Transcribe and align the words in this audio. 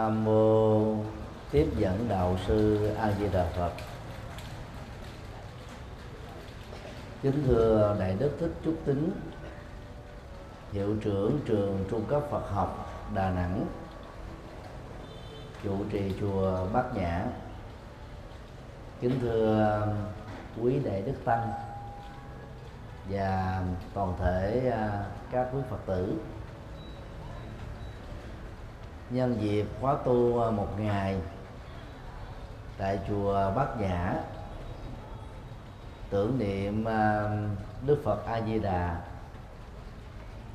Nam 0.00 0.24
mô 0.24 0.96
tiếp 1.50 1.66
dẫn 1.78 2.06
đạo 2.08 2.36
sư 2.46 2.86
A 2.98 3.12
Di 3.12 3.28
Đà 3.28 3.46
Phật. 3.56 3.72
Kính 7.22 7.42
thưa 7.46 7.96
đại 8.00 8.16
đức 8.18 8.36
thích 8.40 8.52
trúc 8.64 8.74
tính, 8.84 9.10
hiệu 10.72 10.96
trưởng 11.04 11.40
trường 11.46 11.84
trung 11.90 12.04
cấp 12.08 12.22
Phật 12.30 12.50
học 12.50 12.92
Đà 13.14 13.30
Nẵng, 13.30 13.66
trụ 15.62 15.76
trì 15.90 16.12
chùa 16.20 16.66
Bát 16.72 16.96
Nhã. 16.96 17.24
Kính 19.00 19.18
thưa 19.20 19.86
quý 20.62 20.78
đại 20.84 21.02
đức 21.02 21.24
tăng 21.24 21.52
và 23.10 23.62
toàn 23.94 24.14
thể 24.18 24.70
à, 24.72 25.04
các 25.30 25.48
quý 25.54 25.60
Phật 25.70 25.80
tử 25.86 26.16
nhân 29.12 29.36
dịp 29.40 29.66
khóa 29.80 29.96
tu 30.04 30.42
à, 30.42 30.50
một 30.50 30.68
ngày 30.80 31.16
tại 32.78 32.98
chùa 33.08 33.52
Bát 33.56 33.80
Nhã. 33.80 34.14
Tưởng 36.10 36.38
niệm 36.38 36.84
à, 36.84 37.30
Đức 37.86 38.00
Phật 38.04 38.26
A 38.26 38.40
Di 38.40 38.58
Đà. 38.58 39.00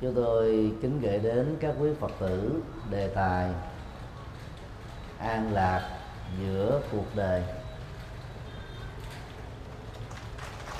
Chúng 0.00 0.14
tôi 0.14 0.72
kính 0.82 1.00
gửi 1.00 1.18
đến 1.18 1.56
các 1.60 1.74
quý 1.80 1.90
Phật 2.00 2.10
tử, 2.18 2.62
đề 2.90 3.08
tài 3.08 3.50
an 5.18 5.52
lạc 5.52 5.90
giữa 6.40 6.80
cuộc 6.92 7.16
đời. 7.16 7.42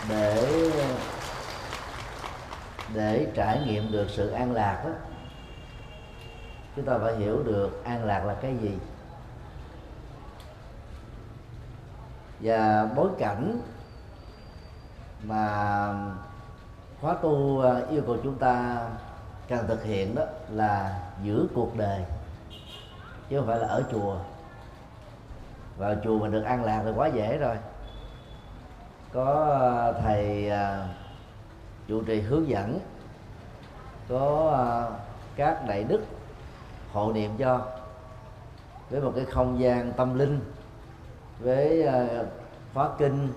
Để 0.08 0.70
để 2.94 3.26
trải 3.34 3.60
nghiệm 3.66 3.92
được 3.92 4.06
sự 4.10 4.30
an 4.30 4.52
lạc 4.52 4.82
đó 4.84 4.90
chúng 6.78 6.86
ta 6.86 6.98
phải 6.98 7.16
hiểu 7.16 7.42
được 7.42 7.84
an 7.84 8.04
lạc 8.04 8.24
là 8.24 8.34
cái 8.34 8.56
gì. 8.56 8.78
Và 12.40 12.88
bối 12.96 13.08
cảnh 13.18 13.60
mà 15.22 15.94
khóa 17.00 17.14
tu 17.22 17.60
à, 17.60 17.80
yêu 17.90 18.02
cầu 18.06 18.16
chúng 18.24 18.38
ta 18.38 18.86
cần 19.48 19.66
thực 19.66 19.84
hiện 19.84 20.14
đó 20.14 20.22
là 20.50 21.00
giữ 21.22 21.46
cuộc 21.54 21.76
đời, 21.76 22.04
chứ 23.28 23.38
không 23.38 23.46
phải 23.46 23.58
là 23.58 23.66
ở 23.68 23.82
chùa. 23.92 24.16
Vào 25.78 25.94
chùa 26.04 26.18
mình 26.18 26.32
được 26.32 26.42
an 26.42 26.64
lạc 26.64 26.82
thì 26.84 26.90
quá 26.96 27.08
dễ 27.08 27.38
rồi. 27.38 27.56
Có 29.12 29.56
à, 29.60 30.00
thầy 30.02 30.50
à, 30.50 30.88
trụ 31.88 32.02
trì 32.02 32.20
hướng 32.20 32.48
dẫn, 32.48 32.80
có 34.08 34.90
các 35.36 35.66
đại 35.68 35.84
đức 35.84 36.00
hộ 36.92 37.12
niệm 37.12 37.30
cho, 37.38 37.66
với 38.90 39.00
một 39.00 39.12
cái 39.16 39.24
không 39.24 39.60
gian 39.60 39.92
tâm 39.92 40.18
linh, 40.18 40.40
với 41.38 41.82
ờ, 41.82 42.26
khóa 42.74 42.88
kinh, 42.98 43.32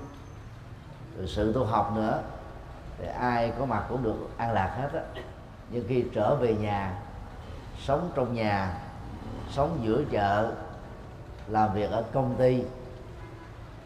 rồi 1.17 1.27
sự 1.27 1.53
tu 1.53 1.65
học 1.65 1.91
nữa, 1.95 2.21
thì 2.97 3.07
ai 3.07 3.53
có 3.59 3.65
mặt 3.65 3.85
cũng 3.89 4.03
được 4.03 4.29
an 4.37 4.51
lạc 4.51 4.75
hết 4.77 4.89
á. 4.93 5.01
Nhưng 5.69 5.85
khi 5.87 6.05
trở 6.13 6.35
về 6.35 6.55
nhà, 6.55 6.93
sống 7.79 8.11
trong 8.15 8.33
nhà, 8.33 8.73
sống 9.51 9.79
giữa 9.83 10.03
chợ, 10.11 10.51
làm 11.47 11.73
việc 11.73 11.91
ở 11.91 12.03
công 12.13 12.35
ty, 12.37 12.63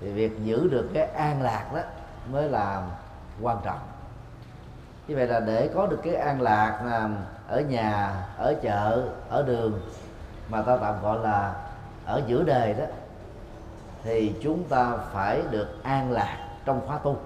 thì 0.01 0.11
việc 0.11 0.31
giữ 0.43 0.67
được 0.71 0.89
cái 0.93 1.05
an 1.05 1.41
lạc 1.41 1.71
đó 1.75 1.81
mới 2.31 2.49
là 2.49 2.87
quan 3.41 3.57
trọng 3.63 3.79
như 5.07 5.15
vậy 5.15 5.27
là 5.27 5.39
để 5.39 5.69
có 5.75 5.87
được 5.87 5.99
cái 6.03 6.15
an 6.15 6.41
lạc 6.41 6.79
à, 6.91 7.09
ở 7.47 7.59
nhà, 7.61 8.23
ở 8.37 8.55
chợ, 8.61 9.03
ở 9.29 9.43
đường 9.43 9.81
mà 10.49 10.61
ta 10.61 10.77
tạm 10.77 11.01
gọi 11.01 11.19
là 11.19 11.53
ở 12.05 12.21
giữa 12.27 12.43
đời 12.43 12.73
đó, 12.73 12.85
thì 14.03 14.35
chúng 14.43 14.63
ta 14.63 14.93
phải 15.13 15.41
được 15.51 15.83
an 15.83 16.11
lạc 16.11 16.37
trong 16.65 16.87
khóa 16.87 16.97
tu. 16.97 17.17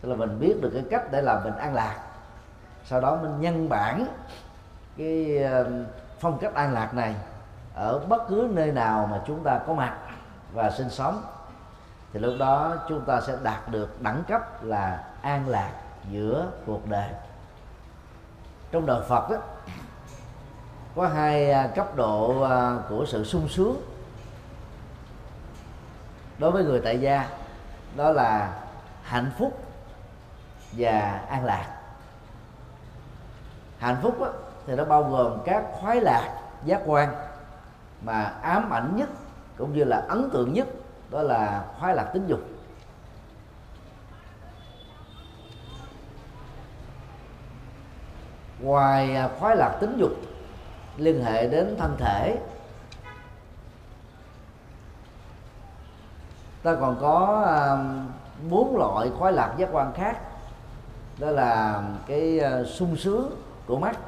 Tức 0.00 0.08
là 0.08 0.16
mình 0.16 0.40
biết 0.40 0.54
được 0.60 0.70
cái 0.74 0.84
cách 0.90 1.12
để 1.12 1.22
làm 1.22 1.44
mình 1.44 1.56
an 1.56 1.74
lạc. 1.74 1.96
Sau 2.84 3.00
đó 3.00 3.18
mình 3.22 3.40
nhân 3.40 3.68
bản 3.68 4.06
cái 4.98 5.38
ờ, 5.42 5.66
phong 6.20 6.38
cách 6.38 6.54
an 6.54 6.72
lạc 6.72 6.94
này 6.94 7.14
ở 7.74 7.98
bất 8.08 8.28
cứ 8.28 8.48
nơi 8.50 8.72
nào 8.72 9.08
mà 9.10 9.20
chúng 9.26 9.42
ta 9.44 9.60
có 9.66 9.74
mặt 9.74 9.96
và 10.52 10.70
sinh 10.70 10.90
sống, 10.90 11.22
thì 12.12 12.20
lúc 12.20 12.34
đó 12.38 12.76
chúng 12.88 13.04
ta 13.04 13.20
sẽ 13.20 13.36
đạt 13.42 13.68
được 13.68 14.02
đẳng 14.02 14.22
cấp 14.28 14.64
là 14.64 15.04
an 15.22 15.48
lạc 15.48 15.70
giữa 16.10 16.50
cuộc 16.66 16.88
đời. 16.88 17.08
Trong 18.70 18.86
đời 18.86 19.02
Phật 19.08 19.30
đó 19.30 19.36
có 20.96 21.08
hai 21.08 21.50
à, 21.52 21.66
cấp 21.66 21.96
độ 21.96 22.42
à, 22.42 22.76
của 22.88 23.04
sự 23.06 23.24
sung 23.24 23.48
sướng 23.48 23.76
đối 26.38 26.50
với 26.50 26.64
người 26.64 26.80
tại 26.84 27.00
gia. 27.00 27.28
Đó 27.96 28.10
là 28.10 28.60
hạnh 29.02 29.30
phúc 29.38 29.58
và 30.72 31.20
an 31.28 31.44
lạc. 31.44 31.80
Hạnh 33.78 33.96
phúc 34.02 34.20
đó, 34.20 34.28
thì 34.66 34.74
nó 34.74 34.84
bao 34.84 35.04
gồm 35.04 35.38
các 35.44 35.64
khoái 35.72 36.00
lạc 36.00 36.40
giác 36.64 36.80
quan 36.86 37.14
mà 38.02 38.22
ám 38.42 38.70
ảnh 38.70 38.96
nhất 38.96 39.08
cũng 39.58 39.72
như 39.72 39.84
là 39.84 40.04
ấn 40.08 40.30
tượng 40.30 40.52
nhất 40.52 40.66
đó 41.10 41.22
là 41.22 41.64
khoái 41.78 41.94
lạc 41.96 42.04
tính 42.04 42.26
dục. 42.26 42.40
Ngoài 48.62 49.16
à, 49.16 49.28
khoái 49.38 49.56
lạc 49.56 49.76
tính 49.80 49.96
dục, 49.98 50.12
liên 50.96 51.24
hệ 51.24 51.48
đến 51.48 51.76
thân 51.78 51.96
thể. 51.98 52.38
Ta 56.62 56.74
còn 56.74 56.96
có 57.00 57.44
à, 57.46 57.76
bốn 58.50 58.76
loại 58.76 59.10
khoái 59.18 59.32
lạc 59.32 59.54
giác 59.58 59.68
quan 59.72 59.92
khác. 59.92 60.16
Đó 61.18 61.30
là 61.30 61.82
cái 62.06 62.40
à, 62.40 62.64
sung 62.64 62.96
sướng 62.96 63.30
của 63.66 63.78
mắt, 63.78 63.98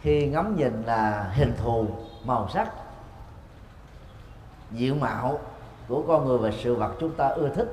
khi 0.00 0.26
ngắm 0.26 0.56
nhìn 0.56 0.82
là 0.86 1.30
hình 1.34 1.52
thù 1.62 1.86
màu 2.24 2.48
sắc, 2.48 2.70
diện 4.70 5.00
mạo 5.00 5.38
của 5.88 6.02
con 6.08 6.26
người 6.26 6.38
và 6.38 6.50
sự 6.62 6.74
vật 6.74 6.92
chúng 7.00 7.14
ta 7.14 7.28
ưa 7.28 7.48
thích. 7.48 7.68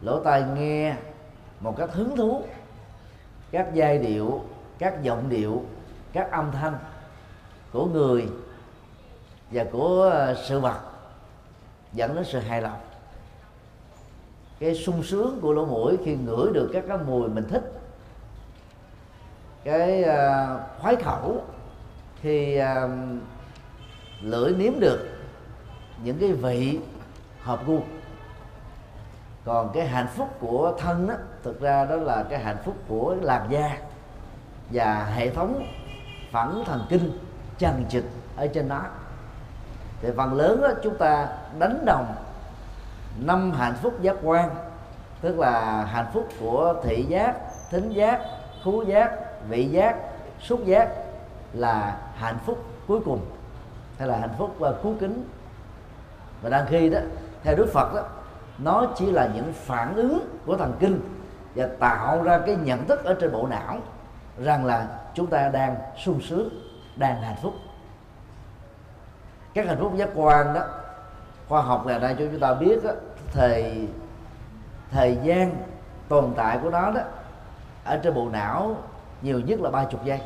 Lỗ 0.00 0.20
tai 0.20 0.44
nghe 0.54 0.96
một 1.60 1.76
cách 1.76 1.90
hứng 1.92 2.16
thú 2.16 2.42
các 3.56 3.74
giai 3.74 3.98
điệu 3.98 4.40
các 4.78 5.02
giọng 5.02 5.28
điệu 5.28 5.62
các 6.12 6.30
âm 6.30 6.52
thanh 6.52 6.78
của 7.72 7.86
người 7.86 8.26
và 9.50 9.64
của 9.72 10.02
ờ, 10.02 10.34
sự 10.48 10.60
vật 10.60 10.80
dẫn 11.92 12.14
đến 12.14 12.24
sự 12.24 12.38
hài 12.38 12.62
lòng. 12.62 12.80
Cái 14.58 14.74
sung 14.74 15.02
sướng 15.02 15.38
của 15.42 15.52
lỗ 15.52 15.64
mũi 15.64 15.96
khi 16.04 16.16
ngửi 16.16 16.52
được 16.52 16.70
các 16.72 16.84
cái 16.88 16.98
mùi 17.06 17.28
mình 17.28 17.44
thích 17.48 17.72
cái 19.64 20.04
uh, 20.04 20.60
khoái 20.80 20.96
khẩu 20.96 21.44
khi 22.20 22.54
uh, 22.56 22.60
ờ, 22.60 22.88
lưỡi 24.20 24.52
nếm 24.52 24.80
được 24.80 25.08
những 26.04 26.18
cái 26.20 26.32
vị 26.32 26.78
hợp 27.42 27.66
gu. 27.66 27.80
Còn 29.44 29.70
cái 29.74 29.86
hạnh 29.86 30.08
phúc 30.16 30.28
của 30.40 30.74
thân 30.78 31.08
đó 31.08 31.14
thực 31.46 31.60
ra 31.60 31.84
đó 31.84 31.96
là 31.96 32.24
cái 32.30 32.38
hạnh 32.38 32.56
phúc 32.64 32.76
của 32.88 33.16
làn 33.20 33.46
da 33.50 33.78
và 34.70 35.04
hệ 35.04 35.30
thống 35.30 35.66
phản 36.30 36.62
thần 36.66 36.86
kinh 36.88 37.18
chằng 37.58 37.84
chịt 37.88 38.04
ở 38.36 38.46
trên 38.46 38.68
đó. 38.68 38.82
Thì 40.00 40.08
phần 40.16 40.34
lớn 40.34 40.60
đó 40.62 40.68
chúng 40.82 40.96
ta 40.96 41.28
đánh 41.58 41.84
đồng 41.84 42.14
năm 43.20 43.52
hạnh 43.52 43.74
phúc 43.82 43.94
giác 44.02 44.16
quan, 44.22 44.50
tức 45.20 45.38
là 45.38 45.84
hạnh 45.84 46.06
phúc 46.12 46.28
của 46.40 46.74
thị 46.84 47.02
giác, 47.08 47.34
thính 47.70 47.90
giác 47.92 48.20
khú 48.64 48.82
giác, 48.82 49.12
vị 49.48 49.64
giác, 49.64 49.96
xúc 50.40 50.60
giác 50.64 50.88
là 51.52 51.98
hạnh 52.16 52.38
phúc 52.46 52.64
cuối 52.86 53.00
cùng, 53.04 53.20
hay 53.98 54.08
là 54.08 54.16
hạnh 54.16 54.34
phúc 54.38 54.54
và 54.58 54.72
cứu 54.82 54.94
kính. 55.00 55.28
Và 56.42 56.50
đang 56.50 56.66
khi 56.66 56.88
đó, 56.88 56.98
theo 57.42 57.56
đức 57.56 57.68
phật 57.72 57.94
đó, 57.94 58.02
nó 58.58 58.86
chỉ 58.96 59.06
là 59.06 59.28
những 59.34 59.52
phản 59.52 59.96
ứng 59.96 60.28
của 60.46 60.56
thần 60.56 60.72
kinh 60.80 61.00
và 61.56 61.68
tạo 61.78 62.22
ra 62.22 62.38
cái 62.46 62.56
nhận 62.56 62.86
thức 62.86 63.04
ở 63.04 63.14
trên 63.20 63.32
bộ 63.32 63.46
não 63.46 63.78
rằng 64.38 64.64
là 64.64 64.86
chúng 65.14 65.26
ta 65.26 65.48
đang 65.48 65.76
sung 66.04 66.20
sướng 66.20 66.48
đang 66.96 67.22
hạnh 67.22 67.36
phúc. 67.42 67.54
Các 69.54 69.66
hạnh 69.66 69.78
phúc 69.80 69.92
giác 69.96 70.08
quan 70.14 70.54
đó 70.54 70.60
khoa 71.48 71.62
học 71.62 71.86
ngày 71.86 71.98
nay 71.98 72.16
cho 72.18 72.24
chúng 72.30 72.40
ta 72.40 72.54
biết 72.54 72.84
đó, 72.84 72.90
thời 73.32 73.88
thời 74.90 75.18
gian 75.22 75.56
tồn 76.08 76.32
tại 76.36 76.58
của 76.62 76.70
nó 76.70 76.90
đó 76.90 77.00
ở 77.84 77.96
trên 77.96 78.14
bộ 78.14 78.28
não 78.28 78.76
nhiều 79.22 79.40
nhất 79.40 79.60
là 79.60 79.70
ba 79.70 79.84
chục 79.84 80.04
giây 80.04 80.20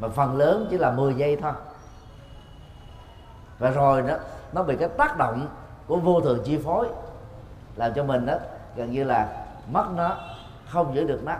mà 0.00 0.08
phần 0.08 0.36
lớn 0.36 0.66
chỉ 0.70 0.78
là 0.78 0.90
10 0.90 1.14
giây 1.14 1.36
thôi. 1.36 1.52
Và 3.58 3.70
rồi 3.70 4.02
đó 4.02 4.14
nó 4.52 4.62
bị 4.62 4.76
cái 4.76 4.88
tác 4.88 5.18
động 5.18 5.48
của 5.86 5.96
vô 5.96 6.20
thường 6.20 6.38
chi 6.44 6.58
phối 6.64 6.88
làm 7.76 7.94
cho 7.94 8.04
mình 8.04 8.26
đó 8.26 8.34
gần 8.76 8.90
như 8.90 9.04
là 9.04 9.41
mất 9.70 9.84
nó 9.96 10.16
không 10.68 10.94
giữ 10.94 11.04
được 11.04 11.20
nó 11.24 11.34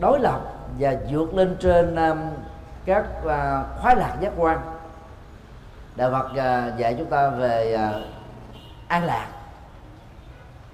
đối 0.00 0.20
lập 0.20 0.40
và 0.78 0.94
vượt 1.10 1.34
lên 1.34 1.56
trên 1.60 1.96
um, 1.96 2.18
các 2.84 3.04
uh, 3.18 3.80
khoái 3.80 3.96
lạc 3.96 4.16
giác 4.20 4.32
quan. 4.36 4.58
Đạo 5.96 6.10
Phật 6.10 6.26
uh, 6.30 6.78
dạy 6.78 6.94
chúng 6.98 7.10
ta 7.10 7.28
về 7.28 7.74
uh, 7.74 8.04
an 8.88 9.04
lạc. 9.04 9.28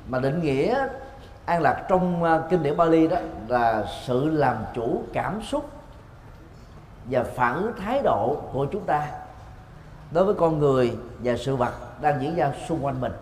Mà 0.08 0.18
định 0.18 0.42
nghĩa 0.42 0.86
an 1.44 1.62
lạc 1.62 1.84
trong 1.88 2.22
uh, 2.22 2.50
kinh 2.50 2.62
điển 2.62 2.76
Bali 2.76 3.08
đó 3.08 3.16
là 3.48 3.84
sự 4.06 4.30
làm 4.30 4.56
chủ 4.74 5.02
cảm 5.12 5.42
xúc 5.42 5.70
và 7.10 7.24
phản 7.24 7.54
ứng 7.54 7.72
thái 7.84 8.00
độ 8.02 8.36
của 8.52 8.66
chúng 8.72 8.84
ta 8.84 9.06
đối 10.10 10.24
với 10.24 10.34
con 10.34 10.58
người 10.58 10.96
và 11.18 11.36
sự 11.36 11.56
vật 11.56 11.72
đang 12.00 12.22
diễn 12.22 12.36
ra 12.36 12.52
xung 12.68 12.84
quanh 12.84 13.00
mình 13.00 13.12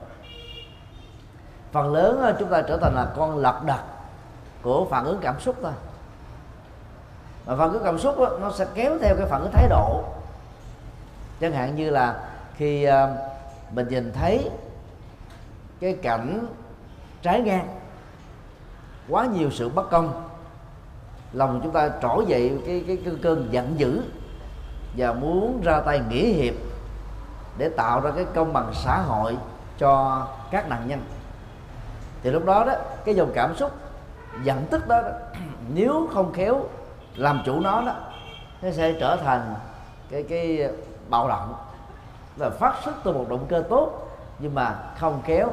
phần 1.72 1.92
lớn 1.92 2.20
ờ, 2.20 2.36
chúng 2.38 2.48
ta 2.48 2.62
trở 2.62 2.76
thành 2.76 2.94
là 2.94 3.12
con 3.16 3.38
lật 3.38 3.60
đật 3.64 3.80
của 4.62 4.86
phản 4.90 5.04
ứng 5.04 5.19
cảm 5.20 5.40
xúc 5.40 5.56
thôi. 5.62 5.72
Và 7.44 7.56
phản 7.56 7.72
ứng 7.72 7.84
cảm 7.84 7.98
xúc 7.98 8.19
đó, 8.19 8.28
nó 8.40 8.50
sẽ 8.50 8.66
kéo 8.74 8.98
theo 9.00 9.14
cái 9.19 9.26
phản 9.26 9.40
ứng 9.42 9.52
thái 9.52 9.69
độ. 9.69 10.04
Chẳng 11.40 11.52
hạn 11.52 11.76
như 11.76 11.90
là 11.90 12.20
khi 12.56 12.84
ờ, 12.84 13.16
mình 13.70 13.88
nhìn 13.88 14.12
thấy 14.12 14.50
cái 15.80 15.92
cảnh 16.02 16.46
trái 17.22 17.40
ngang 17.40 17.69
quá 19.08 19.26
nhiều 19.26 19.50
sự 19.50 19.69
bất 19.69 19.90
công 19.90 20.28
lòng 21.32 21.60
chúng 21.62 21.72
ta 21.72 21.90
trỗi 22.02 22.24
dậy 22.26 22.58
cái 22.66 22.84
cái 22.86 22.98
cơn, 23.04 23.19
cơn 23.22 23.48
giận 23.50 23.74
dữ 23.78 24.02
và 24.96 25.12
muốn 25.12 25.60
ra 25.64 25.80
tay 25.80 26.00
nghĩa 26.08 26.26
hiệp 26.26 26.54
để 27.58 27.69
tạo 27.69 28.00
ra 28.00 28.10
cái 28.10 28.24
công 28.34 28.52
bằng 28.52 28.72
xã 28.74 28.98
hội 28.98 29.36
cho 29.78 30.26
các 30.50 30.69
nạn 30.69 30.88
nhân 30.88 31.00
thì 32.22 32.30
lúc 32.30 32.44
đó 32.44 32.64
đó 32.64 32.72
cái 33.04 33.14
dòng 33.14 33.30
cảm 33.34 33.56
xúc 33.56 33.70
giận 34.42 34.66
tức 34.70 34.88
đó, 34.88 35.02
đó 35.02 35.10
nếu 35.74 36.08
không 36.14 36.32
khéo 36.32 36.64
làm 37.16 37.42
chủ 37.46 37.60
nó 37.60 37.82
đó 37.86 37.94
nó 38.62 38.70
sẽ 38.70 38.92
trở 39.00 39.16
thành 39.16 39.54
cái 40.10 40.22
cái 40.22 40.70
bạo 41.08 41.28
động 41.28 41.54
và 42.36 42.50
phát 42.50 42.74
xuất 42.84 42.94
từ 43.04 43.12
một 43.12 43.26
động 43.28 43.46
cơ 43.48 43.64
tốt. 43.70 44.08
Nhưng 44.38 44.54
mà 44.54 44.74
không 44.98 45.22
khéo 45.24 45.48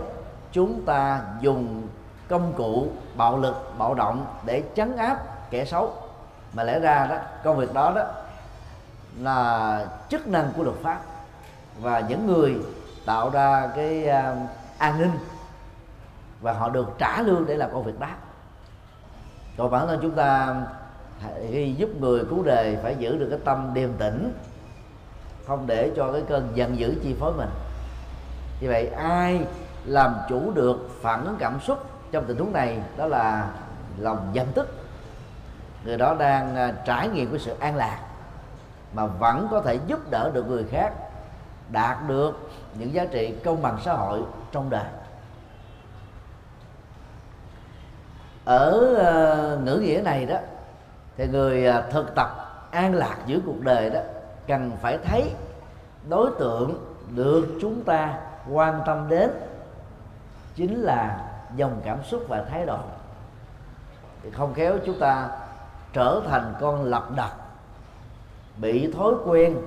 chúng 0.52 0.86
ta 0.86 1.22
dùng 1.40 1.88
công 2.28 2.54
cụ 2.58 2.88
bạo 3.16 3.38
lực 3.38 3.56
bạo 3.78 3.94
động 3.94 4.26
để 4.46 4.64
chấn 4.76 4.98
áp 4.98 5.18
kẻ 5.50 5.66
xấu. 5.66 5.94
Mà 6.54 6.64
lẽ 6.64 6.80
ra 6.80 7.08
đó 7.10 7.16
công 7.44 7.58
việc 7.58 7.74
đó 7.74 7.92
đó 7.96 8.04
là 9.20 9.86
chức 10.10 10.28
năng 10.28 10.52
của 10.58 10.64
luật 10.64 10.78
pháp. 10.84 11.00
Và 11.80 12.00
những 12.00 12.28
người 12.28 12.56
tạo 13.06 13.30
ra 13.30 13.70
cái 13.76 14.04
uh, 14.08 14.50
an 14.78 15.00
ninh 15.00 15.12
và 16.42 16.54
họ 16.54 16.70
được 16.70 16.88
trả 16.98 17.22
lương 17.22 17.46
để 17.46 17.56
làm 17.56 17.70
công 17.74 17.84
việc 17.84 18.00
đó. 18.00 18.08
Còn 19.58 19.72
bản 19.72 19.88
thân 19.88 20.00
chúng 20.02 20.12
ta 20.12 20.56
khi 21.52 21.74
giúp 21.74 21.90
người 22.00 22.26
cứu 22.30 22.44
đề 22.44 22.78
phải 22.84 22.96
giữ 23.00 23.18
được 23.18 23.28
cái 23.30 23.40
tâm 23.46 23.72
điềm 23.74 23.94
tĩnh, 23.94 24.34
không 25.48 25.68
để 25.68 25.92
cho 25.96 26.12
cái 26.12 26.24
cơn 26.30 26.50
giận 26.54 26.80
dữ 26.80 26.96
chi 27.04 27.16
phối 27.20 27.34
mình. 27.34 27.50
Như 28.62 28.68
vậy, 28.68 28.88
ai 28.88 29.46
làm 29.86 30.16
chủ 30.30 30.52
được 30.52 30.90
phản 31.02 31.26
ứng 31.26 31.36
cảm 31.40 31.60
xúc 31.60 31.86
trong 32.12 32.26
tình 32.28 32.38
huống 32.38 32.54
này, 32.54 32.80
đó 32.98 33.06
là 33.06 33.50
lòng 33.98 34.30
giận 34.34 34.48
tức. 34.54 34.76
Người 35.86 35.98
đó 35.98 36.16
đang 36.20 36.56
à, 36.56 36.74
trải 36.86 37.08
nghiệm 37.08 37.30
cái 37.30 37.40
sự 37.40 37.56
an 37.60 37.76
lạc 37.76 38.00
mà 38.94 39.06
vẫn 39.06 39.48
có 39.52 39.62
thể 39.62 39.80
giúp 39.88 40.00
đỡ 40.12 40.32
được 40.34 40.48
người 40.48 40.66
khác, 40.72 40.94
đạt 41.70 41.98
được 42.08 42.50
những 42.74 42.94
giá 42.94 43.06
trị 43.06 43.36
công 43.46 43.62
bằng 43.62 43.78
xã 43.86 43.94
hội 43.94 44.22
trong 44.52 44.70
đời. 44.70 44.86
Ở 48.46 48.96
ờ, 48.96 49.60
ngữ 49.64 49.76
nghĩa 49.76 50.02
này 50.04 50.26
đó, 50.26 50.38
thì 51.18 51.28
người 51.28 51.66
ờ, 51.66 51.84
thực 51.92 52.16
tập 52.16 52.30
an 52.72 52.94
lạc 52.94 53.18
giữa 53.26 53.40
cuộc 53.46 53.62
đời 53.62 53.90
đó, 53.90 54.00
cần 54.48 54.72
phải 54.82 54.98
thấy 54.98 55.32
đối 56.10 56.32
tượng 56.40 56.86
được 57.16 57.48
chúng 57.62 57.84
ta 57.84 58.20
quan 58.52 58.82
tâm 58.86 59.10
đến 59.10 59.30
chính 60.56 60.82
là 60.82 61.26
dòng 61.56 61.82
cảm 61.86 62.04
xúc 62.04 62.26
và 62.28 62.44
thái 62.50 62.66
độ. 62.66 62.80
Thì 64.24 64.32
không 64.32 64.54
khéo 64.54 64.74
chúng 64.86 65.00
ta 65.00 65.30
trở 65.94 66.22
thành 66.30 66.54
con 66.60 66.84
lật 66.84 67.04
đật 67.16 67.32
bị 68.58 68.92
thói 68.92 69.14
quen 69.26 69.58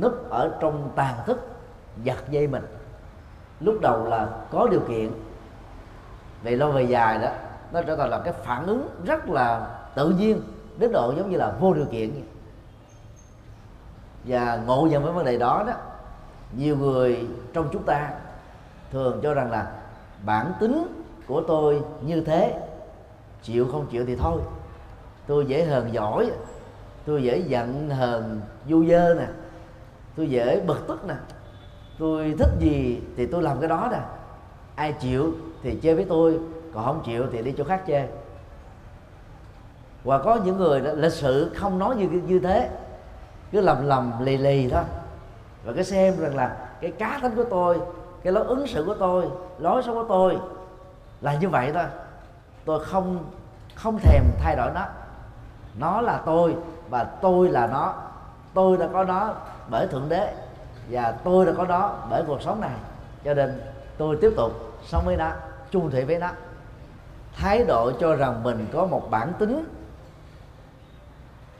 núp 0.00 0.30
ở 0.30 0.56
trong 0.60 0.90
tàn 0.96 1.14
thức, 1.26 1.48
giật 2.02 2.30
dây 2.30 2.46
mình. 2.46 2.66
Lúc 3.60 3.78
đầu 3.80 4.04
là 4.04 4.28
có 4.50 4.68
điều 4.70 4.80
kiện, 4.88 5.10
về 6.42 6.50
lâu 6.50 6.72
về 6.72 6.82
dài 6.82 7.18
đó 7.18 7.28
nó 7.72 7.82
trở 7.82 7.96
thành 7.96 8.10
là 8.10 8.20
cái 8.24 8.32
phản 8.32 8.66
ứng 8.66 8.88
rất 9.04 9.28
là 9.28 9.76
tự 9.94 10.10
nhiên, 10.10 10.42
đến 10.78 10.92
độ 10.92 11.14
giống 11.16 11.30
như 11.30 11.36
là 11.36 11.52
vô 11.60 11.74
điều 11.74 11.84
kiện. 11.84 12.10
Và 14.24 14.62
ngộ 14.66 14.86
nhận 14.90 15.02
với 15.02 15.12
vấn 15.12 15.24
đề 15.24 15.38
đó 15.38 15.64
đó, 15.66 15.72
nhiều 16.56 16.76
người 16.76 17.26
trong 17.52 17.68
chúng 17.72 17.82
ta 17.82 18.10
thường 18.92 19.20
cho 19.22 19.34
rằng 19.34 19.50
là 19.50 19.72
bản 20.24 20.52
tính 20.60 21.04
của 21.26 21.42
tôi 21.48 21.82
như 22.02 22.20
thế, 22.20 22.58
chịu 23.42 23.68
không 23.72 23.86
chịu 23.90 24.04
thì 24.06 24.16
thôi. 24.16 24.40
Tôi 25.26 25.46
dễ 25.46 25.64
hờn 25.64 25.92
giỏi, 25.92 26.30
tôi 27.06 27.22
dễ 27.22 27.38
giận 27.38 27.90
hờn 27.90 28.40
du 28.68 28.84
dơ 28.84 29.14
nè, 29.14 29.26
tôi 30.16 30.30
dễ 30.30 30.60
bực 30.60 30.86
tức 30.88 31.04
nè. 31.08 31.14
Tôi 31.98 32.34
thích 32.38 32.50
gì 32.60 33.02
thì 33.16 33.26
tôi 33.26 33.42
làm 33.42 33.60
cái 33.60 33.68
đó 33.68 33.88
nè. 33.92 34.00
Ai 34.74 34.92
chịu 34.92 35.32
thì 35.62 35.78
chơi 35.82 35.94
với 35.94 36.06
tôi 36.08 36.40
còn 36.74 36.84
không 36.84 37.02
chịu 37.04 37.26
thì 37.32 37.42
đi 37.42 37.54
chỗ 37.58 37.64
khác 37.64 37.82
chơi. 37.86 38.08
Và 40.04 40.18
có 40.18 40.38
những 40.44 40.56
người 40.56 40.80
đó, 40.80 40.90
lịch 40.94 41.12
sự 41.12 41.52
không 41.56 41.78
nói 41.78 41.96
như 41.96 42.08
như 42.08 42.38
thế. 42.38 42.70
Cứ 43.52 43.60
lầm 43.60 43.86
lầm 43.86 44.12
lì 44.20 44.36
lì 44.36 44.68
thôi. 44.68 44.82
Và 45.64 45.72
cái 45.72 45.84
xem 45.84 46.20
rằng 46.20 46.36
là 46.36 46.56
cái 46.80 46.90
cá 46.90 47.18
tính 47.22 47.36
của 47.36 47.44
tôi 47.44 47.80
cái 48.22 48.32
lối 48.32 48.44
ứng 48.44 48.66
xử 48.66 48.84
của 48.84 48.94
tôi 48.94 49.28
lối 49.58 49.82
sống 49.82 49.94
của 49.94 50.06
tôi 50.08 50.38
là 51.20 51.34
như 51.34 51.48
vậy 51.48 51.70
thôi. 51.74 51.84
Tôi 52.64 52.84
không 52.84 53.24
không 53.74 53.98
thèm 53.98 54.24
thay 54.38 54.56
đổi 54.56 54.70
nó. 54.74 54.86
Nó 55.78 56.00
là 56.00 56.20
tôi 56.26 56.56
và 56.90 57.04
tôi 57.04 57.48
là 57.48 57.66
nó. 57.66 57.94
Tôi 58.54 58.76
đã 58.76 58.88
có 58.92 59.04
nó 59.04 59.34
bởi 59.70 59.86
thượng 59.86 60.08
đế 60.08 60.34
và 60.90 61.12
tôi 61.24 61.46
đã 61.46 61.52
có 61.56 61.64
nó 61.64 61.94
bởi 62.10 62.22
cuộc 62.26 62.42
sống 62.42 62.60
này. 62.60 62.76
Cho 63.24 63.34
nên 63.34 63.60
tôi 63.98 64.18
tiếp 64.20 64.32
tục 64.36 64.52
sống 64.84 65.02
với 65.06 65.16
nó 65.16 65.30
chung 65.70 65.90
thủy 65.90 66.04
với 66.04 66.18
nó 66.18 66.28
thái 67.40 67.64
độ 67.64 67.92
cho 68.00 68.14
rằng 68.14 68.42
mình 68.42 68.66
có 68.72 68.86
một 68.86 69.10
bản 69.10 69.32
tính 69.38 69.64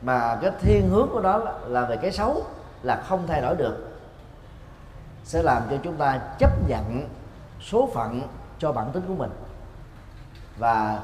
mà 0.00 0.38
cái 0.42 0.50
thiên 0.60 0.88
hướng 0.88 1.08
của 1.12 1.20
đó 1.20 1.38
là 1.66 1.84
về 1.84 1.96
cái 1.96 2.12
xấu 2.12 2.44
là 2.82 3.02
không 3.08 3.26
thay 3.26 3.40
đổi 3.40 3.56
được, 3.56 3.88
sẽ 5.24 5.42
làm 5.42 5.62
cho 5.70 5.76
chúng 5.82 5.96
ta 5.96 6.20
chấp 6.38 6.68
nhận 6.68 7.08
số 7.60 7.90
phận 7.94 8.22
cho 8.58 8.72
bản 8.72 8.90
tính 8.92 9.02
của 9.08 9.14
mình. 9.14 9.30
Và 10.58 11.00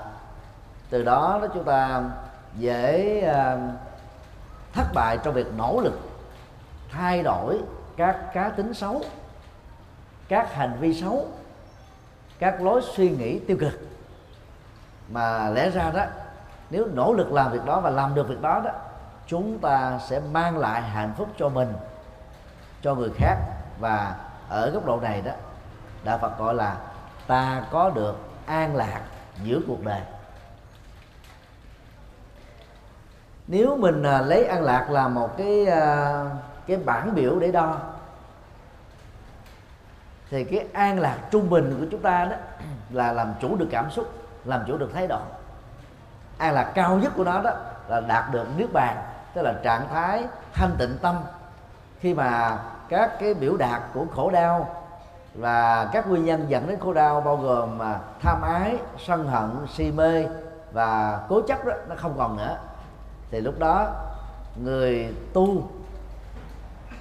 từ 0.90 1.04
đó 1.04 1.38
đó 1.42 1.48
chúng 1.54 1.64
ta 1.64 2.02
dễ 2.58 3.20
à, 3.20 3.58
thất 4.72 4.86
bại 4.94 5.18
trong 5.24 5.34
việc 5.34 5.46
nỗ 5.58 5.80
lực 5.80 6.00
thay 6.90 7.22
đổi 7.22 7.60
các 7.96 8.30
cá 8.34 8.48
tính 8.48 8.74
xấu, 8.74 9.02
các 10.28 10.54
hành 10.54 10.76
vi 10.80 11.00
xấu, 11.00 11.26
các 12.38 12.62
lối 12.62 12.82
suy 12.96 13.10
nghĩ 13.10 13.38
tiêu 13.38 13.56
cực 13.60 13.95
mà 15.08 15.50
lẽ 15.50 15.70
ra 15.70 15.90
đó, 15.90 16.04
nếu 16.70 16.86
nỗ 16.94 17.12
lực 17.12 17.32
làm 17.32 17.52
việc 17.52 17.64
đó 17.64 17.80
và 17.80 17.90
làm 17.90 18.14
được 18.14 18.28
việc 18.28 18.42
đó 18.42 18.60
đó, 18.64 18.70
chúng 19.26 19.58
ta 19.58 19.98
sẽ 19.98 20.20
mang 20.32 20.58
lại 20.58 20.82
hạnh 20.82 21.12
phúc 21.16 21.28
cho 21.38 21.48
mình, 21.48 21.72
cho 22.82 22.94
người 22.94 23.10
khác. 23.16 23.36
Và 23.80 24.16
ở 24.48 24.70
góc 24.70 24.86
độ 24.86 25.00
này 25.00 25.22
đó, 25.22 25.32
đạo 26.04 26.18
phật 26.18 26.38
gọi 26.38 26.54
là 26.54 26.76
ta 27.26 27.64
có 27.70 27.90
được 27.90 28.16
an 28.46 28.76
lạc 28.76 29.00
giữa 29.42 29.60
cuộc 29.66 29.84
đời. 29.84 30.00
Nếu 33.46 33.76
mình 33.76 34.02
à, 34.02 34.20
lấy 34.20 34.44
an 34.44 34.62
lạc 34.62 34.90
là 34.90 35.08
một 35.08 35.36
cái 35.36 35.66
à, 35.66 36.24
cái 36.66 36.76
bản 36.76 37.14
biểu 37.14 37.38
để 37.38 37.52
đo, 37.52 37.76
thì 40.30 40.44
cái 40.44 40.66
an 40.72 40.98
lạc 40.98 41.18
trung 41.30 41.50
bình 41.50 41.76
của 41.80 41.86
chúng 41.90 42.02
ta 42.02 42.24
đó 42.24 42.36
là 42.90 43.12
làm 43.12 43.34
chủ 43.40 43.56
được 43.56 43.68
cảm 43.70 43.90
xúc 43.90 44.15
làm 44.46 44.64
chủ 44.66 44.76
được 44.76 44.90
thái 44.94 45.06
độ. 45.06 45.18
An 46.38 46.54
lạc 46.54 46.72
cao 46.74 46.98
nhất 46.98 47.12
của 47.16 47.24
nó 47.24 47.42
đó 47.42 47.50
là 47.88 48.00
đạt 48.00 48.24
được 48.32 48.46
nước 48.56 48.68
bàn, 48.72 48.96
tức 49.34 49.42
là 49.42 49.54
trạng 49.62 49.88
thái 49.88 50.24
thanh 50.52 50.76
tịnh 50.78 50.98
tâm. 51.02 51.16
Khi 52.00 52.14
mà 52.14 52.58
các 52.88 53.18
cái 53.20 53.34
biểu 53.34 53.56
đạt 53.56 53.82
của 53.94 54.04
khổ 54.14 54.30
đau 54.30 54.68
và 55.34 55.88
các 55.92 56.08
nguyên 56.08 56.24
nhân 56.24 56.44
dẫn 56.48 56.66
đến 56.66 56.78
khổ 56.80 56.92
đau 56.92 57.20
bao 57.20 57.36
gồm 57.36 57.78
mà 57.78 57.98
tham 58.22 58.42
ái, 58.42 58.78
sân 59.06 59.28
hận, 59.28 59.66
si 59.74 59.92
mê 59.92 60.26
và 60.72 61.20
cố 61.28 61.40
chấp 61.40 61.64
đó, 61.64 61.72
nó 61.88 61.94
không 61.98 62.14
còn 62.18 62.36
nữa. 62.36 62.56
Thì 63.30 63.40
lúc 63.40 63.58
đó, 63.58 63.88
người 64.62 65.14
tu 65.32 65.62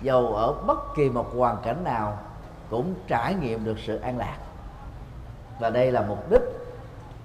dầu 0.02 0.28
ở 0.36 0.54
bất 0.54 0.96
kỳ 0.96 1.10
một 1.10 1.28
hoàn 1.38 1.58
cảnh 1.64 1.84
nào 1.84 2.18
cũng 2.70 2.94
trải 3.08 3.34
nghiệm 3.34 3.66
được 3.66 3.76
sự 3.86 4.00
an 4.00 4.18
lạc. 4.18 4.38
Và 5.60 5.70
đây 5.70 5.92
là 5.92 6.02
mục 6.02 6.32
đích 6.32 6.42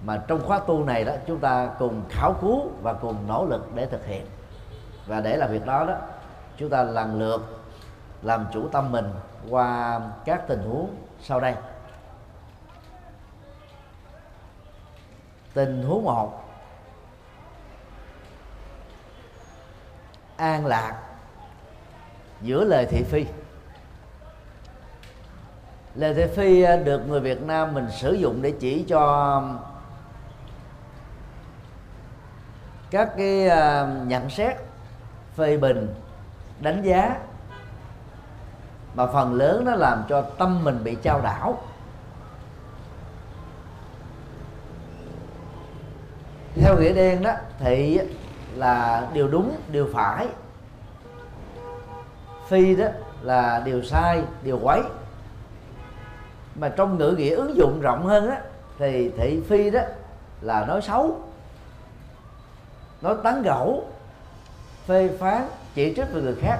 mà 0.04 0.23
trong 0.28 0.42
khóa 0.47 0.61
tu 0.66 0.85
này 0.85 1.04
đó, 1.04 1.12
chúng 1.26 1.38
ta 1.38 1.71
cùng 1.78 2.02
khảo 2.11 2.35
cứu 2.40 2.71
và 2.83 2.92
cùng 2.92 3.16
nỗ 3.28 3.47
lực 3.47 3.75
để 3.75 3.87
thực 3.87 4.07
hiện. 4.07 4.26
Và 5.07 5.21
để 5.21 5.37
làm 5.37 5.50
việc 5.50 5.66
đó 5.66 5.85
đó, 5.85 5.95
chúng 6.57 6.71
ta 6.71 6.83
lần 6.83 7.19
lượt 7.19 7.62
làm 8.23 8.47
chủ 8.52 8.69
tâm 8.69 8.92
mình 8.92 9.11
qua 9.50 10.00
các 10.25 10.47
tình 10.49 10.62
huống 10.62 10.95
sau 11.21 11.40
đây. 11.40 11.54
Tình 15.54 15.83
huống 15.83 16.04
một. 16.04 16.45
An 20.37 20.66
lạc 20.66 20.97
giữa 22.42 22.64
lời 22.64 22.87
thị 22.87 23.02
phi. 23.02 23.26
Lời 25.95 26.14
thị 26.14 26.26
phi 26.37 26.66
được 26.85 27.09
người 27.09 27.21
Việt 27.21 27.42
Nam 27.42 27.75
mình 27.75 27.87
sử 27.90 28.12
dụng 28.12 28.42
để 28.42 28.52
chỉ 28.61 28.85
cho 28.88 29.42
các 32.90 33.11
cái 33.16 33.47
uh, 33.47 34.06
nhận 34.06 34.30
xét 34.30 34.56
phê 35.37 35.56
bình 35.56 35.94
đánh 36.61 36.82
giá 36.82 37.16
mà 38.94 39.06
phần 39.06 39.35
lớn 39.35 39.64
nó 39.64 39.75
làm 39.75 40.04
cho 40.09 40.23
tâm 40.23 40.64
mình 40.64 40.85
bị 40.85 40.97
trao 41.02 41.20
đảo. 41.20 41.59
Theo 46.54 46.78
nghĩa 46.78 46.92
đen 46.92 47.23
đó 47.23 47.32
thì 47.59 48.00
là 48.54 49.06
điều 49.12 49.28
đúng 49.28 49.56
điều 49.73 49.88
phải. 49.92 50.28
Phi 52.49 52.76
đó 52.76 52.87
là 53.23 53.62
điều 53.64 53.82
sai 53.82 54.23
điều 54.42 54.59
quấy. 54.62 54.80
Mà 56.54 56.68
trong 56.68 56.99
ngữ 56.99 57.14
nghĩa 57.18 57.35
ứng 57.35 57.56
dụng 57.56 57.80
rộng 57.80 58.06
hơn 58.06 58.30
á 58.30 58.40
thì 58.78 59.11
thị 59.18 59.42
phi 59.49 59.70
đó 59.70 59.80
là 60.40 60.64
nói 60.64 60.82
xấu 60.82 61.29
nói 63.02 63.16
tán 63.23 63.42
gẫu, 63.42 63.85
phê 64.87 65.11
phán, 65.19 65.49
chỉ 65.75 65.95
trích 65.97 66.12
về 66.12 66.21
người 66.21 66.37
khác. 66.40 66.59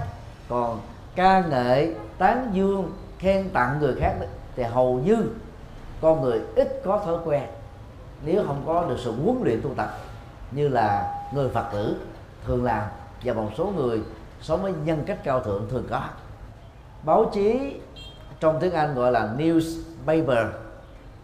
Còn 0.49 0.80
ca 1.14 1.40
ngợi, 1.40 1.94
tán 2.18 2.50
dương, 2.52 2.92
khen 3.18 3.50
tặng 3.50 3.78
người 3.80 3.94
khác 4.00 4.14
thì 4.56 4.62
hầu 4.62 5.00
như 5.04 5.16
con 6.00 6.20
người 6.20 6.40
ít 6.56 6.82
có 6.85 7.02
thói 7.04 7.16
quen. 7.25 7.42
Nếu 8.25 8.44
không 8.47 8.62
có 8.66 8.85
được 8.88 8.97
sự 8.99 9.12
huấn 9.12 9.37
luyện 9.44 9.62
tu 9.62 9.75
tập 9.75 9.99
như 10.50 10.68
là 10.68 11.14
người 11.35 11.49
phật 11.49 11.64
tử 11.73 11.97
thường 12.47 12.64
làm, 12.64 12.82
và 13.25 13.35
một 13.35 13.50
số 13.59 13.73
người 13.76 14.00
sống 14.40 14.62
với 14.62 14.73
nhân 14.85 15.02
cách 15.06 15.18
cao 15.25 15.40
thượng 15.40 15.66
thường 15.70 15.87
có. 15.90 16.02
Báo 17.02 17.30
chí 17.35 17.80
trong 18.40 18.61
tiếng 18.61 18.73
Anh 18.73 18.94
gọi 18.94 19.12
là 19.12 19.28
newspaper. 19.38 20.47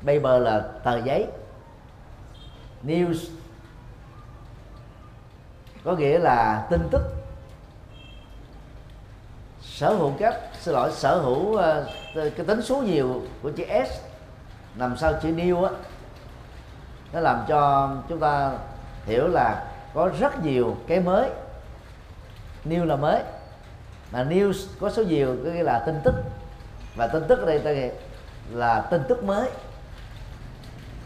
Paper 0.00 0.42
là 0.42 0.60
tờ 0.84 0.96
giấy. 0.96 1.26
News 2.84 3.28
có 5.86 5.92
nghĩa 5.92 6.18
là 6.18 6.66
tin 6.70 6.88
tức 6.90 7.02
sở 9.62 9.94
hữu 9.94 10.12
cách 10.18 10.34
xin 10.60 10.74
lỗi 10.74 10.92
sở 10.92 11.18
hữu 11.18 11.52
uh, 11.52 11.60
cái 12.14 12.46
tính 12.46 12.62
số 12.62 12.76
nhiều 12.76 13.22
của 13.42 13.50
chữ 13.50 13.64
s 13.68 13.90
nằm 14.74 14.96
sau 14.96 15.12
chữ 15.22 15.28
new 15.28 15.64
á. 15.64 15.70
Nó 17.12 17.20
làm 17.20 17.44
cho 17.48 17.90
chúng 18.08 18.20
ta 18.20 18.52
hiểu 19.04 19.28
là 19.28 19.64
có 19.94 20.10
rất 20.20 20.44
nhiều 20.44 20.76
cái 20.86 21.00
mới. 21.00 21.30
New 22.64 22.84
là 22.84 22.96
mới. 22.96 23.22
Mà 24.12 24.24
news 24.24 24.66
có 24.80 24.90
số 24.90 25.02
nhiều 25.02 25.36
có 25.44 25.50
nghĩa 25.50 25.62
là 25.62 25.78
tin 25.86 26.00
tức. 26.04 26.14
Và 26.96 27.06
tin 27.06 27.24
tức 27.28 27.38
ở 27.38 27.46
đây 27.46 27.58
ta 27.58 27.70
là 28.50 28.80
tin 28.80 29.02
tức 29.08 29.24
mới. 29.24 29.50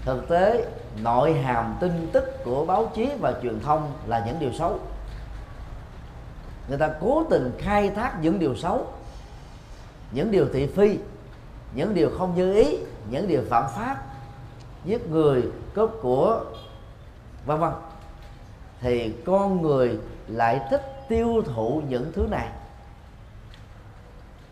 Thực 0.04 0.28
tế 0.28 0.64
nội 0.96 1.34
hàm 1.34 1.76
tin 1.80 2.08
tức 2.12 2.44
của 2.44 2.64
báo 2.64 2.90
chí 2.94 3.10
và 3.20 3.34
truyền 3.42 3.60
thông 3.60 3.92
là 4.06 4.24
những 4.26 4.40
điều 4.40 4.52
xấu. 4.52 4.78
Người 6.68 6.78
ta 6.78 6.90
cố 7.00 7.24
tình 7.30 7.52
khai 7.58 7.90
thác 7.90 8.18
những 8.22 8.38
điều 8.38 8.54
xấu, 8.54 8.86
những 10.12 10.30
điều 10.30 10.46
thị 10.52 10.66
phi, 10.66 10.98
những 11.74 11.94
điều 11.94 12.10
không 12.18 12.34
như 12.34 12.54
ý, 12.54 12.78
những 13.10 13.28
điều 13.28 13.42
phạm 13.50 13.64
pháp, 13.76 13.96
giết 14.84 15.10
người 15.10 15.42
cướp 15.74 15.90
của, 16.02 16.44
vân 17.46 17.60
vân. 17.60 17.72
Thì 18.80 19.14
con 19.26 19.62
người 19.62 19.98
lại 20.28 20.60
thích 20.70 20.82
tiêu 21.08 21.42
thụ 21.54 21.82
những 21.88 22.12
thứ 22.12 22.26
này. 22.30 22.48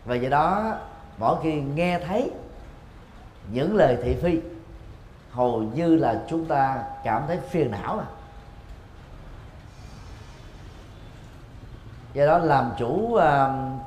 Và 0.05 0.15
do 0.15 0.29
đó, 0.29 0.77
mỗi 1.17 1.35
khi 1.43 1.61
nghe 1.75 1.99
thấy 1.99 2.31
những 3.51 3.75
lời 3.75 3.97
thị 4.03 4.15
phi 4.21 4.39
hầu 5.39 5.63
như 5.73 5.95
là 5.95 6.21
chúng 6.29 6.45
ta 6.45 6.83
cảm 7.03 7.23
thấy 7.27 7.37
phiền 7.49 7.71
não 7.71 7.99
à. 7.99 8.05
Do 12.13 12.25
đó 12.25 12.37
làm 12.37 12.71
chủ 12.77 12.87
uh, 12.87 13.21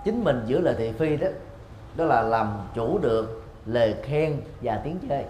chính 0.04 0.24
mình 0.24 0.42
giữa 0.46 0.60
lời 0.60 0.74
thị 0.78 0.92
phi 0.98 1.16
đó 1.16 1.28
đó 1.96 2.04
là 2.04 2.22
làm 2.22 2.52
chủ 2.74 2.98
được 2.98 3.44
lời 3.66 3.94
khen 4.02 4.40
và 4.62 4.80
tiếng 4.84 4.98
chơi 5.08 5.24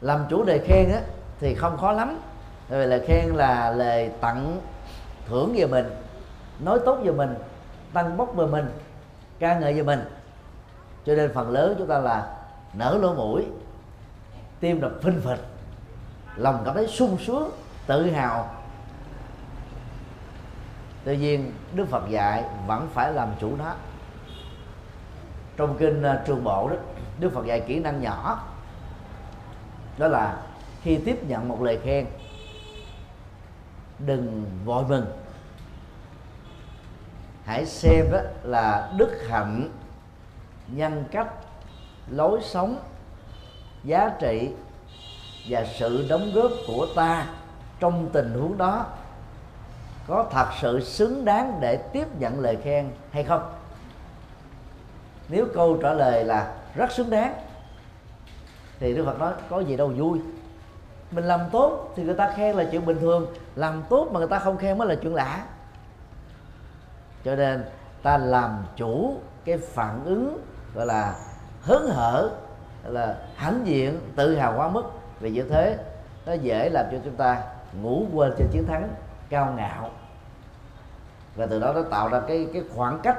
làm 0.00 0.24
chủ 0.30 0.44
lời 0.44 0.60
khen 0.64 0.90
á 0.92 1.00
thì 1.40 1.54
không 1.54 1.76
khó 1.76 1.92
lắm. 1.92 2.20
Bởi 2.68 2.80
vì 2.80 2.86
lời 2.86 3.04
khen 3.06 3.34
là 3.34 3.70
lời 3.70 4.10
tặng 4.20 4.60
thưởng 5.28 5.54
về 5.56 5.66
mình 5.66 5.86
nói 6.60 6.78
tốt 6.84 6.98
về 7.04 7.12
mình 7.12 7.34
tăng 7.92 8.16
bốc 8.16 8.34
về 8.34 8.46
mình 8.46 8.70
ca 9.38 9.58
ngợi 9.58 9.74
về 9.74 9.82
mình. 9.82 10.00
Cho 11.06 11.14
nên 11.14 11.34
phần 11.34 11.50
lớn 11.50 11.74
chúng 11.78 11.88
ta 11.88 11.98
là 11.98 12.36
nở 12.74 12.98
lỗ 13.02 13.14
mũi 13.14 13.44
tim 14.60 14.80
đập 14.80 14.92
phinh 15.02 15.20
phịch 15.24 15.40
lòng 16.36 16.62
cảm 16.64 16.74
thấy 16.74 16.88
sung 16.88 17.18
sướng 17.26 17.50
tự 17.86 18.10
hào. 18.10 18.54
Tuy 21.04 21.16
nhiên 21.16 21.52
đức 21.74 21.88
phật 21.90 22.08
dạy 22.08 22.44
vẫn 22.66 22.88
phải 22.94 23.12
làm 23.12 23.28
chủ 23.40 23.56
nó. 23.56 23.74
Trong 25.56 25.76
kinh 25.78 26.02
uh, 26.02 26.26
trường 26.26 26.44
bộ 26.44 26.68
đó 26.68 26.76
đức 27.18 27.32
phật 27.34 27.46
dạy 27.46 27.60
kỹ 27.60 27.78
năng 27.78 28.00
nhỏ. 28.00 28.44
Đó 29.98 30.08
là 30.08 30.36
khi 30.82 30.98
tiếp 31.04 31.24
nhận 31.28 31.48
một 31.48 31.62
lời 31.62 31.78
khen 31.84 32.06
đừng 33.98 34.44
vội 34.64 34.84
mừng 34.88 35.06
hãy 37.44 37.66
xem 37.66 38.06
đó 38.12 38.18
là 38.42 38.92
đức 38.96 39.26
hạnh 39.28 39.70
nhân 40.66 41.04
cách 41.10 41.28
lối 42.10 42.40
sống 42.42 42.78
giá 43.84 44.12
trị 44.20 44.50
và 45.48 45.66
sự 45.78 46.06
đóng 46.08 46.30
góp 46.34 46.50
của 46.66 46.86
ta 46.96 47.26
trong 47.80 48.08
tình 48.12 48.34
huống 48.40 48.58
đó 48.58 48.86
có 50.08 50.26
thật 50.30 50.46
sự 50.60 50.80
xứng 50.80 51.24
đáng 51.24 51.58
để 51.60 51.76
tiếp 51.76 52.06
nhận 52.18 52.40
lời 52.40 52.56
khen 52.62 52.90
hay 53.10 53.24
không? 53.24 53.52
Nếu 55.28 55.46
câu 55.54 55.78
trả 55.82 55.92
lời 55.92 56.24
là 56.24 56.54
rất 56.74 56.92
xứng 56.92 57.10
đáng, 57.10 57.34
thì 58.78 58.94
đức 58.94 59.04
phật 59.04 59.18
nói, 59.18 59.32
có 59.50 59.60
gì 59.60 59.76
đâu 59.76 59.92
vui. 59.96 60.20
Mình 61.10 61.24
làm 61.24 61.40
tốt 61.52 61.92
thì 61.96 62.02
người 62.02 62.14
ta 62.14 62.32
khen 62.36 62.56
là 62.56 62.64
chuyện 62.72 62.86
bình 62.86 62.98
thường, 63.00 63.26
làm 63.56 63.82
tốt 63.88 64.08
mà 64.12 64.18
người 64.18 64.28
ta 64.28 64.38
không 64.38 64.56
khen 64.56 64.78
mới 64.78 64.88
là 64.88 64.94
chuyện 65.02 65.14
lạ. 65.14 65.44
Cho 67.24 67.36
nên 67.36 67.64
ta 68.02 68.18
làm 68.18 68.64
chủ 68.76 69.16
cái 69.44 69.58
phản 69.58 70.04
ứng, 70.04 70.38
gọi 70.74 70.86
là 70.86 71.14
hớn 71.62 71.88
hở 71.90 72.30
là 72.88 73.16
hãnh 73.36 73.60
diện 73.64 74.00
tự 74.16 74.36
hào 74.36 74.54
quá 74.56 74.68
mức. 74.68 74.82
Vì 75.20 75.30
như 75.30 75.42
thế 75.42 75.76
nó 76.26 76.32
dễ 76.32 76.68
làm 76.70 76.86
cho 76.92 76.98
chúng 77.04 77.16
ta 77.16 77.42
ngủ 77.82 78.06
quên 78.12 78.32
trên 78.38 78.48
chiến 78.52 78.66
thắng 78.66 78.88
cao 79.28 79.52
ngạo. 79.56 79.90
Và 81.36 81.46
từ 81.46 81.60
đó 81.60 81.72
nó 81.72 81.82
tạo 81.82 82.08
ra 82.08 82.20
cái 82.28 82.46
cái 82.52 82.62
khoảng 82.74 82.98
cách 83.02 83.18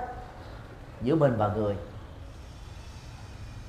giữa 1.02 1.16
mình 1.16 1.34
và 1.38 1.48
người. 1.48 1.76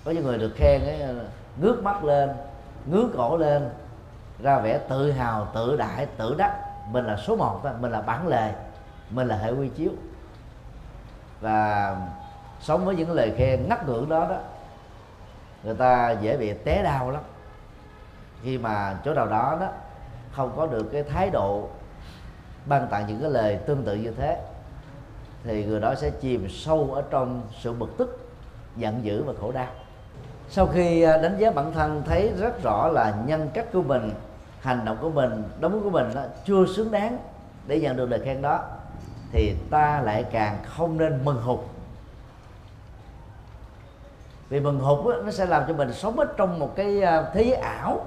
Có 0.04 0.10
những 0.10 0.24
người 0.24 0.38
được 0.38 0.52
khen 0.56 0.80
ấy, 0.80 1.14
ngước 1.60 1.82
mắt 1.82 2.04
lên 2.04 2.30
ngước 2.86 3.06
cổ 3.16 3.36
lên 3.36 3.68
ra 4.42 4.58
vẻ 4.58 4.78
tự 4.88 5.12
hào 5.12 5.48
tự 5.54 5.76
đại 5.76 6.06
tự 6.06 6.34
đắc. 6.38 6.56
Mình 6.90 7.04
là 7.04 7.16
số 7.16 7.36
một 7.36 7.60
đó 7.64 7.70
mình 7.80 7.90
là 7.90 8.00
bản 8.00 8.28
lề 8.28 8.52
mình 9.10 9.28
là 9.28 9.36
hệ 9.36 9.50
quy 9.50 9.68
chiếu. 9.68 9.90
Và 11.40 11.96
sống 12.60 12.84
với 12.84 12.96
những 12.96 13.12
lời 13.12 13.32
khen 13.36 13.68
ngắt 13.68 13.86
ngưỡng 13.86 14.08
đó 14.08 14.26
đó 14.28 14.36
người 15.64 15.74
ta 15.74 16.10
dễ 16.10 16.36
bị 16.36 16.52
té 16.64 16.82
đau 16.82 17.10
lắm. 17.10 17.22
Khi 18.42 18.58
mà 18.58 18.98
chỗ 19.04 19.14
nào 19.14 19.26
đó 19.26 19.56
đó 19.60 19.68
không 20.32 20.52
có 20.56 20.66
được 20.66 20.88
cái 20.92 21.02
thái 21.02 21.30
độ 21.30 21.68
ban 22.66 22.86
tặng 22.90 23.04
những 23.08 23.20
cái 23.20 23.30
lời 23.30 23.58
tương 23.66 23.82
tự 23.82 23.94
như 23.94 24.10
thế 24.10 24.36
thì 25.44 25.64
người 25.64 25.80
đó 25.80 25.94
sẽ 25.94 26.10
chìm 26.10 26.48
sâu 26.50 26.92
ở 26.94 27.02
trong 27.10 27.42
sự 27.60 27.72
bực 27.72 27.98
tức 27.98 28.30
giận 28.76 29.04
dữ 29.04 29.22
và 29.22 29.32
khổ 29.40 29.52
đau. 29.52 29.66
Sau 30.50 30.66
khi 30.66 31.02
à, 31.02 31.16
đánh 31.16 31.38
giá 31.38 31.50
bản 31.50 31.72
thân 31.72 32.02
thấy 32.06 32.32
rất 32.38 32.62
rõ 32.62 32.88
là 32.88 33.14
nhân 33.26 33.48
cách 33.54 33.66
của 33.72 33.82
mình 33.82 34.10
hành 34.60 34.84
động 34.84 34.96
của 35.00 35.10
mình 35.10 35.42
đóng 35.60 35.80
của 35.84 35.90
mình 35.90 36.06
đó, 36.14 36.22
chưa 36.44 36.66
xứng 36.66 36.90
đáng 36.90 37.18
để 37.66 37.80
nhận 37.80 37.96
được 37.96 38.06
lời 38.06 38.20
khen 38.24 38.42
đó 38.42 38.64
thì 39.32 39.54
ta 39.70 40.00
lại 40.00 40.24
càng 40.32 40.58
không 40.64 40.98
nên 40.98 41.24
mừng 41.24 41.42
hụt 41.42 41.60
vì 44.50 44.60
mừng 44.60 44.80
hụt 44.80 45.06
đó, 45.06 45.22
nó 45.24 45.30
sẽ 45.30 45.46
làm 45.46 45.64
cho 45.68 45.74
mình 45.74 45.92
sống 45.92 46.18
ở 46.18 46.26
trong 46.36 46.58
một 46.58 46.72
cái 46.76 47.02
à, 47.02 47.30
thế 47.34 47.42
giới 47.42 47.54
ảo. 47.54 48.06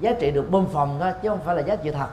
Giá 0.00 0.12
trị 0.20 0.30
được 0.30 0.50
bơm 0.50 0.66
phòng 0.66 0.96
thôi 1.00 1.12
chứ 1.22 1.28
không 1.28 1.40
phải 1.44 1.56
là 1.56 1.62
giá 1.62 1.76
trị 1.76 1.90
thật. 1.90 2.08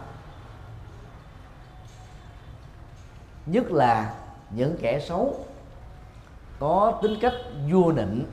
Nhất 3.46 3.72
là 3.72 4.14
những 4.50 4.78
kẻ 4.82 5.00
xấu 5.00 5.36
có 6.60 7.00
tính 7.02 7.16
cách 7.22 7.34
vua 7.72 7.92
nịnh 7.92 8.26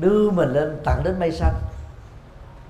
đưa 0.00 0.30
mình 0.30 0.52
lên 0.52 0.80
tặng 0.84 1.00
đến 1.04 1.18
mây 1.20 1.32
xanh 1.32 1.54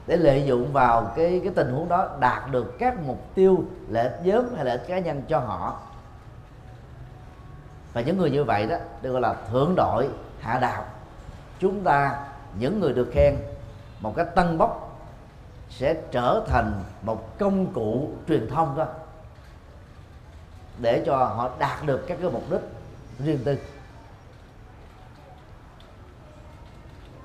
để 0.06 0.16
lợi 0.16 0.44
dụng 0.46 0.73
vào 0.73 1.12
cái 1.16 1.40
cái 1.44 1.52
tình 1.56 1.73
huống 1.73 1.88
đó 1.88 2.08
đạt 2.20 2.50
được 2.50 2.78
các 2.78 2.94
mục 3.06 3.34
tiêu 3.34 3.64
lợi 3.88 4.08
ích 4.08 4.20
nhóm 4.25 4.44
hay 4.56 4.64
lợi 4.64 4.78
ích 4.78 4.87
cá 4.88 4.99
nhân 4.99 5.23
cho 5.28 5.38
họ. 5.38 5.80
Và 7.92 8.00
những 8.00 8.18
người 8.18 8.30
như 8.30 8.44
vậy 8.44 8.66
đó 8.66 8.76
được 9.02 9.12
gọi 9.12 9.20
là 9.20 9.34
thượng 9.50 9.75
đội 9.76 10.08
hạ 10.44 10.58
đạo 10.58 10.84
chúng 11.58 11.84
ta, 11.84 12.26
những 12.58 12.80
người 12.80 12.92
được 12.92 13.10
khen, 13.12 13.36
một 14.00 14.16
cách 14.16 14.28
tân 14.34 14.58
bốc, 14.58 14.98
sẽ 15.68 15.94
trở 16.10 16.44
thành 16.46 16.82
một 17.02 17.38
công 17.38 17.72
cụ 17.72 18.10
truyền 18.28 18.48
thông 18.48 18.72
thôi 18.76 18.86
để 20.78 21.02
cho 21.06 21.16
họ 21.16 21.50
đạt 21.58 21.86
được 21.86 22.04
các 22.06 22.18
cái 22.20 22.30
mục 22.30 22.50
đích 22.50 22.60
riêng 23.18 23.38
tư. 23.44 23.58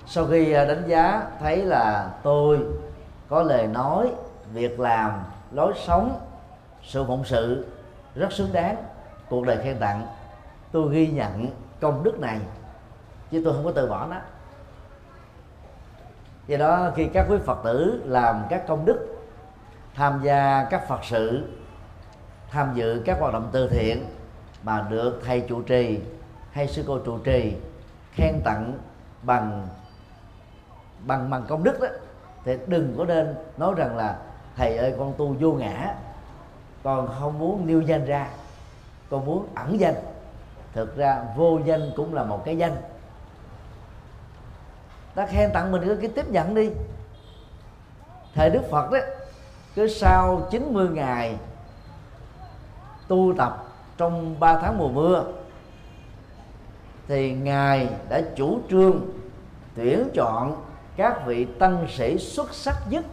Sau 0.07 0.25
khi 0.25 0.51
à, 0.51 0.65
đánh 0.65 0.83
giá, 0.88 1.27
thấy 1.39 1.57
là 1.57 2.09
tôi 2.23 2.59
có 3.29 3.43
lời 3.43 3.67
nói, 3.67 4.11
việc 4.53 4.79
làm, 4.79 5.23
lối 5.51 5.73
sống, 5.85 6.19
sự 6.83 7.03
phụng 7.07 7.25
sự 7.25 7.65
rất 8.15 8.31
xứng 8.31 8.53
đáng, 8.53 8.75
cuộc 9.29 9.45
đời 9.45 9.57
khen 9.63 9.79
tặng, 9.79 10.07
tôi 10.71 10.93
ghi 10.93 11.07
nhận 11.07 11.47
công 11.81 12.03
đức 12.03 12.19
này 12.19 12.39
chứ 13.31 13.41
tôi 13.45 13.53
không 13.53 13.65
có 13.65 13.71
từ 13.71 13.88
bỏ 13.88 14.07
nó. 14.07 14.15
Do 16.48 16.57
đó 16.57 16.91
khi 16.95 17.07
các 17.13 17.25
quý 17.29 17.38
phật 17.45 17.57
tử 17.63 18.01
làm 18.05 18.43
các 18.50 18.67
công 18.67 18.86
đức, 18.86 19.07
tham 19.95 20.19
gia 20.24 20.67
các 20.69 20.88
phật 20.88 21.00
sự, 21.03 21.43
tham 22.50 22.71
dự 22.75 23.01
các 23.05 23.19
hoạt 23.19 23.33
động 23.33 23.50
từ 23.51 23.69
thiện 23.69 24.05
mà 24.63 24.88
được 24.89 25.21
thầy 25.25 25.41
chủ 25.50 25.62
trì 25.62 26.00
hay 26.51 26.67
sư 26.67 26.83
cô 26.88 27.00
trụ 27.00 27.17
trì 27.17 27.55
khen 28.12 28.41
tặng 28.43 28.74
bằng 29.21 29.67
bằng 31.05 31.29
bằng 31.29 31.43
công 31.48 31.63
đức 31.63 31.79
đó, 31.81 31.88
thì 32.45 32.57
đừng 32.67 32.95
có 32.98 33.05
nên 33.05 33.36
nói 33.57 33.74
rằng 33.77 33.98
là, 33.98 34.17
thầy 34.55 34.77
ơi, 34.77 34.95
con 35.00 35.13
tu 35.17 35.36
vô 35.39 35.51
ngã, 35.51 35.95
con 36.83 37.09
không 37.19 37.39
muốn 37.39 37.67
nêu 37.67 37.81
danh 37.81 38.05
ra, 38.05 38.27
con 39.09 39.25
muốn 39.25 39.48
ẩn 39.55 39.79
danh. 39.79 39.95
Thực 40.74 40.98
ra 40.98 41.24
vô 41.36 41.59
danh 41.65 41.91
cũng 41.95 42.13
là 42.13 42.24
một 42.24 42.45
cái 42.45 42.57
danh 42.57 42.75
ta 45.19 45.25
khen 45.25 45.51
tặng 45.53 45.71
mình 45.71 45.97
cứ 46.01 46.07
tiếp 46.07 46.29
nhận 46.29 46.55
đi. 46.55 46.69
Thời 48.33 48.49
đức 48.49 48.61
phật 48.71 48.91
đấy, 48.91 49.01
cứ 49.75 49.88
sau 49.88 50.47
90 50.51 50.89
ngày 50.89 51.38
tu 53.07 53.33
tập 53.38 53.65
trong 53.97 54.39
3 54.39 54.59
tháng 54.61 54.77
mùa 54.77 54.89
mưa, 54.89 55.23
thì 57.07 57.33
ngài 57.33 57.89
đã 58.09 58.21
chủ 58.35 58.59
trương 58.69 59.01
tuyển 59.75 60.09
chọn 60.13 60.63
các 60.95 61.25
vị 61.25 61.45
tăng 61.59 61.88
sĩ 61.89 62.17
xuất 62.17 62.53
sắc 62.53 62.75
nhất 62.89 63.05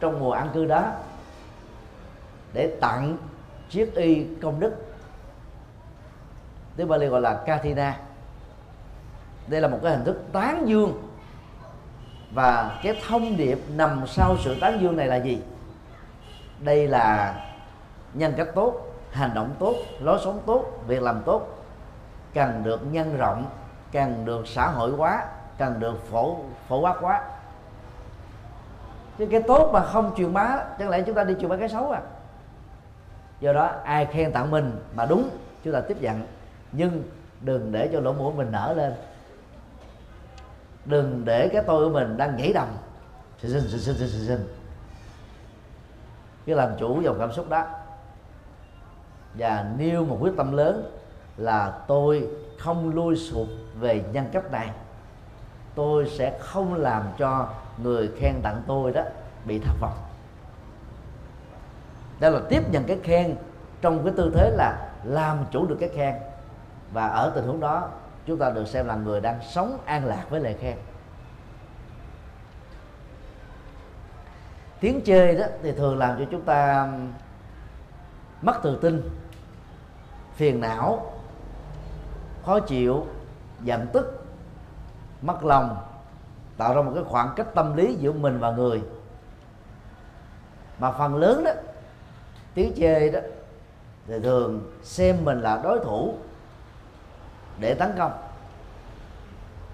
trong 0.00 0.20
mùa 0.20 0.32
an 0.32 0.50
cư 0.54 0.64
đó 0.64 0.92
để 2.52 2.76
tặng 2.80 3.16
chiếc 3.70 3.94
y 3.94 4.26
công 4.42 4.60
đức. 4.60 4.72
Tiếng 6.76 6.88
Bali 6.88 7.06
gọi 7.06 7.20
là 7.20 7.34
Katina 7.46 8.00
đây 9.46 9.60
là 9.60 9.68
một 9.68 9.78
cái 9.82 9.96
hình 9.96 10.04
thức 10.04 10.22
tán 10.32 10.68
dương 10.68 11.13
và 12.34 12.80
cái 12.82 13.00
thông 13.08 13.36
điệp 13.36 13.58
nằm 13.68 14.04
sau 14.06 14.36
sự 14.44 14.60
tán 14.60 14.80
dương 14.80 14.96
này 14.96 15.06
là 15.06 15.16
gì? 15.16 15.42
Đây 16.58 16.88
là 16.88 17.34
nhân 18.14 18.32
cách 18.36 18.48
tốt, 18.54 18.80
hành 19.10 19.30
động 19.34 19.54
tốt, 19.58 19.74
lối 20.00 20.20
sống 20.24 20.40
tốt, 20.46 20.64
việc 20.86 21.02
làm 21.02 21.22
tốt. 21.22 21.64
Cần 22.34 22.62
được 22.64 22.80
nhân 22.92 23.16
rộng 23.16 23.46
cần 23.92 24.24
được 24.24 24.48
xã 24.48 24.66
hội 24.66 24.90
hóa 24.90 25.26
cần 25.58 25.80
được 25.80 26.06
phổ 26.10 26.36
phổ 26.68 26.80
quát 26.80 26.96
quá 27.00 27.22
chứ 29.18 29.26
cái 29.30 29.42
tốt 29.42 29.70
mà 29.72 29.80
không 29.80 30.14
truyền 30.16 30.32
bá, 30.32 30.58
chẳng 30.78 30.88
lẽ 30.88 31.02
chúng 31.02 31.14
ta 31.14 31.24
đi 31.24 31.34
truyền 31.40 31.50
bá 31.50 31.56
cái 31.56 31.68
xấu 31.68 31.90
à? 31.90 32.00
Do 33.40 33.52
đó, 33.52 33.70
ai 33.84 34.06
khen 34.06 34.32
tặng 34.32 34.50
mình 34.50 34.80
mà 34.94 35.06
đúng, 35.06 35.30
chúng 35.64 35.72
ta 35.72 35.80
tiếp 35.80 35.96
nhận. 36.00 36.26
Nhưng 36.72 37.02
đừng 37.40 37.72
để 37.72 37.88
cho 37.92 38.00
lỗ 38.00 38.12
mũi 38.12 38.32
mình 38.34 38.48
nở 38.52 38.74
lên 38.76 38.94
đừng 40.84 41.24
để 41.24 41.48
cái 41.48 41.62
tôi 41.66 41.88
của 41.88 41.94
mình 41.94 42.16
đang 42.16 42.36
nhảy 42.36 42.52
đầm. 42.52 42.68
Xin 43.38 43.50
xin 43.50 43.70
xin 43.70 43.80
xin 43.80 44.08
xin 44.08 44.26
xin 44.26 44.48
cái 46.46 46.56
làm 46.56 46.70
chủ 46.78 47.00
dòng 47.00 47.16
cảm 47.18 47.32
xúc 47.32 47.48
đó. 47.48 47.66
Và 49.34 49.66
nêu 49.78 50.04
một 50.04 50.18
quyết 50.20 50.32
tâm 50.36 50.56
lớn 50.56 50.98
là 51.36 51.78
tôi 51.86 52.28
không 52.58 52.94
lui 52.94 53.16
sụp 53.16 53.48
về 53.80 54.04
nhân 54.12 54.26
cách 54.32 54.52
này. 54.52 54.70
Tôi 55.74 56.10
sẽ 56.10 56.38
không 56.40 56.74
làm 56.74 57.02
cho 57.18 57.48
người 57.82 58.10
khen 58.16 58.34
tặng 58.42 58.62
tôi 58.66 58.92
đó 58.92 59.02
bị 59.44 59.58
thất 59.58 59.74
vọng. 59.80 59.98
Đó 62.20 62.28
là 62.28 62.40
tiếp 62.48 62.70
nhận 62.70 62.84
cái 62.84 62.98
khen 63.02 63.36
trong 63.80 64.04
cái 64.04 64.12
tư 64.16 64.32
thế 64.34 64.50
là 64.50 64.90
làm 65.04 65.38
chủ 65.50 65.66
được 65.66 65.76
cái 65.80 65.88
khen. 65.88 66.14
Và 66.92 67.08
ở 67.08 67.32
tình 67.34 67.44
huống 67.46 67.60
đó 67.60 67.90
chúng 68.26 68.38
ta 68.38 68.50
được 68.50 68.68
xem 68.68 68.86
là 68.86 68.94
người 68.94 69.20
đang 69.20 69.40
sống 69.50 69.78
an 69.84 70.04
lạc 70.04 70.24
với 70.30 70.40
lời 70.40 70.56
khen. 70.60 70.76
Tiếng 74.80 75.00
chê 75.04 75.34
đó 75.34 75.46
thì 75.62 75.72
thường 75.72 75.98
làm 75.98 76.18
cho 76.18 76.24
chúng 76.30 76.42
ta 76.42 76.88
mất 78.42 78.60
tự 78.62 78.78
tin, 78.82 79.10
phiền 80.34 80.60
não, 80.60 81.12
khó 82.46 82.60
chịu, 82.60 83.06
giận 83.62 83.86
tức, 83.92 84.24
mất 85.22 85.44
lòng, 85.44 85.76
tạo 86.56 86.74
ra 86.74 86.82
một 86.82 86.92
cái 86.94 87.04
khoảng 87.04 87.32
cách 87.36 87.46
tâm 87.54 87.76
lý 87.76 87.94
giữa 87.94 88.12
mình 88.12 88.38
và 88.38 88.50
người. 88.50 88.82
Mà 90.78 90.90
phần 90.90 91.16
lớn 91.16 91.44
đó, 91.44 91.50
tiếng 92.54 92.72
chê 92.76 93.10
đó 93.10 93.20
thì 94.06 94.20
thường 94.20 94.72
xem 94.82 95.24
mình 95.24 95.40
là 95.40 95.60
đối 95.62 95.80
thủ 95.80 96.14
để 97.58 97.74
tấn 97.74 97.92
công. 97.98 98.12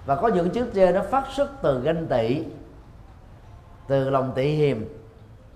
Và 0.05 0.15
có 0.15 0.27
những 0.27 0.49
chiếc 0.49 0.65
chê 0.75 0.91
nó 0.91 1.01
phát 1.11 1.27
xuất 1.35 1.49
từ 1.61 1.81
ganh 1.81 2.07
tị, 2.07 2.43
từ 3.87 4.09
lòng 4.09 4.31
tị 4.35 4.55
hiềm, 4.55 4.85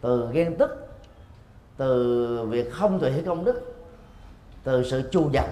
từ 0.01 0.29
ghen 0.31 0.55
tức, 0.57 0.87
từ 1.77 2.45
việc 2.49 2.73
không 2.73 2.99
tuệ 2.99 3.23
công 3.25 3.45
đức, 3.45 3.75
từ 4.63 4.83
sự 4.83 5.09
chu 5.11 5.29
dập, 5.29 5.45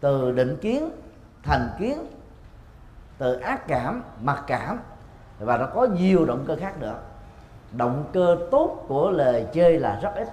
từ 0.00 0.32
định 0.32 0.56
kiến, 0.60 0.90
thành 1.42 1.68
kiến, 1.78 2.06
từ 3.18 3.34
ác 3.34 3.68
cảm, 3.68 4.02
mặc 4.20 4.44
cảm. 4.46 4.78
Và 5.38 5.56
nó 5.56 5.66
có 5.74 5.86
nhiều 5.86 6.24
động 6.24 6.44
cơ 6.46 6.56
khác 6.56 6.80
nữa. 6.80 6.98
Động 7.72 8.04
cơ 8.12 8.36
tốt 8.50 8.84
của 8.88 9.10
lời 9.10 9.46
chơi 9.52 9.78
là 9.78 10.00
rất 10.02 10.14
ít. 10.14 10.28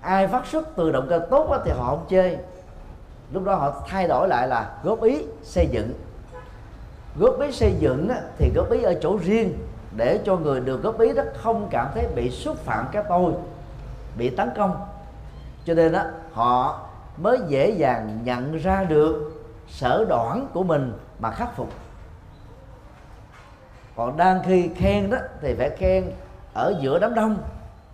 Ai 0.00 0.28
phát 0.28 0.46
xuất 0.46 0.68
từ 0.76 0.92
động 0.92 1.06
cơ 1.08 1.26
tốt 1.30 1.62
thì 1.64 1.70
họ 1.70 1.90
không 1.90 2.06
chơi 2.08 2.38
lúc 3.34 3.44
đó 3.44 3.54
họ 3.54 3.82
thay 3.88 4.08
đổi 4.08 4.28
lại 4.28 4.48
là 4.48 4.70
góp 4.82 5.02
ý 5.02 5.24
xây 5.42 5.66
dựng. 5.66 5.92
Góp 7.16 7.40
ý 7.40 7.52
xây 7.52 7.74
dựng 7.78 8.08
thì 8.38 8.52
góp 8.54 8.70
ý 8.70 8.82
ở 8.82 8.94
chỗ 9.02 9.16
riêng, 9.16 9.58
để 9.96 10.20
cho 10.24 10.36
người 10.36 10.60
được 10.60 10.82
góp 10.82 11.00
ý 11.00 11.12
đó 11.12 11.22
không 11.42 11.68
cảm 11.70 11.88
thấy 11.94 12.06
bị 12.14 12.30
xúc 12.30 12.56
phạm 12.56 12.86
cái 12.92 13.04
tôi, 13.08 13.32
bị 14.18 14.30
tấn 14.30 14.50
công. 14.56 14.86
Cho 15.64 15.74
nên 15.74 15.92
đó 15.92 16.02
họ 16.32 16.80
mới 17.16 17.38
dễ 17.48 17.70
dàng 17.70 18.18
nhận 18.24 18.56
ra 18.56 18.84
được 18.84 19.32
sở 19.68 20.04
đoản 20.08 20.46
của 20.52 20.62
mình 20.62 20.92
mà 21.18 21.30
khắc 21.30 21.56
phục. 21.56 21.68
Còn 23.96 24.16
đang 24.16 24.42
khi 24.46 24.70
khen 24.76 25.10
đó, 25.10 25.18
thì 25.40 25.54
phải 25.54 25.70
khen 25.70 26.04
ở 26.54 26.74
giữa 26.80 26.98
đám 26.98 27.14
đông, 27.14 27.36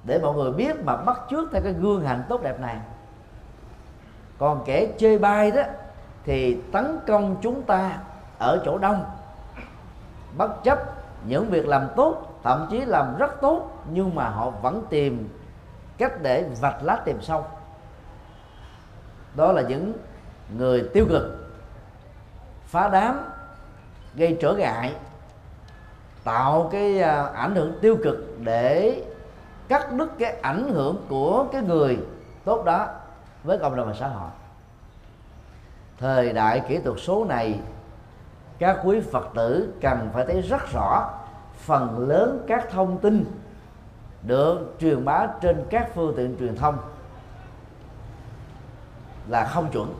để 0.05 0.19
mọi 0.23 0.35
người 0.35 0.53
biết 0.53 0.77
mà 0.85 0.97
bắt 0.97 1.21
trước 1.31 1.49
theo 1.53 1.63
cái 1.63 1.73
gương 1.73 2.05
hạnh 2.05 2.23
tốt 2.29 2.43
đẹp 2.43 2.61
này 2.61 2.77
còn 4.41 4.63
kẻ 4.65 4.87
chơi 4.99 5.19
bay 5.19 5.51
đó, 5.51 5.63
thì 6.25 6.61
tấn 6.73 6.99
công 7.07 7.37
chúng 7.43 7.63
ta 7.63 7.99
ở 8.39 8.63
chỗ 8.65 8.79
đông. 8.79 9.05
Bất 10.37 10.65
chấp 10.65 10.79
những 11.27 11.51
việc 11.51 11.69
làm 11.69 11.89
tốt, 11.97 12.41
thậm 12.43 12.67
chí 12.71 12.81
làm 12.81 13.17
rất 13.19 13.41
tốt, 13.41 13.85
nhưng 13.93 14.15
mà 14.15 14.29
họ 14.29 14.51
vẫn 14.51 14.83
tìm 14.91 15.29
cách 15.99 16.13
để 16.23 16.45
vạch 16.61 16.83
lá 16.83 16.97
tìm 17.05 17.21
sâu. 17.21 17.45
Đó 19.37 19.53
là 19.53 19.63
những 19.63 19.93
người 20.57 20.89
tiêu 20.95 21.07
cực, 21.09 21.53
phá 22.67 22.89
đám, 22.89 23.31
gây 24.15 24.39
trở 24.41 24.53
ngại, 24.53 24.95
tạo 26.25 26.69
cái 26.73 27.01
à, 27.01 27.25
ảnh 27.35 27.55
hưởng 27.55 27.79
tiêu 27.81 27.97
cực 28.05 28.17
để 28.41 29.03
cắt 29.69 29.93
đứt 29.93 30.11
cái 30.19 30.37
ảnh 30.43 30.69
hưởng 30.69 31.07
của 31.09 31.45
cái 31.53 31.63
người 31.63 31.99
tốt 32.45 32.65
đó 32.65 32.87
với 33.45 33.59
cộng 33.59 33.77
đồng 33.77 33.87
và 33.87 33.95
xã 33.95 34.09
hội. 34.09 34.31
Thời 35.99 36.33
đại 36.33 36.63
kỹ 36.69 36.79
thuật 36.79 36.99
số 37.01 37.25
này, 37.25 37.61
các 38.59 38.79
quý 38.85 39.01
phật 39.01 39.29
tử 39.35 39.75
cần 39.81 40.11
phải 40.13 40.27
thấy 40.27 40.43
rất 40.43 40.73
rõ 40.73 41.11
phần 41.57 42.09
lớn 42.09 42.45
các 42.49 42.71
thông 42.71 42.99
tin 42.99 43.25
được 44.23 44.75
truyền 44.81 45.05
bá 45.05 45.27
trên 45.41 45.65
các 45.71 45.91
phương 45.95 46.15
tiện 46.17 46.37
truyền 46.39 46.57
thông 46.57 46.79
là 49.29 49.45
không 49.45 49.71
chuẩn. 49.73 49.95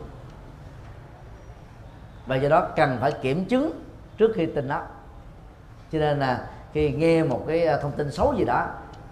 Và 2.25 2.35
do 2.35 2.49
đó 2.49 2.67
cần 2.75 2.97
phải 3.01 3.11
kiểm 3.11 3.45
chứng 3.45 3.83
trước 4.17 4.31
khi 4.35 4.45
tin 4.45 4.67
nó. 4.67 4.81
Cho 5.91 5.99
nên 5.99 6.19
là 6.19 6.47
khi 6.73 6.91
nghe 6.91 7.23
một 7.23 7.43
cái 7.47 7.65
à, 7.65 7.77
thông 7.77 7.91
tin 7.91 8.11
xấu 8.11 8.35
gì 8.37 8.45
đó, 8.45 8.67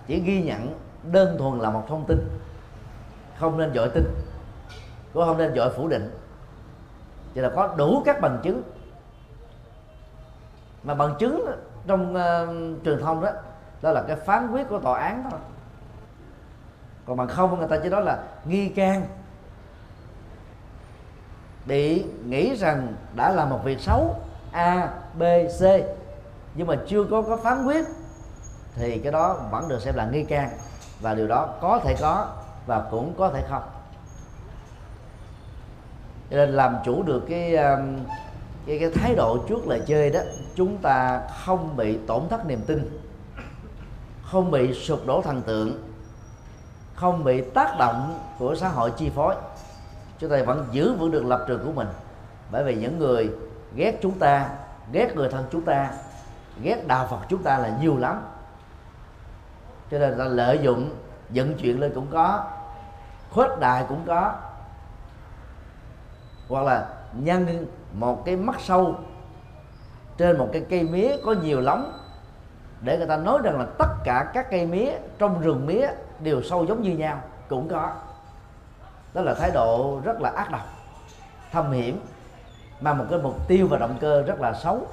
chỉ 0.07 0.19
ghi 0.19 0.41
nhận 0.41 0.79
đơn 1.03 1.37
thuần 1.37 1.59
là 1.59 1.69
một 1.69 1.85
thông 1.87 2.05
tin 2.05 2.38
không 3.39 3.57
nên 3.57 3.73
dội 3.73 3.89
tin 3.89 4.03
cũng 5.13 5.25
không 5.25 5.37
nên 5.37 5.55
dội 5.55 5.69
phủ 5.69 5.87
định. 5.87 6.11
Chỉ 7.33 7.41
là 7.41 7.49
có 7.55 7.75
đủ 7.77 8.01
các 8.05 8.21
bằng 8.21 8.39
chứng. 8.43 8.61
Mà 10.83 10.93
bằng 10.93 11.15
chứng 11.19 11.45
trong 11.87 12.15
uh, 12.15 12.85
truyền 12.85 13.01
thông 13.01 13.21
đó 13.21 13.31
đó 13.81 13.91
là 13.91 14.03
cái 14.07 14.15
phán 14.15 14.51
quyết 14.51 14.69
của 14.69 14.79
tòa 14.79 14.99
án 14.99 15.23
thôi. 15.31 15.39
Còn 17.05 17.17
bằng 17.17 17.27
không 17.27 17.59
người 17.59 17.67
ta 17.67 17.77
chỉ 17.83 17.89
nói 17.89 18.01
là 18.01 18.23
nghi 18.45 18.69
can 18.69 19.05
bị 21.65 22.05
nghĩ 22.25 22.55
rằng 22.55 22.93
đã 23.15 23.31
làm 23.31 23.49
một 23.49 23.59
việc 23.63 23.79
xấu 23.79 24.15
a 24.51 24.93
b 25.17 25.23
c 25.59 25.63
nhưng 26.55 26.67
mà 26.67 26.75
chưa 26.87 27.03
có 27.03 27.21
có 27.21 27.37
phán 27.37 27.65
quyết 27.65 27.85
thì 28.75 28.99
cái 28.99 29.11
đó 29.11 29.37
vẫn 29.51 29.67
được 29.67 29.81
xem 29.81 29.95
là 29.95 30.05
nghi 30.05 30.23
can. 30.23 30.49
Và 31.01 31.13
điều 31.13 31.27
đó 31.27 31.49
có 31.61 31.79
thể 31.83 31.95
có 32.01 32.27
và 32.69 32.87
cũng 32.91 33.13
có 33.17 33.29
thể 33.29 33.43
không. 33.49 33.63
Cho 36.29 36.37
nên 36.37 36.49
làm 36.49 36.75
chủ 36.85 37.03
được 37.03 37.23
cái 37.29 37.55
um, 37.55 37.99
cái 38.65 38.79
cái 38.79 38.89
thái 38.95 39.15
độ 39.15 39.37
trước 39.49 39.67
lời 39.67 39.81
chơi 39.87 40.09
đó, 40.09 40.19
chúng 40.55 40.77
ta 40.77 41.21
không 41.45 41.77
bị 41.77 41.97
tổn 42.07 42.21
thất 42.29 42.45
niềm 42.45 42.61
tin, 42.67 43.01
không 44.23 44.51
bị 44.51 44.73
sụp 44.73 45.05
đổ 45.05 45.21
thần 45.21 45.41
tượng, 45.41 45.83
không 46.95 47.23
bị 47.23 47.41
tác 47.41 47.75
động 47.79 48.19
của 48.39 48.55
xã 48.55 48.69
hội 48.69 48.91
chi 48.97 49.09
phối. 49.15 49.35
Chúng 50.19 50.29
ta 50.29 50.43
vẫn 50.43 50.65
giữ 50.71 50.93
vững 50.93 51.11
được 51.11 51.25
lập 51.25 51.45
trường 51.47 51.65
của 51.65 51.71
mình. 51.71 51.87
Bởi 52.51 52.63
vì 52.63 52.75
những 52.75 52.99
người 52.99 53.29
ghét 53.75 53.99
chúng 54.01 54.19
ta, 54.19 54.49
ghét 54.91 55.15
người 55.15 55.29
thân 55.29 55.45
chúng 55.51 55.65
ta, 55.65 55.91
ghét 56.61 56.87
đạo 56.87 57.07
phật 57.07 57.19
chúng 57.29 57.43
ta 57.43 57.57
là 57.57 57.77
nhiều 57.81 57.97
lắm. 57.97 58.21
Cho 59.91 59.99
nên 59.99 60.17
là 60.17 60.25
lợi 60.25 60.59
dụng 60.61 60.89
dựng 61.29 61.57
chuyện 61.57 61.79
lên 61.79 61.91
cũng 61.95 62.07
có 62.11 62.43
khuếch 63.31 63.59
đại 63.59 63.85
cũng 63.89 64.03
có. 64.07 64.33
Hoặc 66.49 66.65
là 66.65 66.87
nhân 67.13 67.65
một 67.93 68.25
cái 68.25 68.35
mắt 68.35 68.55
sâu 68.59 68.95
trên 70.17 70.37
một 70.37 70.49
cái 70.53 70.65
cây 70.69 70.83
mía 70.83 71.17
có 71.25 71.35
nhiều 71.41 71.61
lóng 71.61 71.99
để 72.81 72.97
người 72.97 73.07
ta 73.07 73.17
nói 73.17 73.39
rằng 73.43 73.59
là 73.59 73.65
tất 73.77 73.87
cả 74.03 74.31
các 74.33 74.47
cây 74.51 74.65
mía 74.65 74.91
trong 75.17 75.41
rừng 75.41 75.65
mía 75.65 75.87
đều 76.19 76.41
sâu 76.41 76.65
giống 76.65 76.81
như 76.81 76.97
nhau, 76.97 77.21
cũng 77.49 77.69
có. 77.69 77.91
Đó 79.13 79.21
là 79.21 79.33
thái 79.33 79.51
độ 79.51 80.01
rất 80.03 80.21
là 80.21 80.29
ác 80.29 80.51
độc, 80.51 80.61
thâm 81.51 81.71
hiểm 81.71 82.01
mà 82.81 82.93
một 82.93 83.05
cái 83.09 83.19
mục 83.19 83.47
tiêu 83.47 83.67
và 83.69 83.77
động 83.77 83.97
cơ 83.99 84.21
rất 84.21 84.41
là 84.41 84.53
xấu. 84.53 84.87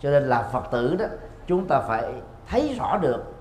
Cho 0.00 0.10
nên 0.10 0.22
là 0.22 0.42
phật 0.42 0.64
tử 0.70 0.96
đó, 0.96 1.04
chúng 1.46 1.66
ta 1.66 1.80
phải 1.80 2.12
thấy 2.48 2.74
rõ 2.78 2.98
được 2.98 3.34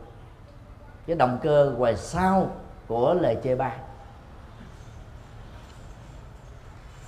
cái 1.08 1.16
động 1.16 1.40
cơ 1.44 1.74
ngoài 1.78 1.96
sau 1.98 2.48
của 2.88 3.14
lời 3.14 3.38
chê 3.44 3.56
bai. 3.56 3.78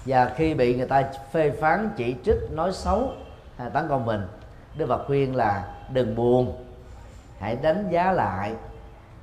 Và 0.05 0.31
khi 0.35 0.53
bị 0.53 0.75
người 0.75 0.87
ta 0.87 1.03
phê 1.31 1.51
phán, 1.61 1.89
chỉ 1.95 2.15
trích, 2.25 2.37
nói 2.51 2.73
xấu 2.73 3.11
hay 3.57 3.69
tấn 3.69 3.87
công 3.87 4.05
mình, 4.05 4.27
đức 4.75 4.85
phật 4.89 5.03
khuyên 5.07 5.35
là 5.35 5.73
đừng 5.89 6.15
buồn. 6.15 6.65
Hãy 7.39 7.55
đánh 7.55 7.87
giá 7.89 8.11
lại, 8.11 8.55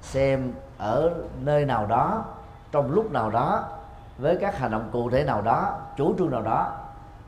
xem 0.03 0.53
ở 0.79 1.11
nơi 1.41 1.65
nào 1.65 1.87
đó, 1.87 2.25
trong 2.73 2.93
lúc 2.93 3.13
nào 3.13 3.31
đó, 3.31 3.69
với 4.19 4.37
các 4.37 4.59
hành 4.59 4.71
động 4.71 4.89
cụ 4.93 5.11
thể 5.11 5.25
nào 5.25 5.43
đó, 5.43 5.79
chủ 5.97 6.15
trương 6.19 6.31
nào 6.31 6.43
đó, 6.43 6.73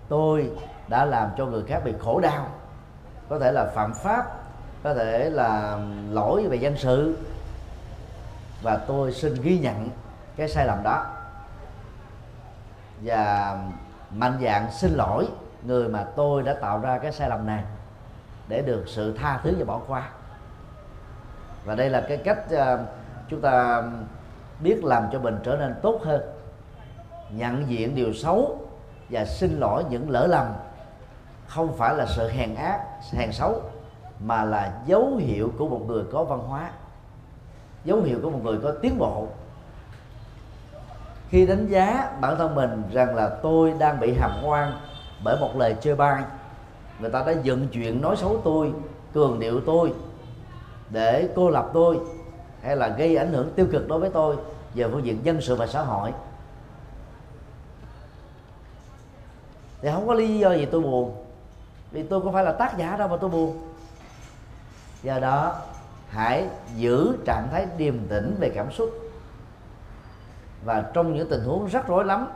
tôi 0.08 0.50
đã 0.88 1.04
làm 1.04 1.30
cho 1.38 1.46
người 1.46 1.62
khác 1.66 1.82
bị 1.84 1.94
khổ 2.00 2.20
đau. 2.20 2.46
Có 3.28 3.38
thể 3.38 3.52
là 3.52 3.66
phạm 3.74 3.94
pháp, 3.94 4.26
có 4.82 4.94
thể 4.94 5.30
là 5.30 5.78
lỗi 6.10 6.46
về 6.46 6.56
dân 6.56 6.76
sự. 6.76 7.18
Và 8.62 8.76
tôi 8.76 9.12
xin 9.12 9.34
ghi 9.42 9.58
nhận 9.58 9.88
cái 10.36 10.48
sai 10.48 10.66
lầm 10.66 10.82
đó 10.82 11.06
và 13.02 13.58
mạnh 14.14 14.38
dạng 14.42 14.72
xin 14.72 14.94
lỗi 14.94 15.28
người 15.62 15.88
mà 15.88 16.04
tôi 16.16 16.42
đã 16.42 16.54
tạo 16.54 16.80
ra 16.80 16.98
cái 16.98 17.12
sai 17.12 17.28
lầm 17.28 17.46
này 17.46 17.64
để 18.48 18.62
được 18.62 18.84
sự 18.86 19.16
tha 19.18 19.40
thứ 19.42 19.54
và 19.58 19.64
bỏ 19.64 19.80
qua. 19.88 20.10
Và 21.64 21.74
đây 21.74 21.90
là 21.90 22.00
cái 22.08 22.16
cách 22.16 22.38
uh, 22.54 22.80
chúng 23.28 23.40
ta 23.40 23.82
biết 24.60 24.84
làm 24.84 25.08
cho 25.12 25.18
mình 25.18 25.38
trở 25.44 25.56
nên 25.56 25.74
tốt 25.82 26.00
hơn 26.04 26.20
nhận 27.30 27.68
diện 27.68 27.94
điều 27.94 28.12
xấu 28.12 28.58
và 29.10 29.24
xin 29.24 29.60
lỗi 29.60 29.84
những 29.90 30.10
lỡ 30.10 30.26
lầm. 30.26 30.46
Không 31.46 31.76
phải 31.76 31.94
là 31.94 32.06
sự 32.06 32.28
hèn 32.28 32.54
ác 32.54 32.80
hèn 33.12 33.32
xấu 33.32 33.62
mà 34.20 34.44
là 34.44 34.72
dấu 34.86 35.16
hiệu 35.16 35.52
của 35.58 35.68
một 35.68 35.80
người 35.86 36.04
có 36.12 36.24
văn 36.24 36.38
hóa 36.38 36.70
dấu 37.84 38.00
hiệu 38.00 38.18
của 38.22 38.30
một 38.30 38.40
người 38.44 38.58
có 38.62 38.72
tiến 38.82 38.98
bộ 38.98 39.28
khi 41.30 41.46
đánh 41.46 41.66
giá 41.66 42.12
bản 42.20 42.38
thân 42.38 42.54
mình 42.54 42.82
rằng 42.92 43.14
là 43.14 43.28
tôi 43.42 43.74
đang 43.78 44.00
bị 44.00 44.14
hàm 44.14 44.44
oan 44.44 44.72
bởi 45.24 45.36
một 45.40 45.56
lời 45.56 45.76
chơi 45.80 45.94
bai, 45.94 46.22
người 47.00 47.10
ta 47.10 47.22
đã 47.26 47.32
dựng 47.32 47.68
chuyện 47.68 48.02
nói 48.02 48.16
xấu 48.16 48.40
tôi, 48.44 48.72
cường 49.14 49.40
điệu 49.40 49.60
tôi 49.60 49.92
để 50.90 51.28
cô 51.36 51.50
lập 51.50 51.70
tôi 51.72 52.00
hay 52.62 52.76
là 52.76 52.88
gây 52.88 53.16
ảnh 53.16 53.32
hưởng 53.32 53.52
tiêu 53.56 53.66
cực 53.72 53.88
đối 53.88 54.00
với 54.00 54.10
tôi 54.10 54.36
về 54.74 54.88
phương 54.92 55.04
diện 55.04 55.24
dân 55.24 55.40
sự 55.40 55.54
và 55.54 55.66
xã 55.66 55.82
hội. 55.82 56.12
Thì 59.82 59.88
không 59.92 60.06
có 60.06 60.14
lý 60.14 60.38
do 60.38 60.52
gì 60.52 60.66
tôi 60.66 60.80
buồn, 60.80 61.24
vì 61.90 62.02
tôi 62.02 62.20
không 62.20 62.32
phải 62.32 62.44
là 62.44 62.52
tác 62.52 62.78
giả 62.78 62.96
đâu 62.96 63.08
mà 63.08 63.16
tôi 63.20 63.30
buồn. 63.30 63.62
Do 65.02 65.18
đó, 65.18 65.54
hãy 66.08 66.46
giữ 66.76 67.16
trạng 67.24 67.48
thái 67.50 67.66
điềm 67.76 67.98
tĩnh 68.08 68.36
về 68.40 68.48
cảm 68.54 68.72
xúc 68.72 68.99
và 70.64 70.85
trong 70.94 71.14
những 71.14 71.29
tình 71.29 71.44
huống 71.44 71.66
rất 71.66 71.87
rối 71.87 72.05
lắm 72.05 72.27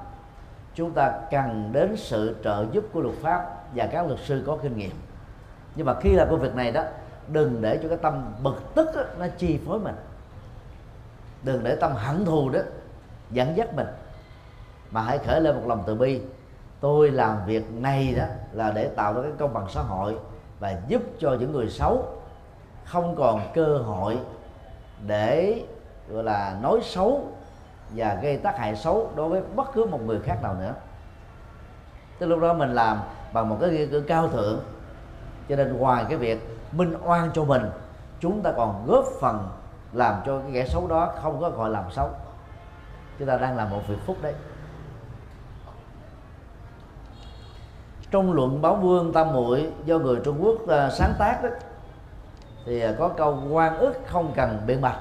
chúng 0.75 0.91
ta 0.91 1.21
cần 1.31 1.71
đến 1.73 1.97
sự 1.97 2.37
trợ 2.45 2.67
giúp 2.73 2.85
của 2.93 3.01
luật 3.01 3.15
pháp 3.23 3.65
và 3.75 3.87
các 3.87 4.07
luật 4.07 4.21
sư 4.21 4.43
có 4.47 4.57
kinh 4.63 4.77
nghiệm. 4.77 4.91
Nhưng 5.75 5.87
mà 5.87 5.95
khi 6.01 6.13
làm 6.13 6.29
công 6.31 6.41
việc 6.41 6.55
này 6.55 6.73
đó 6.73 6.83
đừng 7.29 7.63
để 7.63 7.79
cho 7.83 7.89
cái 7.89 7.99
tâm 7.99 8.35
bực 8.43 8.75
tức 8.75 8.89
đó, 8.97 9.03
nó 9.19 9.27
chi 9.39 9.61
phối 9.67 9.79
mình. 9.81 9.95
Đừng 11.43 11.65
để 11.65 11.77
tâm 11.77 11.93
hận 11.93 12.25
thù 12.25 12.51
đó 12.51 12.61
dẫn 13.31 13.57
dắt 13.57 13.75
mình. 13.75 13.87
Mà 14.91 15.01
hãy 15.01 15.19
khởi 15.19 15.41
lên 15.41 15.57
một 15.57 15.63
lòng 15.67 15.83
từ 15.87 15.95
bi. 15.95 16.21
Tôi 16.81 17.11
làm 17.11 17.47
việc 17.47 17.73
này 17.73 18.15
đó 18.19 18.25
là 18.53 18.71
để 18.71 18.89
tạo 18.89 19.13
ra 19.15 19.23
cái 19.23 19.33
công 19.39 19.55
bằng 19.55 19.67
xã 19.69 19.81
hội 19.81 20.17
và 20.61 20.77
giúp 20.89 21.03
cho 21.19 21.37
những 21.41 21.53
người 21.53 21.69
xấu 21.69 22.07
không 22.85 23.17
còn 23.17 23.41
cơ 23.55 23.79
hội 23.79 24.19
để 25.07 25.63
gọi 26.09 26.25
là 26.25 26.59
nói 26.63 26.81
xấu 26.83 27.29
và 27.90 28.14
gây 28.14 28.37
tác 28.37 28.59
hại 28.59 28.77
xấu 28.77 29.11
đối 29.16 29.29
với 29.29 29.42
bất 29.57 29.73
cứ 29.75 29.85
một 29.85 30.01
người 30.07 30.20
khác 30.20 30.38
nào 30.42 30.55
nữa. 30.55 30.75
Tới 32.18 32.29
lúc 32.29 32.40
đó 32.40 32.53
mình 32.53 32.75
làm 32.75 33.01
bằng 33.33 33.49
một 33.49 33.57
cái 33.61 33.70
nghĩa 33.70 33.87
cử 33.87 34.01
cao 34.01 34.29
thượng. 34.29 34.61
Cho 35.49 35.57
nên 35.57 35.77
ngoài 35.77 36.05
cái 36.09 36.18
việc 36.18 36.59
minh 36.73 36.94
oan 37.05 37.31
cho 37.35 37.44
mình, 37.44 37.62
chúng 38.20 38.42
ta 38.42 38.53
còn 38.57 38.85
góp 38.87 39.05
phần 39.20 39.49
làm 39.92 40.14
cho 40.27 40.38
cái 40.38 40.51
kẻ 40.55 40.66
xấu 40.66 40.88
đó 40.88 41.12
không 41.23 41.40
có 41.40 41.51
gọi 41.51 41.70
làm 41.70 41.85
xấu. 41.90 42.11
Chúng 43.18 43.29
ta 43.29 43.37
đang 43.37 43.57
làm 43.57 43.70
một 43.70 43.81
việc 43.88 43.99
phúc 44.07 44.16
đấy. 44.23 44.35
Trong 48.11 48.33
luận 48.33 48.62
báo 48.62 48.77
vương 48.77 49.12
tam 49.12 49.33
muội 49.33 49.73
do 49.85 49.99
người 49.99 50.20
trung 50.25 50.44
quốc 50.44 50.68
à, 50.68 50.90
sáng 50.90 51.12
tác 51.18 51.42
đó, 51.42 51.49
thì 52.66 52.81
à, 52.81 52.94
có 52.99 53.09
câu 53.09 53.42
quan 53.51 53.79
ức 53.79 53.94
không 54.07 54.33
cần 54.37 54.62
biện 54.66 54.81
bạch 54.81 54.99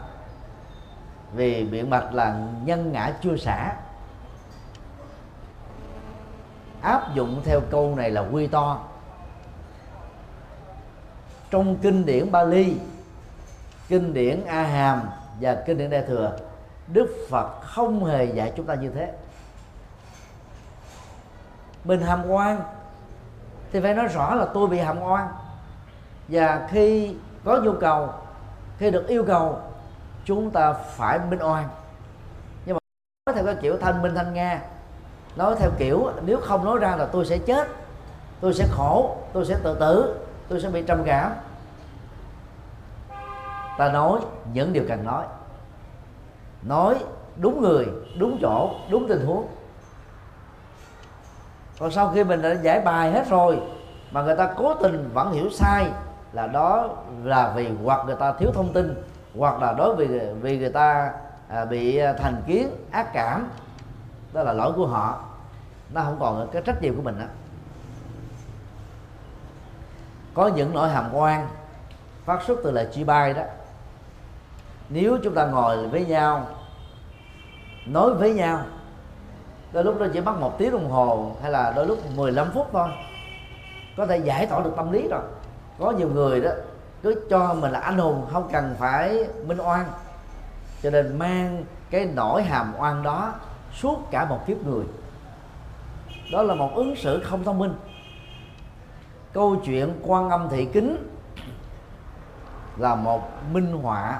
vì 1.35 1.63
biện 1.63 1.89
bạch 1.89 2.13
là 2.13 2.35
nhân 2.63 2.91
ngã 2.91 3.13
chưa 3.21 3.37
xả. 3.37 3.75
Áp 6.81 7.13
dụng 7.13 7.41
theo 7.45 7.61
câu 7.71 7.95
này 7.95 8.11
là 8.11 8.21
quy 8.31 8.47
to. 8.47 8.79
Trong 11.51 11.77
kinh 11.77 12.05
điển 12.05 12.31
Bali, 12.31 12.77
kinh 13.87 14.13
điển 14.13 14.45
A 14.45 14.63
Hàm 14.63 15.01
và 15.41 15.63
kinh 15.65 15.77
điển 15.77 15.89
Đại 15.89 16.03
thừa, 16.07 16.37
Đức 16.87 17.27
Phật 17.29 17.61
không 17.61 18.05
hề 18.05 18.25
dạy 18.25 18.53
chúng 18.57 18.65
ta 18.65 18.75
như 18.75 18.89
thế. 18.89 19.11
Mình 21.83 22.01
hàm 22.01 22.29
oan 22.29 22.61
thì 23.71 23.79
phải 23.79 23.93
nói 23.93 24.07
rõ 24.07 24.35
là 24.35 24.45
tôi 24.53 24.67
bị 24.67 24.79
hàm 24.79 25.01
oan. 25.01 25.27
Và 26.27 26.67
khi 26.71 27.15
có 27.43 27.59
nhu 27.63 27.73
cầu, 27.73 28.09
khi 28.77 28.91
được 28.91 29.07
yêu 29.07 29.23
cầu 29.27 29.59
chúng 30.25 30.51
ta 30.51 30.73
phải 30.73 31.19
minh 31.29 31.39
oan. 31.41 31.63
Nhưng 32.65 32.75
mà 32.75 32.79
nói 33.25 33.35
theo 33.35 33.45
cái 33.45 33.55
kiểu 33.61 33.77
thanh 33.77 34.01
minh 34.01 34.15
thanh 34.15 34.33
nga, 34.33 34.61
nói 35.35 35.55
theo 35.59 35.69
kiểu 35.77 36.09
nếu 36.25 36.39
không 36.41 36.65
nói 36.65 36.79
ra 36.79 36.95
là 36.95 37.05
tôi 37.05 37.25
sẽ 37.25 37.37
chết, 37.37 37.67
tôi 38.41 38.53
sẽ 38.53 38.67
khổ, 38.71 39.17
tôi 39.33 39.45
sẽ 39.45 39.57
tự 39.63 39.75
tử, 39.79 40.15
tôi 40.49 40.61
sẽ 40.61 40.69
bị 40.69 40.83
trầm 40.87 41.03
cảm. 41.05 41.31
Ta 43.77 43.91
nói 43.91 44.19
những 44.53 44.73
điều 44.73 44.83
cần 44.87 45.05
nói. 45.05 45.25
Nói 46.63 46.95
đúng 47.37 47.61
người, 47.61 47.87
đúng 48.19 48.37
chỗ, 48.41 48.71
đúng 48.89 49.07
tình 49.09 49.25
huống. 49.25 49.47
Còn 51.79 51.91
sau 51.91 52.11
khi 52.13 52.23
mình 52.23 52.41
đã 52.41 52.51
giải 52.51 52.81
bài 52.81 53.11
hết 53.11 53.29
rồi, 53.29 53.61
mà 54.11 54.21
người 54.21 54.35
ta 54.35 54.53
cố 54.57 54.73
tình 54.73 55.09
vẫn 55.13 55.31
hiểu 55.31 55.49
sai, 55.49 55.85
là 56.33 56.47
đó 56.47 56.89
là 57.23 57.53
vì 57.55 57.69
hoặc 57.83 58.05
người 58.05 58.15
ta 58.15 58.33
thiếu 58.33 58.51
thông 58.53 58.73
tin 58.73 59.03
hoặc 59.37 59.61
là 59.61 59.73
đối 59.73 59.95
vì 59.95 60.19
vì 60.41 60.57
người 60.57 60.69
ta 60.69 61.11
à, 61.47 61.65
bị 61.65 61.97
à, 61.97 62.13
thành 62.13 62.41
kiến 62.47 62.69
ác 62.91 63.13
cảm 63.13 63.49
đó 64.33 64.43
là 64.43 64.53
lỗi 64.53 64.73
của 64.75 64.87
họ 64.87 65.23
nó 65.93 66.01
không 66.01 66.17
còn 66.19 66.47
cái 66.51 66.61
trách 66.65 66.81
nhiệm 66.81 66.95
của 66.95 67.01
mình 67.01 67.19
đó 67.19 67.25
có 70.33 70.47
những 70.47 70.73
nỗi 70.73 70.89
hàm 70.89 71.09
quan 71.13 71.47
phát 72.25 72.43
xuất 72.43 72.59
từ 72.63 72.71
lời 72.71 72.87
chi 72.91 73.03
bai 73.03 73.33
đó. 73.33 73.43
Nếu 74.89 75.17
chúng 75.23 75.35
ta 75.35 75.45
ngồi 75.45 75.87
với 75.87 76.05
nhau 76.05 76.47
nói 77.85 78.13
với 78.13 78.33
nhau 78.33 78.59
đôi 79.71 79.83
lúc 79.83 79.99
nó 79.99 80.07
chỉ 80.13 80.21
mất 80.21 80.39
một 80.39 80.57
tiếng 80.57 80.71
đồng 80.71 80.89
hồ 80.89 81.31
hay 81.41 81.51
là 81.51 81.73
đôi 81.75 81.85
lúc 81.85 81.97
15 82.15 82.51
phút 82.53 82.69
thôi 82.71 82.89
có 83.97 84.05
thể 84.05 84.17
giải 84.17 84.47
tỏa 84.47 84.61
được 84.61 84.73
tâm 84.75 84.91
lý 84.91 85.07
rồi. 85.07 85.21
Có 85.79 85.91
nhiều 85.91 86.09
người 86.09 86.41
đó 86.41 86.49
cứ 87.03 87.27
cho 87.29 87.53
mình 87.53 87.71
là 87.71 87.79
anh 87.79 87.97
hùng, 87.97 88.25
không 88.31 88.49
cần 88.51 88.75
phải 88.79 89.27
minh 89.45 89.57
oan. 89.57 89.85
Cho 90.83 90.89
nên 90.89 91.19
mang 91.19 91.63
cái 91.89 92.05
nỗi 92.05 92.43
hàm 92.43 92.73
oan 92.77 93.03
đó 93.03 93.33
suốt 93.73 94.11
cả 94.11 94.25
một 94.25 94.39
kiếp 94.47 94.65
người. 94.65 94.85
Đó 96.31 96.41
là 96.41 96.55
một 96.55 96.75
ứng 96.75 96.95
xử 96.95 97.23
không 97.23 97.43
thông 97.43 97.59
minh. 97.59 97.73
Câu 99.33 99.55
chuyện 99.65 99.99
quan 100.03 100.29
âm 100.29 100.49
thị 100.49 100.67
kính 100.73 101.09
là 102.77 102.95
một 102.95 103.29
minh 103.51 103.73
họa 103.81 104.19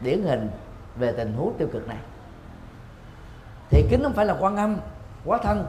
điển 0.00 0.22
hình 0.22 0.50
về 0.96 1.12
tình 1.12 1.32
huống 1.32 1.54
tiêu 1.58 1.68
cực 1.72 1.88
này. 1.88 1.98
Thị 3.70 3.86
kính 3.90 4.02
không 4.02 4.12
phải 4.12 4.26
là 4.26 4.36
quan 4.40 4.56
âm, 4.56 4.76
quá 5.24 5.38
thân. 5.42 5.66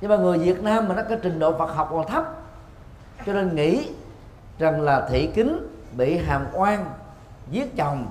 Nhưng 0.00 0.10
mà 0.10 0.16
người 0.16 0.38
Việt 0.38 0.62
Nam 0.62 0.88
mà 0.88 0.94
nó 0.94 1.02
có 1.08 1.16
trình 1.22 1.38
độ 1.38 1.58
Phật 1.58 1.74
học 1.74 1.88
còn 1.90 2.06
thấp. 2.08 2.24
Cho 3.26 3.32
nên 3.32 3.54
nghĩ 3.54 3.88
rằng 4.58 4.80
là 4.80 5.06
thị 5.10 5.30
kính 5.34 5.68
bị 5.92 6.18
hàm 6.18 6.46
oan 6.52 6.84
giết 7.50 7.76
chồng 7.76 8.06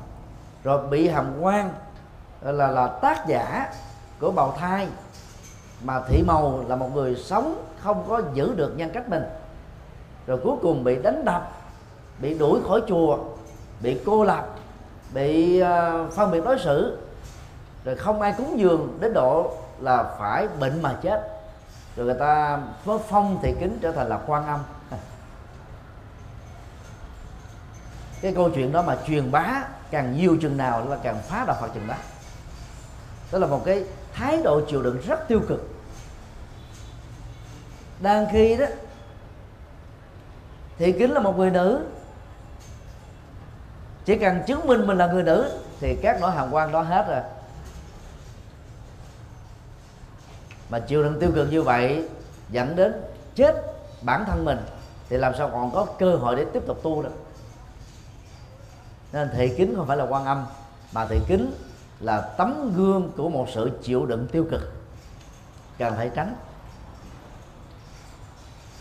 rồi 0.64 0.88
bị 0.88 1.08
hàm 1.08 1.42
oan 1.42 1.70
là 2.42 2.68
là 2.68 2.88
tác 2.88 3.28
giả 3.28 3.74
của 4.20 4.32
bào 4.32 4.52
thai 4.60 4.88
mà 5.84 6.02
thị 6.08 6.24
màu 6.28 6.64
là 6.68 6.76
một 6.76 6.96
người 6.96 7.16
sống 7.16 7.66
không 7.80 8.06
có 8.10 8.22
giữ 8.34 8.54
được 8.56 8.74
nhân 8.78 8.90
cách 8.94 9.10
mình. 9.10 9.24
Rồi 10.28 10.40
cuối 10.44 10.56
cùng 10.62 10.84
bị 10.84 11.02
đánh 11.02 11.26
đập 11.26 11.52
bị 12.20 12.38
đuổi 12.38 12.60
khỏi 12.68 12.82
chùa 12.88 13.18
bị 13.82 14.02
cô 14.06 14.24
lập 14.24 14.48
bị 15.14 15.62
uh, 15.64 16.14
phân 16.14 16.32
biệt 16.32 16.42
đối 16.46 16.60
xử. 16.60 16.98
Rồi 17.86 17.96
không 17.96 18.22
ai 18.22 18.34
cúng 18.38 18.60
dường 18.60 18.98
đến 19.00 19.14
độ 19.14 19.52
là 19.80 20.16
phải 20.20 20.48
bệnh 20.60 20.82
mà 20.82 20.98
chết. 21.02 21.32
Rồi 21.96 22.06
người 22.06 22.16
ta 22.20 22.60
phong 23.08 23.40
thị 23.42 23.56
kính 23.60 23.80
trở 23.82 23.92
thành 23.92 24.08
là 24.08 24.20
quan 24.28 24.48
âm. 24.48 24.60
Cái 28.26 28.34
câu 28.34 28.50
chuyện 28.50 28.72
đó 28.72 28.82
mà 28.82 28.98
truyền 29.08 29.32
bá, 29.32 29.64
càng 29.92 30.18
nhiều 30.18 30.38
chừng 30.42 30.58
nào 30.58 30.86
là 30.90 30.98
càng 31.04 31.22
phá 31.28 31.44
đạo 31.48 31.58
Phật 31.62 31.68
chừng 31.74 31.88
đó. 31.88 31.96
Đó 33.32 33.40
là 33.40 33.48
một 33.48 33.62
cái 33.66 33.84
thái 34.14 34.42
độ 34.44 34.62
chịu 34.70 34.82
đựng 34.82 35.02
rất 35.08 35.28
tiêu 35.28 35.42
cực. 35.48 35.70
Đang 38.00 38.28
khi 38.32 38.58
đó, 38.58 38.66
thì 40.78 40.92
kính 40.92 41.12
là 41.12 41.20
một 41.20 41.38
người 41.38 41.52
nữ. 41.52 41.86
Chỉ 44.06 44.18
cần 44.18 44.44
chứng 44.48 44.68
minh 44.68 44.88
mình 44.88 44.98
là 44.98 45.08
người 45.08 45.24
nữ, 45.24 45.52
thì 45.80 45.98
các 46.02 46.18
nỗi 46.22 46.32
hàm 46.32 46.52
quan 46.52 46.72
đó 46.72 46.82
hết 46.82 47.06
rồi. 47.08 47.22
Mà 50.70 50.80
chịu 50.80 51.04
đựng 51.04 51.20
tiêu 51.20 51.32
cực 51.36 51.52
như 51.52 51.62
vậy, 51.62 52.10
dẫn 52.50 52.76
đến 52.76 52.94
chết 53.36 53.56
bản 54.02 54.26
thân 54.28 54.46
mình, 54.46 54.58
thì 55.10 55.18
làm 55.18 55.34
sao 55.38 55.50
còn 55.50 55.72
có 55.72 55.86
cơ 56.00 56.16
hội 56.16 56.36
để 56.36 56.46
tiếp 56.54 56.64
tục 56.68 56.80
tu 56.84 57.04
được? 57.04 57.25
Nên 59.16 59.30
thị 59.34 59.54
kính 59.58 59.76
không 59.76 59.88
phải 59.88 59.98
là 59.98 60.04
quan 60.04 60.26
âm, 60.26 60.46
mà 60.94 61.06
thị 61.06 61.20
kính 61.28 61.52
là 62.00 62.22
tấm 62.22 62.74
gương 62.76 63.12
của 63.18 63.30
một 63.30 63.48
sự 63.54 63.72
chịu 63.84 64.06
đựng 64.06 64.28
tiêu 64.32 64.46
cực. 64.52 64.74
Cần 65.78 65.94
phải 65.96 66.12
tránh. 66.16 66.36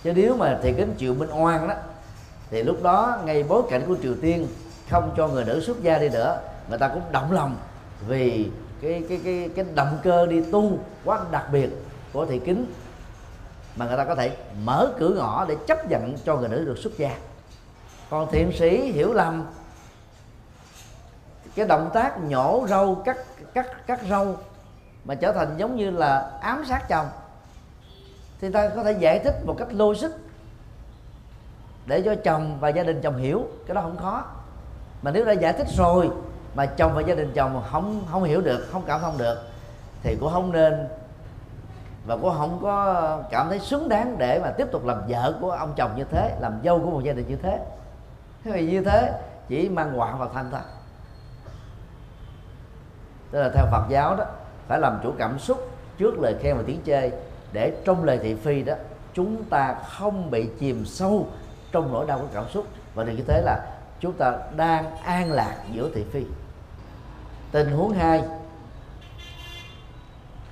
Chứ 0.04 0.12
nếu 0.12 0.36
mà 0.36 0.58
thị 0.62 0.74
kính 0.76 0.94
chịu 0.98 1.14
minh 1.14 1.30
oan 1.32 1.68
đó, 1.68 1.74
thì 2.50 2.62
lúc 2.62 2.82
đó 2.82 3.18
ngay 3.24 3.42
bối 3.42 3.62
cảnh 3.70 3.82
của 3.88 3.96
triều 4.02 4.14
tiên 4.22 4.46
không 4.90 5.14
cho 5.16 5.28
người 5.28 5.44
nữ 5.44 5.60
xuất 5.60 5.82
gia 5.82 5.98
đi 5.98 6.08
nữa, 6.08 6.40
người 6.68 6.78
ta 6.78 6.88
cũng 6.88 7.02
động 7.12 7.32
lòng 7.32 7.56
vì 8.08 8.50
cái 8.82 9.04
cái 9.08 9.20
cái 9.24 9.50
cái 9.56 9.64
động 9.74 9.98
cơ 10.02 10.26
đi 10.26 10.42
tu 10.52 10.78
quá 11.04 11.20
đặc 11.30 11.48
biệt 11.52 11.68
của 12.12 12.26
thị 12.26 12.40
kính 12.44 12.66
mà 13.76 13.86
người 13.86 13.96
ta 13.96 14.04
có 14.04 14.14
thể 14.14 14.36
mở 14.64 14.92
cửa 14.98 15.08
ngõ 15.08 15.44
để 15.48 15.56
chấp 15.66 15.90
nhận 15.90 16.14
cho 16.24 16.36
người 16.36 16.48
nữ 16.48 16.64
được 16.64 16.78
xuất 16.78 16.98
gia. 16.98 17.16
Còn 18.10 18.28
thiện 18.32 18.52
sĩ 18.58 18.92
hiểu 18.92 19.12
lầm 19.12 19.44
cái 21.56 21.66
động 21.66 21.90
tác 21.94 22.20
nhổ 22.20 22.66
râu, 22.68 22.94
cắt 22.94 23.16
cắt 23.54 23.86
cắt 23.86 24.00
râu 24.10 24.36
mà 25.04 25.14
trở 25.14 25.32
thành 25.32 25.54
giống 25.56 25.76
như 25.76 25.90
là 25.90 26.30
ám 26.40 26.64
sát 26.68 26.88
chồng. 26.88 27.06
Thì 28.40 28.50
ta 28.52 28.68
có 28.68 28.82
thể 28.82 28.92
giải 28.92 29.18
thích 29.18 29.34
một 29.46 29.54
cách 29.58 29.68
logic 29.70 30.08
để 31.86 32.02
cho 32.04 32.14
chồng 32.24 32.56
và 32.60 32.68
gia 32.68 32.82
đình 32.82 33.00
chồng 33.02 33.16
hiểu. 33.16 33.42
Cái 33.66 33.74
đó 33.74 33.80
không 33.80 33.96
khó. 33.96 34.24
Mà 35.02 35.10
nếu 35.10 35.24
đã 35.24 35.32
giải 35.32 35.52
thích 35.52 35.66
rồi 35.76 36.10
mà 36.54 36.66
chồng 36.66 36.92
và 36.94 37.02
gia 37.02 37.14
đình 37.14 37.32
chồng 37.34 37.62
không 37.70 38.04
không 38.12 38.24
hiểu 38.24 38.40
được, 38.40 38.68
không 38.72 38.82
cảm 38.86 39.00
thông 39.00 39.18
được, 39.18 39.42
thì 40.02 40.16
cũng 40.20 40.32
không 40.32 40.52
nên 40.52 40.88
và 42.06 42.16
cũng 42.16 42.34
không 42.38 42.58
có 42.62 43.18
cảm 43.30 43.48
thấy 43.48 43.60
xứng 43.60 43.88
đáng 43.88 44.18
để 44.18 44.40
mà 44.42 44.50
tiếp 44.50 44.66
tục 44.72 44.84
làm 44.84 45.02
vợ 45.08 45.34
của 45.40 45.50
ông 45.50 45.72
chồng 45.76 45.90
như 45.96 46.04
thế, 46.10 46.36
làm 46.40 46.60
dâu 46.64 46.78
của 46.78 46.90
một 46.90 47.00
gia 47.04 47.12
đình 47.12 47.28
như 47.28 47.36
thế. 47.36 47.60
Thế 48.44 48.50
vì 48.50 48.70
như 48.70 48.84
thế, 48.84 49.20
chỉ 49.48 49.68
mang 49.68 49.92
họa 49.92 50.16
vào 50.16 50.30
thân 50.34 50.48
thôi 50.50 50.60
tức 53.34 53.40
là 53.40 53.50
theo 53.54 53.66
Phật 53.70 53.86
giáo 53.88 54.16
đó, 54.16 54.24
phải 54.68 54.80
làm 54.80 54.98
chủ 55.02 55.12
cảm 55.18 55.38
xúc 55.38 55.70
trước 55.98 56.18
lời 56.18 56.34
khen 56.42 56.56
và 56.56 56.62
tiếng 56.66 56.80
chê. 56.86 57.10
Để 57.52 57.72
trong 57.84 58.04
lời 58.04 58.18
thị 58.22 58.34
phi 58.34 58.62
đó, 58.62 58.74
chúng 59.14 59.44
ta 59.44 59.74
không 59.88 60.30
bị 60.30 60.48
chìm 60.58 60.84
sâu 60.86 61.28
trong 61.72 61.92
nỗi 61.92 62.06
đau 62.06 62.18
của 62.18 62.26
cảm 62.34 62.44
xúc. 62.50 62.66
Và 62.94 63.04
điều 63.04 63.14
như 63.14 63.22
thế 63.28 63.42
là 63.42 63.76
chúng 64.00 64.12
ta 64.12 64.38
đang 64.56 64.96
an 64.96 65.32
lạc 65.32 65.56
giữa 65.72 65.90
thị 65.94 66.04
phi. 66.12 66.24
Tình 67.52 67.70
huống 67.70 67.92
hai, 67.92 68.22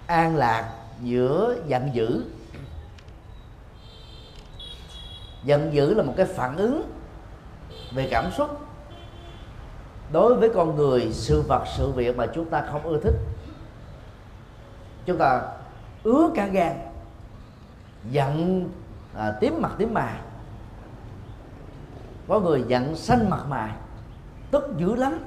an 0.07 0.37
lạc 0.37 0.73
giữa 1.03 1.57
giận 1.66 1.90
dữ. 1.95 2.25
Giận 5.45 5.75
dữ 5.75 5.95
là 5.95 6.03
một 6.03 6.14
cái 6.16 6.27
phản 6.27 6.57
ứng 6.57 6.90
về 7.95 8.09
cảm 8.11 8.31
xúc 8.37 8.61
đối 10.12 10.35
với 10.35 10.51
con 10.55 10.77
người 10.77 11.12
sự 11.12 11.42
vật 11.42 11.64
sự 11.77 11.90
việc 11.90 12.16
mà 12.16 12.27
chúng 12.27 12.44
ta 12.44 12.64
không 12.70 12.83
ưa 12.83 13.01
thích 13.01 13.14
chúng 15.07 15.18
ta 15.18 15.42
ứa 16.03 16.31
cả 16.35 16.46
gan 16.46 16.77
giận 18.11 18.68
à, 19.16 19.33
tím 19.40 19.62
mặt 19.62 19.72
tím 19.79 19.94
mày. 19.94 20.14
Có 22.29 22.40
người 22.40 22.64
giận 22.68 22.96
xanh 22.96 23.31
mặt 23.31 23.42
mày 23.48 23.70
tức 24.51 24.75
dữ 24.77 24.94
lắm 24.94 25.18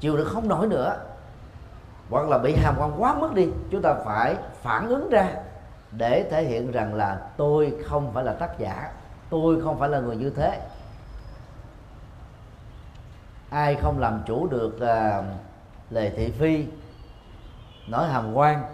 chịu 0.00 0.16
được 0.16 0.24
không 0.24 0.48
nổi 0.48 0.66
nữa. 0.66 0.96
Hoặc 2.10 2.28
là 2.28 2.38
bị 2.38 2.54
hàm 2.54 2.74
quan 2.78 2.92
quá 2.98 3.14
mức 3.14 3.34
đi 3.34 3.48
chúng 3.70 3.82
ta 3.82 3.94
phải 4.04 4.36
phản 4.62 4.88
ứng 4.88 5.10
ra 5.10 5.28
để 5.92 6.28
thể 6.30 6.44
hiện 6.44 6.72
rằng 6.72 6.94
là 6.94 7.20
tôi 7.36 7.74
không 7.84 8.12
phải 8.12 8.24
là 8.24 8.32
tác 8.32 8.58
giả 8.58 8.92
tôi 9.30 9.60
không 9.60 9.78
phải 9.78 9.88
là 9.88 10.00
người 10.00 10.16
như 10.16 10.30
thế 10.30 10.60
ai 13.52 13.74
không 13.74 13.98
làm 13.98 14.22
chủ 14.26 14.46
được 14.46 14.80
à, 14.80 15.22
lời 15.90 16.12
thị 16.16 16.30
phi 16.30 16.64
nói 17.86 18.08
hàm 18.08 18.34
quan 18.34 18.64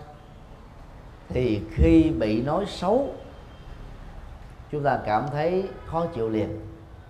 thì 1.28 1.62
khi 1.70 2.10
bị 2.10 2.42
nói 2.42 2.64
xấu 2.66 3.14
chúng 4.70 4.82
ta 4.84 4.98
cảm 5.06 5.26
thấy 5.32 5.68
khó 5.86 6.06
chịu 6.06 6.28
liền 6.30 6.60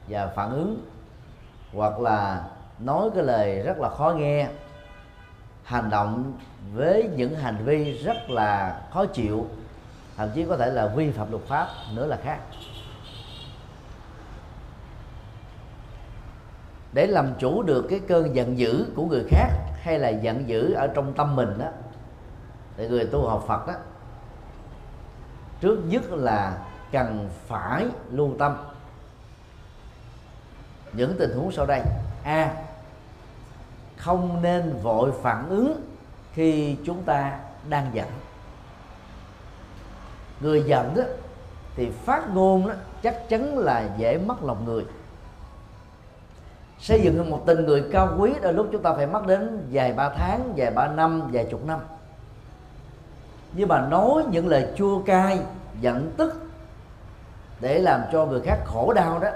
và 0.08 0.26
phản 0.36 0.50
ứng 0.50 0.86
hoặc 1.72 2.00
là 2.00 2.44
nói 2.78 3.10
cái 3.14 3.24
lời 3.24 3.62
rất 3.62 3.78
là 3.78 3.88
khó 3.88 4.14
nghe 4.16 4.48
hành 5.64 5.90
động 5.90 6.32
với 6.74 7.10
những 7.16 7.34
hành 7.34 7.64
vi 7.64 7.92
rất 7.92 8.30
là 8.30 8.80
khó 8.92 9.06
chịu 9.06 9.46
thậm 10.16 10.28
chí 10.34 10.44
có 10.44 10.56
thể 10.56 10.70
là 10.70 10.86
vi 10.86 11.10
phạm 11.10 11.30
luật 11.30 11.42
pháp 11.42 11.68
nữa 11.94 12.06
là 12.06 12.18
khác. 12.24 12.38
Để 16.92 17.06
làm 17.06 17.34
chủ 17.38 17.62
được 17.62 17.86
cái 17.90 18.00
cơn 18.08 18.34
giận 18.34 18.58
dữ 18.58 18.86
của 18.96 19.04
người 19.04 19.24
khác 19.28 19.48
hay 19.82 19.98
là 19.98 20.08
giận 20.08 20.48
dữ 20.48 20.72
ở 20.72 20.86
trong 20.86 21.12
tâm 21.12 21.36
mình 21.36 21.58
đó 21.58 21.66
thì 22.78 22.88
người 22.88 23.04
tu 23.04 23.28
học 23.28 23.44
Phật 23.46 23.66
đó, 23.66 23.74
trước 25.60 25.78
nhất 25.86 26.02
là 26.10 26.58
cần 26.92 27.28
phải 27.46 27.86
lưu 28.10 28.34
tâm 28.38 28.56
những 30.92 31.14
tình 31.18 31.30
huống 31.36 31.52
sau 31.52 31.66
đây. 31.66 31.82
A, 32.24 32.54
không 33.96 34.42
nên 34.42 34.78
vội 34.82 35.12
phản 35.22 35.48
ứng 35.48 35.80
khi 36.32 36.76
chúng 36.86 37.02
ta 37.02 37.38
đang 37.68 37.90
giận. 37.94 38.06
Người 40.40 40.62
giận 40.62 40.94
đó, 40.96 41.02
thì 41.74 41.90
phát 41.90 42.34
ngôn 42.34 42.68
đó, 42.68 42.74
chắc 43.02 43.28
chắn 43.28 43.58
là 43.58 43.88
dễ 43.98 44.18
mất 44.18 44.42
lòng 44.42 44.64
người 44.64 44.84
xây 46.80 47.00
dựng 47.00 47.30
một 47.30 47.42
tình 47.46 47.66
người 47.66 47.84
cao 47.92 48.14
quý 48.18 48.32
đôi 48.42 48.52
lúc 48.52 48.68
chúng 48.72 48.82
ta 48.82 48.92
phải 48.92 49.06
mất 49.06 49.26
đến 49.26 49.68
vài 49.72 49.92
ba 49.92 50.08
tháng, 50.08 50.52
vài 50.56 50.70
ba 50.70 50.88
năm, 50.88 51.30
vài 51.32 51.46
chục 51.50 51.66
năm. 51.66 51.80
Nhưng 53.52 53.68
mà 53.68 53.88
nói 53.88 54.22
những 54.30 54.48
lời 54.48 54.66
chua 54.76 55.02
cay, 55.02 55.38
giận 55.80 56.12
tức 56.16 56.42
để 57.60 57.78
làm 57.78 58.00
cho 58.12 58.26
người 58.26 58.40
khác 58.40 58.58
khổ 58.64 58.92
đau 58.92 59.18
đó, 59.18 59.28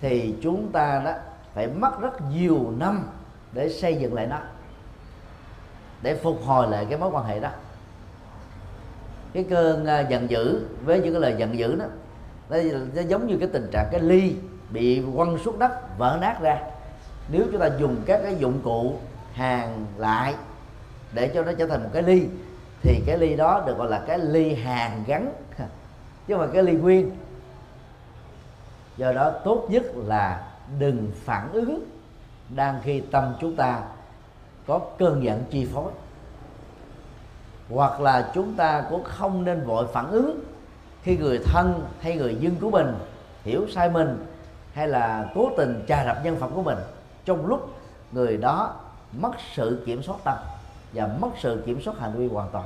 thì 0.00 0.34
chúng 0.42 0.72
ta 0.72 1.02
đó 1.04 1.12
phải 1.54 1.66
mất 1.66 2.00
rất 2.00 2.20
nhiều 2.30 2.72
năm 2.78 3.06
để 3.52 3.68
xây 3.68 3.96
dựng 3.96 4.14
lại 4.14 4.26
nó, 4.26 4.38
để 6.02 6.14
phục 6.14 6.42
hồi 6.44 6.68
lại 6.70 6.86
cái 6.90 6.98
mối 6.98 7.10
quan 7.10 7.24
hệ 7.24 7.40
đó. 7.40 7.50
Cái 9.32 9.44
cơn 9.50 9.86
à, 9.86 10.00
giận 10.00 10.30
dữ, 10.30 10.60
với 10.84 11.00
những 11.00 11.12
cái 11.12 11.20
lời 11.20 11.34
giận 11.38 11.58
dữ 11.58 11.76
đó, 11.76 11.84
nó 12.94 13.02
giống 13.08 13.26
như 13.26 13.36
cái 13.40 13.48
tình 13.52 13.68
trạng 13.72 13.88
cái 13.92 14.00
ly 14.00 14.36
bị 14.70 15.02
quăng 15.16 15.38
xuống 15.38 15.58
đất, 15.58 15.98
vỡ 15.98 16.18
nát 16.20 16.40
ra. 16.40 16.58
Nếu 17.28 17.46
chúng 17.52 17.60
ta 17.60 17.70
dùng 17.78 17.96
các 18.06 18.20
cái 18.22 18.36
dụng 18.38 18.60
cụ 18.64 18.98
hàng 19.32 19.86
lại 19.96 20.34
để 21.12 21.30
cho 21.34 21.42
nó 21.42 21.52
trở 21.58 21.66
thành 21.66 21.82
một 21.82 21.90
cái 21.92 22.02
ly, 22.02 22.26
thì 22.82 23.02
cái 23.06 23.18
ly 23.18 23.36
đó 23.36 23.62
được 23.66 23.78
gọi 23.78 23.88
là 23.88 24.04
cái 24.06 24.18
ly 24.18 24.54
hàng 24.54 25.04
gắn. 25.06 25.32
Chứ 26.26 26.34
không 26.34 26.38
phải 26.38 26.48
cái 26.52 26.62
ly 26.62 26.72
nguyên. 26.72 27.10
Do 28.96 29.12
đó 29.12 29.30
tốt 29.30 29.66
nhất 29.68 29.82
là 29.96 30.46
đừng 30.78 31.10
phản 31.24 31.52
ứng 31.52 31.84
đang 32.48 32.80
khi 32.84 33.00
tâm 33.00 33.34
chúng 33.40 33.56
ta 33.56 33.82
có 34.66 34.78
cơn 34.98 35.24
giận 35.24 35.44
chi 35.50 35.68
phối. 35.74 35.92
Hoặc 37.70 38.00
là 38.00 38.30
chúng 38.34 38.54
ta 38.54 38.84
cũng 38.90 39.04
không 39.04 39.44
nên 39.44 39.66
vội 39.66 39.86
phản 39.92 40.10
ứng 40.10 40.40
khi 41.02 41.16
người 41.16 41.38
thân 41.44 41.86
hay 42.00 42.16
người 42.16 42.34
dân 42.34 42.56
của 42.60 42.70
mình 42.70 42.94
hiểu 43.44 43.66
sai 43.74 43.90
mình 43.90 44.26
hay 44.78 44.88
là 44.88 45.30
cố 45.34 45.50
tình 45.56 45.84
trà 45.88 46.04
đập 46.04 46.18
nhân 46.24 46.36
phẩm 46.36 46.50
của 46.54 46.62
mình, 46.62 46.78
trong 47.24 47.46
lúc 47.46 47.74
người 48.12 48.36
đó 48.36 48.74
mất 49.12 49.30
sự 49.54 49.82
kiểm 49.86 50.02
soát 50.02 50.16
tâm 50.24 50.36
và 50.92 51.06
mất 51.20 51.28
sự 51.38 51.62
kiểm 51.66 51.82
soát 51.82 51.98
hành 51.98 52.12
vi 52.16 52.28
hoàn 52.28 52.48
toàn. 52.50 52.64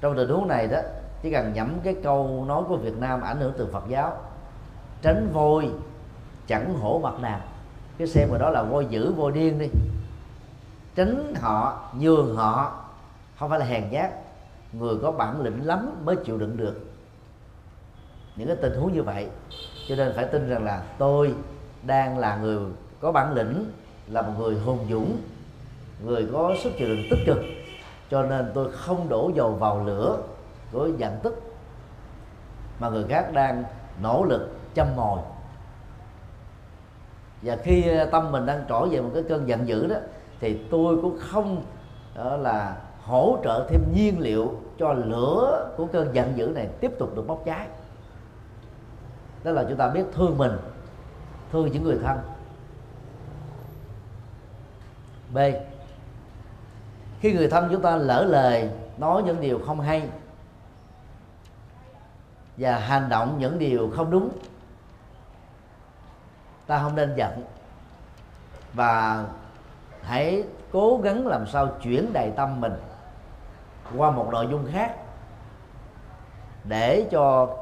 Trong 0.00 0.16
tình 0.16 0.28
huống 0.28 0.48
này 0.48 0.66
đó, 0.66 0.78
chỉ 1.22 1.30
cần 1.32 1.52
nhẩm 1.54 1.74
cái 1.84 1.96
câu 2.02 2.44
nói 2.48 2.62
của 2.68 2.76
Việt 2.76 2.98
Nam 2.98 3.20
ảnh 3.20 3.40
hưởng 3.40 3.52
từ 3.58 3.68
Phật 3.72 3.84
giáo, 3.88 4.16
tránh 5.02 5.28
voi 5.32 5.70
chẳng 6.46 6.74
hổ 6.78 7.00
mặt 7.02 7.20
nào 7.20 7.40
cái 7.98 8.08
xem 8.08 8.28
vào 8.30 8.38
đó 8.38 8.50
là 8.50 8.62
voi 8.62 8.86
dữ, 8.90 9.12
voi 9.12 9.32
điên 9.32 9.58
đi. 9.58 9.68
Tránh 10.94 11.34
họ, 11.40 11.88
nhường 11.98 12.36
họ, 12.36 12.84
không 13.38 13.50
phải 13.50 13.58
là 13.58 13.66
hèn 13.66 13.90
nhát. 13.90 14.10
Người 14.72 14.94
có 15.02 15.12
bản 15.12 15.40
lĩnh 15.40 15.66
lắm 15.66 15.90
mới 16.04 16.16
chịu 16.16 16.38
đựng 16.38 16.56
được 16.56 16.91
những 18.36 18.48
cái 18.48 18.56
tình 18.56 18.80
huống 18.80 18.92
như 18.92 19.02
vậy. 19.02 19.28
Cho 19.88 19.96
nên 19.96 20.12
phải 20.16 20.24
tin 20.24 20.48
rằng 20.48 20.64
là 20.64 20.82
tôi 20.98 21.34
đang 21.82 22.18
là 22.18 22.36
người 22.36 22.58
có 23.00 23.12
bản 23.12 23.32
lĩnh, 23.34 23.64
là 24.06 24.22
một 24.22 24.32
người 24.38 24.54
hùng 24.54 24.86
dũng, 24.90 25.16
người 26.04 26.28
có 26.32 26.54
sức 26.62 26.72
chịu 26.78 26.88
đựng 26.88 27.06
tích 27.10 27.20
cực. 27.26 27.38
Cho 28.10 28.22
nên 28.22 28.50
tôi 28.54 28.72
không 28.72 29.08
đổ 29.08 29.30
dầu 29.34 29.50
vào 29.50 29.84
lửa 29.84 30.18
của 30.72 30.88
giận 30.98 31.18
tức 31.22 31.42
mà 32.78 32.88
người 32.88 33.04
khác 33.08 33.32
đang 33.32 33.64
nỗ 34.02 34.24
lực 34.24 34.48
châm 34.74 34.86
mồi 34.96 35.18
và 37.42 37.56
khi 37.56 37.88
ờ, 37.88 38.04
tâm 38.04 38.32
mình 38.32 38.46
đang 38.46 38.64
trỗi 38.68 38.88
về 38.88 39.00
một 39.00 39.10
cái 39.14 39.22
cơn 39.28 39.48
giận 39.48 39.68
dữ 39.68 39.86
đó, 39.86 39.96
thì 40.40 40.58
tôi 40.70 40.96
cũng 41.02 41.18
không, 41.20 41.62
đó 42.14 42.36
là 42.36 42.76
hỗ 43.04 43.38
trợ 43.44 43.66
thêm 43.70 43.80
nhiên 43.94 44.20
liệu 44.20 44.54
cho 44.78 44.92
lửa 44.92 45.70
của 45.76 45.86
cơn 45.86 46.14
giận 46.14 46.32
dữ 46.36 46.46
này 46.54 46.68
tiếp 46.80 46.90
tục 46.98 47.16
được 47.16 47.26
bốc 47.26 47.42
cháy 47.44 47.66
đó 49.44 49.50
là 49.50 49.64
chúng 49.68 49.78
ta 49.78 49.88
biết 49.88 50.04
thương 50.12 50.38
mình, 50.38 50.58
thương 51.52 51.72
những 51.72 51.84
người 51.84 51.98
thân. 52.02 52.18
B. 55.34 55.38
Khi 57.20 57.32
người 57.32 57.48
thân 57.48 57.68
chúng 57.72 57.82
ta 57.82 57.96
lỡ 57.96 58.24
lời, 58.24 58.70
nói 58.98 59.22
những 59.22 59.40
điều 59.40 59.60
không 59.66 59.80
hay 59.80 60.08
và 62.56 62.78
hành 62.78 63.08
động 63.08 63.36
những 63.38 63.58
điều 63.58 63.90
không 63.96 64.10
đúng, 64.10 64.28
ta 66.66 66.82
không 66.82 66.94
nên 66.94 67.14
giận. 67.16 67.44
Và 68.72 69.24
hãy 70.02 70.44
cố 70.72 71.00
gắng 71.02 71.26
làm 71.26 71.46
sao 71.46 71.68
chuyển 71.82 72.12
đầy 72.12 72.32
tâm 72.36 72.60
mình 72.60 72.74
qua 73.96 74.10
một 74.10 74.28
nội 74.32 74.48
dung 74.50 74.66
khác 74.72 74.96
để 76.64 77.08
cho 77.10 77.56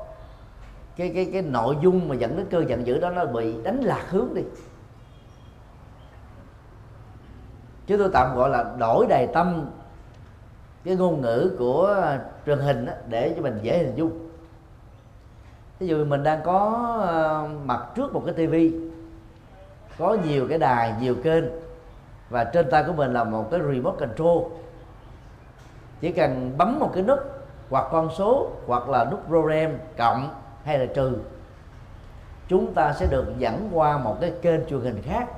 cái 1.01 1.13
cái 1.15 1.31
cái 1.33 1.43
nội 1.43 1.77
dung 1.83 2.09
mà 2.09 2.15
dẫn 2.15 2.37
đến 2.37 2.47
cơn 2.51 2.69
giận 2.69 2.87
dữ 2.87 3.01
đó 3.01 3.11
nó 3.11 3.25
bị 3.25 3.63
đánh 3.63 3.81
lạc 3.81 4.05
hướng 4.11 4.35
đi. 4.35 4.43
Chứ 7.87 7.97
tôi 7.99 8.11
tạm 8.13 8.37
gọi 8.37 8.51
là 8.51 8.75
đổi 8.79 9.07
đầy 9.09 9.27
tâm 9.27 9.71
cái 10.85 10.97
ngôn 10.97 11.21
ngữ 11.21 11.57
của 11.59 12.07
truyền 12.47 12.59
hình 12.59 12.87
đó, 12.87 12.93
để 13.09 13.33
cho 13.37 13.43
mình 13.43 13.59
dễ 13.63 13.79
hình 13.79 13.97
dung. 13.97 14.29
Ví 15.79 15.87
dụ 15.87 16.05
mình 16.05 16.23
đang 16.23 16.41
có 16.45 16.87
ờ, 17.07 17.49
mặt 17.65 17.87
trước 17.95 18.13
một 18.13 18.23
cái 18.27 18.35
tivi 18.35 18.73
có 19.99 20.17
nhiều 20.29 20.47
cái 20.49 20.59
đài 20.59 20.95
nhiều 21.01 21.15
kênh 21.23 21.45
và 22.31 22.45
trên 22.45 22.71
tay 22.71 22.85
của 22.87 22.93
mình 22.93 23.13
là 23.13 23.25
một 23.25 23.51
cái 23.51 23.61
remote 23.61 24.07
control. 24.07 24.53
Chỉ 26.01 26.13
cần 26.13 26.53
bấm 26.57 26.79
một 26.79 26.91
cái 26.95 27.03
nút 27.03 27.19
hoặc 27.71 27.87
con 27.93 28.11
số 28.19 28.51
hoặc 28.67 28.89
là 28.89 29.05
nút 29.05 29.21
program 29.29 29.71
cộng 29.99 30.35
hay 30.65 30.79
là 30.79 30.87
trừ, 30.95 31.17
chúng 32.49 32.75
ta 32.75 32.93
sẽ 32.93 33.07
được 33.07 33.27
dẫn 33.39 33.69
qua 33.73 33.99
một 33.99 34.17
cái 34.21 34.33
kênh 34.43 34.67
truyền 34.67 34.81
hình 34.81 35.03
khác. 35.03 35.29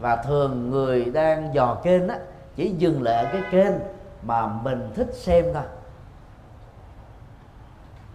Và 0.00 0.16
thường 0.16 0.70
người 0.70 1.04
đang 1.04 1.54
dò 1.54 1.74
kênh 1.82 2.08
á, 2.08 2.18
chỉ 2.56 2.70
dừng 2.70 3.02
lại 3.02 3.24
ở 3.24 3.30
cái 3.32 3.42
kênh 3.50 3.72
mà 4.22 4.46
mình 4.46 4.90
thích 4.94 5.14
xem 5.14 5.44
thôi. 5.54 5.62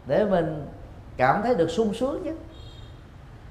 Để 0.05 0.25
mình 0.25 0.67
cảm 1.17 1.41
thấy 1.43 1.55
được 1.55 1.67
sung 1.67 1.93
sướng 1.93 2.21
chứ 2.23 2.35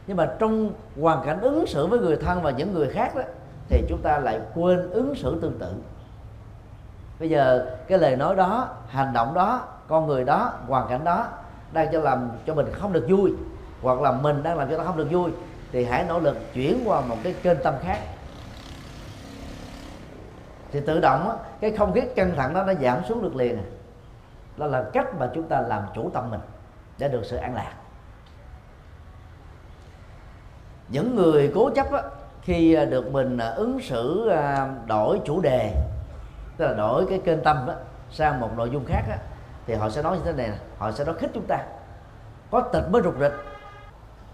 nhưng 0.07 0.17
mà 0.17 0.31
trong 0.39 0.71
hoàn 1.01 1.27
cảnh 1.27 1.41
ứng 1.41 1.67
xử 1.67 1.87
với 1.87 1.99
người 1.99 2.17
thân 2.17 2.43
và 2.43 2.51
những 2.51 2.75
người 2.75 2.89
khác 2.89 3.17
đó, 3.17 3.23
thì 3.69 3.85
chúng 3.89 4.03
ta 4.03 4.19
lại 4.19 4.41
quên 4.55 4.91
ứng 4.91 5.15
xử 5.15 5.41
tương 5.41 5.59
tự. 5.59 5.73
Bây 7.21 7.31
giờ 7.31 7.77
cái 7.89 7.99
lời 7.99 8.17
nói 8.17 8.37
đó, 8.37 8.69
hành 8.89 9.13
động 9.13 9.35
đó, 9.35 9.67
con 9.89 10.07
người 10.07 10.25
đó, 10.25 10.53
hoàn 10.69 10.89
cảnh 10.89 11.05
đó 11.05 11.29
đang 11.75 11.93
cho 11.93 12.01
làm 12.01 12.31
cho 12.47 12.55
mình 12.55 12.67
không 12.73 12.93
được 12.93 13.07
vui 13.09 13.33
hoặc 13.83 14.01
là 14.01 14.13
mình 14.13 14.43
đang 14.43 14.59
làm 14.59 14.71
cho 14.71 14.79
nó 14.79 14.85
không 14.85 14.97
được 14.97 15.09
vui 15.11 15.31
thì 15.73 15.85
hãy 15.85 16.05
nỗ 16.09 16.19
lực 16.19 16.37
chuyển 16.55 16.83
qua 16.85 17.01
một 17.01 17.17
cái 17.23 17.35
kênh 17.43 17.59
tâm 17.65 17.75
khác. 17.83 17.99
Thì 20.73 20.81
tự 20.81 21.01
động 21.01 21.39
cái 21.61 21.71
không 21.71 21.93
khí 21.93 22.01
căng 22.17 22.33
thẳng 22.37 22.55
đó 22.55 22.63
nó 22.63 22.75
giảm 22.75 23.05
xuống 23.09 23.23
được 23.23 23.37
liền. 23.37 23.59
Đó 24.57 24.67
là 24.67 24.85
cách 24.93 25.07
mà 25.19 25.31
chúng 25.35 25.49
ta 25.49 25.61
làm 25.61 25.83
chủ 25.95 26.11
tâm 26.15 26.31
mình 26.31 26.41
để 26.99 27.09
được 27.09 27.23
sự 27.25 27.37
an 27.37 27.55
lạc. 27.55 27.73
Những 30.89 31.17
người 31.17 31.53
cố 31.55 31.71
chấp 31.71 31.93
á, 31.93 32.03
khi 32.43 32.77
được 32.91 33.13
mình 33.13 33.39
à, 33.39 33.49
ứng 33.49 33.81
xử 33.81 34.29
à, 34.29 34.75
đổi 34.87 35.21
chủ 35.25 35.41
đề 35.41 35.75
tức 36.57 36.67
là 36.67 36.75
đổi 36.75 37.07
cái 37.09 37.21
kênh 37.25 37.43
tâm 37.45 37.57
đó, 37.67 37.75
sang 38.11 38.41
một 38.41 38.51
nội 38.57 38.71
dung 38.71 38.85
khác 38.85 39.03
đó, 39.09 39.17
thì 39.67 39.75
họ 39.75 39.91
sẽ 39.91 40.03
nói 40.03 40.17
như 40.17 40.23
thế 40.25 40.33
này 40.33 40.59
họ 40.79 40.93
sẽ 40.93 41.05
nói 41.05 41.15
khích 41.19 41.31
chúng 41.35 41.47
ta. 41.49 41.59
Có 42.51 42.61
tịch 42.61 42.85
mới 42.91 43.03
rụt 43.03 43.15
rịch. 43.21 43.33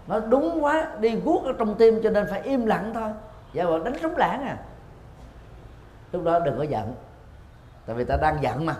Nó 0.07 0.19
đúng 0.19 0.63
quá, 0.63 0.87
đi 0.99 1.15
guốc 1.15 1.45
ở 1.45 1.53
trong 1.59 1.75
tim 1.75 1.99
cho 2.03 2.09
nên 2.09 2.27
phải 2.29 2.41
im 2.41 2.65
lặng 2.65 2.91
thôi. 2.93 3.11
Dạ 3.53 3.65
vợ 3.65 3.79
đánh 3.85 3.93
trống 4.01 4.17
lãng 4.17 4.43
à. 4.43 4.57
Lúc 6.11 6.23
đó 6.23 6.39
đừng 6.39 6.57
có 6.57 6.63
giận. 6.63 6.93
Tại 7.85 7.95
vì 7.95 8.03
ta 8.03 8.17
đang 8.21 8.43
giận 8.43 8.65
mà. 8.65 8.75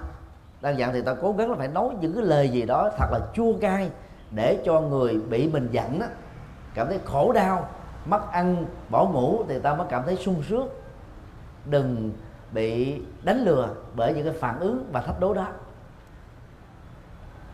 Đang 0.61 0.78
giận 0.78 0.93
thì 0.93 1.01
ta 1.01 1.13
cố 1.21 1.34
gắng 1.38 1.49
là 1.49 1.55
phải 1.57 1.67
nói 1.67 1.89
những 2.01 2.13
cái 2.13 2.23
lời 2.23 2.49
gì 2.49 2.65
đó 2.65 2.89
thật 2.97 3.07
là 3.11 3.19
chua 3.34 3.53
cay 3.61 3.89
để 4.32 4.61
cho 4.65 4.82
người 4.82 5.21
bị 5.30 5.47
mình 5.47 5.69
giận 5.71 5.99
đó 5.99 6.05
cảm 6.73 6.88
thấy 6.88 6.99
khổ 7.05 7.32
đau, 7.32 7.69
mất 8.05 8.32
ăn, 8.32 8.65
bỏ 8.89 9.05
ngủ 9.05 9.43
thì 9.47 9.59
ta 9.59 9.73
mới 9.73 9.88
cảm 9.89 10.03
thấy 10.05 10.15
sung 10.15 10.43
sướng. 10.49 10.69
Đừng 11.65 12.11
bị 12.51 13.01
đánh 13.23 13.43
lừa 13.43 13.69
bởi 13.95 14.13
những 14.13 14.26
cái 14.26 14.34
phản 14.34 14.59
ứng 14.59 14.89
và 14.91 15.01
thách 15.01 15.19
đố 15.19 15.34
đó 15.34 15.47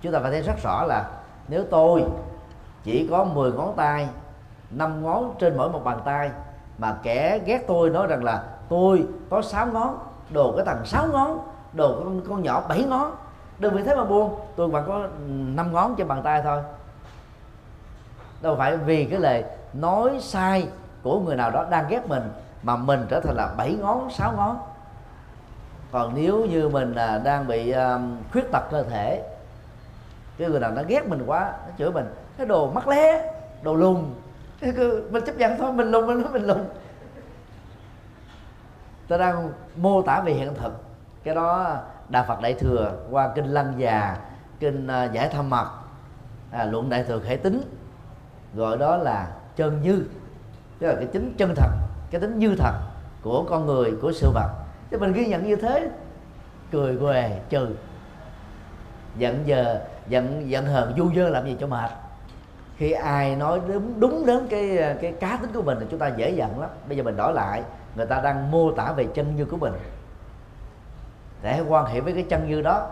chúng 0.02 0.14
ta 0.14 0.20
phải 0.20 0.32
thấy 0.32 0.42
rất 0.42 0.64
rõ 0.64 0.84
là 0.84 1.10
nếu 1.48 1.64
tôi 1.70 2.04
chỉ 2.84 3.08
có 3.12 3.24
10 3.24 3.52
ngón 3.52 3.74
tay 3.76 4.08
năm 4.70 5.04
ngón 5.04 5.36
trên 5.40 5.58
mỗi 5.58 5.70
một 5.70 5.84
bàn 5.84 6.00
tay 6.06 6.32
mà 6.78 6.96
kẻ 7.04 7.40
ghét 7.46 7.64
tôi 7.68 7.90
nói 7.90 8.08
rằng 8.08 8.24
là 8.24 8.44
tôi 8.70 9.06
có 9.30 9.42
6 9.42 9.68
ngón 9.68 9.98
đồ 10.30 10.54
cái 10.56 10.66
thằng 10.66 10.86
6 10.86 11.08
ngón 11.08 11.40
đồ 11.74 11.96
con, 12.04 12.22
con 12.30 12.44
nhỏ 12.44 12.64
7 12.70 12.84
ngón 12.84 13.12
đừng 13.60 13.74
vì 13.74 13.84
thế 13.84 13.96
mà 13.96 14.04
buông 14.04 14.40
tôi 14.56 14.68
vẫn 14.68 14.84
có 14.88 15.08
5 15.28 15.74
ngón 15.74 15.96
trên 15.96 16.08
bàn 16.08 16.22
tay 16.24 16.42
thôi. 16.42 16.62
Đâu 18.42 18.56
phải 18.56 18.78
vì 18.78 19.06
cái 19.06 19.20
lời 19.20 19.44
nói 19.74 20.18
sai 20.22 20.68
của 21.04 21.20
người 21.20 21.36
nào 21.36 21.52
đó 21.52 21.66
đang 21.70 21.86
ghét 21.90 22.08
mình 22.08 22.32
mà 22.64 22.76
mình 22.76 23.06
trở 23.10 23.20
thành 23.20 23.36
là 23.36 23.54
7 23.58 23.74
ngón 23.74 24.10
6 24.10 24.34
ngón. 24.38 24.58
Còn 25.92 26.12
nếu 26.16 26.46
như 26.46 26.70
mình 26.70 26.96
à, 26.96 27.22
đang 27.24 27.48
bị 27.48 27.76
khuyết 28.32 28.52
tật 28.52 28.64
cơ 28.72 28.84
thể 28.84 29.24
cái 30.38 30.50
người 30.50 30.60
nào 30.60 30.72
nó 30.72 30.82
ghét 30.88 31.08
mình 31.08 31.24
quá 31.26 31.54
nó 31.68 31.74
chửi 31.78 31.92
mình 31.92 32.06
cái 32.38 32.48
đồ 32.48 32.72
mắc 32.72 32.88
lé 32.88 33.34
đồ 33.64 33.76
lùn 33.76 34.04
mình 35.12 35.24
chấp 35.26 35.38
nhận 35.38 35.58
thôi 35.58 35.74
mình 35.74 35.92
lùn 35.92 36.08
mình 36.08 36.22
nói 36.22 36.32
mình 36.32 36.44
lùn 36.44 36.58
ta 39.08 39.18
đang 39.18 39.50
mô 39.76 40.02
tả 40.02 40.22
về 40.22 40.34
hiện 40.34 40.54
thực. 40.56 40.84
Cái 41.24 41.36
đó 41.36 41.78
đạo 42.10 42.26
phật 42.28 42.42
đại 42.42 42.54
thừa 42.54 42.94
qua 43.12 43.32
kinh 43.36 43.46
lăng 43.46 43.74
già 43.78 44.18
kinh 44.60 44.88
à, 44.88 45.04
giải 45.04 45.30
thâm 45.30 45.50
mật 45.50 45.68
à, 46.52 46.66
luận 46.66 46.90
đại 46.90 47.04
thừa 47.04 47.20
khải 47.20 47.38
tính 47.38 47.62
gọi 48.54 48.78
đó 48.78 48.98
là 48.98 49.28
chân 49.56 49.82
như 49.82 50.06
tức 50.80 50.88
là 50.88 50.96
cái 50.96 51.06
tính 51.06 51.34
chân 51.38 51.54
thật 51.56 51.70
cái 52.12 52.22
tính 52.22 52.40
như 52.40 52.56
thật 52.56 52.74
của 53.22 53.46
con 53.50 53.66
người 53.66 53.94
của 54.02 54.12
sự 54.12 54.32
vật. 54.34 54.50
Thế 54.92 54.98
mình 54.98 55.14
ghi 55.14 55.26
nhận 55.26 55.48
như 55.48 55.56
thế 55.56 55.90
cười 56.72 56.98
què 56.98 57.40
trừ. 57.50 57.68
Giận 59.18 59.44
giờ 59.46 59.80
giận 60.10 60.50
giận 60.50 60.66
hờn 60.66 60.94
du 60.98 61.12
dơ 61.16 61.30
làm 61.30 61.46
gì 61.46 61.58
cho 61.60 61.68
mệt. 61.68 61.92
Khi 62.78 62.92
ai 62.92 63.36
nói 63.36 63.62
đúng 63.68 64.00
đúng 64.00 64.26
đến 64.26 64.48
cái 64.50 64.96
cái 65.02 65.12
cá 65.12 65.38
tính 65.42 65.52
của 65.54 65.62
mình 65.62 65.78
thì 65.80 65.86
chúng 65.90 66.00
ta 66.00 66.08
dễ 66.08 66.30
giận 66.30 66.60
lắm. 66.60 66.70
Bây 66.88 66.98
giờ 66.98 67.04
mình 67.04 67.18
đổi 67.18 67.34
lại, 67.34 67.64
người 67.96 68.06
ta 68.06 68.22
đang 68.22 68.52
mô 68.52 68.72
tả 68.72 68.92
về 68.92 69.06
chân 69.14 69.36
như 69.36 69.46
của 69.46 69.58
mình. 69.58 69.74
Để 71.44 71.62
quan 71.68 71.86
hệ 71.86 72.00
với 72.02 72.14
cái 72.14 72.24
chân 72.30 72.50
như 72.50 72.62
đó. 72.62 72.90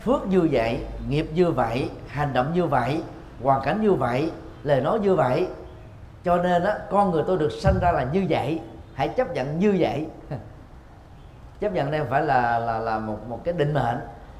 Phước 0.00 0.26
như 0.26 0.48
vậy, 0.50 0.80
nghiệp 1.08 1.26
như 1.34 1.50
vậy, 1.50 1.90
hành 2.08 2.32
động 2.32 2.54
như 2.54 2.66
vậy, 2.66 3.02
hoàn 3.42 3.62
cảnh 3.64 3.82
như 3.82 3.92
vậy, 3.92 4.30
lời 4.62 4.80
nói 4.80 5.00
như 5.00 5.14
vậy. 5.14 5.48
Cho 6.24 6.36
nên 6.36 6.64
á, 6.64 6.78
con 6.90 7.10
người 7.10 7.22
tôi 7.26 7.38
được 7.38 7.52
sinh 7.52 7.78
ra 7.82 7.92
là 7.92 8.06
như 8.12 8.26
vậy. 8.28 8.60
Hãy 8.94 9.08
chấp 9.08 9.34
nhận 9.34 9.58
như 9.58 9.76
vậy. 9.78 10.06
Chấp 11.60 11.72
nhận 11.72 11.90
đây 11.90 12.00
không 12.00 12.10
phải 12.10 12.22
là 12.22 12.58
là 12.58 12.78
là 12.78 12.98
một 12.98 13.18
một 13.28 13.40
cái 13.44 13.54
định 13.54 13.74
mệnh, 13.74 13.98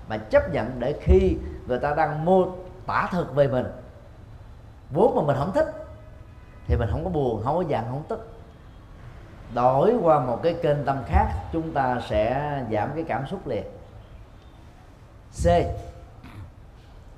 mà 0.09 0.17
chấp 0.17 0.53
nhận 0.53 0.71
để 0.79 0.95
khi 1.01 1.37
người 1.67 1.79
ta 1.79 1.95
đang 1.95 2.25
mô 2.25 2.47
tả 2.87 3.09
thực 3.12 3.35
về 3.35 3.49
mình. 3.49 3.67
Vốn 4.91 5.17
mà 5.17 5.23
mình 5.23 5.37
không 5.39 5.53
thích, 5.53 5.73
thì 6.67 6.77
mình 6.77 6.89
không 6.93 7.05
có 7.05 7.11
buồn, 7.11 7.43
không 7.45 7.57
có 7.57 7.65
giận, 7.69 7.85
không 7.89 8.03
tức. 8.09 8.31
Đổi 9.55 9.95
qua 10.03 10.21
một 10.21 10.41
cái 10.43 10.55
kênh 10.62 10.85
tâm 10.85 11.03
khác, 11.07 11.27
chúng 11.53 11.75
ta 11.75 12.01
sẽ 12.09 12.53
giảm 12.73 12.91
cái 12.95 13.05
cảm 13.09 13.27
xúc 13.27 13.47
liền. 13.47 13.65
C. 15.45 15.47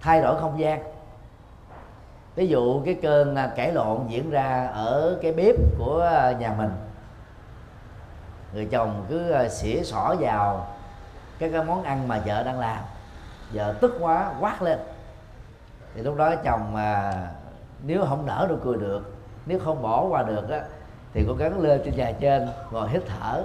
Thay 0.00 0.22
đổi 0.22 0.40
không 0.40 0.58
gian. 0.58 0.82
Ví 2.34 2.46
dụ 2.46 2.82
cái 2.84 2.98
cơn 3.02 3.36
à, 3.36 3.52
cãi 3.56 3.72
lộn 3.72 4.06
diễn 4.08 4.30
ra 4.30 4.70
ở 4.74 5.18
cái 5.22 5.32
bếp 5.32 5.54
của 5.78 6.00
à, 6.00 6.32
nhà 6.32 6.54
mình. 6.58 6.70
Người 8.52 8.68
chồng 8.70 9.04
cứ 9.08 9.30
à, 9.30 9.48
xỉa 9.48 9.82
xỏ 9.82 10.14
vào 10.20 10.66
cái 11.38 11.50
cái 11.52 11.64
món 11.64 11.82
ăn 11.82 12.08
mà 12.08 12.22
vợ 12.26 12.42
đang 12.42 12.60
làm 12.60 12.78
vợ 13.52 13.74
tức 13.80 13.96
quá 14.00 14.32
quát 14.40 14.62
lên. 14.62 14.78
Thì 15.94 16.02
lúc 16.02 16.16
đó 16.16 16.34
chồng 16.44 16.72
mà 16.72 17.12
nếu 17.82 18.04
không 18.08 18.26
nở 18.26 18.46
được 18.48 18.58
cười 18.64 18.76
được 18.76 19.12
nếu 19.46 19.58
không 19.58 19.82
bỏ 19.82 20.06
qua 20.08 20.22
được 20.22 20.50
á 20.50 20.60
thì 21.14 21.24
cố 21.28 21.34
gắng 21.34 21.60
lên 21.60 21.80
trên 21.84 21.96
nhà 21.96 22.12
trên 22.20 22.48
ngồi 22.70 22.88
hít 22.88 23.02
thở. 23.06 23.42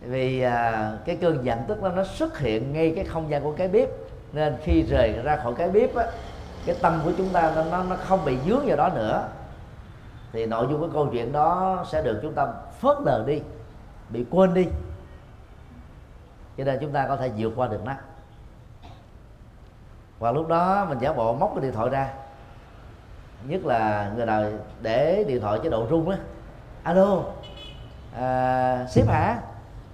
Vì 0.00 0.40
à, 0.40 0.92
cái 1.04 1.16
cơn 1.16 1.44
giận 1.44 1.58
tức 1.68 1.82
đó 1.82 1.88
nó 1.88 2.04
xuất 2.04 2.38
hiện 2.38 2.72
ngay 2.72 2.92
cái 2.96 3.04
không 3.04 3.30
gian 3.30 3.42
của 3.42 3.52
cái 3.52 3.68
bếp. 3.68 3.88
Nên 4.32 4.56
khi 4.62 4.82
rời 4.82 5.12
ra 5.24 5.36
khỏi 5.36 5.54
cái 5.56 5.70
bếp 5.70 5.94
á 5.94 6.06
cái 6.66 6.76
tâm 6.80 7.00
của 7.04 7.12
chúng 7.18 7.28
ta 7.28 7.52
nó 7.70 7.84
nó 7.84 7.96
không 7.96 8.24
bị 8.24 8.38
dướng 8.46 8.66
vào 8.66 8.76
đó 8.76 8.88
nữa. 8.94 9.28
Thì 10.32 10.46
nội 10.46 10.66
dung 10.70 10.80
của 10.80 10.88
câu 10.92 11.08
chuyện 11.12 11.32
đó 11.32 11.84
sẽ 11.92 12.02
được 12.02 12.18
chúng 12.22 12.32
ta 12.32 12.46
phớt 12.80 12.96
lờ 13.04 13.24
đi 13.26 13.42
bị 14.10 14.24
quên 14.30 14.54
đi 14.54 14.66
cho 16.58 16.64
nên 16.64 16.78
chúng 16.80 16.92
ta 16.92 17.06
có 17.08 17.16
thể 17.16 17.30
vượt 17.36 17.52
qua 17.56 17.68
được 17.68 17.84
nó. 17.84 17.92
Và 20.18 20.32
lúc 20.32 20.48
đó 20.48 20.86
mình 20.88 20.98
giả 20.98 21.12
bộ 21.12 21.34
móc 21.34 21.50
cái 21.54 21.62
điện 21.62 21.72
thoại 21.72 21.90
ra. 21.90 22.08
Nhất 23.44 23.64
là 23.64 24.12
người 24.16 24.26
nào 24.26 24.44
để 24.82 25.24
điện 25.28 25.40
thoại 25.40 25.58
chế 25.62 25.70
độ 25.70 25.86
rung 25.90 26.10
á. 26.10 26.16
Alo 26.82 27.22
à, 28.16 28.86
sếp 28.88 29.08
hả? 29.08 29.38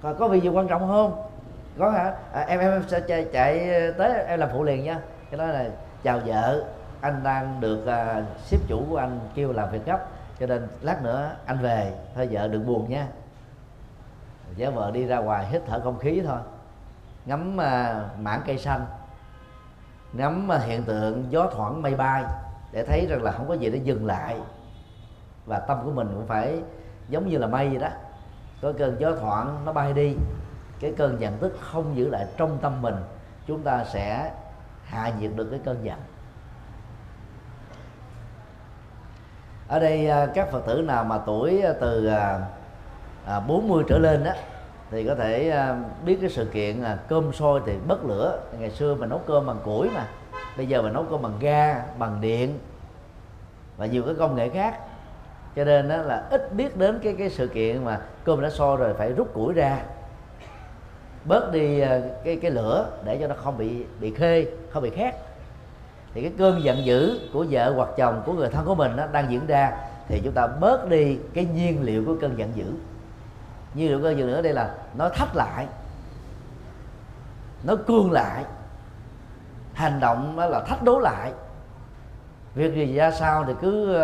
Còn 0.02 0.16
có 0.18 0.28
việc 0.28 0.42
gì 0.42 0.48
quan 0.48 0.68
trọng 0.68 0.88
không? 0.88 1.22
Có 1.78 1.90
hả? 1.90 2.14
À, 2.32 2.44
em 2.48 2.61
em 2.61 2.82
sẽ 2.88 3.00
chạy, 3.00 3.26
chạy 3.32 3.70
tới 3.98 4.24
em 4.24 4.40
làm 4.40 4.48
phụ 4.52 4.64
liền 4.64 4.84
nha. 4.84 5.00
Cái 5.30 5.38
đó 5.38 5.46
là 5.46 5.66
chào 6.02 6.20
vợ 6.26 6.64
anh 7.00 7.20
đang 7.22 7.61
được 7.61 7.86
à, 7.86 8.22
sếp 8.44 8.61
chủ 8.68 8.84
của 8.90 8.96
anh 8.96 9.20
kêu 9.34 9.52
làm 9.52 9.70
việc 9.70 9.84
gấp. 9.86 10.06
Cho 10.40 10.46
nên 10.46 10.68
lát 10.80 11.02
nữa 11.02 11.30
anh 11.46 11.58
về 11.58 11.92
thôi 12.14 12.28
vợ 12.30 12.48
đừng 12.48 12.66
buồn 12.66 12.90
nha. 12.90 13.06
Giả 14.56 14.70
vợ 14.70 14.90
đi 14.90 15.06
ra 15.06 15.18
ngoài 15.18 15.46
hít 15.46 15.62
thở 15.66 15.80
không 15.80 15.98
khí 15.98 16.22
thôi 16.26 16.38
ngắm 17.24 17.60
à, 17.60 18.04
mảng 18.18 18.42
cây 18.46 18.58
xanh. 18.58 18.86
Ngắm 20.12 20.52
à, 20.52 20.58
hiện 20.58 20.82
tượng 20.82 21.26
gió 21.30 21.50
thoảng 21.52 21.82
mây 21.82 21.94
bay 21.94 22.24
để 22.72 22.84
thấy 22.84 23.06
rằng 23.10 23.22
là 23.22 23.32
không 23.32 23.48
có 23.48 23.54
gì 23.54 23.70
để 23.70 23.78
dừng 23.78 24.06
lại. 24.06 24.36
Và 25.46 25.58
tâm 25.58 25.78
của 25.84 25.90
mình 25.90 26.08
cũng 26.14 26.26
phải 26.26 26.62
giống 27.08 27.28
như 27.28 27.38
là 27.38 27.46
mây 27.46 27.68
vậy 27.68 27.78
đó. 27.78 27.88
Có 28.62 28.72
cơn 28.78 29.00
gió 29.00 29.12
thoảng 29.20 29.62
nó 29.64 29.72
bay 29.72 29.92
đi, 29.92 30.14
cái 30.80 30.94
cơn 30.96 31.20
giận 31.20 31.36
tức 31.40 31.56
không 31.60 31.96
giữ 31.96 32.08
lại 32.08 32.26
trong 32.36 32.58
tâm 32.62 32.82
mình, 32.82 32.96
chúng 33.46 33.62
ta 33.62 33.84
sẽ 33.84 34.32
hạ 34.84 35.12
nhiệt 35.20 35.30
được 35.36 35.48
cái 35.50 35.60
cơn 35.64 35.84
giận. 35.84 35.98
Ở 39.68 39.80
đây 39.80 40.10
à, 40.10 40.26
các 40.34 40.50
phật 40.50 40.66
tử 40.66 40.82
nào 40.82 41.04
mà 41.04 41.18
tuổi 41.26 41.62
từ 41.80 42.10
40 43.46 43.84
trở 43.88 43.98
lên 43.98 44.24
đó 44.24 44.32
thì 44.91 45.05
có 45.05 45.14
thể 45.14 45.49
ờ, 45.49 45.76
biết 46.05 46.18
cái 46.20 46.30
sự 46.30 46.45
kiện 46.45 46.76
là 46.76 46.99
cơm 47.09 47.32
sôi 47.32 47.61
thì 47.66 47.72
bất 47.88 48.05
lửa. 48.05 48.41
Ngày 48.59 48.70
xưa 48.70 48.95
mình 48.95 49.09
nấu 49.09 49.20
cơm 49.26 49.47
bằng 49.47 49.59
củi 49.64 49.91
mà 49.95 50.07
bây 50.57 50.66
giờ 50.66 50.82
mình 50.82 50.93
nấu 50.93 51.05
cơm 51.11 51.22
bằng 51.22 51.38
ga 51.41 51.84
bằng 51.99 52.20
điện 52.20 52.59
và 53.76 53.86
nhiều 53.86 54.03
cái 54.03 54.14
công 54.14 54.36
nghệ 54.36 54.49
khác. 54.49 54.78
Cho 55.57 55.64
nên 55.64 55.88
đó 55.88 55.97
là 55.97 56.26
ít 56.30 56.55
biết 56.55 56.76
đến 56.76 57.01
cái 57.03 57.14
cái 57.18 57.30
sự 57.30 57.49
kiện 57.49 57.84
mà 57.84 58.01
cơm 58.24 58.41
đã 58.41 58.51
sôi 58.51 58.76
rồi 58.76 58.95
phải 58.95 59.12
rút 59.12 59.34
củi 59.34 59.55
ra 59.55 59.78
bớt 61.24 61.53
đi 61.53 61.80
ờ, 61.80 62.03
cái 62.24 62.36
cái 62.36 62.51
lửa 62.51 62.91
để 63.05 63.18
cho 63.20 63.26
nó 63.26 63.34
không 63.34 63.59
bị 63.59 63.84
bị 64.01 64.14
khê 64.14 64.47
không 64.70 64.82
bị 64.82 64.91
khét 64.91 65.14
thì 66.14 66.22
cái 66.22 66.32
cơn 66.38 66.64
giận 66.64 66.84
dữ 66.84 67.20
của 67.32 67.47
vợ 67.51 67.72
hoặc 67.72 67.88
chồng 67.97 68.22
của 68.26 68.32
người 68.32 68.49
thân 68.49 68.66
của 68.66 68.74
mình 68.74 68.97
đó, 68.97 69.07
đang 69.12 69.30
diễn 69.30 69.47
ra 69.47 69.72
thì 70.09 70.20
chúng 70.24 70.32
ta 70.32 70.47
bớt 70.47 70.88
đi 70.88 71.18
cái 71.34 71.45
nhiên 71.55 71.82
liệu 71.82 72.05
của 72.07 72.16
cơn 72.20 72.38
giận 72.38 72.53
dữ 72.55 72.64
như 73.74 73.92
động 73.92 74.02
cơ 74.02 74.10
giận 74.10 74.26
nữa 74.26 74.42
đây 74.42 74.52
là 74.52 74.74
nó 74.94 75.08
thách 75.08 75.36
lại 75.36 75.66
nó 77.64 77.76
cương 77.86 78.12
lại. 78.12 78.44
Hành 79.74 80.00
động 80.00 80.36
đó 80.36 80.46
là 80.46 80.60
thách 80.60 80.82
đố 80.82 80.98
lại. 80.98 81.32
Việc 82.54 82.74
gì 82.74 82.94
ra 82.94 83.10
sao 83.10 83.44
thì 83.46 83.52
cứ 83.60 84.02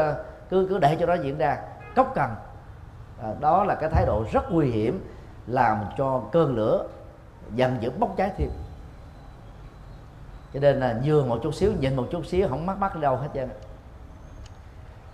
cứ 0.50 0.66
cứ 0.70 0.78
để 0.78 0.96
cho 1.00 1.06
nó 1.06 1.14
diễn 1.14 1.38
ra. 1.38 1.58
Cốc 1.96 2.12
cần. 2.14 2.30
À, 3.22 3.28
đó 3.40 3.64
là 3.64 3.74
cái 3.74 3.90
thái 3.90 4.06
độ 4.06 4.24
rất 4.32 4.52
nguy 4.52 4.70
hiểm 4.70 5.08
làm 5.46 5.84
cho 5.98 6.22
cơn 6.32 6.56
lửa 6.56 6.86
dần 7.54 7.76
dữ 7.80 7.90
bốc 7.98 8.14
cháy 8.16 8.30
thêm. 8.36 8.50
Cho 10.54 10.60
nên 10.60 10.80
là 10.80 11.00
nhường 11.04 11.28
một 11.28 11.40
chút 11.42 11.54
xíu 11.54 11.72
nhìn 11.80 11.96
một 11.96 12.06
chút 12.10 12.26
xíu 12.26 12.48
không 12.48 12.66
mắc 12.66 12.78
mắc 12.78 12.96
đâu 12.96 13.16
hết 13.16 13.28
trơn 13.34 13.48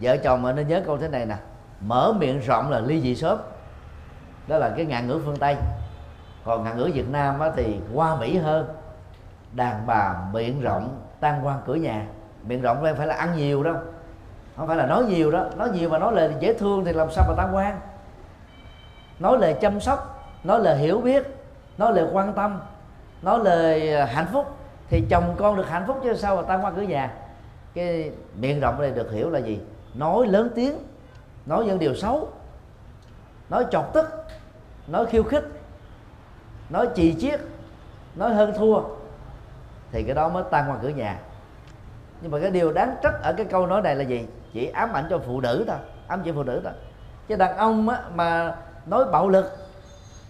vợ 0.01 0.17
chồng 0.17 0.43
mà 0.43 0.53
nên 0.53 0.69
nhớ 0.69 0.83
câu 0.87 0.99
thế 0.99 1.09
này 1.09 1.27
nè 1.27 1.37
mở 1.81 2.13
miệng 2.19 2.41
rộng 2.41 2.71
là 2.71 2.81
ly 2.81 3.01
dị 3.01 3.17
sớm 3.17 3.39
đó 4.53 4.59
là 4.59 4.73
cái 4.77 4.87
ngạn 4.87 5.07
ngữ 5.07 5.21
phương 5.25 5.37
tây. 5.37 5.57
Còn 6.45 6.65
ngạn 6.65 6.77
ngữ 6.77 6.91
việt 6.95 7.11
nam 7.11 7.41
á, 7.41 7.51
thì 7.57 7.81
qua 7.95 8.17
mỹ 8.17 8.37
hơn. 8.37 8.67
Đàn 9.53 9.87
bà 9.87 10.15
miệng 10.33 10.61
rộng 10.61 11.01
tan 11.21 11.47
quan 11.47 11.61
cửa 11.67 11.75
nhà. 11.75 12.07
Miệng 12.47 12.63
rộng 12.63 12.85
đây 12.85 12.95
phải 12.95 13.07
là 13.07 13.15
ăn 13.15 13.37
nhiều 13.37 13.63
đâu. 13.63 13.77
Không 14.57 14.67
phải 14.67 14.77
là 14.77 14.87
nói 14.87 15.05
nhiều 15.05 15.31
đó. 15.31 15.47
Nói 15.57 15.71
nhiều 15.71 15.89
mà 15.89 15.99
nói 15.99 16.13
lời 16.15 16.35
dễ 16.41 16.55
thương 16.55 16.85
thì 16.85 16.93
làm 16.93 17.11
sao 17.11 17.25
mà 17.29 17.35
tan 17.37 17.57
quan 17.57 17.81
nói 19.19 19.39
lời 19.39 19.55
chăm 19.61 19.81
sóc 19.81 20.29
nói 20.45 20.61
lời 20.61 20.79
hiểu 20.79 21.01
biết 21.01 21.27
nói 21.79 21.93
lời 21.95 22.07
quan 22.13 22.33
tâm 22.33 22.61
nói 23.23 23.41
lời 23.45 23.95
à, 23.95 24.05
hạnh 24.05 24.27
phúc 24.33 24.47
thì 24.89 25.05
chồng 25.11 25.35
con 25.39 25.57
được 25.57 25.69
hạnh 25.69 25.85
phúc 25.87 26.01
chứ 26.05 26.15
sao 26.15 26.37
mà 26.37 26.43
tan 26.43 26.65
quan 26.65 26.75
cửa 26.77 26.83
nhà? 26.83 27.15
Cái 27.75 28.11
miệng 28.41 28.61
rộng 28.61 28.81
đây 28.81 28.91
được 28.91 29.13
hiểu 29.13 29.31
là 29.31 29.39
gì? 29.39 29.61
Nói 29.95 30.27
lớn 30.27 30.51
tiếng 30.55 30.79
nói 31.47 31.65
những 31.65 31.79
điều 31.79 31.95
xấu 31.95 32.29
nói 33.51 33.67
chọc 33.71 33.93
tức 33.95 34.22
nói 34.93 35.07
khiêu 35.07 35.23
khích 35.23 35.45
nói 36.71 36.89
chì 36.95 37.15
chiết 37.21 37.41
nói 38.15 38.35
hơn 38.35 38.53
thua 38.59 38.83
thì 39.93 40.03
cái 40.03 40.15
đó 40.15 40.29
mới 40.29 40.45
tan 40.51 40.71
qua 40.71 40.77
cửa 40.83 40.89
nhà. 40.89 41.19
Nhưng 42.21 42.31
mà 42.31 42.39
cái 42.41 42.51
điều 42.51 42.73
đáng 42.73 42.97
trách 43.03 43.23
ở 43.23 43.33
cái 43.33 43.47
câu 43.47 43.67
nói 43.67 43.83
này 43.83 43.95
là 43.95 44.05
gì? 44.05 44.27
Chỉ 44.53 44.67
ám 44.67 44.93
ảnh 44.93 45.07
cho 45.11 45.19
phụ 45.19 45.41
nữ 45.41 45.65
thôi 45.69 45.77
ám 46.07 46.23
chỉ 46.25 46.33
phụ 46.33 46.43
nữ 46.43 46.61
thôi. 46.65 46.73
Chứ 47.29 47.37
đàn 47.37 47.57
ông 47.57 47.89
á, 47.89 48.03
mà 48.15 48.57
nói 48.87 49.05
bạo 49.13 49.29
lực 49.29 49.53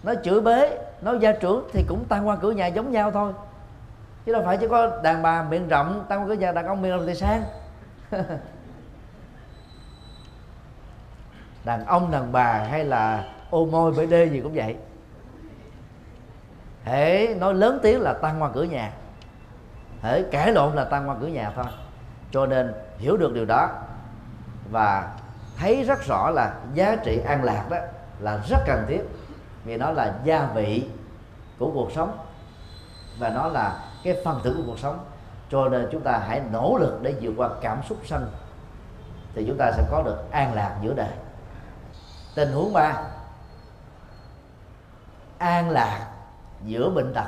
nói 0.03 0.17
chửi 0.23 0.41
bế 0.41 0.77
nói 1.01 1.17
gia 1.19 1.31
trưởng 1.31 1.69
thì 1.73 1.85
cũng 1.87 2.05
tan 2.09 2.27
qua 2.27 2.35
cửa 2.35 2.51
nhà 2.51 2.67
giống 2.67 2.91
nhau 2.91 3.11
thôi. 3.11 3.33
Chứ 4.25 4.33
đâu 4.33 4.41
phải 4.45 4.57
chỉ 4.57 4.67
có 4.67 5.01
đàn 5.03 5.21
bà 5.21 5.43
miệng 5.43 5.67
rộng 5.67 6.05
tan 6.09 6.21
qua 6.21 6.27
cửa 6.27 6.33
nhà 6.33 6.51
đàn 6.51 6.65
ông 6.65 6.81
miệng 6.81 6.91
rộng 6.91 7.07
thì 7.07 7.15
sang. 7.15 7.43
Đàn 11.65 11.85
ông 11.85 12.11
đàn 12.11 12.31
bà 12.31 12.67
hay 12.69 12.85
là 12.85 13.32
ô 13.53 13.65
môi 13.65 13.91
bể 13.91 14.05
đê 14.05 14.25
gì 14.25 14.41
cũng 14.41 14.53
vậy. 14.53 14.75
Hễ 16.83 17.35
nói 17.39 17.53
lớn 17.53 17.79
tiếng 17.83 18.01
là 18.01 18.13
tăng 18.13 18.41
qua 18.41 18.49
cửa 18.53 18.63
nhà. 18.63 18.91
Hễ 20.01 20.23
cãi 20.23 20.51
lộn 20.51 20.75
là 20.75 20.83
tăng 20.83 21.09
qua 21.09 21.15
cửa 21.21 21.27
nhà 21.27 21.51
thôi. 21.55 21.65
Cho 22.31 22.45
nên 22.45 22.73
hiểu 22.97 23.17
được 23.17 23.33
điều 23.33 23.45
đó 23.45 23.69
và 24.71 25.17
thấy 25.57 25.83
rất 25.83 25.99
rõ 26.07 26.29
là 26.29 26.55
giá 26.73 26.95
trị 26.95 27.21
an 27.27 27.43
lạc 27.43 27.65
đó 27.69 27.77
là 28.19 28.39
rất 28.49 28.57
cần 28.65 28.85
thiết. 28.87 29.01
Vì 29.63 29.77
nó 29.77 29.91
là 29.91 30.13
gia 30.23 30.45
vị 30.55 30.89
của 31.59 31.71
cuộc 31.73 31.91
sống 31.91 32.17
và 33.19 33.29
nó 33.29 33.47
là 33.47 33.79
cái 34.03 34.17
phần 34.25 34.39
tử 34.43 34.53
của 34.57 34.63
cuộc 34.65 34.79
sống. 34.79 34.99
Cho 35.49 35.69
nên 35.69 35.89
chúng 35.91 36.01
ta 36.01 36.21
hãy 36.27 36.41
nỗ 36.51 36.77
lực 36.79 36.99
để 37.01 37.15
vượt 37.21 37.33
qua 37.37 37.49
cảm 37.61 37.83
xúc 37.89 37.97
sân 38.05 38.31
thì 39.35 39.45
chúng 39.47 39.57
ta 39.57 39.71
sẽ 39.71 39.83
có 39.91 40.03
được 40.05 40.31
an 40.31 40.53
lạc 40.53 40.75
giữa 40.83 40.93
đời. 40.93 41.11
Tình 42.35 42.51
huống 42.51 42.73
ba 42.73 42.93
an 45.37 45.69
lạc 45.69 46.11
giữa 46.65 46.89
bệnh 46.89 47.13
tật. 47.13 47.27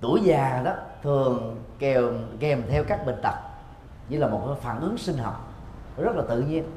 Tuổi 0.00 0.20
già 0.22 0.62
đó 0.64 0.72
thường 1.02 1.64
kèm 1.78 2.26
kèm 2.40 2.62
theo 2.68 2.84
các 2.84 3.06
bệnh 3.06 3.20
tật, 3.22 3.34
như 4.08 4.18
là 4.18 4.28
một 4.28 4.56
phản 4.62 4.80
ứng 4.80 4.98
sinh 4.98 5.18
học 5.18 5.52
rất 5.96 6.16
là 6.16 6.22
tự 6.28 6.40
nhiên. 6.40 6.70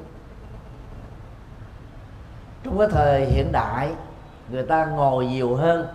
Trong 2.64 2.78
cái 2.78 2.88
thời 2.90 3.26
hiện 3.26 3.52
đại, 3.52 3.94
người 4.48 4.62
ta 4.62 4.84
ngồi 4.86 5.26
nhiều 5.26 5.56
hơn 5.56 5.86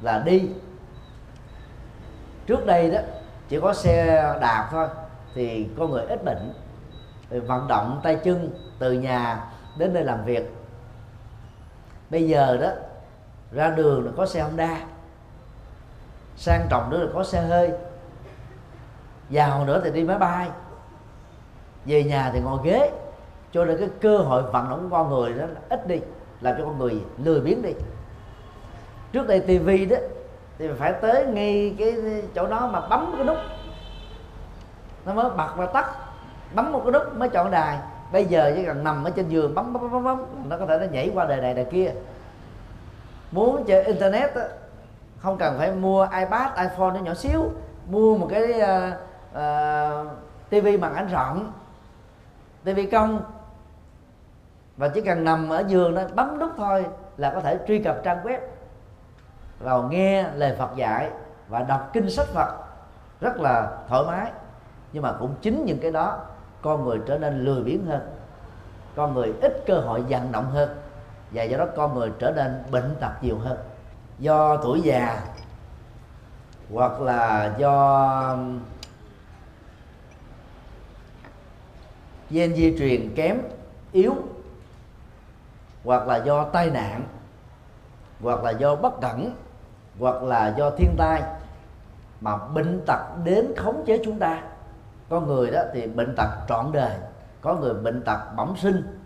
là 0.00 0.22
đi. 0.26 0.50
Trước 2.46 2.66
đây 2.66 2.90
đó, 2.90 2.98
chỉ 3.48 3.60
có 3.60 3.74
xe 3.74 4.22
đạp 4.40 4.68
thôi, 4.70 4.88
thì 5.34 5.68
con 5.78 5.90
người 5.90 6.04
ít 6.06 6.24
bệnh 6.24 6.52
vận 7.46 7.68
động 7.68 8.00
tay 8.02 8.16
chân 8.24 8.50
từ 8.78 8.92
nhà 8.92 9.44
đến 9.76 9.94
nơi 9.94 10.04
làm 10.04 10.24
việc 10.24 10.54
bây 12.12 12.28
giờ 12.28 12.56
đó, 12.56 12.68
ra 13.52 13.70
đường 13.70 14.06
là 14.06 14.12
có 14.16 14.26
xe 14.26 14.42
Honda, 14.42 14.76
sang 16.36 16.66
trọng 16.70 16.90
nữa 16.90 16.98
là 16.98 17.10
có 17.14 17.24
xe 17.24 17.42
hơi. 17.42 17.70
Giàu 19.30 19.64
nữa 19.64 19.80
thì 19.84 19.90
đi 19.90 20.04
máy 20.04 20.18
bay. 20.18 20.50
Về 21.84 22.04
nhà 22.04 22.30
thì 22.32 22.40
ngồi 22.40 22.58
ghế. 22.64 22.90
Cho 23.52 23.64
nên 23.64 23.78
cái 23.78 23.88
cơ 24.00 24.18
hội 24.18 24.42
vận 24.42 24.70
động 24.70 24.88
của 24.90 24.96
con 24.96 25.10
người 25.10 25.32
đó 25.32 25.46
là 25.46 25.60
ít 25.68 25.86
đi, 25.86 26.00
làm 26.40 26.54
cho 26.58 26.64
con 26.64 26.78
người 26.78 27.02
lười 27.18 27.40
biếng 27.40 27.62
đi. 27.62 27.72
Trước 29.12 29.26
đây 29.26 29.40
tivi 29.40 29.86
đó, 29.86 29.96
thì 30.58 30.68
phải 30.78 30.92
tới 30.92 31.26
ngay 31.26 31.74
cái 31.78 31.94
chỗ 32.34 32.46
đó 32.46 32.70
mà 32.72 32.80
bấm 32.80 33.14
cái 33.16 33.24
nút. 33.24 33.38
Nó 35.06 35.14
mới 35.14 35.30
bật 35.30 35.52
và 35.56 35.66
tắt, 35.66 35.90
bấm 36.54 36.72
một 36.72 36.82
cái 36.84 36.92
nút 36.92 37.16
mới 37.16 37.28
chọn 37.28 37.50
đài 37.50 37.78
bây 38.12 38.24
giờ 38.24 38.52
chỉ 38.56 38.64
cần 38.64 38.84
nằm 38.84 39.04
ở 39.04 39.10
trên 39.10 39.28
giường 39.28 39.54
bấm 39.54 39.72
bấm 39.72 39.90
bấm 39.92 40.04
bấm 40.04 40.24
nó 40.48 40.58
có 40.58 40.66
thể 40.66 40.78
nó 40.78 40.84
nhảy 40.92 41.10
qua 41.14 41.24
đời 41.24 41.40
này 41.40 41.54
đời 41.54 41.64
kia. 41.64 41.92
Muốn 43.30 43.64
chơi 43.64 43.84
internet 43.84 44.34
đó, 44.34 44.42
không 45.18 45.38
cần 45.38 45.58
phải 45.58 45.72
mua 45.72 46.08
ipad 46.18 46.58
iphone 46.58 46.94
nó 46.94 47.00
nhỏ 47.00 47.14
xíu 47.14 47.50
mua 47.88 48.18
một 48.18 48.28
cái 48.30 48.42
uh, 48.42 48.94
uh, 49.38 50.06
tivi 50.50 50.76
màn 50.76 50.94
ảnh 50.94 51.08
rộng 51.08 51.52
tivi 52.64 52.86
công 52.86 53.20
và 54.76 54.88
chỉ 54.88 55.00
cần 55.00 55.24
nằm 55.24 55.48
ở 55.48 55.64
giường 55.68 55.94
đó 55.94 56.02
bấm 56.14 56.38
nút 56.38 56.50
thôi 56.56 56.86
là 57.16 57.30
có 57.34 57.40
thể 57.40 57.58
truy 57.68 57.78
cập 57.78 57.96
trang 58.04 58.24
web 58.24 58.38
vào 59.58 59.82
nghe 59.82 60.24
lời 60.34 60.56
Phật 60.58 60.76
dạy 60.76 61.10
và 61.48 61.62
đọc 61.62 61.90
kinh 61.92 62.10
sách 62.10 62.26
Phật. 62.26 62.54
Rất 63.20 63.40
là 63.40 63.78
thoải 63.88 64.02
mái. 64.06 64.32
Nhưng 64.92 65.02
mà 65.02 65.12
cũng 65.20 65.34
chính 65.42 65.64
những 65.64 65.78
cái 65.82 65.90
đó 65.90 66.20
con 66.62 66.84
người 66.84 67.00
trở 67.06 67.18
nên 67.18 67.44
lười 67.44 67.62
biếng 67.62 67.86
hơn, 67.86 68.00
con 68.96 69.14
người 69.14 69.32
ít 69.40 69.64
cơ 69.66 69.80
hội 69.80 70.02
vận 70.08 70.32
động 70.32 70.50
hơn 70.50 70.76
và 71.30 71.42
do 71.42 71.58
đó 71.58 71.66
con 71.76 71.94
người 71.94 72.10
trở 72.18 72.30
nên 72.30 72.62
bệnh 72.70 72.96
tật 73.00 73.22
nhiều 73.22 73.38
hơn. 73.38 73.58
Do 74.18 74.56
tuổi 74.56 74.80
già 74.80 75.22
hoặc 76.72 77.00
là 77.00 77.54
do 77.58 78.36
gen 82.30 82.54
di 82.54 82.78
truyền 82.78 83.14
kém 83.14 83.38
yếu 83.92 84.14
hoặc 85.84 86.06
là 86.08 86.16
do 86.16 86.44
tai 86.44 86.70
nạn 86.70 87.02
hoặc 88.22 88.44
là 88.44 88.50
do 88.50 88.76
bất 88.76 89.00
cẩn 89.00 89.34
hoặc 89.98 90.22
là 90.22 90.54
do 90.58 90.70
thiên 90.70 90.94
tai 90.98 91.22
mà 92.20 92.36
bệnh 92.36 92.82
tật 92.86 93.00
đến 93.24 93.52
khống 93.56 93.84
chế 93.86 94.02
chúng 94.04 94.18
ta 94.18 94.42
có 95.12 95.20
người 95.20 95.50
đó 95.50 95.60
thì 95.72 95.86
bệnh 95.86 96.14
tật 96.16 96.28
trọn 96.48 96.72
đời 96.72 96.92
có 97.40 97.54
người 97.54 97.74
bệnh 97.74 98.02
tật 98.02 98.18
bẩm 98.36 98.54
sinh. 98.56 98.98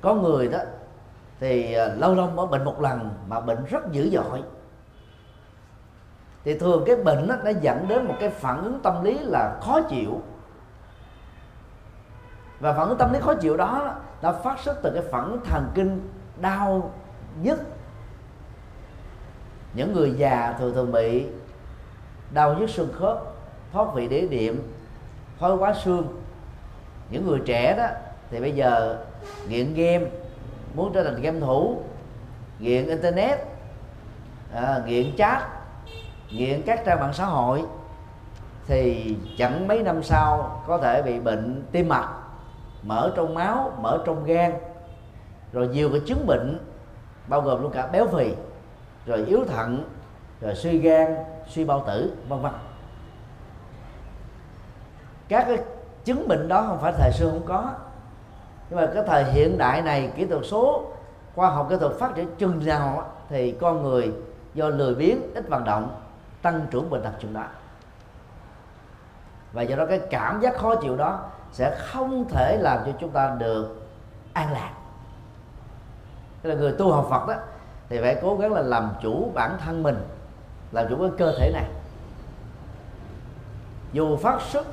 Có 0.00 0.14
người 0.14 0.48
đó 0.48 0.58
thì 1.40 1.74
à, 1.74 1.88
lâu 1.94 2.14
lâu 2.14 2.30
mới 2.30 2.46
bệnh 2.46 2.64
một 2.64 2.80
lần 2.80 3.10
mà 3.26 3.40
bệnh 3.40 3.64
rất 3.64 3.92
dữ 3.92 4.10
dội. 4.10 4.42
Thì 6.44 6.58
thường 6.58 6.82
cái 6.86 6.96
bệnh 6.96 7.28
đó, 7.28 7.36
nó 7.44 7.50
dẫn 7.60 7.88
đến 7.88 8.04
một 8.04 8.14
cái 8.20 8.30
phản 8.30 8.64
ứng 8.64 8.80
tâm 8.82 9.04
lý 9.04 9.18
là 9.18 9.58
khó 9.62 9.80
chịu. 9.80 10.22
Và 12.60 12.72
phản 12.72 12.88
ứng 12.88 12.98
tâm 12.98 13.12
lý 13.12 13.20
khó 13.20 13.34
chịu 13.34 13.56
đó 13.56 13.94
nó 14.22 14.32
phát 14.32 14.60
xuất 14.60 14.82
từ 14.82 14.90
cái 14.94 15.02
phản 15.10 15.24
ứng 15.24 15.44
thần 15.44 15.70
kinh 15.74 16.10
đau 16.40 16.92
nhức. 17.42 17.60
Những 19.74 19.92
người 19.92 20.12
già 20.12 20.54
thường 20.58 20.74
thường 20.74 20.92
bị 20.92 21.26
đau 22.30 22.54
nhức 22.54 22.70
xương 22.70 22.92
khớp 22.92 23.37
thoát 23.78 23.94
vị 23.94 24.08
đế 24.08 24.20
điểm 24.20 24.72
thoái 25.38 25.52
quá 25.52 25.74
xương. 25.74 26.06
Những 27.10 27.26
người 27.26 27.40
trẻ 27.46 27.76
đó 27.76 27.86
thì 28.30 28.40
bây 28.40 28.52
giờ 28.52 28.98
nghiện 29.48 29.74
game 29.74 30.10
muốn 30.74 30.92
trở 30.94 31.04
thành 31.04 31.22
game 31.22 31.40
thủ 31.40 31.82
nghiện 32.58 32.86
internet 32.86 33.38
à, 34.54 34.82
nghiện 34.86 35.16
chat 35.16 35.42
nghiện 36.30 36.62
các 36.62 36.82
trang 36.84 37.00
mạng 37.00 37.12
xã 37.12 37.24
hội 37.24 37.62
thì 38.66 39.16
chẳng 39.38 39.68
mấy 39.68 39.82
năm 39.82 40.02
sau 40.02 40.62
có 40.66 40.78
thể 40.78 41.02
bị 41.02 41.20
bệnh 41.20 41.64
tim 41.72 41.88
mạch 41.88 42.08
mở 42.82 43.12
trong 43.16 43.34
máu 43.34 43.72
mở 43.80 44.02
trong 44.06 44.24
gan 44.24 44.52
rồi 45.52 45.68
nhiều 45.68 45.90
cái 45.92 46.00
chứng 46.06 46.26
bệnh 46.26 46.58
bao 47.26 47.40
gồm 47.40 47.62
luôn 47.62 47.72
cả 47.72 47.86
béo 47.86 48.06
phì 48.08 48.34
rồi 49.06 49.24
yếu 49.26 49.44
thận 49.44 49.84
rồi 50.40 50.54
suy 50.54 50.78
gan 50.78 51.16
suy 51.48 51.64
bao 51.64 51.84
tử 51.86 52.12
vân 52.28 52.42
vân 52.42 52.52
các 55.28 55.44
cái 55.48 55.58
chứng 56.04 56.28
bệnh 56.28 56.48
đó 56.48 56.64
không 56.68 56.78
phải 56.80 56.92
thời 56.98 57.12
xưa 57.12 57.30
không 57.30 57.46
có. 57.46 57.70
Nhưng 58.70 58.80
mà 58.80 58.86
cái 58.94 59.02
thời 59.06 59.24
hiện 59.24 59.58
đại 59.58 59.82
này, 59.82 60.12
kỹ 60.16 60.26
thuật 60.26 60.42
số, 60.44 60.86
khoa 61.34 61.50
học 61.50 61.66
kỹ 61.70 61.76
thuật 61.80 61.92
phát 61.92 62.14
triển 62.14 62.28
chừng 62.38 62.66
nào 62.66 63.06
thì 63.28 63.52
con 63.52 63.82
người 63.82 64.12
do 64.54 64.68
lười 64.68 64.94
biếng, 64.94 65.34
ít 65.34 65.48
vận 65.48 65.64
động, 65.64 66.00
tăng 66.42 66.66
trưởng 66.70 66.90
bệnh 66.90 67.02
tật 67.02 67.12
chừng 67.20 67.34
đó. 67.34 67.44
Và 69.52 69.62
do 69.62 69.76
đó 69.76 69.86
cái 69.86 70.00
cảm 70.10 70.40
giác 70.40 70.56
khó 70.56 70.74
chịu 70.74 70.96
đó 70.96 71.20
sẽ 71.52 71.76
không 71.78 72.28
thể 72.28 72.58
làm 72.60 72.78
cho 72.86 72.92
chúng 73.00 73.10
ta 73.10 73.36
được 73.38 73.88
an 74.32 74.52
lạc. 74.52 74.70
Tức 76.42 76.50
là 76.50 76.56
người 76.56 76.72
tu 76.72 76.92
học 76.92 77.06
Phật 77.10 77.28
đó, 77.28 77.34
thì 77.88 77.98
phải 78.00 78.18
cố 78.22 78.36
gắng 78.36 78.52
là 78.52 78.62
làm 78.62 78.90
chủ 79.02 79.30
bản 79.34 79.56
thân 79.64 79.82
mình, 79.82 79.96
làm 80.72 80.86
chủ 80.88 80.96
cái 81.00 81.10
cơ 81.18 81.34
thể 81.38 81.50
này. 81.52 81.64
Dù 83.92 84.16
phát 84.16 84.40
xuất 84.40 84.66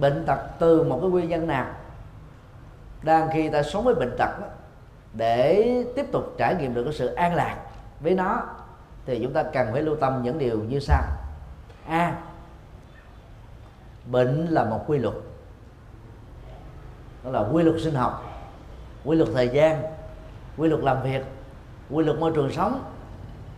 bệnh 0.00 0.24
tật 0.26 0.38
từ 0.58 0.82
một 0.82 0.98
cái 1.00 1.10
nguyên 1.10 1.28
nhân 1.28 1.46
nào? 1.46 1.66
Đang 3.02 3.28
khi 3.32 3.48
ta 3.48 3.62
sống 3.62 3.84
với 3.84 3.94
bệnh 3.94 4.16
tật 4.18 4.40
đó, 4.40 4.46
để 5.12 5.84
tiếp 5.96 6.06
tục 6.12 6.34
trải 6.38 6.54
nghiệm 6.54 6.74
được 6.74 6.84
cái 6.84 6.92
sự 6.92 7.06
an 7.06 7.34
lạc 7.34 7.56
với 8.00 8.14
nó 8.14 8.42
thì 9.06 9.20
chúng 9.22 9.32
ta 9.32 9.42
cần 9.42 9.68
phải 9.72 9.82
lưu 9.82 9.96
tâm 9.96 10.22
những 10.22 10.38
điều 10.38 10.58
như 10.58 10.80
sau. 10.80 11.02
A 11.88 12.16
bệnh 14.06 14.46
là 14.46 14.64
một 14.64 14.84
quy 14.86 14.98
luật. 14.98 15.14
Đó 17.24 17.30
là 17.30 17.40
quy 17.52 17.62
luật 17.62 17.76
sinh 17.80 17.94
học 17.94 18.32
quy 19.04 19.16
luật 19.16 19.28
thời 19.34 19.48
gian 19.48 19.82
quy 20.56 20.68
luật 20.68 20.82
làm 20.82 21.02
việc 21.02 21.24
quy 21.90 22.04
luật 22.04 22.18
môi 22.18 22.32
trường 22.34 22.52
sống 22.52 22.84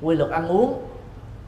quy 0.03 0.17
luật 0.17 0.31
ăn 0.31 0.49
uống 0.49 0.85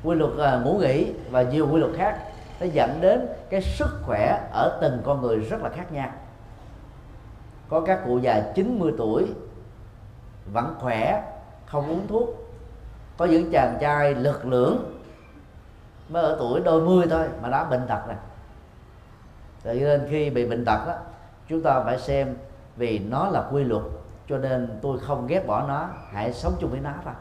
quy 0.05 0.15
luật 0.15 0.31
uh, 0.31 0.67
ngủ 0.67 0.79
nghỉ 0.79 1.13
và 1.31 1.43
nhiều 1.43 1.69
quy 1.73 1.81
luật 1.81 1.93
khác. 1.97 2.19
Nó 2.61 2.67
dẫn 2.73 3.01
đến 3.01 3.27
cái 3.51 3.63
sức 3.63 4.01
khỏe 4.07 4.49
ở 4.53 4.79
từng 4.81 5.03
con 5.05 5.21
người 5.21 5.39
rất 5.39 5.63
là 5.63 5.69
khác 5.69 5.93
nhau. 5.93 6.11
Có 7.69 7.81
các 7.81 8.01
cụ 8.05 8.19
già 8.19 8.53
90 8.55 8.93
tuổi, 8.99 9.27
vẫn 10.53 10.75
khỏe, 10.81 11.33
không 11.67 11.89
uống 11.89 12.07
thuốc. 12.07 12.29
Có 13.17 13.25
những 13.25 13.51
chàng 13.53 13.79
trai 13.81 14.15
lực 14.15 14.47
lưỡng, 14.47 15.01
mới 16.09 16.23
ở 16.23 16.37
tuổi 16.39 16.61
đôi 16.61 16.83
mươi 16.83 17.07
thôi, 17.11 17.29
mà 17.43 17.49
đã 17.49 17.65
bệnh 17.65 17.87
tật 17.87 18.01
rồi 18.07 18.17
cho 19.65 19.73
nên 19.73 20.07
khi 20.11 20.31
bị 20.31 20.47
bệnh 20.47 20.65
tật 20.65 20.87
đó 20.87 20.95
chúng 21.49 21.63
ta 21.63 21.83
phải 21.85 21.99
xem 21.99 22.37
vì 22.77 22.99
nó 22.99 23.29
là 23.29 23.49
quy 23.53 23.65
luật, 23.65 23.83
cho 24.29 24.39
nên 24.39 24.79
tôi 24.83 24.99
không 24.99 25.27
ghét 25.27 25.47
bỏ 25.47 25.65
nó, 25.69 25.89
hãy 26.13 26.33
sống 26.33 26.53
chung 26.61 26.71
với 26.71 26.81
nó 26.81 26.91
thôi. 27.05 27.15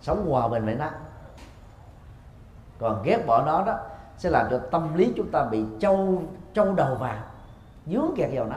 Sống 0.00 0.30
hòa 0.30 0.48
bình 0.48 0.64
với 0.64 0.74
nó. 0.74 0.90
Còn 2.78 3.02
ghét 3.02 3.26
bỏ 3.26 3.42
nó 3.46 3.64
đó 3.64 3.78
sẽ 4.18 4.30
làm 4.30 4.46
cho 4.50 4.58
tâm 4.58 4.94
lý 4.94 5.12
chúng 5.16 5.30
ta 5.30 5.44
bị 5.44 5.64
trâu 5.80 6.22
trâu 6.54 6.74
đầu 6.74 6.94
vào, 6.94 7.16
dướng 7.86 8.10
kẹt 8.16 8.30
vào 8.32 8.44
nó. 8.44 8.56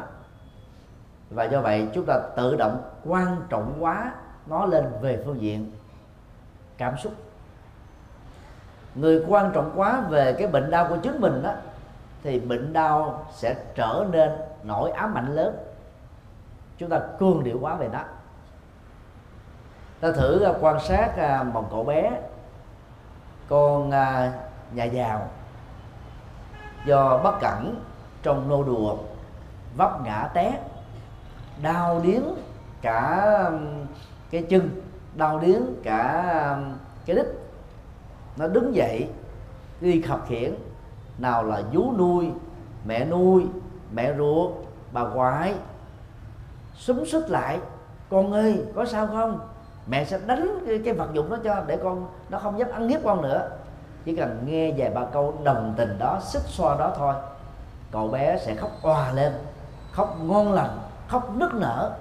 Và 1.29 1.43
do 1.43 1.61
vậy 1.61 1.87
chúng 1.93 2.05
ta 2.05 2.19
tự 2.35 2.55
động 2.55 2.81
quan 3.05 3.35
trọng 3.49 3.73
quá 3.79 4.11
nó 4.45 4.65
lên 4.65 4.85
về 5.01 5.23
phương 5.25 5.41
diện 5.41 5.71
cảm 6.77 6.97
xúc. 6.97 7.13
Người 8.95 9.25
quan 9.27 9.51
trọng 9.53 9.71
quá 9.75 10.01
về 10.09 10.33
cái 10.33 10.47
bệnh 10.47 10.71
đau 10.71 10.85
của 10.89 10.97
chính 11.03 11.21
mình 11.21 11.43
đó 11.43 11.53
thì 12.23 12.39
bệnh 12.39 12.73
đau 12.73 13.25
sẽ 13.33 13.55
trở 13.75 14.05
nên 14.11 14.31
nỗi 14.63 14.91
ám 14.91 15.13
ảnh 15.13 15.35
lớn. 15.35 15.55
Chúng 16.77 16.89
ta 16.89 16.99
cương 17.19 17.43
điệu 17.43 17.57
quá 17.61 17.75
về 17.75 17.89
nó. 17.93 17.99
Ta 19.99 20.11
thử 20.11 20.43
à, 20.43 20.53
quan 20.61 20.79
sát 20.79 21.17
à, 21.17 21.43
một 21.43 21.67
cậu 21.71 21.83
bé, 21.83 22.11
con 23.49 23.91
à, 23.91 24.33
nhà 24.73 24.83
giàu 24.83 25.27
do 26.85 27.17
bất 27.23 27.39
cẩn 27.41 27.75
trong 28.23 28.49
nô 28.49 28.63
đùa 28.63 28.97
vấp 29.77 30.01
ngã 30.03 30.29
té 30.33 30.59
đau 31.61 31.99
điếng 32.03 32.23
cả 32.81 33.33
um, 33.49 33.85
cái 34.31 34.43
chân 34.49 34.81
đau 35.15 35.39
điếng 35.39 35.61
cả 35.83 36.23
um, 36.57 36.73
cái 37.05 37.15
đít. 37.15 37.25
Nó 38.37 38.47
đứng 38.47 38.75
dậy 38.75 39.09
đi 39.81 40.01
khập 40.01 40.25
khiển 40.27 40.55
nào 41.17 41.43
là 41.43 41.61
vú 41.73 41.93
nuôi 41.97 42.31
mẹ 42.85 43.05
nuôi 43.05 43.45
mẹ 43.91 44.13
ruột 44.17 44.51
bà 44.91 45.01
ngoại 45.01 45.55
súng 46.75 47.05
sức 47.05 47.29
lại 47.29 47.59
con 48.09 48.31
ơi 48.31 48.65
có 48.75 48.85
sao 48.85 49.07
không? 49.07 49.39
Mẹ 49.87 50.05
sẽ 50.05 50.19
đánh 50.25 50.59
cái, 50.67 50.81
cái 50.85 50.93
vật 50.93 51.09
dụng 51.13 51.29
đó 51.29 51.37
cho 51.43 51.63
để 51.67 51.77
con 51.83 52.07
nó 52.29 52.39
không 52.39 52.59
dám 52.59 52.69
ăn 52.71 52.87
hiếp 52.87 53.03
con 53.03 53.21
nữa 53.21 53.49
chỉ 54.09 54.15
cần 54.15 54.43
nghe 54.45 54.71
vài 54.77 54.89
ba 54.89 55.05
câu 55.05 55.33
đồng 55.43 55.73
tình 55.77 55.99
đó 55.99 56.19
xích 56.23 56.41
xoa 56.41 56.77
đó 56.77 56.93
thôi. 56.97 57.13
Cậu 57.91 58.07
bé 58.07 58.37
sẽ 58.37 58.55
khóc 58.55 58.71
òa 58.81 59.11
lên 59.11 59.33
khóc 59.91 60.17
ngon 60.21 60.53
lành 60.53 60.77
khóc 61.07 61.35
nức 61.35 61.53
nở 61.53 61.91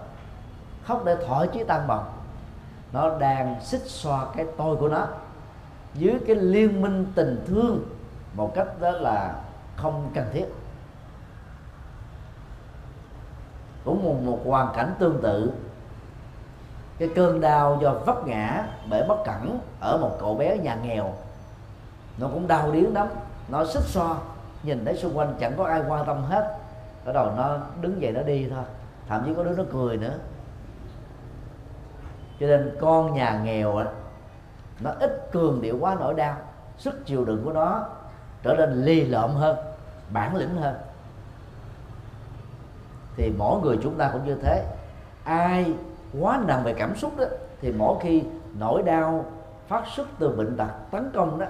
khóc 0.85 1.05
để 1.05 1.17
thỏa 1.27 1.47
chí 1.47 1.65
tan 1.65 1.87
bồng. 1.87 2.05
Nó 2.93 3.19
đang 3.19 3.61
xích 3.61 3.81
xoa 3.85 4.27
cái 4.37 4.47
tôi 4.57 4.77
của 4.77 4.89
nó 4.89 5.07
dưới 5.95 6.19
cái 6.27 6.37
liên 6.37 6.81
minh 6.83 7.13
tình 7.15 7.45
thương 7.47 7.83
một 8.35 8.55
cách 8.55 8.81
đó 8.81 8.91
là 8.91 9.35
không 9.77 10.11
cần 10.15 10.27
thiết. 10.33 10.47
Cũng 13.85 14.05
một, 14.05 14.17
một 14.23 14.41
hoàn 14.47 14.75
cảnh 14.77 14.95
tương 14.99 15.23
tự 15.23 15.53
cái 16.99 17.09
cơn 17.17 17.41
đau 17.41 17.79
do 17.83 17.93
vấp 17.93 18.27
ngã 18.27 18.67
bởi 18.91 19.03
bất 19.09 19.25
cẩn 19.25 19.61
ở 19.81 19.99
một 19.99 20.17
cậu 20.21 20.35
bé 20.35 20.59
nhà 20.59 20.75
nghèo 20.75 21.15
nó 22.19 22.29
cũng 22.29 22.49
đau 22.49 22.73
điếng 22.73 22.95
lắm. 22.95 23.09
Nó 23.49 23.65
xích 23.65 23.83
xoa 23.83 24.17
nhìn 24.63 24.85
thấy 24.85 24.97
xung 24.97 25.19
quanh 25.19 25.35
chẳng 25.41 25.55
có 25.57 25.65
ai 25.65 25.83
quan 25.89 26.07
tâm 26.07 26.23
hết. 26.23 26.59
Ở 27.05 27.13
đầu 27.13 27.33
nó 27.37 27.59
đứng 27.81 28.03
dậy 28.03 28.13
nó 28.13 28.23
đi 28.23 28.49
thôi. 28.51 28.65
Thậm 29.09 29.23
chí 29.27 29.35
có 29.35 29.45
đứa 29.45 29.57
nó 29.57 29.65
cười 29.73 29.97
nữa. 29.97 30.15
Cho 32.41 32.47
nên 32.47 32.77
con 32.81 33.15
nhà 33.15 33.41
nghèo 33.45 33.77
á, 33.77 33.87
nó 34.81 34.91
ít 35.01 35.29
cường 35.33 35.63
điệu 35.63 35.79
quá 35.81 35.97
nỗi 36.01 36.15
đau. 36.15 36.37
Sức 36.79 37.07
chịu 37.07 37.25
đựng 37.25 37.45
của 37.45 37.53
nó 37.53 37.85
trở 38.43 38.57
nên 38.59 38.85
ly 38.85 39.05
lợm 39.05 39.31
hơn, 39.35 39.57
bản 40.11 40.37
lĩnh 40.37 40.57
hơn. 40.57 40.75
Thì 43.17 43.33
mỗi 43.39 43.61
người 43.61 43.79
chúng 43.83 43.95
ta 43.95 44.11
cũng 44.13 44.25
như 44.25 44.35
thế. 44.43 44.65
Ai 45.25 45.75
quá 46.21 46.41
nặng 46.47 46.63
về 46.65 46.75
cảm 46.75 46.97
xúc 46.97 47.13
đó, 47.19 47.25
thì 47.61 47.73
mỗi 47.73 47.97
khi 48.01 48.23
nỗi 48.59 48.83
đau 48.83 49.25
phát 49.69 49.85
xuất 49.97 50.09
từ 50.19 50.29
bệnh 50.29 50.57
tật 50.57 50.69
tấn 50.91 51.11
công 51.15 51.39
đó 51.39 51.47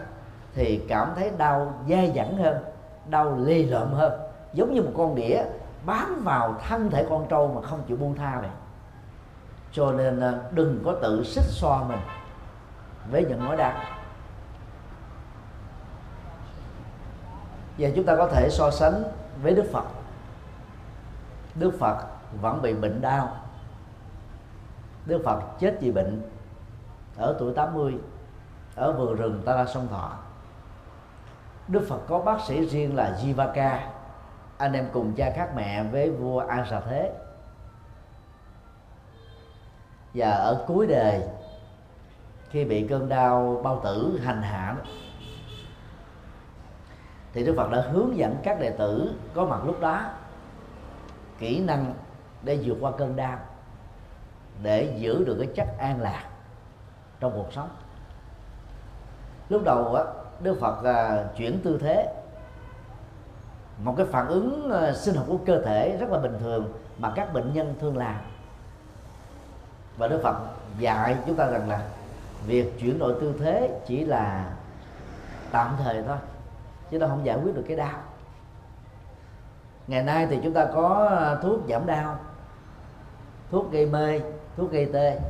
thì 0.59 0.85
cảm 0.89 1.13
thấy 1.17 1.31
đau 1.39 1.75
dai 1.89 2.13
dẳng 2.17 2.37
hơn, 2.37 2.57
đau 3.09 3.37
lê 3.37 3.63
lợm 3.63 3.93
hơn. 3.93 4.13
Giống 4.53 4.75
như 4.75 4.83
một 4.83 4.93
con 4.97 5.15
đĩa 5.15 5.43
bám 5.87 6.25
vào 6.25 6.55
thân 6.69 6.91
thể 6.91 7.07
con 7.11 7.27
trâu 7.29 7.53
mà 7.55 7.63
không 7.63 7.83
chịu 7.89 7.97
buông 7.97 8.15
tha 8.15 8.41
vậy 8.41 8.51
cho 9.73 9.93
nên 9.93 10.21
à, 10.21 10.35
đừng 10.51 10.83
có 10.85 10.95
tự 11.03 11.25
xích 11.25 11.45
xoa 11.45 11.83
mình 11.83 11.99
với 13.11 13.27
những 13.29 13.45
nỗi 13.45 13.57
đau 13.57 13.73
và 17.79 17.89
chúng 17.97 18.05
ta 18.05 18.17
có 18.17 18.29
thể 18.29 18.49
so 18.51 18.71
sánh 18.71 19.03
với 19.43 19.55
Đức 19.55 19.65
Phật. 19.73 19.85
Đức 21.55 21.75
Phật 21.79 21.97
vẫn 22.41 22.63
bị 22.63 22.75
bệnh 22.75 23.01
đau. 23.01 23.37
Đức 25.07 25.23
Phật 25.25 25.41
chết 25.59 25.77
vì 25.81 25.91
bệnh 25.91 26.23
ở 27.17 27.37
tuổi 27.39 27.55
80 27.55 27.99
ở 28.77 28.93
vườn 28.93 29.17
rừng 29.17 29.43
Ta 29.45 29.55
ra 29.55 29.65
Sông 29.65 29.89
Thọ. 29.89 30.13
Đức 31.69 31.87
Phật 31.89 32.01
có 32.09 32.19
bác 32.19 32.41
sĩ 32.41 32.67
riêng 32.67 32.97
là 32.97 33.19
Jivaka. 33.23 33.79
Anh 34.59 34.73
em 34.73 34.89
cùng 34.93 35.15
cha 35.15 35.33
khác 35.37 35.51
mẹ 35.57 35.83
với 35.83 36.11
vua 36.11 36.39
An 36.39 36.67
Sà 36.71 36.81
Thế 36.81 37.13
và 40.15 40.31
ở 40.31 40.65
cuối 40.67 40.87
đời 40.87 41.23
khi 42.51 42.65
bị 42.65 42.87
cơn 42.89 43.09
đau, 43.09 43.61
bao 43.65 43.81
tử 43.85 44.21
hành 44.25 44.43
hạ. 44.43 44.77
Thì 47.33 47.45
Đức 47.45 47.55
Phật 47.57 47.71
đã 47.71 47.81
hướng 47.81 48.17
dẫn 48.17 48.37
các 48.43 48.61
đệ 48.61 48.71
tử 48.71 49.15
có 49.35 49.47
mặt 49.47 49.61
lúc 49.65 49.81
đó 49.81 50.03
kỹ 51.39 51.61
năng 51.61 51.95
để 52.43 52.59
vượt 52.65 52.77
qua 52.81 52.93
cơn 52.99 53.17
đau, 53.17 53.39
để 54.63 54.95
giữ 54.99 55.25
được 55.25 55.37
cái 55.39 55.49
chất 55.55 55.79
an 55.79 56.01
lạc 56.01 56.25
trong 57.21 57.33
cuộc 57.35 57.53
sống. 57.53 57.69
Lúc 59.49 59.63
đầu 59.65 59.95
á 59.95 60.05
Đức 60.41 60.61
Phật 60.61 60.85
à, 60.85 61.25
chuyển 61.37 61.61
tư 61.65 61.79
thế. 61.81 62.15
Một 63.85 63.95
cái 63.97 64.07
phản 64.07 64.27
ứng 64.27 64.73
à, 64.73 64.93
sinh 64.93 65.15
học 65.15 65.25
của 65.29 65.39
cơ 65.47 65.63
thể 65.63 65.97
rất 66.01 66.11
là 66.11 66.19
bình 66.19 66.37
thường 66.41 66.73
mà 66.99 67.13
các 67.17 67.33
bệnh 67.33 67.53
nhân 67.53 67.75
thường 67.81 67.97
làm. 67.97 68.17
Và 69.97 70.09
Đức 70.09 70.21
Phật 70.23 70.37
dạy 70.79 71.17
chúng 71.27 71.37
ta 71.37 71.47
rằng 71.47 71.69
là 71.69 71.83
việc 72.47 72.79
chuyển 72.81 72.99
đổi 72.99 73.15
tư 73.21 73.35
thế 73.41 73.81
chỉ 73.87 74.05
là 74.05 74.51
tạm 75.51 75.75
thời 75.85 76.03
thôi 76.03 76.17
chứ 76.91 76.99
nó 76.99 77.07
không 77.07 77.27
giải 77.27 77.39
quyết 77.45 77.55
được 77.55 77.65
cái 77.69 77.77
đau. 77.77 77.99
Ngày 79.87 80.03
nay 80.03 80.27
thì 80.31 80.39
chúng 80.43 80.53
ta 80.53 80.67
có 80.75 81.09
à, 81.21 81.35
thuốc 81.43 81.61
giảm 81.69 81.87
đau 81.87 82.19
thuốc 83.51 83.73
gây 83.73 83.87
mê 83.87 84.21
thuốc 84.57 84.73
gây 84.73 84.91
tê. 84.93 85.21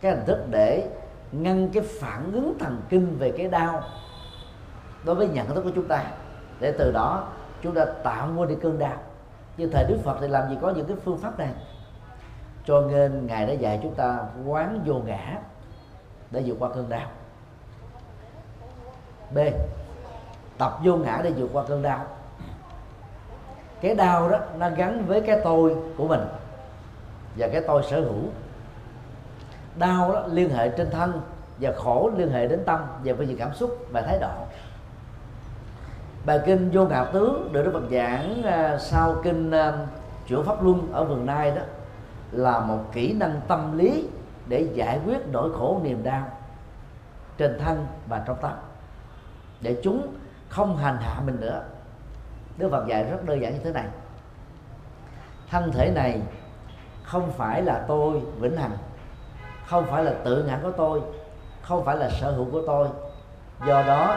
Cái 0.00 0.12
hình 0.12 0.24
thức 0.26 0.46
để 0.50 0.88
ngăn 1.32 1.68
cái 1.72 1.82
phản 2.00 2.32
ứng 2.32 2.58
thần 2.58 2.82
kinh 2.88 3.18
về 3.18 3.32
cái 3.36 3.48
đau 3.48 3.82
đối 5.08 5.16
với 5.16 5.28
nhận 5.28 5.54
thức 5.54 5.62
của 5.62 5.70
chúng 5.74 5.88
ta, 5.88 6.04
để 6.60 6.74
từ 6.78 6.92
đó 6.92 7.28
chúng 7.62 7.74
ta 7.74 7.84
tạo 8.02 8.28
ngôi 8.28 8.46
đi 8.46 8.54
cơn 8.62 8.78
đau 8.78 8.96
như 9.56 9.68
thời 9.72 9.84
đức 9.88 9.96
phật 10.04 10.18
thì 10.20 10.28
làm 10.28 10.50
gì 10.50 10.56
có 10.60 10.70
những 10.70 10.86
cái 10.86 10.96
phương 11.04 11.18
pháp 11.18 11.38
này. 11.38 11.48
Cho 12.64 12.80
nên 12.80 13.26
ngài 13.26 13.46
đã 13.46 13.52
dạy 13.52 13.80
chúng 13.82 13.94
ta 13.94 14.18
quán 14.46 14.80
vô 14.86 14.94
ngã 14.94 15.38
để 16.30 16.42
vượt 16.46 16.56
qua 16.58 16.68
cơn 16.74 16.88
đau 16.88 17.08
b. 19.34 19.38
Tập 20.58 20.78
vô 20.84 20.96
ngã 20.96 21.20
để 21.24 21.30
vượt 21.30 21.50
qua 21.52 21.64
cơn 21.68 21.82
đau 21.82 22.06
cái 23.80 23.94
đau 23.94 24.28
đó 24.28 24.38
nó 24.58 24.70
gắn 24.70 25.04
với 25.06 25.20
cái 25.20 25.40
tôi 25.44 25.76
của 25.96 26.08
mình 26.08 26.26
và 27.36 27.48
cái 27.52 27.62
tôi 27.66 27.82
sở 27.90 28.00
hữu. 28.00 28.22
Đau 29.76 30.12
đó 30.12 30.22
liên 30.26 30.50
hệ 30.50 30.68
trên 30.68 30.90
thân 30.90 31.20
và 31.60 31.72
khổ 31.76 32.10
liên 32.16 32.30
hệ 32.30 32.48
đến 32.48 32.64
tâm 32.64 32.80
và 33.04 33.12
với 33.12 33.26
những 33.26 33.38
cảm 33.38 33.54
xúc 33.54 33.86
và 33.92 34.02
thái 34.02 34.18
độ 34.18 34.47
bài 36.28 36.40
kinh 36.46 36.70
vô 36.72 36.84
ngạo 36.84 37.06
tướng 37.12 37.52
được 37.52 37.62
đức 37.62 37.70
phật 37.72 37.90
giảng 37.90 38.40
uh, 38.40 38.80
sau 38.80 39.16
kinh 39.22 39.50
à, 39.50 39.68
uh, 39.68 39.74
chuyển 40.28 40.44
pháp 40.44 40.62
luân 40.62 40.92
ở 40.92 41.04
vườn 41.04 41.26
nai 41.26 41.50
đó 41.50 41.62
là 42.32 42.60
một 42.60 42.84
kỹ 42.92 43.12
năng 43.12 43.40
tâm 43.48 43.78
lý 43.78 44.08
để 44.46 44.68
giải 44.74 45.00
quyết 45.06 45.18
nỗi 45.32 45.50
khổ 45.52 45.80
niềm 45.84 46.02
đau 46.02 46.28
trên 47.38 47.58
thân 47.58 47.86
và 48.08 48.22
trong 48.26 48.36
tâm. 48.40 48.52
Để 49.60 49.80
chúng 49.82 50.14
không 50.48 50.76
hành 50.76 50.96
hạ 51.00 51.20
mình 51.26 51.40
nữa. 51.40 51.62
Đức 52.56 52.68
Phật 52.70 52.86
dạy 52.86 53.04
rất 53.04 53.24
đơn 53.26 53.42
giản 53.42 53.52
như 53.52 53.60
thế 53.64 53.72
này. 53.72 53.86
Thân 55.50 55.72
thể 55.72 55.90
này 55.94 56.20
không 57.02 57.32
phải 57.32 57.62
là 57.62 57.84
tôi 57.88 58.22
vĩnh 58.40 58.56
hằng 58.56 58.76
không 59.66 59.86
phải 59.86 60.04
là 60.04 60.12
tự 60.24 60.44
ngã 60.44 60.58
của 60.62 60.72
tôi 60.72 61.02
không 61.62 61.84
phải 61.84 61.96
là 61.96 62.10
sở 62.10 62.30
hữu 62.30 62.46
của 62.52 62.62
tôi. 62.66 62.88
Do 63.66 63.82
đó 63.82 64.16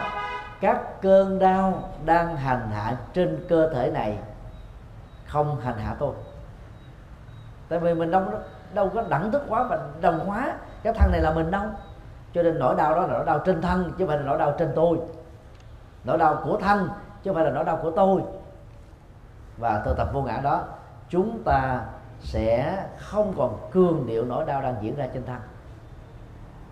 các 0.62 1.02
cơn 1.02 1.38
đau 1.38 1.88
đang 2.04 2.36
hành 2.36 2.70
hạ 2.70 2.96
trên 3.12 3.44
cơ 3.48 3.68
thể 3.74 3.90
này, 3.90 4.18
không 5.26 5.60
hành 5.60 5.78
hạ 5.78 5.96
tôi. 5.98 6.14
Tại 7.68 7.78
vì 7.78 7.94
mình 7.94 8.10
đâu 8.10 8.22
đâu 8.74 8.90
có 8.94 9.04
đẳng 9.08 9.30
thức 9.32 9.42
quá 9.48 9.62
và 9.70 9.78
đồng 10.00 10.18
hóa. 10.18 10.54
Cái 10.82 10.92
thân 10.92 11.12
này 11.12 11.20
là 11.20 11.30
mình 11.30 11.50
đâu. 11.50 11.64
Cho 12.34 12.42
nên 12.42 12.58
nỗi 12.58 12.74
đau 12.74 12.94
đó 12.94 13.00
là 13.00 13.12
nỗi 13.12 13.24
đau 13.24 13.38
trên 13.38 13.62
thân, 13.62 13.84
chứ 13.84 13.94
không 13.98 14.08
phải 14.08 14.16
là 14.16 14.22
nỗi 14.22 14.38
đau 14.38 14.54
trên 14.58 14.72
tôi. 14.74 14.98
Nỗi 16.04 16.18
đau 16.18 16.40
của 16.44 16.56
thân, 16.56 16.88
chứ 17.22 17.30
không 17.30 17.34
phải 17.34 17.44
là 17.44 17.50
nỗi 17.50 17.64
đau 17.64 17.76
của 17.76 17.90
tôi. 17.90 18.22
Và 19.58 19.82
từ 19.84 19.94
tập 19.94 20.08
vô 20.12 20.22
ngã 20.22 20.40
đó, 20.42 20.64
chúng 21.08 21.42
ta 21.44 21.80
sẽ 22.20 22.84
không 22.98 23.34
còn 23.36 23.70
cương 23.70 24.06
điệu 24.06 24.24
nỗi 24.24 24.44
đau 24.44 24.62
đang 24.62 24.74
diễn 24.80 24.96
ra 24.96 25.06
trên 25.14 25.26
thân. 25.26 25.40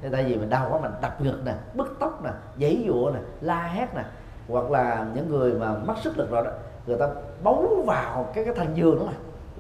Thế 0.03 0.09
tại 0.13 0.25
vì 0.25 0.37
mình 0.37 0.51
đau 0.51 0.69
quá, 0.71 0.81
mình 0.81 0.91
đập 1.03 1.21
ngực 1.21 1.41
nè, 1.45 1.55
bứt 1.75 1.97
tóc 2.01 2.25
nè 2.25 2.31
giãy 2.61 2.85
dụa 2.87 3.11
nè, 3.15 3.21
la 3.41 3.63
hét 3.63 3.95
nè. 3.95 4.05
Hoặc 4.49 4.71
là 4.71 5.07
những 5.15 5.29
người 5.29 5.53
mà 5.53 5.75
mất 5.75 5.95
sức 6.03 6.19
lực 6.19 6.31
rồi 6.31 6.45
đó, 6.45 6.51
người 6.87 6.97
ta 6.99 7.09
bấu 7.43 7.85
vào 7.87 8.31
cái 8.35 8.45
cái 8.45 8.55
thanh 8.55 8.75
giường 8.75 8.99
đó 8.99 9.05
mà, 9.07 9.13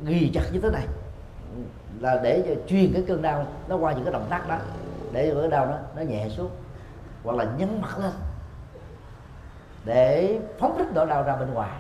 ghi 0.05 0.30
chặt 0.34 0.43
như 0.53 0.61
thế 0.61 0.70
này. 0.70 0.86
Là 2.01 2.20
để 2.22 2.45
cho 2.49 2.55
truyền 2.66 2.93
cái 2.93 3.05
cơn 3.09 3.22
đau 3.22 3.47
nó 3.68 3.76
qua 3.76 3.93
những 3.93 4.05
cái 4.05 4.12
động 4.12 4.26
tác 4.30 4.49
đó, 4.49 4.57
để 5.12 5.30
cho 5.34 5.41
cái 5.41 5.51
đau 5.51 5.66
nó 5.66 5.76
nó 5.97 6.03
nhẹ 6.03 6.28
xuống. 6.28 6.51
Hoặc 7.24 7.36
là 7.36 7.47
nhấn 7.59 7.80
mặt 7.82 7.99
lên, 7.99 8.12
để 9.84 10.41
phóng 10.59 10.78
thích 10.78 10.86
nỗi 10.95 11.07
đau 11.07 11.22
ra 11.22 11.36
bên 11.36 11.55
ngoài. 11.55 11.78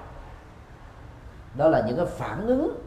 Đó 1.54 1.68
là 1.68 1.82
những 1.86 1.96
cái 1.96 2.06
phản 2.06 2.46
ứng, 2.46 2.78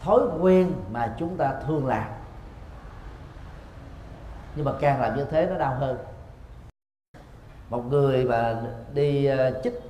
thói 0.00 0.20
quen 0.40 0.72
mà 0.92 1.14
chúng 1.18 1.36
ta 1.36 1.54
thường 1.66 1.86
làm 1.86 2.08
nhưng 4.56 4.64
mà 4.64 4.72
càng 4.80 5.00
làm 5.00 5.16
như 5.16 5.24
thế 5.24 5.46
nó 5.50 5.58
đau 5.58 5.74
hơn. 5.74 5.98
Một 7.70 7.82
người 7.90 8.24
mà 8.24 8.56
đi 8.94 9.26
ờ, 9.26 9.60
chích 9.64 9.80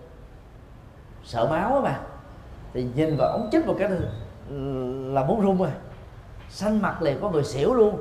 sợ 1.24 1.46
máu 1.50 1.80
mà, 1.84 2.00
thì 2.72 2.88
nhìn 2.94 3.16
vào 3.16 3.28
ống 3.28 3.48
chích 3.52 3.66
một 3.66 3.76
cái 3.78 3.90
là 5.14 5.24
muốn 5.24 5.40
run 5.40 5.58
rồi. 5.58 5.70
Xanh 6.48 6.82
mặt 6.82 7.02
liền, 7.02 7.20
có 7.22 7.30
người 7.30 7.44
xỉu 7.44 7.74
luôn. 7.74 8.00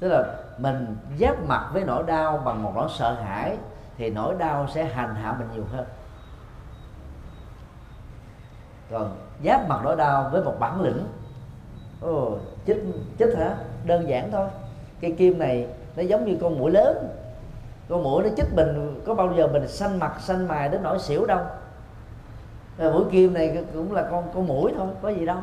Tức 0.00 0.08
là 0.08 0.34
mình 0.58 0.96
giáp 1.20 1.36
mặt 1.46 1.70
với 1.72 1.84
nỗi 1.84 2.02
đau 2.02 2.38
bằng 2.38 2.62
một 2.62 2.72
nỗi 2.74 2.88
sợ 2.98 3.14
hãi, 3.14 3.56
thì 3.96 4.10
nỗi 4.10 4.34
đau 4.38 4.68
sẽ 4.74 4.84
hành 4.84 5.14
hạ 5.14 5.36
mình 5.38 5.48
nhiều 5.54 5.64
hơn. 5.72 5.86
Còn 8.90 9.16
giáp 9.44 9.68
mặt 9.68 9.80
nỗi 9.84 9.96
đau 9.96 10.28
với 10.32 10.44
một 10.44 10.54
bản 10.58 10.80
lĩnh, 10.80 11.06
ồ, 12.00 12.38
chích 12.66 12.84
chích 13.18 13.36
hả? 13.38 13.56
Đơn 13.84 14.08
giản 14.08 14.30
thôi. 14.30 14.48
Cây 15.00 15.14
kim 15.18 15.38
này 15.38 15.66
nó 15.96 16.02
giống 16.02 16.24
như 16.24 16.38
con 16.40 16.58
mũi 16.58 16.70
lớn. 16.70 17.08
Con 17.88 18.02
mũi 18.02 18.22
nó 18.22 18.28
chích 18.36 18.54
mình 18.54 19.00
có 19.06 19.14
bao 19.14 19.34
giờ 19.36 19.46
mình 19.46 19.68
xanh 19.68 19.98
mặt 19.98 20.16
xanh 20.20 20.48
mài 20.48 20.68
đến 20.68 20.82
nỗi 20.82 20.98
xỉu 20.98 21.26
đâu. 21.26 21.40
Mũi 22.78 23.04
kim 23.10 23.34
này 23.34 23.64
cũng 23.74 23.92
là 23.92 24.02
con 24.10 24.24
con 24.34 24.46
mũi 24.46 24.72
thôi 24.76 24.88
có 25.02 25.08
gì 25.08 25.26
đâu. 25.26 25.38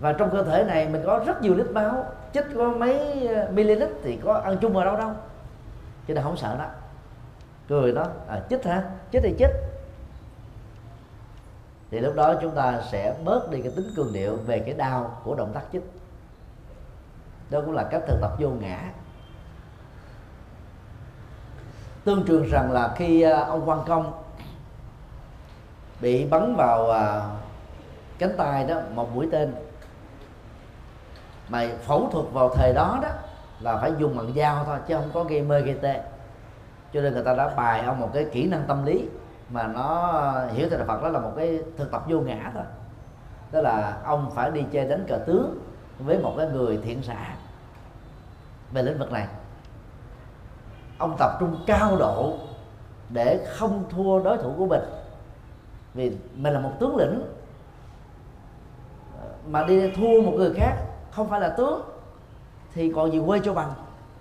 Và 0.00 0.12
trong 0.12 0.30
cơ 0.30 0.42
thể 0.42 0.64
này 0.64 0.88
mình 0.88 1.02
có 1.06 1.20
rất 1.26 1.42
nhiều 1.42 1.54
lít 1.54 1.70
máu 1.70 2.04
chích 2.34 2.44
có 2.56 2.68
mấy 2.68 3.26
ờ, 3.26 3.48
ml 3.52 3.82
thì 4.02 4.16
có 4.24 4.32
ăn 4.34 4.56
chung 4.60 4.72
vào 4.72 4.84
đâu 4.84 4.96
đâu. 4.96 5.10
Cho 6.08 6.14
nên 6.14 6.24
không 6.24 6.36
sợ 6.36 6.56
đó. 6.58 6.66
Cười 7.68 7.92
đó. 7.92 8.06
À, 8.28 8.40
chích 8.50 8.64
hả? 8.64 8.82
Chích 9.12 9.22
thì 9.22 9.34
chích 9.38 9.50
thì 11.92 12.00
lúc 12.00 12.14
đó 12.14 12.34
chúng 12.40 12.54
ta 12.54 12.80
sẽ 12.90 13.14
bớt 13.24 13.50
đi 13.50 13.60
cái 13.62 13.72
tính 13.76 13.90
cường 13.96 14.12
điệu 14.12 14.36
về 14.36 14.58
cái 14.58 14.74
đau 14.74 15.20
của 15.24 15.34
động 15.34 15.50
tác 15.54 15.62
chích. 15.72 15.82
Đó 17.50 17.60
cũng 17.64 17.74
là 17.74 17.84
cách 17.90 18.02
thực 18.06 18.20
tập 18.20 18.30
vô 18.38 18.48
ngã. 18.48 18.78
Tương 22.04 22.26
truyền 22.26 22.50
rằng 22.50 22.72
là 22.72 22.94
khi 22.96 23.22
à, 23.22 23.40
ông 23.40 23.68
quan 23.68 23.80
công 23.86 24.22
bị 26.00 26.24
bắn 26.24 26.54
vào 26.56 26.90
à, 26.90 27.30
cánh 28.18 28.36
tay 28.36 28.64
đó, 28.64 28.80
một 28.94 29.14
mũi 29.14 29.28
tên 29.32 29.54
mà 31.48 31.68
phẫu 31.86 32.08
thuật 32.12 32.26
vào 32.32 32.54
thời 32.54 32.72
đó 32.72 32.98
đó 33.02 33.08
là 33.60 33.76
phải 33.76 33.92
dùng 33.98 34.16
bằng 34.16 34.32
dao 34.36 34.64
thôi, 34.64 34.78
chứ 34.88 34.94
không 34.94 35.10
có 35.14 35.24
gây 35.24 35.42
mê 35.42 35.60
gây 35.60 35.76
tê. 35.82 36.02
Cho 36.92 37.00
nên 37.00 37.12
người 37.12 37.24
ta 37.24 37.34
đã 37.34 37.54
bài 37.56 37.80
ông 37.80 38.00
một 38.00 38.10
cái 38.14 38.26
kỹ 38.32 38.46
năng 38.46 38.64
tâm 38.68 38.84
lý 38.84 39.08
mà 39.52 39.66
nó 39.66 40.08
ờ, 40.08 40.48
hiểu 40.52 40.68
theo 40.68 40.78
đạo 40.78 40.86
Phật 40.88 41.02
đó 41.02 41.08
là 41.08 41.18
một 41.18 41.32
cái 41.36 41.60
thực 41.76 41.90
tập 41.90 42.04
vô 42.08 42.20
ngã 42.20 42.50
thôi. 42.54 42.62
Đó 43.52 43.60
là 43.60 44.00
ông 44.04 44.30
phải 44.34 44.50
đi 44.50 44.64
chơi 44.72 44.88
đánh 44.88 45.04
cờ 45.08 45.18
tướng 45.26 45.58
với 45.98 46.18
một 46.18 46.34
cái 46.36 46.46
người 46.46 46.80
thiện 46.84 47.02
xạ 47.02 47.34
về 48.72 48.82
lĩnh 48.82 48.98
vực 48.98 49.12
này. 49.12 49.26
Ông 50.98 51.16
tập 51.18 51.30
trung 51.40 51.56
cao 51.66 51.96
độ 51.96 52.36
để 53.08 53.46
không 53.56 53.84
thua 53.90 54.22
đối 54.22 54.38
thủ 54.38 54.54
của 54.58 54.66
mình. 54.66 54.82
Vì 55.94 56.16
mình 56.36 56.52
là 56.52 56.60
một 56.60 56.72
tướng 56.80 56.96
lĩnh, 56.96 57.22
mà 59.46 59.64
đi 59.64 59.90
thua 59.90 60.22
một 60.22 60.32
người 60.36 60.52
khác 60.56 60.76
không 61.10 61.28
phải 61.28 61.40
là 61.40 61.48
tướng 61.48 61.82
thì 62.74 62.92
còn 62.96 63.12
gì 63.12 63.22
quê 63.26 63.40
cho 63.44 63.54
bằng. 63.54 63.72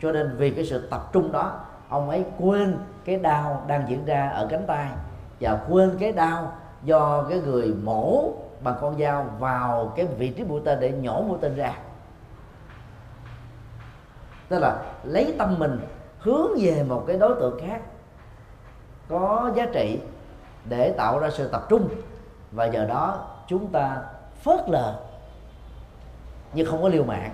Cho 0.02 0.12
nên 0.12 0.36
vì 0.38 0.52
cái 0.52 0.66
sự 0.66 0.88
tập 0.90 1.10
trung 1.14 1.32
đó, 1.32 1.60
ông 1.90 2.10
ấy 2.10 2.26
quên 2.40 2.78
cái 3.06 3.18
đau 3.18 3.64
đang 3.68 3.90
diễn 3.90 4.06
ra 4.06 4.30
ở 4.30 4.48
cánh 4.50 4.68
tay 4.68 4.90
và 5.42 5.60
quên 5.70 5.98
cái 6.00 6.12
đau 6.12 6.54
do 6.84 7.26
cái 7.30 7.40
người 7.40 7.74
mổ 7.84 8.34
bằng 8.62 8.76
con 8.82 9.00
dao 9.00 9.26
vào 9.40 9.94
cái 9.96 10.06
vị 10.06 10.30
trí 10.30 10.44
mũi 10.44 10.62
tên 10.66 10.80
để 10.80 10.92
nhổ 10.92 11.22
mũi 11.22 11.38
tên 11.42 11.56
ra. 11.56 11.74
Tức 14.50 14.60
là 14.60 14.84
lấy 15.04 15.36
tâm 15.38 15.56
mình 15.60 15.80
hướng 16.20 16.48
về 16.62 16.84
một 16.84 17.04
cái 17.08 17.18
đối 17.18 17.36
tượng 17.40 17.60
khác 17.62 17.82
có 19.10 19.52
giá 19.56 19.66
trị 19.74 20.00
để 20.70 20.92
tạo 20.92 21.20
ra 21.20 21.30
sự 21.30 21.48
tập 21.48 21.66
trung. 21.70 21.90
Và 22.52 22.66
giờ 22.66 22.86
đó 22.86 23.28
chúng 23.48 23.68
ta 23.68 23.98
phớt 24.44 24.70
lờ 24.70 24.96
nhưng 26.54 26.66
không 26.66 26.82
có 26.82 26.90
liều 26.90 27.04
mạng 27.04 27.32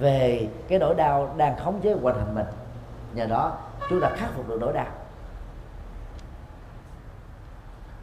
về 0.00 0.48
cái 0.68 0.78
nỗi 0.78 0.94
đau 0.94 1.34
đang 1.36 1.56
khống 1.56 1.80
chế 1.80 1.96
quanh 2.02 2.18
hành 2.18 2.34
mình. 2.34 2.46
Nhờ 3.14 3.26
đó 3.26 3.56
chúng 3.90 4.00
ta 4.00 4.10
khắc 4.16 4.30
phục 4.36 4.48
được 4.48 4.58
nỗi 4.60 4.72
đau 4.72 4.86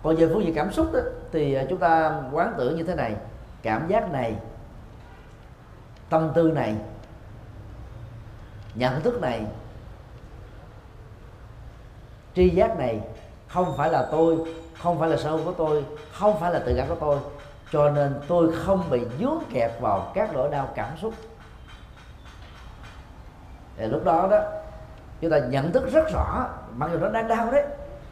còn 0.03 0.15
về 0.15 0.27
phương 0.27 0.43
diện 0.43 0.53
cảm 0.55 0.71
xúc 0.71 0.93
đó, 0.93 0.99
thì 1.31 1.53
à, 1.53 1.65
chúng 1.69 1.79
ta 1.79 2.21
quán 2.31 2.53
tưởng 2.57 2.77
như 2.77 2.83
thế 2.83 2.95
này. 2.95 3.15
Cảm 3.61 3.87
giác 3.87 4.11
này 4.11 4.35
tâm 6.09 6.31
tư 6.35 6.51
này 6.51 6.75
nhận 8.75 9.01
thức 9.01 9.21
này 9.21 9.45
tri 12.35 12.49
giác 12.49 12.77
này 12.77 13.01
không 13.47 13.73
phải 13.77 13.91
là 13.91 14.07
tôi 14.11 14.37
không 14.81 14.99
phải 14.99 15.09
là 15.09 15.17
sở 15.17 15.29
hữu 15.29 15.45
của 15.45 15.53
tôi 15.53 15.85
không 16.11 16.39
phải 16.39 16.53
là 16.53 16.59
tự 16.59 16.73
cảm 16.77 16.87
của 16.87 16.95
tôi. 16.95 17.17
Cho 17.71 17.89
nên 17.89 18.15
tôi 18.27 18.51
không 18.65 18.89
bị 18.89 19.01
dướng 19.19 19.39
kẹt 19.53 19.71
vào 19.79 20.11
các 20.13 20.33
nỗi 20.33 20.51
đau 20.51 20.69
cảm 20.75 20.97
xúc. 21.01 21.13
Thì 23.77 23.87
lúc 23.87 24.03
đó 24.03 24.27
đó 24.31 24.41
chúng 25.21 25.31
ta 25.31 25.39
nhận 25.39 25.71
thức 25.71 25.91
rất 25.91 26.11
rõ 26.13 26.47
mặc 26.75 26.89
dù 26.93 26.99
nó 26.99 27.09
đang 27.09 27.27
đau 27.27 27.51
đấy 27.51 27.65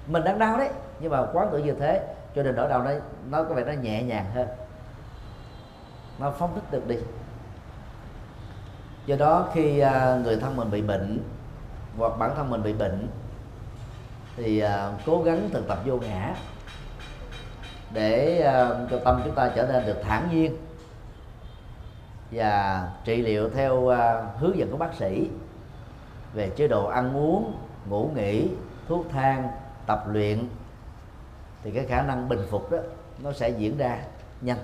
mình 0.07 0.23
đang 0.23 0.39
đau 0.39 0.57
đấy 0.57 0.69
nhưng 0.99 1.11
mà 1.11 1.25
quán 1.33 1.49
tự 1.51 1.57
như 1.57 1.73
thế, 1.73 2.15
cho 2.35 2.43
nên 2.43 2.55
nỗi 2.55 2.69
đau 2.69 2.83
đấy 2.83 2.99
nó 3.29 3.43
có 3.43 3.55
vẻ 3.55 3.63
nó 3.63 3.71
nhẹ 3.81 4.03
nhàng 4.03 4.25
hơn. 4.33 4.47
Nó 6.19 6.31
phóng 6.31 6.55
thích 6.55 6.71
được 6.71 6.87
đi. 6.87 6.95
Do 9.05 9.15
đó 9.15 9.47
khi 9.53 9.79
à, 9.79 10.19
người 10.23 10.37
thân 10.37 10.55
mình 10.55 10.71
bị 10.71 10.81
bệnh, 10.81 11.23
hoặc 11.97 12.17
bản 12.19 12.31
thân 12.35 12.49
mình 12.49 12.63
bị 12.63 12.73
bệnh, 12.73 13.07
thì 14.35 14.59
à, 14.59 14.91
cố 15.05 15.21
gắng 15.23 15.49
thực 15.53 15.67
tập 15.67 15.79
vô 15.85 15.97
ngã 15.97 16.35
để 17.93 18.41
à, 18.41 18.69
cho 18.91 18.99
tâm 19.05 19.21
chúng 19.25 19.35
ta 19.35 19.51
trở 19.55 19.67
nên 19.67 19.85
được 19.85 19.97
thản 20.03 20.29
nhiên 20.31 20.57
và 22.31 22.87
trị 23.05 23.21
liệu 23.21 23.49
theo 23.49 23.85
hướng 24.39 24.57
dẫn 24.57 24.71
của 24.71 24.77
bác 24.77 24.93
sĩ 24.93 25.29
về 26.33 26.49
chế 26.49 26.67
độ 26.67 26.87
ăn 26.87 27.17
uống, 27.17 27.53
ngủ 27.89 28.09
nghỉ, 28.15 28.47
thuốc 28.87 29.05
thang, 29.11 29.47
tập 29.85 30.03
luyện 30.07 30.47
thì 31.63 31.71
cái 31.71 31.85
khả 31.85 32.01
năng 32.01 32.29
bình 32.29 32.47
phục 32.49 32.71
đó 32.71 32.77
nó 33.23 33.33
sẽ 33.33 33.49
diễn 33.49 33.77
ra 33.77 34.03
nhanh. 34.41 34.57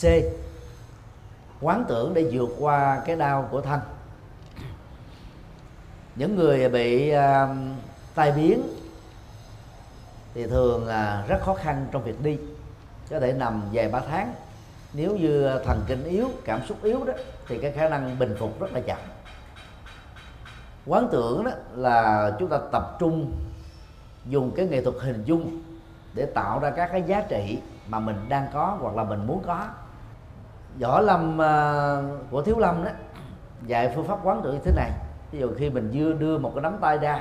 C. 0.00 0.04
Quán 1.60 1.84
tưởng 1.88 2.14
để 2.14 2.30
vượt 2.32 2.48
qua 2.58 3.02
cái 3.06 3.16
đau 3.16 3.48
của 3.50 3.60
thân. 3.60 3.80
Những 6.16 6.36
người 6.36 6.68
bị 6.68 7.12
uh, 7.14 7.56
tai 8.14 8.32
biến 8.32 8.62
thì 10.34 10.46
thường 10.46 10.86
là 10.86 11.24
rất 11.28 11.38
khó 11.42 11.54
khăn 11.54 11.86
trong 11.92 12.02
việc 12.04 12.22
đi. 12.22 12.38
Có 13.10 13.20
thể 13.20 13.32
nằm 13.32 13.62
vài 13.72 13.88
ba 13.88 14.00
tháng. 14.00 14.34
Nếu 14.92 15.16
như 15.16 15.58
thần 15.64 15.84
kinh 15.86 16.04
yếu 16.04 16.30
cảm 16.44 16.66
xúc 16.66 16.82
yếu 16.82 17.04
đó 17.04 17.12
thì 17.48 17.58
cái 17.58 17.72
khả 17.72 17.88
năng 17.88 18.18
bình 18.18 18.36
phục 18.38 18.60
rất 18.60 18.72
là 18.72 18.80
chậm. 18.80 18.98
Quán 20.86 21.08
tưởng 21.12 21.44
đó 21.44 21.50
là 21.74 22.32
chúng 22.38 22.48
ta 22.48 22.58
tập 22.72 22.96
trung 22.98 23.32
dùng 24.28 24.50
cái 24.56 24.66
nghệ 24.66 24.82
thuật 24.82 24.96
hình 25.00 25.24
dung 25.24 25.62
để 26.14 26.26
tạo 26.26 26.58
ra 26.58 26.70
các 26.70 26.88
cái 26.92 27.02
giá 27.02 27.20
trị 27.28 27.58
mà 27.88 27.98
mình 28.00 28.16
đang 28.28 28.46
có 28.52 28.78
hoặc 28.80 28.96
là 28.96 29.04
mình 29.04 29.26
muốn 29.26 29.42
có. 29.46 29.66
Võ 30.80 31.00
lâm 31.00 31.42
à, 31.42 31.96
của 32.30 32.42
thiếu 32.42 32.58
lâm 32.58 32.84
đó, 32.84 32.90
dạy 33.66 33.92
phương 33.94 34.06
pháp 34.06 34.18
quán 34.22 34.40
tưởng 34.44 34.54
như 34.54 34.60
thế 34.64 34.72
này. 34.76 34.90
Ví 35.32 35.38
dụ 35.38 35.50
khi 35.58 35.70
mình 35.70 35.92
đưa 35.92 36.12
đưa 36.12 36.38
một 36.38 36.52
cái 36.54 36.62
nắm 36.62 36.76
tay 36.80 36.98
ra, 36.98 37.20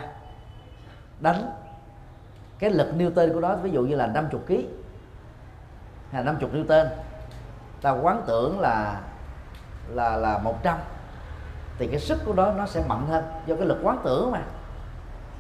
đánh, 1.20 1.52
cái 2.60 2.70
lực 2.70 2.88
Newton 2.98 3.34
của 3.34 3.40
nó, 3.40 3.56
ví 3.56 3.72
dụ 3.72 3.82
như 3.82 3.96
là 3.96 4.08
50 4.08 4.42
kg 4.48 4.54
hay 6.12 6.24
là 6.24 6.32
50 6.32 6.50
Newton 6.54 6.88
ta 7.82 7.92
quán 7.92 8.24
tưởng 8.28 8.60
là 8.60 9.02
là 9.88 10.18
là 10.18 10.38
100 10.38 10.78
thì 11.78 11.88
cái 11.88 12.00
sức 12.00 12.20
của 12.26 12.34
nó 12.34 12.52
nó 12.52 12.66
sẽ 12.66 12.84
mạnh 12.88 13.08
hơn 13.08 13.24
do 13.46 13.56
cái 13.56 13.66
lực 13.66 13.80
quán 13.84 13.98
tưởng 14.04 14.32
mà 14.32 14.42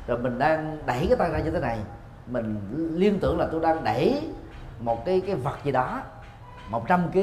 rồi 0.07 0.17
mình 0.17 0.39
đang 0.39 0.77
đẩy 0.85 1.05
cái 1.07 1.17
tay 1.17 1.31
ra 1.31 1.39
như 1.39 1.51
thế 1.51 1.59
này. 1.59 1.79
Mình 2.27 2.59
liên 2.95 3.19
tưởng 3.19 3.39
là 3.39 3.47
tôi 3.51 3.61
đang 3.61 3.83
đẩy 3.83 4.29
một 4.79 5.05
cái 5.05 5.21
cái 5.21 5.35
vật 5.35 5.55
gì 5.63 5.71
đó 5.71 6.01
100 6.69 7.11
kg 7.11 7.19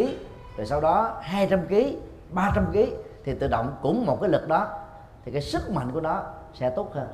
rồi 0.56 0.66
sau 0.66 0.80
đó 0.80 1.16
200 1.20 1.66
kg 1.68 1.74
300 2.30 2.66
kg 2.72 2.78
thì 3.24 3.34
tự 3.34 3.48
động 3.48 3.76
cũng 3.82 4.06
một 4.06 4.18
cái 4.20 4.30
lực 4.30 4.48
đó, 4.48 4.68
thì 5.24 5.32
cái 5.32 5.42
sức 5.42 5.70
mạnh 5.70 5.90
của 5.92 6.00
nó 6.00 6.22
sẽ 6.54 6.70
tốt 6.70 6.94
hơn. 6.94 7.08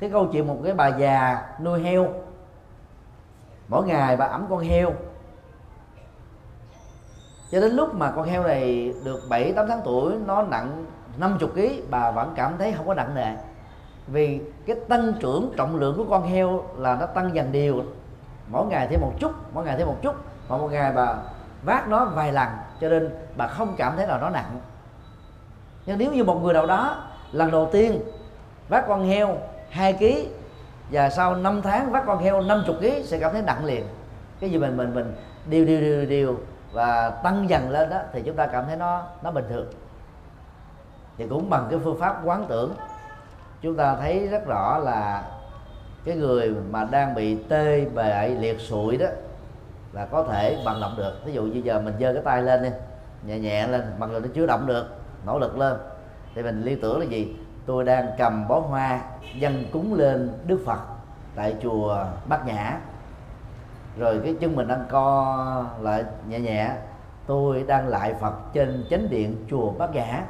Cái 0.00 0.10
câu 0.10 0.26
chuyện 0.32 0.46
một 0.46 0.58
cái 0.64 0.74
bà 0.74 0.88
già 0.88 1.48
nuôi 1.60 1.82
heo. 1.82 2.08
Mỗi 3.68 3.86
ngày 3.86 4.16
bà 4.16 4.26
ẩm 4.26 4.46
con 4.50 4.58
heo. 4.58 4.92
Cho 7.50 7.60
đến 7.60 7.72
lúc 7.72 7.94
mà 7.94 8.10
con 8.10 8.28
heo 8.28 8.42
này 8.42 8.94
được 9.04 9.20
7 9.28 9.52
8 9.52 9.68
tháng 9.68 9.80
tuổi, 9.84 10.14
nó 10.26 10.42
nặng 10.42 10.84
50 11.16 11.48
kg 11.54 11.90
bà 11.90 12.10
vẫn 12.10 12.32
cảm 12.36 12.58
thấy 12.58 12.72
không 12.72 12.86
có 12.86 12.94
nặng 12.94 13.14
nề 13.14 13.36
vì 14.06 14.40
cái 14.66 14.76
tăng 14.88 15.12
trưởng 15.20 15.52
trọng 15.56 15.76
lượng 15.76 15.96
của 15.96 16.04
con 16.10 16.28
heo 16.28 16.64
là 16.76 16.96
nó 16.96 17.06
tăng 17.06 17.34
dần 17.34 17.52
đều. 17.52 17.82
Mỗi 18.48 18.66
ngày 18.66 18.86
thêm 18.90 19.00
một 19.00 19.12
chút, 19.20 19.32
mỗi 19.54 19.64
ngày 19.64 19.76
thêm 19.76 19.86
một 19.86 19.96
chút 20.02 20.14
mà 20.48 20.56
một 20.56 20.68
ngày 20.72 20.92
bà 20.92 21.14
vác 21.62 21.88
nó 21.88 22.04
vài 22.04 22.32
lần, 22.32 22.48
cho 22.80 22.88
nên 22.88 23.10
bà 23.36 23.46
không 23.46 23.74
cảm 23.76 23.96
thấy 23.96 24.06
là 24.06 24.18
nó 24.18 24.30
nặng. 24.30 24.60
Nhưng 25.86 25.98
nếu 25.98 26.12
như 26.12 26.24
một 26.24 26.40
người 26.42 26.54
nào 26.54 26.66
đó, 26.66 27.04
lần 27.32 27.50
đầu 27.50 27.68
tiên 27.72 28.00
vác 28.68 28.88
con 28.88 29.08
heo 29.08 29.38
2 29.70 29.92
kg 29.92 30.04
và 30.90 31.10
sau 31.10 31.36
5 31.36 31.62
tháng 31.62 31.90
vác 31.90 32.06
con 32.06 32.18
heo 32.18 32.40
50 32.40 32.76
kg 32.80 33.06
sẽ 33.06 33.18
cảm 33.18 33.32
thấy 33.32 33.42
nặng 33.42 33.64
liền. 33.64 33.84
Cái 34.40 34.50
gì 34.50 34.58
mình 34.58 34.76
mình 34.76 34.94
mình 34.94 35.14
điều 35.46 35.64
điều 35.64 35.80
điều 35.80 36.06
điều 36.06 36.40
và 36.72 37.10
tăng 37.10 37.48
dần 37.48 37.70
lên 37.70 37.90
đó, 37.90 37.98
thì 38.12 38.22
chúng 38.22 38.36
ta 38.36 38.46
cảm 38.46 38.66
thấy 38.66 38.76
nó 38.76 39.02
nó 39.22 39.30
bình 39.30 39.44
thường. 39.48 39.66
Thì 41.18 41.26
cũng 41.26 41.50
bằng 41.50 41.66
cái 41.70 41.78
phương 41.84 42.00
pháp 42.00 42.20
quán 42.24 42.44
tưởng 42.48 42.74
chúng 43.62 43.76
ta 43.76 43.96
thấy 43.96 44.26
rất 44.26 44.46
rõ 44.46 44.78
là 44.78 45.24
cái 46.04 46.16
người 46.16 46.54
mà 46.70 46.84
đang 46.84 47.14
bị 47.14 47.42
tê 47.48 47.84
bệ 47.94 48.28
liệt 48.28 48.60
sụi 48.60 48.96
đó 48.96 49.06
là 49.92 50.06
có 50.06 50.22
thể 50.22 50.58
vận 50.64 50.80
động 50.80 50.94
được. 50.96 51.24
Ví 51.24 51.32
dụ 51.32 51.42
như 51.42 51.60
giờ 51.64 51.80
mình 51.80 51.94
giơ 52.00 52.12
cái 52.12 52.22
tay 52.24 52.42
lên 52.42 52.62
đi, 52.62 52.68
nhẹ 53.22 53.38
nhẹ 53.38 53.66
lên 53.66 53.82
bằng 53.98 54.12
dù 54.12 54.20
nó 54.20 54.28
chưa 54.34 54.46
động 54.46 54.66
được, 54.66 54.86
nỗ 55.26 55.38
lực 55.38 55.58
lên. 55.58 55.76
Thì 56.34 56.42
mình 56.42 56.62
liên 56.62 56.80
tưởng 56.80 57.00
là 57.00 57.04
gì? 57.06 57.36
Tôi 57.66 57.84
đang 57.84 58.06
cầm 58.18 58.48
bó 58.48 58.60
hoa 58.60 59.00
dân 59.34 59.64
cúng 59.72 59.94
lên 59.94 60.32
đức 60.46 60.62
phật 60.66 60.80
tại 61.34 61.56
chùa 61.62 62.04
bát 62.26 62.46
nhã. 62.46 62.78
Rồi 63.98 64.20
cái 64.24 64.34
chân 64.40 64.56
mình 64.56 64.68
đang 64.68 64.84
co 64.90 65.64
lại 65.80 66.04
nhẹ 66.28 66.40
nhẹ, 66.40 66.70
tôi 67.26 67.64
đang 67.66 67.88
lại 67.88 68.14
phật 68.20 68.34
trên 68.52 68.84
chánh 68.90 69.10
điện 69.10 69.46
chùa 69.50 69.70
bát 69.70 69.94
nhã. 69.94 70.24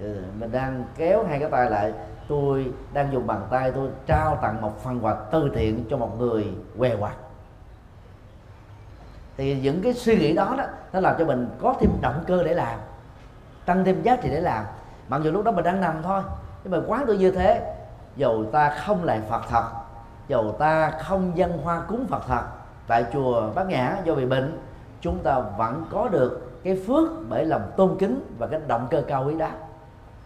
Ừ, 0.00 0.22
mình 0.38 0.52
đang 0.52 0.84
kéo 0.96 1.24
hai 1.28 1.38
cái 1.38 1.50
tay 1.50 1.70
lại. 1.70 1.92
Tôi 2.28 2.72
đang 2.92 3.12
dùng 3.12 3.26
bàn 3.26 3.46
tay 3.50 3.72
tôi 3.72 3.88
trao 4.06 4.38
tặng 4.42 4.60
một 4.60 4.82
phần 4.82 5.00
quà 5.04 5.14
từ 5.30 5.50
thiện 5.54 5.84
cho 5.90 5.96
một 5.96 6.18
người 6.18 6.46
què 6.78 6.96
quặt 6.96 7.14
thì 9.38 9.60
những 9.60 9.82
cái 9.82 9.94
suy 9.94 10.18
nghĩ 10.18 10.32
đó 10.32 10.54
đó, 10.58 10.64
nó 10.92 11.00
làm 11.00 11.14
cho 11.18 11.24
mình 11.24 11.48
có 11.60 11.74
thêm 11.80 11.90
động 12.00 12.24
cơ 12.26 12.42
để 12.42 12.54
làm, 12.54 12.78
tăng 13.66 13.84
thêm 13.84 14.02
giá 14.02 14.16
trị 14.16 14.28
để 14.30 14.40
làm. 14.40 14.64
Mặc 15.08 15.20
dù 15.24 15.30
lúc 15.30 15.44
đó 15.44 15.52
mình 15.52 15.64
đang 15.64 15.80
nằm 15.80 16.02
thôi, 16.02 16.22
nhưng 16.64 16.72
mà 16.72 16.78
quán 16.86 17.04
tôi 17.06 17.18
như 17.18 17.30
thế. 17.30 17.74
Dầu 18.16 18.44
ta 18.52 18.70
không 18.70 19.04
lại 19.04 19.20
phật 19.30 19.42
thật, 19.48 19.64
dầu 20.28 20.56
ta 20.58 20.90
không 20.90 21.36
dân 21.36 21.58
hoa 21.58 21.80
cúng 21.80 22.06
phật 22.08 22.22
thật, 22.28 22.42
tại 22.86 23.04
chùa 23.12 23.50
bát 23.54 23.66
nhã 23.66 23.96
do 24.04 24.14
bị 24.14 24.26
bệnh, 24.26 24.60
chúng 25.00 25.18
ta 25.18 25.38
vẫn 25.38 25.86
có 25.90 26.08
được 26.08 26.60
cái 26.64 26.82
phước 26.86 27.10
bởi 27.28 27.44
lòng 27.44 27.70
tôn 27.76 27.96
kính 27.98 28.36
và 28.38 28.46
cái 28.46 28.60
động 28.66 28.86
cơ 28.90 29.02
cao 29.08 29.24
quý 29.26 29.34
đó 29.38 29.48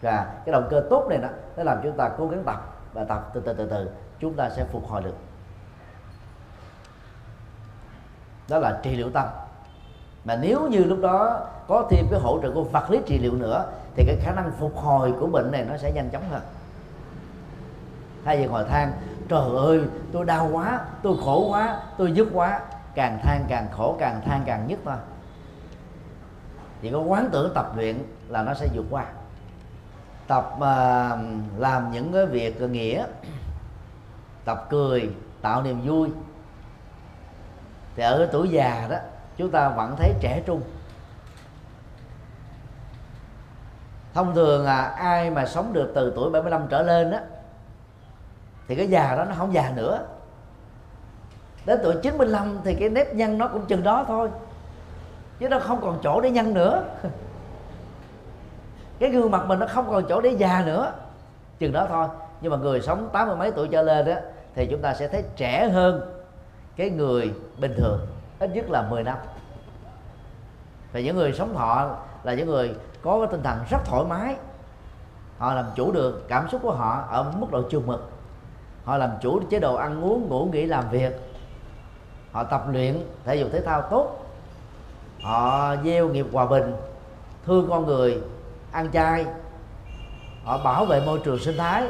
và 0.03 0.33
cái 0.45 0.53
động 0.53 0.67
cơ 0.69 0.83
tốt 0.89 1.07
này 1.09 1.17
đó, 1.17 1.27
nó 1.57 1.63
làm 1.63 1.77
chúng 1.83 1.97
ta 1.97 2.09
cố 2.17 2.27
gắng 2.27 2.43
tập 2.45 2.75
và 2.93 3.03
tập 3.03 3.29
từ 3.33 3.41
từ 3.41 3.53
từ 3.53 3.69
từ. 3.69 3.89
Chúng 4.19 4.33
ta 4.33 4.49
sẽ 4.49 4.65
phục 4.71 4.87
hồi 4.87 5.01
được. 5.01 5.15
Đó 8.49 8.59
là 8.59 8.79
trị 8.83 8.95
liệu 8.95 9.09
tâm. 9.09 9.27
Mà 10.25 10.35
nếu 10.35 10.67
như 10.67 10.83
lúc 10.83 10.99
đó 11.01 11.47
có 11.67 11.87
thêm 11.89 12.07
cái 12.11 12.19
hỗ 12.19 12.39
trợ 12.41 12.51
của 12.51 12.63
vật 12.63 12.91
lý 12.91 12.99
trị 13.05 13.19
liệu 13.19 13.33
nữa, 13.33 13.65
thì 13.95 14.03
cái 14.07 14.15
khả 14.21 14.31
năng 14.31 14.51
phục 14.59 14.77
hồi 14.77 15.13
của 15.19 15.27
bệnh 15.27 15.51
này 15.51 15.65
nó 15.69 15.77
sẽ 15.77 15.91
nhanh 15.91 16.09
chóng 16.09 16.29
hơn. 16.31 16.41
Thay 18.25 18.37
vì 18.37 18.45
ngồi 18.45 18.63
than, 18.63 18.91
trời 19.29 19.57
ơi, 19.57 19.81
tôi 20.11 20.25
đau 20.25 20.49
quá, 20.51 20.85
tôi 21.03 21.17
khổ 21.25 21.47
quá, 21.49 21.81
tôi 21.97 22.11
dứt 22.11 22.27
quá. 22.33 22.59
Càng 22.95 23.19
than 23.23 23.45
càng 23.47 23.67
khổ, 23.71 23.95
càng 23.99 24.21
than 24.25 24.43
càng 24.45 24.67
nhức 24.67 24.79
thôi. 24.85 24.95
Chỉ 26.81 26.91
có 26.91 26.99
quán 26.99 27.29
tưởng 27.31 27.51
tập 27.55 27.71
luyện 27.75 27.97
là 28.27 28.43
nó 28.43 28.53
sẽ 28.53 28.67
vượt 28.73 28.85
qua 28.89 29.05
tập 30.27 30.51
uh, 30.55 31.19
làm 31.57 31.91
những 31.91 32.13
cái 32.13 32.25
việc 32.25 32.61
nghĩa. 32.61 33.05
Tập 34.45 34.67
cười 34.69 35.09
tạo 35.41 35.61
niềm 35.63 35.81
vui. 35.85 36.09
Thì 37.95 38.03
ở 38.03 38.29
tuổi 38.31 38.49
già 38.49 38.87
đó 38.89 38.97
chúng 39.37 39.51
ta 39.51 39.69
vẫn 39.69 39.95
thấy 39.97 40.13
trẻ 40.21 40.41
trung. 40.45 40.61
Thông 44.13 44.35
thường 44.35 44.65
là 44.65 44.83
ai 44.83 45.29
mà 45.29 45.45
sống 45.45 45.73
được 45.73 45.91
từ 45.95 46.13
tuổi 46.15 46.29
75 46.29 46.67
trở 46.69 46.81
lên 46.81 47.11
á 47.11 47.21
thì 48.67 48.75
cái 48.75 48.87
già 48.87 49.15
đó 49.15 49.25
nó 49.25 49.35
không 49.37 49.53
già 49.53 49.71
nữa. 49.75 50.05
Đến 51.65 51.79
tuổi 51.83 51.95
95 52.01 52.59
thì 52.63 52.75
cái 52.75 52.89
nếp 52.89 53.15
nhăn 53.15 53.37
nó 53.37 53.47
cũng 53.47 53.65
chừng 53.65 53.83
đó 53.83 54.05
thôi 54.07 54.29
chứ 55.39 55.49
nó 55.49 55.59
không 55.59 55.81
còn 55.81 55.99
chỗ 56.03 56.21
để 56.21 56.31
nhăn 56.31 56.53
nữa. 56.53 56.83
cái 59.03 59.11
gương 59.11 59.31
mặt 59.31 59.47
mình 59.47 59.59
nó 59.59 59.65
không 59.67 59.91
còn 59.91 60.03
chỗ 60.09 60.21
để 60.21 60.29
già 60.29 60.63
nữa. 60.65 60.93
Chừng 61.59 61.71
đó 61.71 61.85
thôi. 61.89 62.07
Nhưng 62.41 62.51
mà 62.51 62.57
người 62.57 62.81
sống 62.81 63.09
tám 63.13 63.27
mươi 63.27 63.37
mấy 63.37 63.51
tuổi 63.51 63.67
trở 63.67 63.81
lên 63.81 64.05
đó 64.05 64.13
thì 64.55 64.67
chúng 64.71 64.81
ta 64.81 64.93
sẽ 64.93 65.07
thấy 65.07 65.23
trẻ 65.35 65.69
hơn 65.69 66.01
cái 66.75 66.89
người 66.89 67.33
bình 67.57 67.73
thường, 67.77 67.99
ít 68.39 68.49
nhất 68.53 68.69
là 68.69 68.87
10 68.89 69.03
năm. 69.03 69.17
Và 70.93 70.99
những 70.99 71.15
người 71.15 71.33
sống 71.33 71.53
thọ 71.55 71.95
là 72.23 72.33
những 72.33 72.47
người 72.47 72.75
có 73.01 73.19
cái 73.19 73.27
tinh 73.31 73.43
thần 73.43 73.57
rất 73.69 73.77
thoải 73.85 74.03
mái. 74.09 74.35
Họ 75.37 75.53
làm 75.53 75.65
chủ 75.75 75.91
được 75.91 76.25
cảm 76.27 76.49
xúc 76.49 76.61
của 76.63 76.73
họ 76.73 77.03
ở 77.09 77.31
mức 77.37 77.47
độ 77.51 77.61
chừng 77.69 77.87
mực. 77.87 78.09
Họ 78.85 78.97
làm 78.97 79.09
chủ 79.21 79.39
chế 79.49 79.59
độ 79.59 79.75
ăn 79.75 80.03
uống, 80.03 80.29
ngủ, 80.29 80.49
nghỉ, 80.51 80.65
làm 80.65 80.89
việc. 80.89 81.19
Họ 82.31 82.43
tập 82.43 82.65
luyện 82.71 83.05
thể 83.25 83.35
dục 83.35 83.49
thể 83.51 83.61
thao 83.61 83.81
tốt. 83.81 84.25
Họ 85.23 85.75
gieo 85.83 86.07
nghiệp 86.07 86.25
hòa 86.33 86.45
bình, 86.45 86.75
thương 87.45 87.67
con 87.69 87.85
người 87.85 88.21
ăn 88.73 88.91
chay. 88.91 89.25
Họ 90.43 90.57
bảo 90.63 90.85
vệ 90.85 91.01
môi 91.05 91.19
trường 91.23 91.39
sinh 91.39 91.57
thái. 91.57 91.83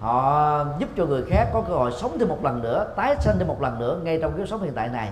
Họ 0.00 0.64
giúp 0.78 0.88
cho 0.96 1.06
người 1.06 1.24
khác 1.28 1.48
có 1.52 1.62
cơ 1.68 1.74
hội 1.74 1.92
sống 1.92 2.16
thêm 2.18 2.28
một 2.28 2.38
lần 2.44 2.62
nữa 2.62 2.92
tái 2.96 3.16
sinh 3.20 3.36
thêm 3.38 3.48
một 3.48 3.62
lần 3.62 3.78
nữa 3.78 4.00
ngay 4.02 4.18
trong 4.22 4.36
kiếp 4.36 4.48
sống 4.48 4.62
hiện 4.62 4.72
tại 4.74 4.88
này. 4.88 5.10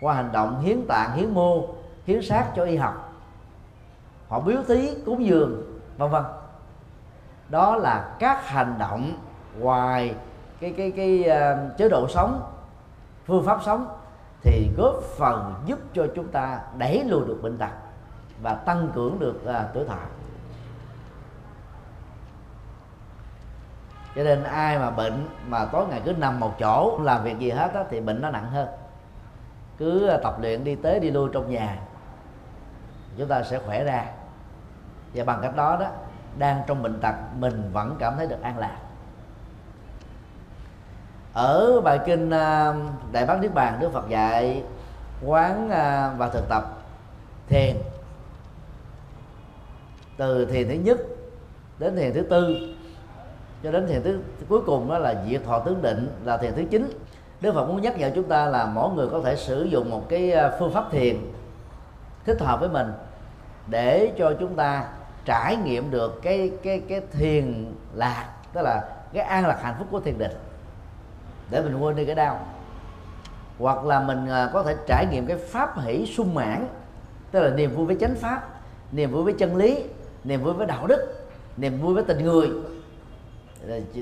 Qua 0.00 0.14
hành 0.14 0.32
động 0.32 0.60
hiến 0.60 0.86
tạng 0.88 1.12
hiến 1.12 1.34
mô 1.34 1.68
hiến 2.06 2.22
xác 2.22 2.44
cho 2.56 2.64
y 2.64 2.76
học. 2.76 3.12
Họ 4.28 4.40
biếu 4.40 4.62
thí 4.68 4.94
cúng 5.06 5.26
dường 5.26 5.80
vân 5.98 6.10
vân. 6.10 6.24
Đó 7.48 7.76
là 7.76 8.08
các 8.18 8.48
hành 8.48 8.74
động 8.78 9.12
ngoài 9.58 10.14
cái 10.60 10.74
cái 10.76 10.90
cái 10.90 11.24
uh, 11.26 11.78
chế 11.78 11.88
độ 11.88 12.08
sống 12.08 12.40
phương 13.26 13.44
pháp 13.44 13.60
sống 13.64 13.88
thì 14.42 14.70
góp 14.76 14.94
phần 15.18 15.54
giúp 15.66 15.78
cho 15.94 16.06
chúng 16.14 16.28
ta 16.28 16.60
đẩy 16.78 17.04
lùi 17.04 17.26
được 17.26 17.38
bệnh 17.42 17.58
tật 17.58 17.70
và 18.42 18.54
tăng 18.54 18.90
cường 18.94 19.18
được 19.18 19.40
uh, 19.44 19.74
tuổi 19.74 19.84
thọ. 19.84 19.98
Cho 24.16 24.24
nên 24.24 24.44
ai 24.44 24.78
mà 24.78 24.90
bệnh 24.90 25.28
mà 25.46 25.64
tối 25.64 25.86
ngày 25.86 26.02
cứ 26.04 26.12
nằm 26.12 26.40
một 26.40 26.58
chỗ 26.58 26.98
làm 27.02 27.24
việc 27.24 27.38
gì 27.38 27.50
hết 27.50 27.74
á, 27.74 27.84
thì 27.90 28.00
bệnh 28.00 28.20
nó 28.20 28.30
nặng 28.30 28.50
hơn. 28.50 28.68
Cứ 29.78 30.08
à, 30.08 30.18
tập 30.22 30.36
luyện 30.40 30.64
đi 30.64 30.74
tới 30.74 31.00
đi 31.00 31.10
lui 31.10 31.28
trong 31.32 31.50
nhà 31.50 31.78
chúng 33.18 33.28
ta 33.28 33.42
sẽ 33.42 33.58
khỏe 33.58 33.84
ra. 33.84 34.04
Và 35.14 35.24
bằng 35.24 35.38
cách 35.42 35.56
đó 35.56 35.76
đó 35.80 35.86
đang 36.38 36.62
trong 36.66 36.82
bệnh 36.82 37.00
tật 37.00 37.14
mình 37.38 37.70
vẫn 37.72 37.96
cảm 37.98 38.16
thấy 38.16 38.26
được 38.26 38.42
an 38.42 38.58
lạc. 38.58 38.76
Ở 41.32 41.80
bài 41.80 42.00
kinh 42.06 42.30
à, 42.30 42.74
đại 43.12 43.26
bát 43.26 43.40
niết 43.40 43.54
bàn 43.54 43.76
đức 43.80 43.92
phật 43.92 44.08
dạy 44.08 44.64
quán 45.24 45.68
và 46.18 46.30
thực 46.32 46.48
tập 46.48 46.64
thiền 47.48 47.76
từ 50.16 50.46
thiền 50.46 50.68
thứ 50.68 50.74
nhất 50.74 50.98
đến 51.78 51.96
thiền 51.96 52.14
thứ 52.14 52.22
tư. 52.22 52.56
Cho 53.62 53.72
đến 53.72 53.86
thiền 53.86 54.02
thứ, 54.02 54.20
cuối 54.48 54.60
cùng 54.66 54.88
đó 54.88 54.98
là 54.98 55.24
diệt 55.28 55.44
thọ 55.44 55.58
tướng 55.58 55.82
định 55.82 56.08
là 56.24 56.36
thiền 56.36 56.52
thứ 56.54 56.62
chín. 56.70 56.98
Đức 57.40 57.54
Phật 57.54 57.66
muốn 57.66 57.82
nhắc 57.82 57.98
nhở 57.98 58.10
chúng 58.14 58.28
ta 58.28 58.46
là 58.46 58.66
mỗi 58.66 58.90
người 58.94 59.08
có 59.08 59.20
thể 59.24 59.36
sử 59.36 59.64
dụng 59.64 59.90
một 59.90 60.08
cái 60.08 60.32
à, 60.32 60.50
phương 60.58 60.72
pháp 60.72 60.84
thiền 60.90 61.16
thích 62.24 62.40
hợp 62.40 62.60
với 62.60 62.68
mình 62.68 62.92
để 63.66 64.12
cho 64.18 64.34
chúng 64.40 64.54
ta 64.54 64.88
trải 65.24 65.56
nghiệm 65.56 65.90
được 65.90 66.22
cái 66.22 66.50
cái 66.62 66.80
cái 66.88 67.00
thiền 67.12 67.74
lạc, 67.94 68.28
tức 68.52 68.62
là 68.62 68.88
cái 69.12 69.22
an 69.22 69.46
lạc 69.46 69.58
hạnh 69.62 69.74
phúc 69.78 69.86
của 69.90 70.00
thiền 70.00 70.18
định. 70.18 70.32
Để 71.50 71.62
mình 71.62 71.78
quên 71.78 71.96
đi 71.96 72.04
cái 72.04 72.14
đau. 72.14 72.46
Hoặc 73.58 73.84
là 73.84 74.00
mình 74.00 74.28
à, 74.28 74.50
có 74.52 74.62
thể 74.62 74.76
trải 74.86 75.06
nghiệm 75.10 75.26
cái 75.26 75.36
pháp 75.36 75.80
hỷ 75.80 76.06
sung 76.06 76.34
mãn, 76.34 76.66
tức 77.30 77.40
là 77.40 77.50
niềm 77.50 77.74
vui 77.74 77.86
với 77.86 77.96
chánh 78.00 78.14
pháp, 78.14 78.48
niềm 78.92 79.12
vui 79.12 79.22
với 79.22 79.32
chân 79.32 79.56
lý 79.56 79.84
niềm 80.26 80.42
vui 80.42 80.54
với 80.54 80.66
đạo 80.66 80.86
đức 80.86 81.26
niềm 81.56 81.80
vui 81.80 81.94
với 81.94 82.04
tình 82.04 82.24
người. 82.24 82.50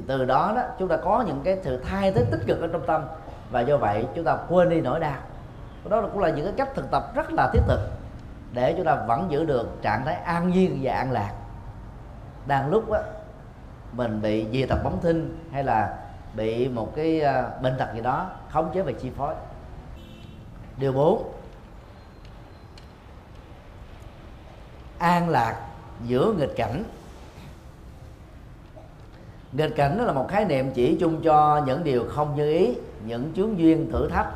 Từ 0.06 0.24
đó 0.24 0.52
đó 0.56 0.62
chúng 0.78 0.88
ta 0.88 0.96
có 0.96 1.24
những 1.26 1.40
cái 1.44 1.58
sự 1.62 1.76
thay 1.76 2.12
thế 2.12 2.24
tích 2.30 2.40
cực 2.46 2.60
ở 2.60 2.68
trong 2.72 2.86
tâm. 2.86 3.02
Và 3.50 3.60
do 3.60 3.76
vậy 3.76 4.06
chúng 4.14 4.24
ta 4.24 4.38
quên 4.48 4.68
đi 4.68 4.80
nỗi 4.80 5.00
đau. 5.00 5.16
Đó 5.88 6.02
cũng 6.12 6.22
là 6.22 6.30
những 6.30 6.44
cái 6.44 6.54
cách 6.56 6.74
thực 6.74 6.90
tập 6.90 7.14
rất 7.14 7.32
là 7.32 7.50
thiết 7.52 7.60
thực 7.66 7.80
để 8.52 8.74
chúng 8.76 8.86
ta 8.86 8.94
vẫn 9.08 9.26
giữ 9.30 9.44
được 9.44 9.82
trạng 9.82 10.04
thái 10.04 10.14
an 10.14 10.50
nhiên 10.50 10.78
và 10.82 10.92
an 10.92 11.12
lạc. 11.12 11.32
Đang 12.46 12.70
lúc 12.70 12.90
đó, 12.90 12.98
mình 13.92 14.22
bị 14.22 14.46
dị 14.52 14.66
tập 14.66 14.78
bóng 14.84 15.00
thinh 15.02 15.38
hay 15.52 15.64
là 15.64 15.96
bị 16.34 16.68
một 16.68 16.92
cái 16.96 17.20
à, 17.20 17.50
bệnh 17.62 17.78
tật 17.78 17.94
gì 17.94 18.00
đó 18.00 18.30
khống 18.50 18.70
chế 18.74 18.82
và 18.82 18.92
chi 18.92 19.10
phối. 19.16 19.34
Điều 20.76 20.92
4 20.92 21.32
an 24.98 25.28
lạc 25.28 25.56
giữa 26.06 26.32
nghịch 26.38 26.56
cảnh. 26.56 26.84
Nghịch 29.52 29.76
cảnh 29.76 29.98
đó 29.98 30.04
là 30.04 30.12
một 30.12 30.28
khái 30.28 30.44
niệm 30.44 30.70
chỉ 30.74 30.96
chung 31.00 31.22
cho 31.22 31.62
những 31.66 31.84
điều 31.84 32.04
không 32.08 32.36
như 32.36 32.52
ý, 32.52 32.74
những 33.06 33.32
chướng 33.36 33.58
duyên 33.58 33.90
thử 33.92 34.08
thách, 34.08 34.26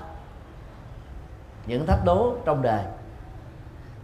những 1.66 1.86
thách 1.86 2.04
đố 2.04 2.34
trong 2.44 2.62
đời. 2.62 2.82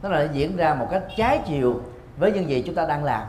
Nó 0.03 0.09
là 0.09 0.29
diễn 0.33 0.57
ra 0.57 0.75
một 0.75 0.89
cách 0.91 1.05
trái 1.17 1.41
chiều 1.47 1.81
với 2.17 2.33
những 2.33 2.49
gì 2.49 2.63
chúng 2.67 2.75
ta 2.75 2.87
đang 2.87 3.05
làm, 3.05 3.29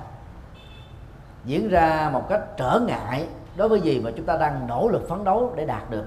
diễn 1.46 1.70
ra 1.70 2.10
một 2.14 2.30
cách 2.30 2.42
trở 2.58 2.80
ngại 2.88 3.28
đối 3.56 3.70
với 3.70 3.82
gì 3.82 4.00
mà 4.00 4.12
chúng 4.16 4.26
ta 4.26 4.38
đang 4.38 4.68
nỗ 4.68 4.88
lực 4.88 5.10
phấn 5.10 5.24
đấu 5.24 5.54
để 5.56 5.66
đạt 5.66 5.90
được. 5.90 6.06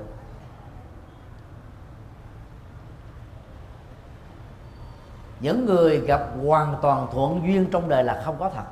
Những 5.40 5.66
người 5.66 6.00
gặp 6.00 6.20
hoàn 6.46 6.76
toàn 6.82 7.06
thuận 7.12 7.42
duyên 7.46 7.66
trong 7.70 7.88
đời 7.88 8.04
là 8.04 8.22
không 8.24 8.36
có 8.38 8.50
thật. 8.54 8.64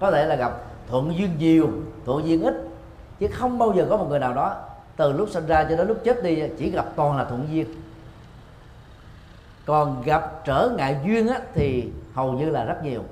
Có 0.00 0.10
thể 0.10 0.26
là 0.26 0.36
gặp 0.36 0.52
thuận 0.88 1.18
duyên 1.18 1.38
nhiều 1.38 1.68
thuận 2.04 2.26
duyên 2.26 2.42
ít 2.42 2.54
chứ 3.20 3.28
không 3.32 3.58
bao 3.58 3.72
giờ 3.76 3.86
có 3.90 3.96
một 3.96 4.06
người 4.08 4.18
nào 4.18 4.34
đó 4.34 4.56
từ 4.96 5.12
lúc 5.12 5.28
sinh 5.28 5.46
ra 5.46 5.64
cho 5.64 5.76
đến 5.76 5.88
lúc 5.88 5.98
chết 6.04 6.22
đi 6.22 6.42
chỉ 6.58 6.70
gặp 6.70 6.86
toàn 6.96 7.16
là 7.16 7.24
thuận 7.24 7.48
duyên. 7.50 7.66
Còn 9.66 10.02
gặp 10.02 10.32
trở 10.44 10.70
ngại 10.76 11.00
duyên 11.04 11.28
á, 11.28 11.40
thì 11.54 11.92
hầu 12.14 12.32
như 12.32 12.50
là 12.50 12.64
rất 12.64 12.82
nhiều. 12.82 13.02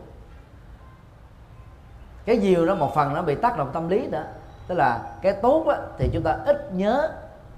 Cái 2.25 2.37
nhiều 2.37 2.67
đó 2.67 2.75
một 2.75 2.95
phần 2.95 3.15
nó 3.15 3.23
bị 3.23 3.35
tác 3.35 3.59
động 3.59 3.71
tâm 3.73 3.89
lý 3.89 4.07
đó. 4.07 4.21
Tức 4.67 4.75
là 4.75 5.17
cái 5.23 5.33
tốt 5.33 5.67
á, 5.69 5.77
thì 5.99 6.11
chúng 6.13 6.23
ta 6.23 6.39
ít 6.47 6.73
nhớ 6.73 7.11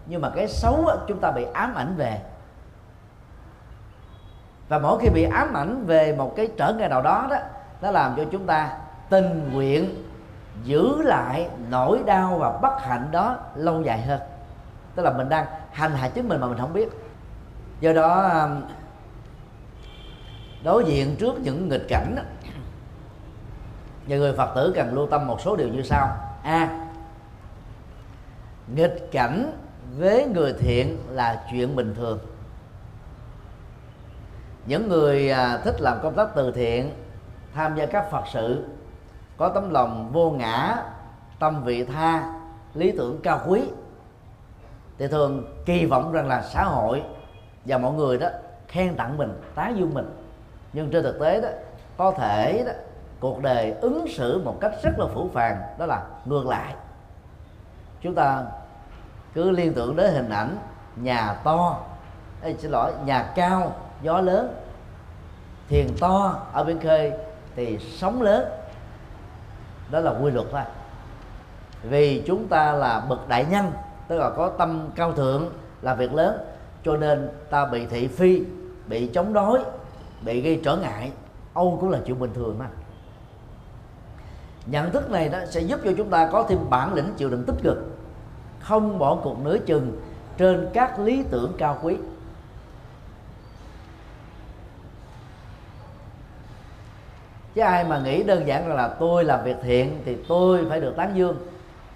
nhưng 0.07 0.21
mà 0.21 0.31
cái 0.31 0.49
xấu 0.49 0.87
á, 0.87 0.97
chúng 1.09 1.19
ta 1.19 1.31
bị 1.31 1.47
ám 1.55 1.75
ảnh 1.75 1.95
về 1.97 2.21
và 4.69 4.79
mỗi 4.79 4.99
khi 5.01 5.09
bị 5.09 5.23
ám 5.23 5.57
ảnh 5.57 5.87
về 5.87 6.15
một 6.17 6.37
cái 6.37 6.49
trở 6.57 6.73
ngại 6.73 6.89
nào 6.89 7.03
đó 7.03 7.27
đó, 7.31 7.37
nó 7.83 7.91
làm 7.91 8.15
cho 8.17 8.25
chúng 8.33 8.47
ta 8.47 8.79
tình 9.11 9.51
nguyện 9.53 10.05
giữ 10.65 11.03
lại 11.03 11.49
nỗi 11.71 12.01
đau 12.07 12.39
và 12.39 12.59
bất 12.63 12.83
hạnh 12.83 13.09
đó 13.13 13.37
lâu 13.55 13.83
dài 13.83 14.01
hơn. 14.01 14.21
Tức 14.95 15.03
là 15.03 15.13
mình 15.13 15.29
đang 15.29 15.47
hành 15.73 15.93
hạ 15.93 16.09
chính 16.09 16.29
mình 16.29 16.41
mà 16.41 16.47
mình 16.47 16.59
không 16.59 16.73
biết. 16.73 16.89
Do 17.81 17.93
đó 17.93 18.23
um, 18.23 18.63
đối 20.65 20.85
diện 20.85 21.17
trước 21.19 21.41
những 21.41 21.69
nghịch 21.69 21.89
cảnh 21.89 22.17
và 24.07 24.17
người 24.17 24.33
phật 24.33 24.55
tử 24.55 24.73
cần 24.77 24.95
lưu 24.95 25.07
tâm 25.07 25.27
một 25.27 25.41
số 25.41 25.57
điều 25.57 25.69
như 25.69 25.83
sau. 25.83 26.09
A, 26.43 26.69
nghịch 28.75 29.09
cảnh 29.13 29.53
với 29.99 30.27
người 30.35 30.55
thiện 30.59 30.99
là 31.09 31.45
chuyện 31.51 31.77
bình 31.77 31.95
thường 31.95 32.19
những 34.67 34.89
người 34.89 35.31
à, 35.31 35.59
thích 35.65 35.81
làm 35.81 35.99
công 36.03 36.15
tác 36.15 36.29
từ 36.35 36.53
thiện 36.53 36.93
tham 37.55 37.77
gia 37.77 37.87
các 37.87 38.11
phật 38.11 38.25
sự 38.33 38.65
có 39.37 39.49
tấm 39.49 39.71
lòng 39.71 40.11
vô 40.13 40.31
ngã 40.31 40.77
tâm 41.39 41.65
vị 41.65 41.85
tha 41.85 42.33
lý 42.75 42.93
tưởng 42.93 43.21
cao 43.23 43.41
quý 43.47 43.63
thì 44.99 45.09
thường 45.09 45.63
kỳ 45.67 45.87
vọng 45.87 46.13
rằng 46.13 46.29
là 46.29 46.43
xã 46.43 46.65
hội 46.65 47.03
và 47.65 47.79
mọi 47.79 47.93
người 47.93 48.19
đó 48.19 48.29
khen 48.69 48.97
tặng 48.97 49.17
mình 49.17 49.41
tán 49.55 49.79
dương 49.79 49.95
mình. 49.95 50.17
Nhưng 50.73 50.91
trên 50.91 51.03
thực 51.03 51.21
tế 51.21 51.41
đó 51.41 51.49
có 51.97 52.11
thể 52.11 52.63
đó 52.67 52.73
cuộc 53.21 53.43
đời 53.43 53.75
ứng 53.81 54.07
xử 54.09 54.43
một 54.45 54.59
cách 54.61 54.73
rất 54.83 54.99
là 54.99 55.07
phủ 55.15 55.31
phàng 55.33 55.63
đó 55.79 55.87
là 55.87 56.03
ngược 56.25 56.47
lại. 56.47 56.75
Chúng 58.01 58.15
ta 58.15 58.45
cứ 59.35 59.51
liên 59.51 59.75
tưởng 59.75 59.97
đến 59.97 60.15
hình 60.15 60.31
ảnh 60.31 60.59
nhà 60.97 61.35
to 61.45 61.81
Ê, 62.43 62.55
xin 62.59 62.71
lỗi 62.71 62.93
nhà 63.05 63.33
cao 63.35 63.73
gió 64.03 64.21
lớn 64.21 64.55
thiền 65.69 65.87
to 66.01 66.43
ở 66.53 66.65
bên 66.65 66.81
khơi 66.81 67.13
thì 67.57 67.79
sóng 67.79 68.23
lớn. 68.23 68.45
Đó 69.91 70.01
là 70.01 70.11
quy 70.23 70.31
luật 70.31 70.47
thôi. 70.53 70.63
Vì 71.83 72.23
chúng 72.27 72.49
ta 72.49 72.73
là 72.73 73.01
bậc 73.09 73.29
đại 73.29 73.47
nhân, 73.51 73.73
tức 74.09 74.19
là 74.19 74.31
có 74.31 74.49
tâm 74.49 74.89
cao 74.95 75.13
thượng 75.13 75.51
là 75.83 75.95
việc 75.95 76.15
lớn, 76.15 76.39
cho 76.85 76.97
nên 76.97 77.29
ta 77.51 77.67
bị 77.67 77.87
thị 77.87 78.09
phi, 78.09 78.43
bị 78.87 79.07
chống 79.07 79.33
đối, 79.33 79.61
bị 80.25 80.41
gây 80.41 80.61
trở 80.65 80.77
ngại. 80.77 81.13
Âu 81.55 81.79
cũng 81.81 81.91
là 81.91 81.99
chuyện 82.07 82.19
bình 82.19 82.31
thường 82.35 82.59
mà. 82.59 82.67
Nhận 84.67 84.91
thức 84.91 85.11
này 85.11 85.29
đó 85.29 85.39
sẽ 85.51 85.61
giúp 85.61 85.81
cho 85.85 85.91
chúng 85.97 86.11
ta 86.11 86.29
có 86.33 86.47
thêm 86.49 86.59
bản 86.71 86.95
lĩnh, 86.95 87.15
chịu 87.17 87.31
đựng 87.31 87.45
tích 87.47 87.57
cực, 87.63 87.79
không 88.61 88.99
bỏ 88.99 89.19
cuộc 89.23 89.39
nửa 89.39 89.59
chừng 89.59 90.01
trên 90.37 90.69
các 90.73 90.99
lý 91.01 91.25
tưởng 91.31 91.53
cao 91.59 91.79
quý. 91.83 91.97
Chứ 97.57 97.63
ai 97.63 97.85
mà 97.85 97.99
nghĩ 97.99 98.23
đơn 98.23 98.47
giản 98.47 98.69
là 98.69 98.89
tôi 98.89 99.25
làm 99.25 99.45
việc 99.45 99.57
thiện 99.63 100.03
thì 100.05 100.17
tôi 100.29 100.67
phải 100.69 100.81
được 100.81 100.97
tán 100.97 101.17
dương 101.17 101.37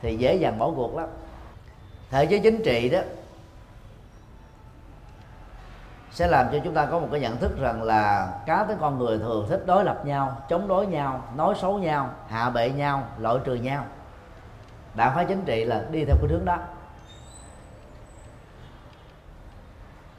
thì 0.03 0.17
dễ 0.17 0.35
dàng 0.35 0.59
bỏ 0.59 0.71
cuộc 0.77 0.97
lắm. 0.97 1.09
Thể 2.11 2.27
chế 2.27 2.39
chính 2.39 2.63
trị 2.63 2.89
đó 2.89 3.01
sẽ 6.11 6.27
làm 6.27 6.47
cho 6.53 6.59
chúng 6.65 6.75
ta 6.75 6.87
có 6.87 6.99
một 6.99 7.09
cái 7.11 7.21
nhận 7.21 7.37
thức 7.37 7.61
rằng 7.61 7.83
là 7.83 8.33
cá 8.47 8.65
tới 8.65 8.77
con 8.81 8.99
người 8.99 9.19
thường 9.19 9.47
thích 9.49 9.63
đối 9.67 9.85
lập 9.85 10.07
nhau, 10.07 10.37
chống 10.49 10.69
đối 10.69 10.87
nhau, 10.87 11.25
nói 11.37 11.55
xấu 11.61 11.79
nhau, 11.79 12.11
hạ 12.29 12.51
bệ 12.51 12.71
nhau, 12.71 13.03
loại 13.19 13.37
trừ 13.45 13.55
nhau. 13.55 13.85
Đảng 14.95 15.15
phái 15.15 15.25
chính 15.25 15.45
trị 15.45 15.65
là 15.65 15.85
đi 15.91 16.05
theo 16.05 16.17
cái 16.21 16.29
hướng 16.31 16.45
đó. 16.45 16.57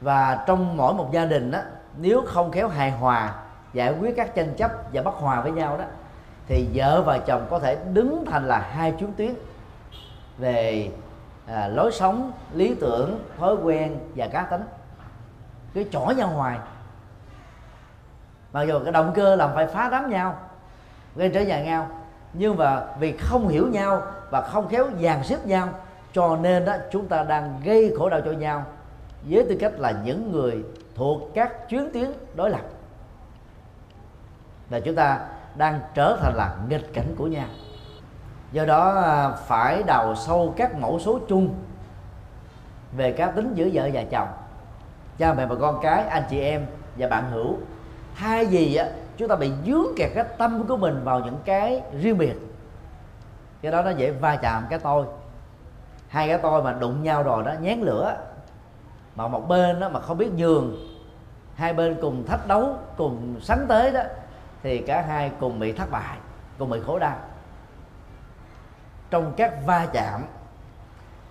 Và 0.00 0.44
trong 0.46 0.76
mỗi 0.76 0.94
một 0.94 1.12
gia 1.12 1.24
đình 1.24 1.50
đó, 1.50 1.60
nếu 1.96 2.22
không 2.26 2.50
khéo 2.50 2.68
hài 2.68 2.90
hòa 2.90 3.34
giải 3.72 3.94
quyết 4.00 4.16
các 4.16 4.34
tranh 4.34 4.54
chấp 4.56 4.70
và 4.92 5.02
bất 5.02 5.14
hòa 5.14 5.40
với 5.40 5.52
nhau 5.52 5.78
đó 5.78 5.84
thì 6.46 6.66
vợ 6.74 7.02
và 7.02 7.18
chồng 7.18 7.46
có 7.50 7.58
thể 7.58 7.76
đứng 7.92 8.24
thành 8.26 8.48
là 8.48 8.58
hai 8.58 8.92
chuyến 8.92 9.12
tuyến 9.12 9.34
về 10.38 10.90
à, 11.46 11.68
lối 11.68 11.92
sống 11.92 12.32
lý 12.52 12.74
tưởng 12.80 13.18
thói 13.38 13.54
quen 13.54 13.98
và 14.16 14.26
cá 14.26 14.42
tính. 14.42 14.62
Cứ 15.74 15.84
chỏ 15.92 16.00
nhau 16.16 16.28
hoài 16.28 16.58
mặc 18.52 18.62
dù 18.62 18.80
cái 18.84 18.92
động 18.92 19.12
cơ 19.14 19.36
làm 19.36 19.50
phải 19.54 19.66
phá 19.66 19.88
đám 19.92 20.10
nhau 20.10 20.38
gây 21.16 21.30
trở 21.34 21.40
nhà 21.40 21.62
nhau 21.62 21.88
nhưng 22.32 22.56
mà 22.56 22.84
vì 22.98 23.16
không 23.16 23.48
hiểu 23.48 23.68
nhau 23.68 24.02
và 24.30 24.40
không 24.40 24.68
khéo 24.68 24.86
dàn 25.02 25.24
xếp 25.24 25.46
nhau 25.46 25.68
cho 26.12 26.36
nên 26.36 26.64
đó 26.64 26.76
chúng 26.92 27.08
ta 27.08 27.24
đang 27.24 27.60
gây 27.64 27.94
khổ 27.98 28.08
đau 28.08 28.20
cho 28.20 28.32
nhau 28.32 28.64
với 29.30 29.46
tư 29.48 29.56
cách 29.60 29.72
là 29.78 29.94
những 30.04 30.32
người 30.32 30.64
thuộc 30.94 31.20
các 31.34 31.68
chuyến 31.68 31.90
tuyến 31.92 32.12
đối 32.34 32.50
lập 32.50 32.60
là 34.72 34.80
chúng 34.80 34.94
ta 34.94 35.18
đang 35.54 35.80
trở 35.94 36.16
thành 36.20 36.34
là 36.34 36.54
nghịch 36.68 36.94
cảnh 36.94 37.14
của 37.18 37.26
nhau. 37.26 37.46
Do 38.52 38.64
đó 38.64 39.00
à, 39.00 39.30
phải 39.30 39.82
đào 39.82 40.14
sâu 40.14 40.54
các 40.56 40.74
mẫu 40.74 40.98
số 40.98 41.18
chung 41.28 41.54
về 42.96 43.12
cá 43.12 43.30
tính 43.30 43.52
giữa 43.54 43.68
vợ 43.72 43.88
và 43.92 44.02
chồng. 44.10 44.28
Cha 45.18 45.34
mẹ 45.34 45.46
và 45.46 45.56
con 45.60 45.78
cái, 45.82 46.04
anh 46.04 46.22
chị 46.30 46.40
em 46.40 46.66
và 46.96 47.08
bạn 47.08 47.30
hữu. 47.30 47.56
Thay 48.16 48.46
vì, 48.46 48.74
á, 48.74 48.86
chúng 49.16 49.28
ta 49.28 49.36
bị 49.36 49.52
dướng 49.66 49.86
kẹt 49.96 50.10
cái 50.14 50.24
tâm 50.38 50.64
của 50.68 50.76
mình 50.76 51.00
vào 51.04 51.20
những 51.20 51.38
cái 51.44 51.82
riêng 52.00 52.18
biệt, 52.18 52.34
cái 53.62 53.72
đó 53.72 53.82
nó 53.82 53.90
dễ 53.90 54.10
va 54.10 54.36
chạm 54.36 54.66
cái 54.70 54.78
tôi. 54.78 55.06
Hai 56.08 56.28
cái 56.28 56.38
tôi 56.42 56.62
mà 56.62 56.72
đụng 56.72 57.02
nhau 57.02 57.22
rồi 57.22 57.44
đó 57.44 57.52
nhén 57.60 57.80
lửa, 57.80 58.16
mà 59.16 59.28
một 59.28 59.48
bên 59.48 59.80
đó 59.80 59.88
mà 59.88 60.00
không 60.00 60.18
biết 60.18 60.30
nhường, 60.36 60.76
hai 61.54 61.72
bên 61.72 61.96
cùng 62.02 62.26
thách 62.26 62.46
đấu, 62.46 62.76
cùng 62.96 63.36
sánh 63.40 63.66
tới 63.68 63.90
đó 63.92 64.00
thì 64.62 64.78
cả 64.78 65.02
hai 65.02 65.32
cùng 65.40 65.58
bị 65.58 65.72
thất 65.72 65.90
bại, 65.90 66.18
cùng 66.58 66.70
bị 66.70 66.80
khổ 66.86 66.98
đau. 66.98 67.16
Trong 69.10 69.32
các 69.36 69.54
va 69.66 69.86
chạm, 69.92 70.24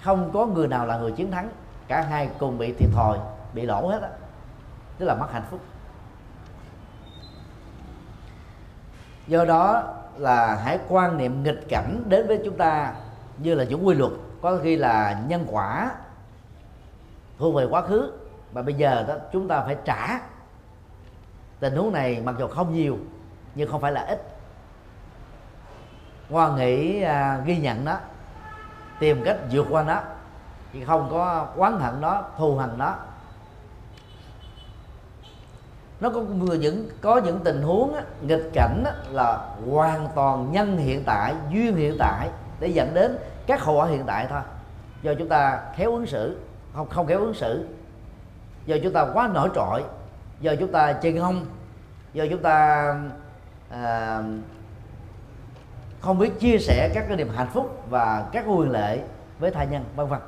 không 0.02 0.32
có 0.34 0.46
người 0.46 0.68
nào 0.68 0.86
là 0.86 0.98
người 0.98 1.12
chiến 1.12 1.32
thắng, 1.32 1.50
cả 1.88 2.02
hai 2.02 2.30
cùng 2.40 2.58
bị 2.58 2.74
thiệt 2.74 2.90
thòi, 2.94 3.18
bị 3.54 3.62
lỗ 3.62 3.88
hết 3.88 4.02
á. 4.02 4.10
Tức 4.98 5.06
là 5.06 5.16
mất 5.16 5.28
hạnh 5.32 5.46
phúc. 5.52 5.60
Do 9.28 9.46
đó 9.46 9.84
là 10.18 10.56
hãy 10.56 10.80
quan 10.88 11.18
niệm 11.18 11.44
nghịch 11.44 11.66
cảnh 11.70 12.04
đến 12.08 12.28
với 12.28 12.42
chúng 12.46 12.58
ta 12.58 12.94
như 13.38 13.56
là 13.56 13.64
những 13.64 13.88
quy 13.88 13.96
luật, 13.96 14.12
có 14.42 14.60
khi 14.64 14.76
là 14.76 15.22
nhân 15.28 15.46
quả, 15.50 15.92
thu 17.38 17.52
về 17.52 17.66
quá 17.66 17.82
khứ 17.82 18.12
và 18.54 18.62
bây 18.62 18.74
giờ 18.74 19.06
đó, 19.08 19.16
chúng 19.32 19.48
ta 19.48 19.62
phải 19.62 19.76
trả. 19.86 20.20
Tình 21.60 21.76
huống 21.76 21.94
này 21.94 22.22
mặc 22.26 22.36
dù 22.40 22.48
không 22.48 22.74
nhiều 22.74 22.98
nhưng 23.56 23.72
không 23.72 23.82
phải 23.82 23.92
là 23.92 24.02
ít. 24.02 24.22
Quan 26.30 26.56
nghĩ 26.56 27.02
à, 27.02 27.42
ghi 27.46 27.58
nhận 27.58 27.86
đó 27.86 27.98
tìm 29.00 29.22
cách 29.26 29.38
vượt 29.52 29.68
qua 29.70 29.84
nó 29.84 30.02
chứ 30.74 30.80
không 30.88 31.08
có 31.12 31.48
quán 31.56 31.80
hận 31.80 32.02
nó 32.02 32.24
thù 32.38 32.58
hằn 32.58 32.78
nó. 32.78 32.96
Nó 36.00 36.10
có 36.10 36.22
những 36.60 36.90
có 37.02 37.18
những 37.18 37.40
tình 37.44 37.62
huống 37.62 37.94
á, 37.94 38.02
nghịch 38.22 38.50
cảnh 38.54 38.84
á, 38.86 38.94
là 39.10 39.50
hoàn 39.70 40.08
toàn 40.16 40.52
nhân 40.52 40.78
hiện 40.78 41.04
tại 41.06 41.36
duyên 41.50 41.76
hiện 41.76 41.96
tại 42.00 42.30
để 42.60 42.68
dẫn 42.68 42.94
đến 42.94 43.18
các 43.48 43.62
hậu 43.64 43.76
quả 43.76 43.86
hiện 43.86 44.04
tại 44.08 44.28
thôi. 44.30 44.42
Do 45.02 45.14
chúng 45.20 45.30
ta 45.30 45.62
khéo 45.76 45.92
ứng 45.92 46.06
xử 46.06 46.40
không 46.76 46.90
không 46.90 47.08
khéo 47.08 47.20
ứng 47.20 47.34
xử. 47.34 47.68
Do 48.66 48.76
chúng 48.84 48.94
ta 48.94 49.06
quá 49.14 49.30
nổi 49.34 49.50
trội 49.56 49.84
do 50.42 50.56
chúng 50.60 50.72
ta 50.72 50.94
chơi 50.94 51.20
không 51.20 51.46
do 52.14 52.26
chúng 52.30 52.42
ta 52.42 52.96
à, 53.72 54.24
không 56.00 56.20
biết 56.20 56.40
chia 56.40 56.58
sẻ 56.58 56.92
các 56.94 57.06
cái 57.08 57.18
niềm 57.18 57.30
hạnh 57.36 57.50
phúc 57.54 57.84
và 57.90 58.30
các 58.32 58.46
quyền 58.48 58.72
lệ 58.72 59.00
với 59.40 59.52
tha 59.52 59.64
nhân 59.64 59.84
vân 59.96 60.08
vân. 60.08 60.20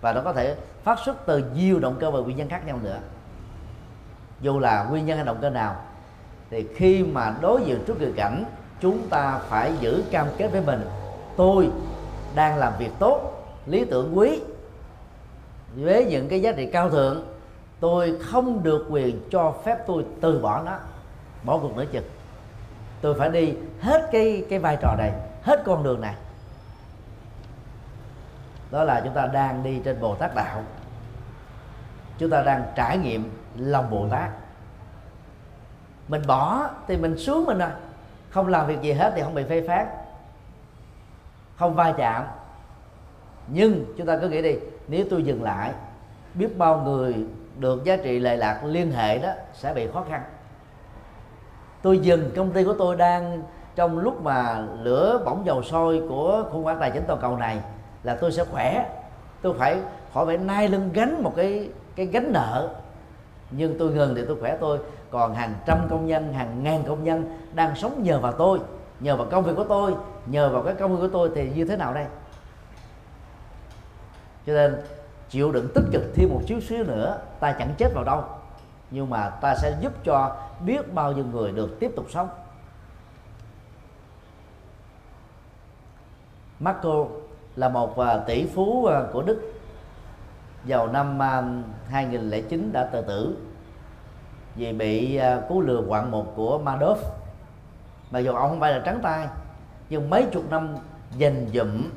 Và 0.00 0.12
nó 0.12 0.20
có 0.20 0.32
thể 0.32 0.56
phát 0.84 0.98
xuất 1.04 1.26
từ 1.26 1.44
nhiều 1.54 1.80
động 1.80 1.96
cơ 2.00 2.10
và 2.10 2.20
nguyên 2.20 2.36
nhân 2.36 2.48
khác 2.48 2.66
nhau 2.66 2.78
nữa. 2.82 2.98
Dù 4.40 4.58
là 4.58 4.84
nguyên 4.84 5.06
nhân 5.06 5.16
hay 5.16 5.26
động 5.26 5.38
cơ 5.40 5.50
nào 5.50 5.76
thì 6.50 6.66
khi 6.74 7.02
mà 7.02 7.34
đối 7.40 7.62
diện 7.62 7.84
trước 7.86 8.00
nghịch 8.00 8.16
cảnh 8.16 8.44
chúng 8.80 9.08
ta 9.08 9.38
phải 9.48 9.72
giữ 9.80 10.04
cam 10.10 10.26
kết 10.38 10.48
với 10.48 10.60
mình. 10.60 10.86
Tôi 11.36 11.70
đang 12.34 12.58
làm 12.58 12.72
việc 12.78 12.90
tốt 12.98 13.44
lý 13.66 13.84
tưởng 13.84 14.18
quý 14.18 14.40
với 15.76 16.04
những 16.04 16.28
cái 16.28 16.42
giá 16.42 16.52
trị 16.52 16.66
cao 16.72 16.90
thượng 16.90 17.26
tôi 17.80 18.18
không 18.22 18.62
được 18.62 18.86
quyền 18.90 19.20
cho 19.30 19.54
phép 19.64 19.78
tôi 19.86 20.04
từ 20.20 20.38
bỏ 20.38 20.62
nó. 20.62 20.78
Bỏ 21.44 21.58
cuộc 21.58 21.76
nữa 21.76 21.84
chừng 21.92 22.04
tôi 23.00 23.14
phải 23.18 23.28
đi 23.28 23.54
hết 23.80 24.08
cái 24.12 24.44
cái 24.50 24.58
vai 24.58 24.76
trò 24.80 24.94
này, 24.98 25.12
hết 25.42 25.62
con 25.64 25.82
đường 25.82 26.00
này. 26.00 26.14
Đó 28.70 28.84
là 28.84 29.00
chúng 29.04 29.14
ta 29.14 29.26
đang 29.26 29.62
đi 29.62 29.80
trên 29.84 30.00
bồ 30.00 30.14
tát 30.14 30.34
đạo. 30.34 30.62
Chúng 32.18 32.30
ta 32.30 32.42
đang 32.42 32.64
trải 32.74 32.98
nghiệm 32.98 33.30
lòng 33.56 33.90
bồ 33.90 34.08
tát. 34.08 34.30
Mình 36.08 36.22
bỏ 36.26 36.70
thì 36.86 36.96
mình 36.96 37.18
xuống 37.18 37.44
mình 37.44 37.58
rồi 37.58 37.70
không 38.30 38.48
làm 38.48 38.66
việc 38.66 38.80
gì 38.82 38.92
hết 38.92 39.12
thì 39.16 39.22
không 39.22 39.34
bị 39.34 39.44
phê 39.44 39.64
phán. 39.68 39.86
Không 41.56 41.74
va 41.74 41.94
chạm. 41.96 42.24
Nhưng 43.46 43.84
chúng 43.96 44.06
ta 44.06 44.18
cứ 44.20 44.28
nghĩ 44.28 44.42
đi, 44.42 44.54
nếu 44.88 45.04
tôi 45.10 45.22
dừng 45.22 45.42
lại, 45.42 45.72
biết 46.34 46.58
bao 46.58 46.80
người 46.80 47.26
được 47.58 47.84
giá 47.84 47.96
trị 47.96 48.18
lệ 48.18 48.36
lạc 48.36 48.64
liên 48.64 48.92
hệ 48.92 49.18
đó 49.18 49.30
sẽ 49.54 49.74
bị 49.74 49.88
khó 49.92 50.04
khăn 50.10 50.22
tôi 51.82 51.98
dừng, 51.98 52.30
công 52.36 52.50
ty 52.50 52.64
của 52.64 52.74
tôi 52.78 52.96
đang 52.96 53.42
trong 53.74 53.98
lúc 53.98 54.22
mà 54.22 54.66
lửa 54.82 55.22
bỏng 55.24 55.42
dầu 55.46 55.62
sôi 55.62 56.02
của 56.08 56.44
khủng 56.50 56.64
hoảng 56.64 56.76
tài 56.80 56.90
chính 56.90 57.04
toàn 57.06 57.20
cầu 57.20 57.36
này 57.36 57.58
là 58.02 58.14
tôi 58.14 58.32
sẽ 58.32 58.44
khỏe. 58.44 58.86
Tôi 59.42 59.54
phải, 59.58 59.78
khỏi 60.14 60.26
phải 60.26 60.38
nai 60.38 60.68
lưng 60.68 60.90
gánh 60.92 61.22
một 61.22 61.32
cái 61.36 61.70
cái 61.96 62.06
gánh 62.06 62.32
nợ. 62.32 62.68
Nhưng 63.50 63.78
tôi 63.78 63.90
ngừng 63.90 64.14
thì 64.14 64.22
tôi 64.28 64.36
khỏe 64.40 64.56
tôi. 64.60 64.78
Còn 65.10 65.34
hàng 65.34 65.54
trăm 65.66 65.78
công 65.90 66.06
nhân, 66.06 66.32
hàng 66.32 66.62
ngàn 66.62 66.82
công 66.88 67.04
nhân 67.04 67.38
đang 67.54 67.76
sống 67.76 68.02
nhờ 68.02 68.18
vào 68.18 68.32
tôi, 68.32 68.58
nhờ 69.00 69.16
vào 69.16 69.26
công 69.30 69.44
việc 69.44 69.52
của 69.56 69.64
tôi, 69.64 69.94
nhờ 70.26 70.48
vào 70.48 70.62
cái 70.62 70.74
công 70.74 70.92
việc 70.92 70.98
của 71.00 71.12
tôi 71.12 71.30
thì 71.34 71.50
như 71.54 71.64
thế 71.64 71.76
nào 71.76 71.94
đây? 71.94 72.04
Cho 74.46 74.52
nên, 74.52 74.76
chịu 75.28 75.52
đựng 75.52 75.68
tích 75.74 75.84
cực 75.92 76.02
thêm 76.14 76.28
một 76.28 76.40
chút 76.46 76.60
xíu 76.68 76.84
nữa, 76.84 77.18
ta 77.40 77.52
chẳng 77.52 77.74
chết 77.78 77.88
vào 77.94 78.04
đâu. 78.04 78.22
Nhưng 78.90 79.10
mà 79.10 79.28
ta 79.28 79.54
sẽ 79.54 79.76
giúp 79.80 79.92
cho 80.04 80.36
biết 80.60 80.94
bao 80.94 81.12
nhiêu 81.12 81.24
người 81.24 81.52
được 81.52 81.76
tiếp 81.80 81.90
tục 81.96 82.06
sống. 82.10 82.28
Marco 86.60 87.06
là 87.56 87.68
một 87.68 87.98
à, 87.98 88.18
tỷ 88.26 88.46
phú 88.46 88.86
à, 88.86 89.02
của 89.12 89.22
Đức. 89.22 89.52
Vào 90.64 90.86
năm 90.86 91.22
à, 91.22 91.42
2009 91.88 92.72
đã 92.72 92.84
tự 92.84 93.02
tử 93.02 93.36
vì 94.54 94.72
bị 94.72 95.20
cú 95.48 95.60
lừa 95.60 95.82
quạng 95.88 96.10
một 96.10 96.32
của 96.36 96.60
Madoff. 96.64 96.96
Mà 98.10 98.18
dù 98.18 98.32
ông 98.32 98.50
không 98.50 98.60
phải 98.60 98.72
là 98.72 98.82
trắng 98.84 99.00
tay, 99.02 99.28
nhưng 99.90 100.10
mấy 100.10 100.26
chục 100.32 100.50
năm 100.50 100.76
dành 101.16 101.46
dụm 101.54 101.90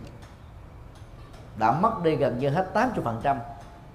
đã 1.59 1.71
mất 1.71 2.03
đi 2.03 2.15
gần 2.15 2.39
như 2.39 2.49
hết 2.49 2.67
80% 2.73 3.35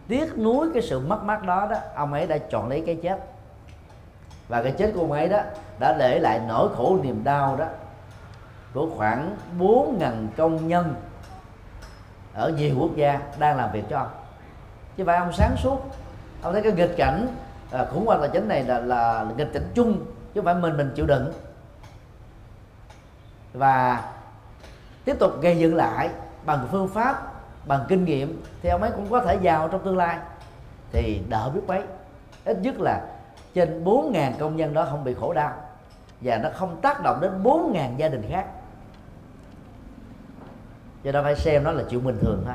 tiếc 0.09 0.39
nuối 0.39 0.69
cái 0.75 0.83
sự 0.83 1.01
mất 1.01 1.23
mát 1.25 1.43
đó 1.43 1.67
đó, 1.71 1.77
ông 1.95 2.13
ấy 2.13 2.27
đã 2.27 2.39
chọn 2.39 2.69
lấy 2.69 2.83
cái 2.87 2.99
chết 3.03 3.36
và 4.49 4.63
cái 4.63 4.73
chết 4.73 4.93
của 4.95 5.01
ông 5.01 5.13
ấy 5.13 5.29
đó 5.29 5.39
đã 5.81 5.97
để 5.99 6.19
lại 6.19 6.41
nỗi 6.49 6.69
khổ 6.77 6.99
niềm 7.03 7.25
đau 7.25 7.57
đó 7.57 7.67
của 8.75 8.89
khoảng 8.97 9.37
4.000 9.59 10.27
công 10.37 10.69
nhân 10.69 10.95
ở 12.35 12.51
nhiều 12.51 12.77
quốc 12.79 12.97
gia 12.97 13.21
đang 13.39 13.57
làm 13.57 13.73
việc 13.73 13.85
cho 13.91 13.99
ông. 13.99 14.11
Chứ 14.97 15.05
phải 15.07 15.17
ông 15.17 15.33
sáng 15.33 15.57
suốt 15.57 15.79
ông 16.43 16.53
thấy 16.53 16.63
cái 16.63 16.73
nghịch 16.73 16.97
cảnh 16.97 17.27
à, 17.73 17.85
khủng 17.85 18.07
hoảng 18.07 18.21
tài 18.21 18.31
chính 18.33 18.49
này 18.49 18.65
là, 18.65 18.79
là 18.79 19.27
nghịch 19.37 19.53
cảnh 19.53 19.71
chung 19.75 20.05
chứ 20.35 20.41
không 20.41 20.45
phải 20.45 20.55
mình 20.55 20.77
mình 20.77 20.93
chịu 20.95 21.07
đựng. 21.07 21.33
Và 23.53 24.05
tiếp 25.05 25.17
tục 25.19 25.41
gây 25.41 25.59
dựng 25.59 25.75
lại 25.75 26.11
bằng 26.47 26.69
phương 26.71 26.89
pháp 26.89 27.33
bằng 27.67 27.85
kinh 27.89 28.05
nghiệm 28.05 28.43
thì 28.63 28.69
ông 28.69 28.83
ấy 28.83 28.91
cũng 28.91 29.11
có 29.11 29.21
thể 29.21 29.39
giàu 29.43 29.69
trong 29.69 29.85
tương 29.85 29.97
lai. 29.97 30.19
Thì 30.93 31.21
đỡ 31.29 31.51
biết 31.55 31.61
mấy 31.67 31.83
ít 32.45 32.59
nhất 32.63 32.81
là 32.81 33.01
trên 33.57 33.85
4.000 33.85 34.33
công 34.39 34.57
nhân 34.57 34.75
đó 34.75 34.87
không 34.91 35.05
bị 35.05 35.15
khổ 35.15 35.33
đau. 35.33 35.53
Và 36.21 36.39
nó 36.39 36.49
không 36.55 36.81
tác 36.81 37.03
động 37.03 37.19
đến 37.21 37.43
4.000 37.43 37.97
gia 37.97 38.09
đình 38.09 38.23
khác. 38.31 38.47
Cho 41.05 41.13
nên 41.13 41.25
phải 41.25 41.37
xem 41.37 41.65
nó 41.65 41.73
là 41.73 41.85
chuyện 41.91 42.05
bình 42.05 42.19
thường 42.21 42.43
thôi 42.47 42.55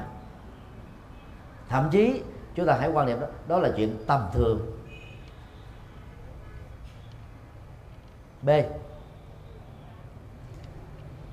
thậm 1.69 1.89
chí 1.91 2.21
chúng 2.55 2.65
ta 2.65 2.77
hãy 2.79 2.89
quan 2.89 3.07
niệm 3.07 3.19
đó 3.19 3.27
đó 3.47 3.59
là 3.59 3.69
chuyện 3.77 3.97
tầm 4.07 4.21
thường. 4.33 4.61
B. 8.41 8.49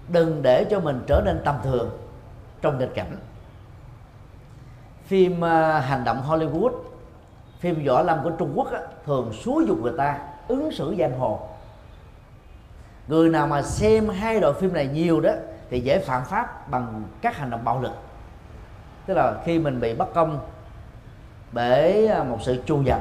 Đừng 0.08 0.42
để 0.42 0.66
cho 0.70 0.80
mình 0.80 1.04
trở 1.06 1.22
nên 1.24 1.40
tầm 1.44 1.56
thường 1.62 1.98
trong 2.62 2.78
nghịch 2.78 2.94
cảnh. 2.94 3.16
Phim 5.04 5.32
uh, 5.32 5.84
hành 5.84 6.04
động 6.04 6.22
Hollywood 6.28 6.87
phim 7.58 7.84
võ 7.86 8.02
lâm 8.02 8.18
của 8.24 8.30
Trung 8.30 8.52
Quốc 8.54 8.72
á, 8.72 8.80
thường 9.06 9.32
xúi 9.32 9.64
dục 9.66 9.78
người 9.82 9.92
ta 9.98 10.18
ứng 10.48 10.72
xử 10.72 10.94
giang 10.98 11.18
hồ. 11.18 11.40
Người 13.08 13.28
nào 13.28 13.46
mà 13.46 13.62
xem 13.62 14.08
hai 14.08 14.40
loại 14.40 14.52
phim 14.60 14.72
này 14.72 14.86
nhiều 14.86 15.20
đó 15.20 15.30
thì 15.70 15.80
dễ 15.80 15.98
phạm 15.98 16.24
pháp 16.24 16.70
bằng 16.70 17.02
các 17.22 17.36
hành 17.36 17.50
động 17.50 17.64
bạo 17.64 17.80
lực. 17.80 17.92
Tức 19.06 19.14
là 19.14 19.34
khi 19.44 19.58
mình 19.58 19.80
bị 19.80 19.94
bất 19.94 20.14
công 20.14 20.40
bởi 21.52 22.06
à, 22.06 22.24
một 22.24 22.38
sự 22.42 22.62
chu 22.66 22.82
dập 22.82 23.00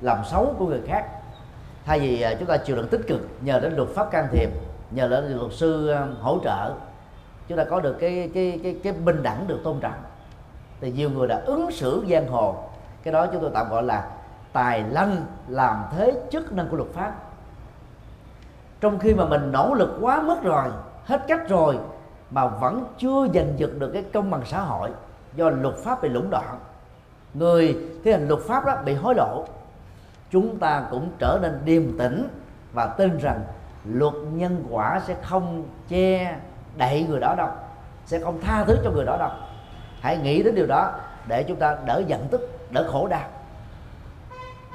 làm 0.00 0.18
xấu 0.24 0.54
của 0.58 0.66
người 0.66 0.80
khác 0.86 1.06
thay 1.84 2.00
vì 2.00 2.22
à, 2.22 2.34
chúng 2.38 2.48
ta 2.48 2.56
chịu 2.56 2.76
đựng 2.76 2.88
tích 2.88 3.00
cực 3.06 3.20
nhờ 3.40 3.60
đến 3.60 3.76
luật 3.76 3.88
pháp 3.88 4.10
can 4.10 4.28
thiệp 4.32 4.50
nhờ 4.90 5.08
đến 5.08 5.24
luật 5.24 5.52
sư 5.52 5.88
à, 5.88 6.06
hỗ 6.20 6.38
trợ 6.44 6.74
chúng 7.48 7.58
ta 7.58 7.64
có 7.64 7.80
được 7.80 7.96
cái 8.00 8.30
cái 8.34 8.60
cái 8.62 8.76
cái 8.82 8.92
bình 8.92 9.22
đẳng 9.22 9.46
được 9.46 9.60
tôn 9.64 9.80
trọng. 9.80 10.02
Thì 10.80 10.92
nhiều 10.92 11.10
người 11.10 11.28
đã 11.28 11.42
ứng 11.46 11.70
xử 11.70 12.04
giang 12.10 12.28
hồ 12.28 12.56
cái 13.02 13.12
đó 13.12 13.26
chúng 13.26 13.40
tôi 13.40 13.50
tạm 13.54 13.70
gọi 13.70 13.82
là 13.82 14.10
tài 14.52 14.82
lanh 14.82 15.16
làm 15.48 15.84
thế 15.96 16.12
chức 16.30 16.52
năng 16.52 16.68
của 16.68 16.76
luật 16.76 16.90
pháp. 16.92 17.12
Trong 18.80 18.98
khi 18.98 19.14
mà 19.14 19.24
mình 19.24 19.52
nỗ 19.52 19.74
lực 19.74 19.98
quá 20.00 20.22
mức 20.22 20.42
rồi, 20.42 20.64
hết 21.04 21.24
cách 21.28 21.48
rồi, 21.48 21.78
mà 22.30 22.46
vẫn 22.46 22.84
chưa 22.98 23.26
giành 23.34 23.52
giật 23.56 23.70
được 23.78 23.90
cái 23.92 24.04
công 24.12 24.30
bằng 24.30 24.42
xã 24.44 24.60
hội 24.60 24.90
do 25.34 25.50
luật 25.50 25.74
pháp 25.76 26.02
bị 26.02 26.08
lũng 26.08 26.30
đoạn. 26.30 26.58
Người 27.34 27.76
thi 28.04 28.12
hành 28.12 28.28
luật 28.28 28.40
pháp 28.40 28.64
đó 28.66 28.76
bị 28.84 28.94
hối 28.94 29.14
lộ. 29.14 29.44
Chúng 30.30 30.58
ta 30.58 30.82
cũng 30.90 31.10
trở 31.18 31.38
nên 31.42 31.60
điềm 31.64 31.98
tĩnh 31.98 32.28
và 32.72 32.86
tin 32.86 33.18
rằng 33.18 33.40
luật 33.84 34.14
nhân 34.32 34.64
quả 34.70 35.00
sẽ 35.06 35.14
không 35.22 35.64
che 35.88 36.36
đậy 36.76 37.06
người 37.08 37.20
đó 37.20 37.34
đâu, 37.34 37.48
sẽ 38.06 38.18
không 38.18 38.40
tha 38.40 38.64
thứ 38.64 38.76
cho 38.84 38.90
người 38.90 39.04
đó 39.04 39.16
đâu. 39.16 39.30
Hãy 40.00 40.18
nghĩ 40.18 40.42
đến 40.42 40.54
điều 40.54 40.66
đó 40.66 40.92
để 41.28 41.42
chúng 41.42 41.56
ta 41.56 41.76
đỡ 41.86 42.02
giận 42.06 42.28
tức 42.30 42.61
đỡ 42.72 42.88
khổ 42.92 43.08
đau. 43.08 43.28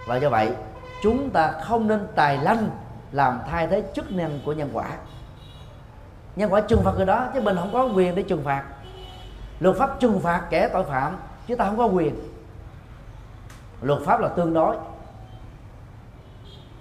Và 0.08 0.16
do 0.16 0.30
vậy, 0.30 0.52
chúng 1.04 1.30
ta 1.30 1.52
không 1.52 1.88
nên 1.88 2.08
tài 2.16 2.38
lanh 2.38 2.70
làm 3.12 3.40
thay 3.50 3.68
thế 3.68 3.84
chức 3.96 4.12
năng 4.12 4.40
của 4.46 4.54
nhân 4.54 4.70
quả. 4.74 4.88
Nhân 6.36 6.54
quả 6.54 6.62
trừng 6.62 6.82
phạt 6.84 6.92
người 6.98 7.06
đó, 7.06 7.28
chứ 7.34 7.42
mình 7.42 7.56
không 7.56 7.74
có 7.74 7.86
quyền 7.86 8.16
để 8.16 8.24
trừng 8.24 8.44
phạt. 8.44 8.64
Luật 9.60 9.78
pháp 9.78 10.00
trừng 10.00 10.20
phạt 10.20 10.44
kẻ 10.50 10.70
tội 10.74 10.84
phạm, 10.84 11.18
chứ 11.48 11.56
ta 11.56 11.66
không 11.66 11.78
có 11.78 11.86
quyền. 11.86 12.16
Luật 13.82 14.00
pháp 14.06 14.22
là 14.22 14.28
tương 14.28 14.54
đối. 14.54 14.76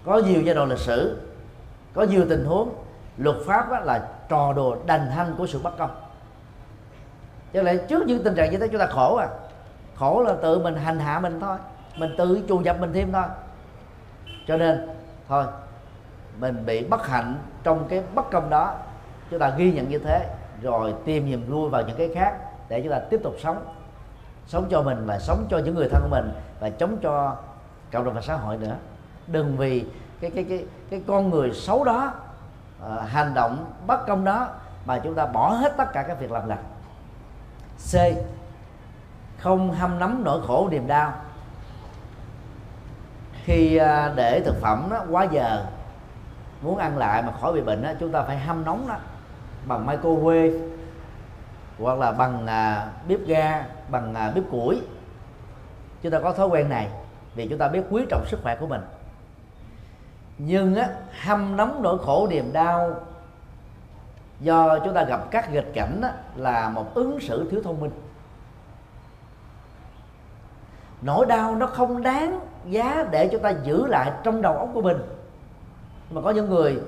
Có 0.04 0.18
nhiều 0.18 0.42
giai 0.42 0.54
đoạn 0.54 0.68
lịch 0.68 0.78
sử, 0.78 1.20
có 1.94 2.02
nhiều 2.02 2.26
tình 2.28 2.44
huống, 2.44 2.74
luật 3.16 3.36
pháp 3.46 3.84
là 3.84 4.08
trò 4.28 4.52
đùa 4.52 4.76
đành 4.86 5.10
hanh 5.10 5.34
của 5.38 5.46
sự 5.46 5.60
bất 5.62 5.78
công. 5.78 6.02
Cho 7.52 7.62
nên 7.62 7.80
trước 7.88 8.06
những 8.06 8.24
tình 8.24 8.34
trạng 8.34 8.50
như 8.50 8.58
thế, 8.58 8.68
chúng 8.68 8.80
ta 8.80 8.86
khổ 8.86 9.16
à 9.16 9.28
khổ 9.98 10.22
là 10.22 10.34
tự 10.42 10.58
mình 10.58 10.76
hành 10.76 10.98
hạ 10.98 11.20
mình 11.20 11.40
thôi. 11.40 11.58
Mình 11.96 12.14
tự 12.18 12.42
trù 12.48 12.60
dập 12.60 12.80
mình 12.80 12.92
thêm 12.92 13.12
thôi. 13.12 13.24
Cho 14.46 14.56
nên 14.56 14.88
thôi 15.28 15.44
mình 16.38 16.66
bị 16.66 16.84
bất 16.84 17.06
hạnh 17.06 17.34
trong 17.62 17.88
cái 17.88 18.02
bất 18.14 18.30
công 18.30 18.50
đó. 18.50 18.74
Chúng 19.30 19.40
ta 19.40 19.48
ghi 19.48 19.72
nhận 19.72 19.88
như 19.88 19.98
thế 19.98 20.26
rồi 20.62 20.94
tìm 21.04 21.30
niềm 21.30 21.50
vui 21.50 21.70
vào 21.70 21.82
những 21.82 21.96
cái 21.96 22.10
khác 22.14 22.36
để 22.68 22.80
chúng 22.82 22.92
ta 22.92 22.98
tiếp 23.10 23.20
tục 23.22 23.34
sống. 23.42 23.64
Sống 24.46 24.66
cho 24.70 24.82
mình 24.82 25.06
và 25.06 25.18
sống 25.18 25.46
cho 25.50 25.58
những 25.58 25.74
người 25.74 25.88
thân 25.88 26.02
của 26.02 26.08
mình 26.08 26.32
và 26.60 26.70
chống 26.70 26.96
cho 27.02 27.36
cộng 27.92 28.04
đồng 28.04 28.14
và 28.14 28.20
xã 28.20 28.34
hội 28.34 28.56
nữa. 28.56 28.76
Đừng 29.26 29.56
vì 29.56 29.84
cái 30.20 30.30
cái 30.30 30.44
cái 30.44 30.64
cái 30.90 31.02
con 31.06 31.30
người 31.30 31.52
xấu 31.54 31.84
đó 31.84 32.12
uh, 32.86 33.08
hành 33.08 33.34
động 33.34 33.72
bất 33.86 34.06
công 34.06 34.24
đó 34.24 34.48
mà 34.84 34.98
chúng 35.04 35.14
ta 35.14 35.26
bỏ 35.26 35.50
hết 35.50 35.76
tất 35.76 35.92
cả 35.92 36.02
các 36.02 36.20
việc 36.20 36.32
làm 36.32 36.48
lành. 36.48 36.64
C 37.92 37.96
không 39.38 39.72
hâm 39.72 39.98
nóng 39.98 40.24
nỗi 40.24 40.40
khổ 40.46 40.68
niềm 40.70 40.86
đau. 40.86 41.12
Khi 43.44 43.76
à, 43.76 44.12
để 44.16 44.42
thực 44.44 44.60
phẩm 44.60 44.88
đó 44.90 45.04
quá 45.10 45.26
giờ 45.32 45.66
muốn 46.62 46.78
ăn 46.78 46.98
lại 46.98 47.22
mà 47.22 47.32
khỏi 47.40 47.52
bị 47.52 47.60
bệnh 47.60 47.82
đó, 47.82 47.90
chúng 48.00 48.12
ta 48.12 48.22
phải 48.22 48.38
hâm 48.38 48.64
nóng 48.64 48.88
đó 48.88 48.96
bằng 49.66 49.86
microwave 49.86 50.68
hoặc 51.78 51.98
là 51.98 52.12
bằng 52.12 52.46
à, 52.46 52.88
bếp 53.08 53.20
ga 53.26 53.64
bằng 53.90 54.14
à, 54.14 54.32
bếp 54.34 54.44
củi. 54.50 54.82
Chúng 56.02 56.12
ta 56.12 56.20
có 56.20 56.32
thói 56.32 56.46
quen 56.46 56.68
này 56.68 56.88
vì 57.34 57.48
chúng 57.48 57.58
ta 57.58 57.68
biết 57.68 57.82
quý 57.90 58.06
trọng 58.10 58.26
sức 58.26 58.40
khỏe 58.42 58.56
của 58.56 58.66
mình. 58.66 58.80
Nhưng 60.38 60.74
á, 60.74 60.88
hâm 61.22 61.56
nóng 61.56 61.82
nỗi 61.82 61.98
khổ 61.98 62.28
niềm 62.30 62.52
đau 62.52 62.94
do 64.40 64.78
chúng 64.78 64.94
ta 64.94 65.04
gặp 65.04 65.20
các 65.30 65.52
nghịch 65.52 65.74
cảnh 65.74 66.00
đó, 66.00 66.08
là 66.36 66.68
một 66.68 66.94
ứng 66.94 67.20
xử 67.20 67.50
thiếu 67.50 67.60
thông 67.64 67.80
minh 67.80 67.90
nỗi 71.06 71.26
đau 71.26 71.54
nó 71.54 71.66
không 71.66 72.02
đáng 72.02 72.40
giá 72.68 73.04
để 73.10 73.28
chúng 73.32 73.42
ta 73.42 73.50
giữ 73.50 73.86
lại 73.86 74.12
trong 74.22 74.42
đầu 74.42 74.56
óc 74.56 74.68
của 74.74 74.82
mình. 74.82 74.96
Mà 76.10 76.20
có 76.20 76.30
những 76.30 76.50
người 76.50 76.80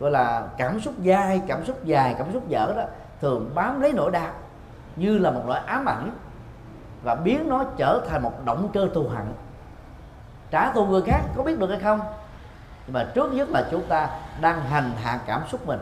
gọi 0.00 0.10
là 0.10 0.48
cảm 0.58 0.80
xúc 0.80 0.94
dai, 1.04 1.42
cảm 1.48 1.64
xúc 1.64 1.84
dài, 1.84 2.14
cảm 2.18 2.32
xúc 2.32 2.48
dở 2.48 2.72
đó, 2.76 2.82
thường 3.20 3.50
bám 3.54 3.80
lấy 3.80 3.92
nỗi 3.92 4.10
đau 4.10 4.32
như 4.96 5.18
là 5.18 5.30
một 5.30 5.42
loại 5.46 5.62
ám 5.66 5.88
ảnh 5.88 6.10
và 7.02 7.14
biến 7.14 7.48
nó 7.48 7.64
trở 7.76 8.06
thành 8.08 8.22
một 8.22 8.32
động 8.44 8.68
cơ 8.72 8.88
thù 8.94 9.08
hận 9.08 9.26
trả 10.50 10.72
thù 10.72 10.86
người 10.86 11.02
khác 11.02 11.20
có 11.36 11.42
biết 11.42 11.58
được 11.58 11.70
hay 11.70 11.80
không? 11.80 12.00
Nhưng 12.86 12.94
mà 12.94 13.06
trước 13.14 13.32
nhất 13.32 13.48
là 13.50 13.68
chúng 13.70 13.82
ta 13.88 14.10
đang 14.40 14.60
hành 14.60 14.92
hạ 15.02 15.20
cảm 15.26 15.42
xúc 15.48 15.66
mình, 15.66 15.80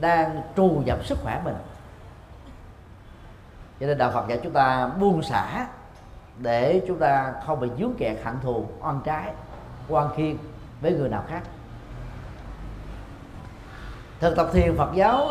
đang 0.00 0.42
trù 0.56 0.82
dập 0.84 1.04
sức 1.04 1.18
khỏe 1.22 1.40
mình. 1.44 1.56
Cho 3.80 3.86
nên 3.86 3.98
đạo 3.98 4.10
Phật 4.14 4.28
dạy 4.28 4.40
chúng 4.42 4.52
ta 4.52 4.86
buông 4.86 5.22
xả 5.22 5.66
để 6.38 6.82
chúng 6.88 6.98
ta 6.98 7.32
không 7.46 7.60
bị 7.60 7.68
dướng 7.78 7.94
kẹt 7.98 8.16
hạnh 8.22 8.38
thù, 8.42 8.66
oan 8.80 9.00
trái 9.04 9.32
quan 9.88 10.08
khiên 10.16 10.36
với 10.80 10.92
người 10.92 11.08
nào 11.08 11.22
khác. 11.28 11.42
Thực 14.20 14.36
tập 14.36 14.48
thiền 14.52 14.76
Phật 14.76 14.90
giáo, 14.94 15.28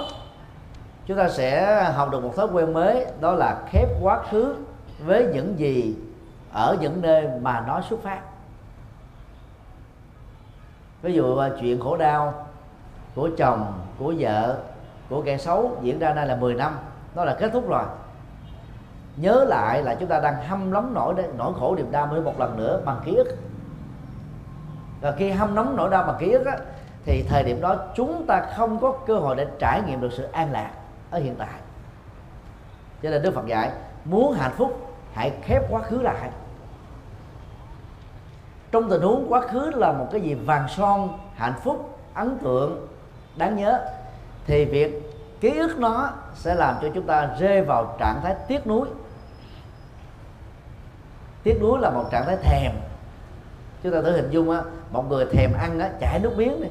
chúng 1.05 1.17
ta 1.17 1.29
sẽ 1.29 1.83
học 1.83 2.09
được 2.11 2.23
một 2.23 2.33
thói 2.35 2.47
quen 2.53 2.73
mới, 2.73 3.05
đó 3.19 3.31
là 3.31 3.61
khép 3.69 3.87
quá 4.01 4.23
khứ 4.29 4.55
với 5.05 5.27
những 5.33 5.59
gì 5.59 5.95
ở 6.51 6.77
những 6.81 7.01
nơi 7.01 7.27
mà 7.41 7.63
nó 7.67 7.81
xuất 7.81 8.03
phát. 8.03 8.21
Ví 11.01 11.13
dụ 11.13 11.41
chuyện 11.61 11.79
khổ 11.79 11.97
đau 11.97 12.47
của 13.15 13.29
chồng, 13.37 13.73
của 13.99 14.13
vợ, 14.19 14.57
của 15.09 15.21
kẻ 15.25 15.37
xấu 15.37 15.77
diễn 15.81 15.99
ra 15.99 16.13
nay 16.13 16.27
là 16.27 16.35
10 16.35 16.53
năm 16.53 16.77
nó 17.15 17.25
là 17.25 17.35
kết 17.39 17.49
thúc 17.53 17.69
rồi 17.69 17.85
nhớ 19.17 19.45
lại 19.47 19.83
là 19.83 19.95
chúng 19.95 20.09
ta 20.09 20.19
đang 20.19 20.43
hâm 20.47 20.71
nóng 20.71 20.93
nỗi 20.93 21.13
nỗi 21.37 21.53
khổ 21.59 21.75
niềm 21.75 21.91
đau 21.91 22.07
mới 22.07 22.21
một 22.21 22.39
lần 22.39 22.57
nữa 22.57 22.81
bằng 22.85 23.01
ký 23.05 23.15
ức. 23.15 23.37
Và 25.01 25.11
khi 25.11 25.31
hâm 25.31 25.55
nóng 25.55 25.75
nỗi 25.75 25.89
đau 25.89 26.03
bằng 26.03 26.15
ký 26.19 26.31
ức 26.31 26.45
á, 26.45 26.57
thì 27.05 27.23
thời 27.29 27.43
điểm 27.43 27.61
đó 27.61 27.75
chúng 27.95 28.25
ta 28.27 28.45
không 28.55 28.79
có 28.79 28.91
cơ 29.07 29.17
hội 29.17 29.35
để 29.35 29.47
trải 29.59 29.81
nghiệm 29.81 30.01
được 30.01 30.13
sự 30.17 30.23
an 30.23 30.51
lạc 30.51 30.71
ở 31.11 31.19
hiện 31.19 31.35
tại. 31.35 31.59
Cho 33.03 33.09
nên 33.09 33.21
đức 33.21 33.33
phật 33.35 33.45
dạy 33.45 33.71
muốn 34.05 34.33
hạnh 34.33 34.53
phúc 34.57 34.95
hãy 35.13 35.31
khép 35.41 35.61
quá 35.69 35.81
khứ 35.81 36.01
lại. 36.01 36.29
Trong 38.71 38.89
tình 38.89 39.01
huống 39.01 39.25
quá 39.29 39.41
khứ 39.41 39.71
là 39.75 39.91
một 39.91 40.07
cái 40.11 40.21
gì 40.21 40.33
vàng 40.33 40.67
son 40.69 41.09
hạnh 41.35 41.53
phúc 41.63 41.99
ấn 42.13 42.37
tượng 42.37 42.87
đáng 43.35 43.55
nhớ 43.55 43.79
thì 44.47 44.65
việc 44.65 45.13
ký 45.39 45.57
ức 45.57 45.79
nó 45.79 46.09
sẽ 46.35 46.55
làm 46.55 46.75
cho 46.81 46.87
chúng 46.93 47.07
ta 47.07 47.29
rơi 47.39 47.61
vào 47.61 47.95
trạng 47.99 48.21
thái 48.23 48.35
tiếc 48.47 48.67
nuối 48.67 48.87
tiếc 51.47 51.61
nuối 51.61 51.79
là 51.79 51.89
một 51.89 52.05
trạng 52.11 52.25
thái 52.25 52.37
thèm. 52.41 52.71
Chúng 53.83 53.93
ta 53.93 54.01
thử 54.01 54.11
hình 54.11 54.29
dung 54.29 54.51
á, 54.51 54.61
một 54.91 55.09
người 55.09 55.25
thèm 55.25 55.53
ăn 55.53 55.79
á 55.79 55.89
chảy 55.99 56.19
nước 56.19 56.37
miếng 56.37 56.61
đi. 56.61 56.67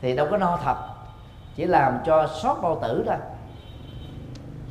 Thì 0.00 0.16
đâu 0.16 0.26
có 0.30 0.36
no 0.36 0.58
thật, 0.64 0.76
chỉ 1.56 1.64
làm 1.64 1.98
cho 2.06 2.26
sót 2.42 2.58
bao 2.62 2.78
tử 2.82 3.04
thôi. 3.06 3.16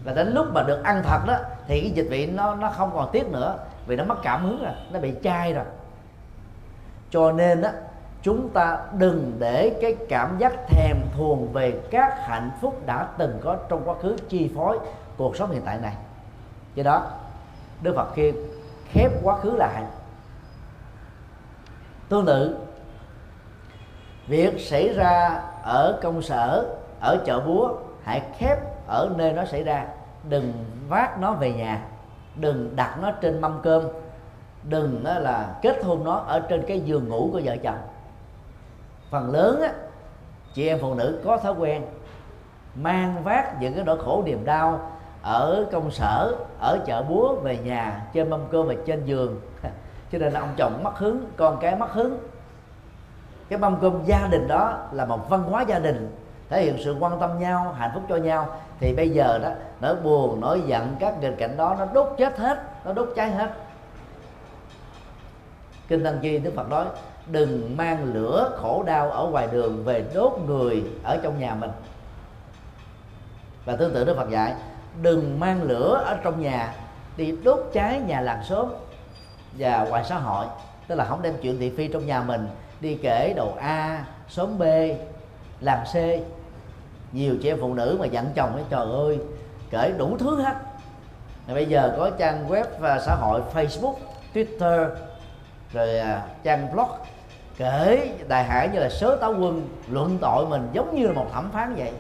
Và 0.04 0.14
đến 0.14 0.34
lúc 0.34 0.48
mà 0.54 0.64
được 0.64 0.84
ăn 0.84 1.04
thật 1.04 1.20
đó, 1.28 1.38
thì 1.68 1.82
cái 1.82 1.92
dịch 1.92 2.08
vị 2.10 2.26
nó 2.26 2.56
nó 2.56 2.70
không 2.70 2.92
còn 2.94 3.10
tiếc 3.12 3.28
nữa, 3.30 3.58
vì 3.88 3.96
nó 3.96 4.04
mất 4.04 4.18
cảm 4.24 4.44
hứng 4.44 4.64
rồi, 4.64 4.74
nó 4.92 5.00
bị 5.00 5.14
chai 5.24 5.54
rồi. 5.54 5.66
Cho 7.10 7.32
nên 7.32 7.62
á, 7.62 7.72
chúng 8.22 8.50
ta 8.50 8.80
đừng 8.98 9.36
để 9.40 9.78
cái 9.82 9.96
cảm 10.10 10.38
giác 10.38 10.54
thèm 10.68 10.98
thuồng 11.18 11.54
về 11.54 11.80
các 11.92 12.28
hạnh 12.28 12.52
phúc 12.62 12.82
đã 12.86 13.08
từng 13.18 13.40
có 13.44 13.58
trong 13.70 13.82
quá 13.86 13.96
khứ 14.02 14.18
chi 14.30 14.52
phối 14.56 14.80
cuộc 15.18 15.36
sống 15.36 15.52
hiện 15.52 15.62
tại 15.66 15.78
này. 15.78 15.94
Do 16.76 16.84
đó 16.84 17.08
đức 17.82 17.96
phật 17.96 18.14
khuyên 18.14 18.36
khép 18.90 19.12
quá 19.24 19.38
khứ 19.38 19.52
lại 19.52 19.84
tương 22.10 22.26
tự 22.26 22.58
việc 24.28 24.60
xảy 24.60 24.94
ra 24.94 25.42
ở 25.64 26.00
công 26.02 26.22
sở 26.22 26.66
ở 27.00 27.18
chợ 27.26 27.40
búa 27.40 27.76
hãy 28.04 28.22
khép 28.38 28.58
ở 28.88 29.10
nơi 29.18 29.34
nó 29.34 29.46
xảy 29.46 29.64
ra. 29.64 29.86
Đừng 30.30 30.54
vác 30.88 31.20
nó 31.20 31.34
về 31.34 31.54
nhà 31.54 31.82
đừng 32.36 32.76
đặt 32.76 32.98
nó 33.02 33.12
trên 33.12 33.42
mâm 33.42 33.60
cơm 33.64 33.84
đừng 34.64 35.04
là 35.06 35.56
kết 35.62 35.84
hôn 35.84 36.04
nó 36.04 36.16
ở 36.16 36.40
trên 36.40 36.64
cái 36.68 36.80
giường 36.80 37.10
ngủ 37.10 37.30
của 37.34 37.42
vợ 37.44 37.58
chồng. 37.64 37.80
Phần 39.10 39.32
lớn 39.32 39.62
á, 39.62 39.74
chị 40.54 40.68
em 40.68 40.78
phụ 40.82 40.94
nữ 40.94 41.22
có 41.26 41.38
thói 41.38 41.54
quen 41.54 41.86
mang 42.76 43.24
vác 43.24 43.62
những 43.62 43.74
cái 43.74 43.84
nỗi 43.84 43.98
khổ 44.06 44.24
niềm 44.26 44.46
đau 44.46 44.92
ở 45.22 45.66
công 45.72 45.92
sở, 45.92 46.36
ở 46.60 46.80
chợ 46.86 47.04
búa 47.04 47.36
về 47.36 47.58
nhà 47.58 48.02
trên 48.14 48.30
mâm 48.30 48.40
cơm 48.52 48.68
và 48.68 48.74
trên 48.86 49.06
giường. 49.06 49.42
Cho 50.12 50.18
nên 50.18 50.34
ông 50.34 50.50
chồng 50.58 50.84
mất 50.84 50.98
hứng, 50.98 51.26
con 51.38 51.58
cái 51.62 51.76
mất 51.76 51.92
hứng. 51.92 52.20
Cái 53.50 53.60
mâm 53.60 53.78
cơm 53.82 54.06
gia 54.06 54.28
đình 54.32 54.48
đó 54.48 54.78
là 54.92 55.06
một 55.06 55.30
văn 55.30 55.44
hóa 55.44 55.62
gia 55.62 55.80
đình, 55.80 56.18
thể 56.50 56.64
hiện 56.64 56.78
sự 56.84 56.96
quan 57.00 57.20
tâm 57.20 57.40
nhau, 57.40 57.76
hạnh 57.78 57.92
phúc 57.94 58.04
cho 58.10 58.16
nhau. 58.16 58.60
Thì 58.80 58.94
bây 58.94 59.10
giờ 59.10 59.40
đó, 59.44 59.50
nỗi 59.82 59.96
buồn, 59.96 60.42
nỗi 60.42 60.62
giận, 60.68 60.96
các 61.00 61.22
nghịch 61.22 61.38
cảnh 61.38 61.58
đó, 61.58 61.76
nó 61.80 61.86
đốt 61.94 62.08
chết 62.18 62.38
hết, 62.38 62.64
nó 62.86 62.94
đốt 62.94 63.10
cháy 63.16 63.32
hết. 63.32 63.50
Kinh 65.88 66.04
tăng 66.04 66.20
chi 66.22 66.40
đức 66.40 66.54
phật 66.56 66.70
nói, 66.70 66.86
đừng 67.28 67.78
mang 67.78 68.14
lửa 68.14 68.58
khổ 68.62 68.84
đau 68.86 69.12
ở 69.12 69.26
ngoài 69.26 69.48
đường 69.52 69.84
về 69.84 70.06
đốt 70.14 70.40
người 70.48 70.84
ở 71.04 71.18
trong 71.24 71.40
nhà 71.40 71.56
mình. 71.56 71.72
Và 73.66 73.76
tương 73.76 73.94
tự 73.94 74.06
đức 74.06 74.18
phật 74.18 74.30
dạy 74.30 74.56
đừng 75.02 75.40
mang 75.40 75.64
lửa 75.64 76.02
ở 76.06 76.18
trong 76.24 76.42
nhà, 76.42 76.74
đi 77.18 77.36
đốt 77.44 77.60
cháy 77.74 78.02
nhà 78.08 78.22
làng 78.22 78.44
xóm 78.44 78.68
và 79.58 79.86
ngoài 79.90 80.04
xã 80.04 80.16
hội. 80.16 80.46
Tức 80.88 80.96
là 80.96 81.06
không 81.06 81.22
đem 81.22 81.34
chuyện 81.42 81.60
thị 81.60 81.72
phi 81.78 81.88
trong 81.88 82.06
nhà 82.06 82.22
mình, 82.22 82.48
đi 82.82 82.96
kể 82.96 83.34
đầu 83.36 83.56
a, 83.60 84.06
xóm 84.30 84.58
b 84.58 84.64
làm 85.62 85.80
c. 85.94 85.96
Nhiều 87.12 87.36
chị 87.42 87.50
em 87.50 87.58
phụ 87.62 87.74
nữ 87.74 87.98
mà 88.00 88.06
dặn 88.06 88.26
chồng 88.36 88.54
ấy, 88.54 88.64
trời 88.70 88.88
ơi, 88.92 89.20
kể 89.70 89.94
đủ 89.98 90.18
thứ 90.20 90.42
hết. 90.42 90.54
Rồi 91.48 91.56
bây 91.56 91.66
giờ 91.66 91.96
có 91.98 92.10
trang 92.10 92.50
web 92.50 92.66
và 92.80 93.00
xã 93.00 93.16
hội 93.16 93.42
facebook, 93.54 93.96
twitter, 94.34 94.90
rồi 95.74 96.00
à, 96.00 96.22
trang 96.44 96.74
blog 96.74 96.90
kể 97.58 98.14
đại 98.28 98.44
hải 98.44 98.70
như 98.70 98.80
là 98.80 98.90
sớ 98.90 99.18
táo 99.22 99.32
quân 99.32 99.70
luận 99.90 100.18
tội 100.22 100.48
mình 100.48 100.70
giống 100.74 100.96
như 100.96 101.08
là 101.08 101.14
một 101.14 101.28
thẩm 101.34 101.52
phán 101.52 101.76
vậy 101.76 101.92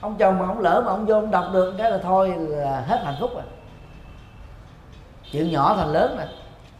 ông 0.00 0.16
chồng 0.18 0.38
mà 0.38 0.46
ông 0.46 0.58
lỡ 0.58 0.82
mà 0.86 0.92
ông 0.92 1.06
vô 1.06 1.14
ông 1.14 1.30
đọc 1.30 1.44
được 1.52 1.74
cái 1.78 1.90
là 1.90 1.98
thôi 1.98 2.34
là 2.38 2.80
hết 2.80 3.00
hạnh 3.04 3.16
phúc 3.20 3.30
rồi. 3.34 3.44
Chuyện 5.32 5.50
nhỏ 5.50 5.74
thành 5.76 5.92
lớn 5.92 6.16
rồi. 6.16 6.26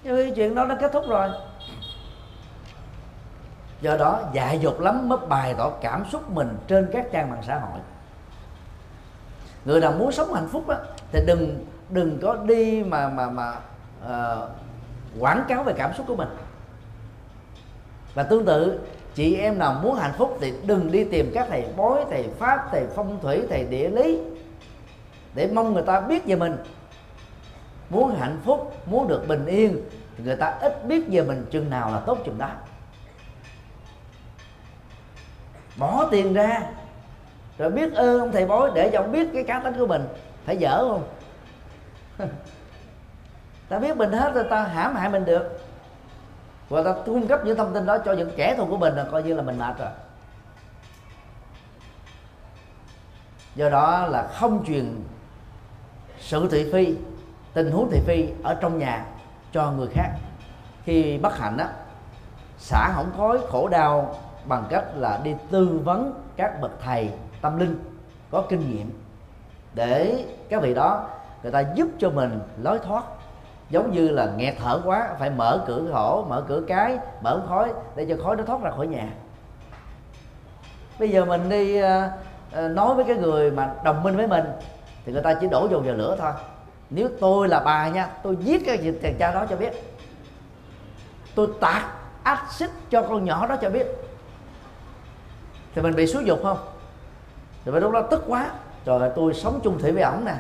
Nhưng 0.03 0.35
chuyện 0.35 0.55
đó 0.55 0.65
nó 0.65 0.75
kết 0.81 0.93
thúc 0.93 1.05
rồi. 1.09 1.31
Do 3.81 3.97
đó 3.97 4.21
dại 4.33 4.59
dột 4.59 4.81
lắm 4.81 5.09
mới 5.09 5.19
bày 5.29 5.55
tỏ 5.59 5.71
cảm 5.81 6.05
xúc 6.11 6.31
mình 6.31 6.59
trên 6.67 6.91
các 6.93 7.07
trang 7.13 7.31
mạng 7.31 7.43
xã 7.47 7.59
hội. 7.59 7.81
Người 9.65 9.81
nào 9.81 9.93
muốn 9.93 10.13
sống 10.13 10.35
hạnh 10.35 10.49
phúc 10.53 10.69
đó 10.69 10.75
thì 11.13 11.21
đừng 11.27 11.67
đừng 11.89 12.19
có 12.23 12.37
đi 12.37 12.85
mà 12.85 13.09
mà 13.09 13.31
mà 13.31 13.55
uh, 14.07 14.49
quảng 15.19 15.45
cáo 15.49 15.63
về 15.63 15.73
cảm 15.77 15.95
xúc 15.95 16.07
của 16.09 16.17
mình. 16.17 16.29
Và 18.15 18.23
tương 18.23 18.45
tự 18.45 18.81
chị 19.19 19.37
em 19.37 19.59
nào 19.59 19.81
muốn 19.83 19.95
hạnh 19.95 20.13
phúc 20.17 20.39
thì 20.41 20.53
đừng 20.67 20.93
đi 20.93 21.05
tìm 21.05 21.31
các 21.35 21.47
thầy 21.51 21.65
bói, 21.77 22.05
thầy 22.11 22.25
pháp, 22.39 22.69
thầy 22.71 22.87
phong 22.95 23.21
thủy, 23.21 23.43
thầy 23.51 23.65
địa 23.65 23.89
lý 23.89 24.19
để 25.35 25.49
mong 25.53 25.75
người 25.75 25.83
ta 25.83 26.01
biết 26.01 26.27
về 26.27 26.37
mình. 26.37 26.57
Muốn 27.91 28.17
hạnh 28.21 28.41
phúc, 28.45 28.77
muốn 28.87 29.09
được 29.09 29.29
bình 29.29 29.47
yên 29.47 29.81
thì 30.17 30.25
người 30.25 30.37
ta 30.37 30.59
ít 30.61 30.87
biết 30.87 31.05
về 31.11 31.23
mình, 31.23 31.47
chừng 31.51 31.71
nào 31.71 31.91
là 31.91 32.01
tốt 32.01 32.19
chừng 32.25 32.39
đó. 32.39 32.51
Bỏ 35.77 36.09
tiền 36.11 36.35
ra, 36.35 36.63
rồi 37.59 37.71
biết 37.71 37.95
ơn 37.95 38.21
ông 38.21 38.33
thầy 38.33 38.47
bói 38.47 38.71
để 38.75 38.91
cho 38.93 39.01
ông 39.01 39.13
biết 39.13 39.29
cái 39.35 39.45
cá 39.45 39.61
tính 39.61 39.75
của 39.79 39.87
mình. 39.87 40.03
Phải 40.45 40.57
dở 40.57 40.89
không? 40.89 41.09
Ta 43.69 43.79
biết 43.79 43.97
mình 43.97 44.13
hết 44.13 44.35
rồi, 44.35 44.45
ta 44.51 44.63
hãm 44.63 44.95
hại 44.95 45.09
mình 45.09 45.25
được 45.25 45.61
và 46.69 46.83
ta 46.83 46.95
cung 47.07 47.27
cấp 47.27 47.41
những 47.45 47.57
thông 47.57 47.75
tin 47.75 47.87
đó 47.87 47.99
cho 48.05 48.13
những 48.13 48.31
kẻ 48.37 48.55
thù 48.57 48.67
của 48.67 48.77
mình 48.77 48.95
là 48.95 49.05
coi 49.13 49.23
như 49.23 49.35
là 49.35 49.43
mình 49.43 49.59
mệt 49.59 49.79
rồi. 49.79 49.89
Do 53.55 53.69
đó 53.69 54.07
là 54.07 54.29
không 54.35 54.65
truyền 54.67 55.03
sự 56.19 56.49
thị 56.51 56.71
phi, 56.73 56.95
tình 57.53 57.71
huống 57.71 57.91
thị 57.91 58.01
phi 58.07 58.29
ở 58.43 58.55
trong 58.55 58.79
nhà 58.79 59.05
cho 59.53 59.71
người 59.71 59.89
khác. 59.93 60.11
Khi 60.85 61.19
bất 61.19 61.39
hạnh 61.39 61.57
á 61.57 61.69
xả 62.59 62.89
hỏng 62.95 63.11
khói, 63.17 63.39
khổ 63.49 63.69
đau 63.69 64.15
bằng 64.45 64.65
cách 64.71 64.85
là 64.97 65.21
đi 65.25 65.35
tư 65.51 65.81
vấn 65.85 66.23
các 66.37 66.61
bậc 66.61 66.71
thầy 66.85 67.11
tâm 67.41 67.59
linh 67.59 67.79
có 68.31 68.45
kinh 68.49 68.71
nghiệm 68.71 69.03
để 69.75 70.25
các 70.49 70.63
vị 70.63 70.75
đó 70.75 71.09
người 71.43 71.53
ta 71.53 71.65
giúp 71.75 71.89
cho 71.99 72.11
mình 72.11 72.41
lối 72.63 72.79
thoát 72.79 73.05
giống 73.71 73.93
như 73.93 74.09
là 74.09 74.29
nghẹt 74.37 74.55
thở 74.59 74.81
quá 74.85 75.09
phải 75.19 75.31
mở 75.31 75.65
cửa 75.67 75.83
khổ 75.93 76.27
mở 76.29 76.45
cửa 76.49 76.63
cái 76.69 76.99
mở 77.23 77.43
khói 77.49 77.73
để 77.97 78.07
cho 78.09 78.17
khói 78.25 78.37
nó 78.37 78.45
thoát 78.45 78.63
ra 78.63 78.71
khỏi 78.71 78.87
nhà. 78.87 79.09
Bây 80.99 81.11
giờ 81.11 81.25
mình 81.25 81.49
đi 81.49 81.83
uh, 81.83 81.91
nói 82.71 82.95
với 82.95 83.05
cái 83.05 83.17
người 83.17 83.51
mà 83.51 83.75
đồng 83.85 84.03
minh 84.03 84.17
với 84.17 84.27
mình 84.27 84.45
thì 85.05 85.13
người 85.13 85.23
ta 85.23 85.35
chỉ 85.35 85.49
đổ 85.49 85.69
dầu 85.71 85.81
vào 85.81 85.95
lửa 85.95 86.17
thôi. 86.19 86.33
Nếu 86.91 87.09
tôi 87.21 87.49
là 87.49 87.61
bà 87.61 87.89
nha 87.89 88.09
tôi 88.23 88.37
giết 88.37 88.67
cái 88.67 88.95
chàng 89.03 89.15
cha 89.19 89.33
đó 89.33 89.47
cho 89.51 89.57
biết. 89.57 89.85
Tôi 91.35 91.49
tạt 91.61 91.83
axit 92.23 92.71
cho 92.91 93.03
con 93.03 93.25
nhỏ 93.25 93.47
đó 93.47 93.57
cho 93.57 93.71
biết. 93.71 93.87
Thì 95.75 95.83
mình 95.83 95.95
bị 95.95 96.07
xúi 96.07 96.25
dục 96.25 96.41
không? 96.43 96.59
Thì 97.65 97.73
lúc 97.73 97.93
đó 97.93 98.03
tức 98.03 98.25
quá. 98.29 98.51
Rồi 98.85 99.11
tôi 99.17 99.35
sống 99.35 99.61
chung 99.65 99.79
thủy 99.79 99.93
với 99.93 100.03
ổng 100.03 100.25
nè. 100.25 100.35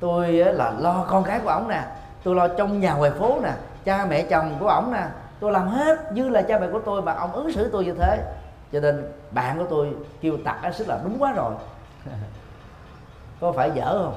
Tôi 0.00 0.32
là 0.32 0.74
lo 0.78 1.06
con 1.08 1.24
cái 1.24 1.40
của 1.40 1.48
ổng 1.48 1.68
nè 1.68 1.82
tôi 2.28 2.34
lo 2.34 2.48
trong 2.48 2.80
nhà 2.80 2.94
ngoài 2.94 3.10
phố 3.10 3.40
nè 3.42 3.52
cha 3.84 4.06
mẹ 4.06 4.22
chồng 4.22 4.56
của 4.60 4.68
ổng 4.68 4.92
nè 4.92 5.08
tôi 5.40 5.52
làm 5.52 5.68
hết 5.68 6.12
như 6.12 6.28
là 6.28 6.42
cha 6.42 6.58
mẹ 6.58 6.66
của 6.72 6.80
tôi 6.84 7.02
mà 7.02 7.12
ông 7.12 7.32
ứng 7.32 7.52
xử 7.52 7.70
tôi 7.72 7.84
như 7.84 7.94
thế. 7.94 8.34
Cho 8.72 8.80
nên 8.80 9.12
bạn 9.30 9.58
của 9.58 9.66
tôi 9.70 9.94
kêu 10.20 10.38
tặc 10.44 10.62
axit 10.62 10.88
là 10.88 11.00
đúng 11.04 11.16
quá 11.18 11.32
rồi. 11.32 11.54
Có 13.40 13.52
phải 13.52 13.70
dở 13.74 14.02
không? 14.04 14.14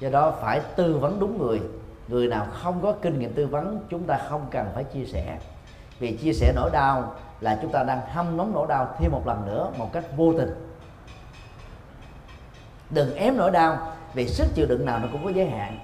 Do 0.00 0.08
đó 0.10 0.32
phải 0.40 0.60
tư 0.76 0.98
vấn 0.98 1.20
đúng 1.20 1.38
người. 1.38 1.60
Người 2.08 2.28
nào 2.28 2.46
không 2.52 2.82
có 2.82 2.92
kinh 3.02 3.18
nghiệm 3.18 3.34
tư 3.34 3.46
vấn 3.46 3.80
chúng 3.88 4.02
ta 4.04 4.20
không 4.28 4.46
cần 4.50 4.66
phải 4.74 4.84
chia 4.84 5.04
sẻ. 5.04 5.38
Vì 5.98 6.16
chia 6.16 6.32
sẻ 6.32 6.52
nỗi 6.56 6.70
đau 6.72 7.14
là 7.40 7.58
chúng 7.62 7.72
ta 7.72 7.82
đang 7.82 8.00
hâm 8.08 8.36
nóng 8.36 8.52
nỗi 8.54 8.66
đau 8.68 8.94
thêm 8.98 9.12
một 9.12 9.26
lần 9.26 9.46
nữa 9.46 9.70
một 9.78 9.92
cách 9.92 10.04
vô 10.16 10.32
tình. 10.38 10.68
Đừng 12.90 13.16
ém 13.16 13.36
nỗi 13.36 13.50
đau 13.50 13.94
vì 14.14 14.28
sức 14.28 14.46
chịu 14.54 14.66
đựng 14.66 14.84
nào 14.84 14.98
nó 14.98 15.08
cũng 15.12 15.24
có 15.24 15.30
giới 15.30 15.46
hạn. 15.46 15.78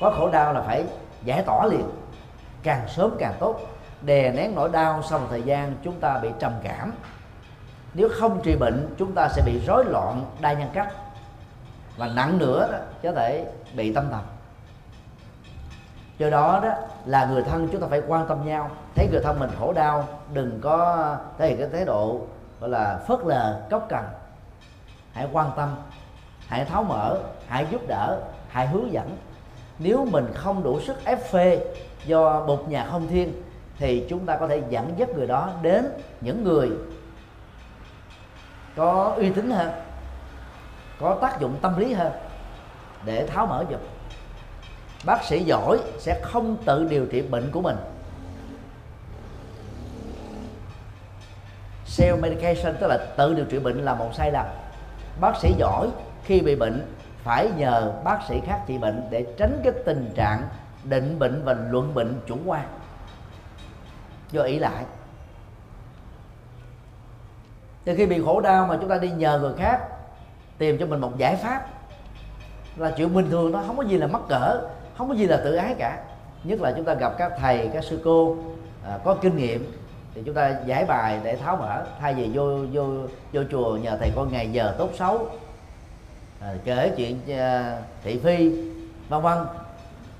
Có 0.00 0.10
khổ 0.10 0.30
đau 0.30 0.52
là 0.52 0.60
phải 0.60 0.84
giải 1.24 1.42
tỏa 1.46 1.66
liền. 1.66 1.88
Càng 2.62 2.88
sớm 2.88 3.16
càng 3.18 3.34
tốt. 3.40 3.60
Đè 4.02 4.32
nén 4.32 4.54
nỗi 4.54 4.68
đau 4.72 5.02
sau 5.02 5.18
một 5.18 5.26
thời 5.30 5.42
gian, 5.42 5.74
chúng 5.84 6.00
ta 6.00 6.18
bị 6.18 6.28
trầm 6.38 6.52
cảm. 6.62 6.92
Nếu 7.94 8.08
không 8.12 8.40
trị 8.42 8.56
bệnh, 8.60 8.94
chúng 8.98 9.12
ta 9.12 9.28
sẽ 9.28 9.42
bị 9.46 9.60
rối 9.66 9.84
loạn 9.84 10.24
đa 10.40 10.52
nhân 10.52 10.68
cách. 10.72 10.92
Và 11.96 12.06
nặng 12.06 12.38
nữa 12.38 12.68
đó, 12.72 12.78
có 13.02 13.12
thể 13.12 13.46
bị 13.74 13.94
tâm 13.94 14.10
thần. 14.10 14.22
Do 16.18 16.30
đó 16.30 16.60
đó, 16.62 16.70
là 17.04 17.26
người 17.26 17.42
thân 17.42 17.68
chúng 17.72 17.80
ta 17.80 17.86
phải 17.90 18.02
quan 18.06 18.26
tâm 18.28 18.46
nhau. 18.46 18.70
Thấy 18.94 19.08
người 19.10 19.20
thân 19.24 19.38
mình 19.38 19.50
khổ 19.58 19.72
đau, 19.72 20.08
đừng 20.32 20.60
có 20.60 21.16
thể 21.38 21.48
hiện 21.48 21.58
cái 21.58 21.68
thái 21.72 21.84
độ, 21.84 22.20
gọi 22.60 22.70
là 22.70 23.00
phớt 23.08 23.18
lờ, 23.24 23.60
cốc 23.70 23.86
cần 23.88 24.04
hãy 25.12 25.28
quan 25.32 25.50
tâm, 25.56 25.76
hãy 26.48 26.64
tháo 26.64 26.84
mở 26.84 27.18
hãy 27.48 27.66
giúp 27.70 27.80
đỡ, 27.88 28.20
hãy 28.48 28.66
hướng 28.66 28.92
dẫn. 28.92 29.16
Nếu 29.78 30.04
mình 30.10 30.26
không 30.34 30.62
đủ 30.62 30.80
sức 30.80 31.04
ép 31.04 31.30
phê 31.30 31.60
do 32.06 32.40
bột 32.46 32.64
nhà 32.68 32.86
không 32.90 33.08
thiên, 33.08 33.42
thì 33.78 34.06
chúng 34.08 34.26
ta 34.26 34.36
có 34.36 34.48
thể 34.48 34.62
dẫn 34.70 34.94
dắt 34.96 35.08
người 35.08 35.26
đó 35.26 35.50
đến 35.62 35.84
những 36.20 36.44
người 36.44 36.70
có 38.76 39.14
uy 39.16 39.30
tín 39.30 39.50
hơn, 39.50 39.70
có 41.00 41.18
tác 41.22 41.40
dụng 41.40 41.56
tâm 41.62 41.78
lý 41.78 41.92
hơn 41.92 42.12
để 43.04 43.26
tháo 43.26 43.46
mở 43.46 43.64
giùm. 43.70 43.80
Bác 45.04 45.24
sĩ 45.24 45.44
giỏi 45.44 45.78
sẽ 45.98 46.20
không 46.22 46.56
tự 46.64 46.84
điều 46.90 47.06
trị 47.06 47.22
bệnh 47.22 47.50
của 47.50 47.60
mình. 47.60 47.76
Self 51.86 52.20
medication 52.20 52.76
tức 52.80 52.86
là 52.86 52.98
tự 53.16 53.34
điều 53.34 53.44
trị 53.44 53.58
bệnh 53.58 53.84
là 53.84 53.94
một 53.94 54.10
sai 54.14 54.30
lầm. 54.32 54.46
Bác 55.20 55.36
sĩ 55.40 55.54
giỏi 55.58 55.88
khi 56.24 56.40
bị 56.40 56.56
bệnh 56.56 56.93
phải 57.24 57.50
nhờ 57.56 57.92
bác 58.04 58.18
sĩ 58.28 58.40
khác 58.46 58.60
trị 58.66 58.78
bệnh 58.78 59.06
để 59.10 59.26
tránh 59.38 59.60
cái 59.64 59.72
tình 59.84 60.10
trạng 60.14 60.48
định 60.84 61.18
bệnh 61.18 61.42
và 61.44 61.56
luận 61.70 61.94
bệnh 61.94 62.20
chủ 62.26 62.36
quan. 62.44 62.68
Do 64.30 64.42
ý 64.42 64.58
lại. 64.58 64.84
Thì 67.84 67.94
khi 67.96 68.06
bị 68.06 68.22
khổ 68.24 68.40
đau 68.40 68.66
mà 68.66 68.78
chúng 68.80 68.88
ta 68.88 68.98
đi 68.98 69.10
nhờ 69.10 69.38
người 69.38 69.54
khác 69.58 69.80
tìm 70.58 70.78
cho 70.78 70.86
mình 70.86 71.00
một 71.00 71.18
giải 71.18 71.36
pháp 71.36 71.66
là 72.76 72.90
chuyện 72.90 73.14
bình 73.14 73.30
thường 73.30 73.52
nó 73.52 73.62
không 73.66 73.76
có 73.76 73.82
gì 73.82 73.98
là 73.98 74.06
mắc 74.06 74.22
cỡ 74.28 74.60
không 74.98 75.08
có 75.08 75.14
gì 75.14 75.26
là 75.26 75.36
tự 75.44 75.54
ái 75.54 75.74
cả. 75.78 75.98
Nhất 76.44 76.60
là 76.60 76.72
chúng 76.76 76.84
ta 76.84 76.94
gặp 76.94 77.12
các 77.18 77.32
thầy 77.38 77.70
các 77.72 77.84
sư 77.84 78.00
cô 78.04 78.36
à, 78.86 78.98
có 79.04 79.14
kinh 79.14 79.36
nghiệm 79.36 79.72
thì 80.14 80.22
chúng 80.26 80.34
ta 80.34 80.56
giải 80.66 80.84
bài 80.84 81.20
để 81.24 81.36
tháo 81.36 81.56
mở. 81.56 81.84
Thay 82.00 82.14
vì 82.14 82.30
vô 82.34 82.58
vô 82.72 82.84
vô 83.32 83.42
chùa 83.50 83.76
nhờ 83.76 83.96
thầy 84.00 84.10
con 84.16 84.32
ngày 84.32 84.52
giờ 84.52 84.74
tốt 84.78 84.90
xấu 84.94 85.28
à, 86.44 86.54
kể 86.64 86.92
chuyện 86.96 87.20
à, 87.28 87.78
thị 88.02 88.20
phi 88.24 88.50
vân 89.08 89.22
vân. 89.22 89.38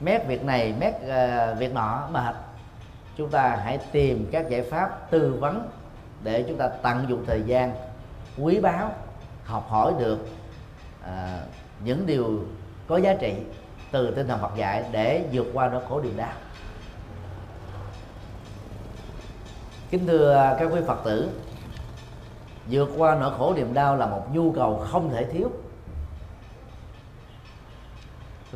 Mét 0.01 0.27
việc 0.27 0.45
này 0.45 0.75
mét 0.81 0.95
ờ, 1.09 1.29
à, 1.29 1.55
việc 1.55 1.75
nọ 1.75 2.09
mệt 2.13 2.35
chúng 3.17 3.31
ta 3.31 3.59
hãy 3.65 3.79
tìm 3.93 4.29
các 4.33 4.49
giải 4.49 4.63
pháp 4.63 5.11
tư 5.11 5.37
vấn 5.41 5.69
để 6.23 6.45
chúng 6.49 6.57
ta 6.57 6.69
tận 6.69 7.07
dụng 7.09 7.25
thời 7.27 7.43
gian 7.43 7.75
quý 8.39 8.61
báu 8.61 8.93
học 9.45 9.67
hỏi 9.69 9.93
được 9.99 10.29
à, 11.05 11.41
những 11.85 12.07
điều 12.07 12.45
có 12.89 12.97
giá 12.97 13.15
trị 13.15 13.35
từ 13.93 14.15
tinh 14.15 14.29
thần 14.29 14.41
Phật 14.41 14.57
dạy 14.57 14.85
để 14.93 15.25
vượt 15.33 15.47
qua 15.53 15.69
nỗi 15.69 15.83
khổ 15.89 16.01
niềm 16.01 16.17
đau. 16.17 16.33
Kính 19.91 20.07
thưa 20.07 20.57
các 20.59 20.69
quý 20.73 20.81
Phật 20.87 21.05
tử 21.05 21.29
vượt 22.71 22.91
qua 22.97 23.15
nỗi 23.15 23.33
khổ 23.39 23.55
niềm 23.57 23.75
đau 23.75 23.97
là 23.97 24.07
một 24.07 24.27
nhu 24.33 24.53
cầu 24.53 24.85
không 24.91 25.11
thể 25.11 25.25
thiếu 25.25 25.51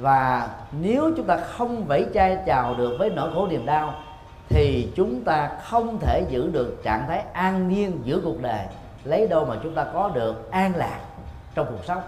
và 0.00 0.48
nếu 0.72 1.10
chúng 1.16 1.26
ta 1.26 1.36
không 1.36 1.84
vẫy 1.84 2.06
chai 2.14 2.38
chào 2.46 2.74
được 2.74 2.96
với 2.98 3.10
nỗi 3.10 3.30
khổ 3.34 3.46
niềm 3.46 3.66
đau, 3.66 3.94
thì 4.48 4.92
chúng 4.96 5.24
ta 5.24 5.50
không 5.62 5.98
thể 5.98 6.26
giữ 6.30 6.50
được 6.52 6.80
trạng 6.84 7.04
thái 7.08 7.24
an 7.32 7.68
nhiên 7.68 8.00
giữa 8.04 8.20
cuộc 8.24 8.42
đời, 8.42 8.66
lấy 9.04 9.28
đâu 9.28 9.44
mà 9.44 9.56
chúng 9.62 9.74
ta 9.74 9.86
có 9.92 10.08
được 10.08 10.50
an 10.50 10.76
lạc 10.76 11.00
trong 11.54 11.66
cuộc 11.70 11.84
sống. 11.84 12.02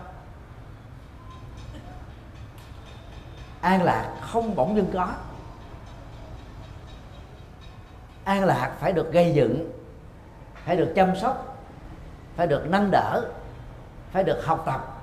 An 3.60 3.82
lạc 3.82 4.10
không 4.20 4.54
bỗng 4.54 4.76
dưng 4.76 4.90
có. 4.92 5.08
An 8.24 8.44
lạc 8.44 8.72
phải 8.80 8.92
được 8.92 9.12
gây 9.12 9.32
dựng, 9.34 9.70
phải 10.64 10.76
được 10.76 10.92
chăm 10.96 11.16
sóc, 11.16 11.56
phải 12.36 12.46
được 12.46 12.62
nâng 12.68 12.90
đỡ, 12.90 13.24
phải 14.12 14.24
được 14.24 14.46
học 14.46 14.62
tập, 14.66 15.02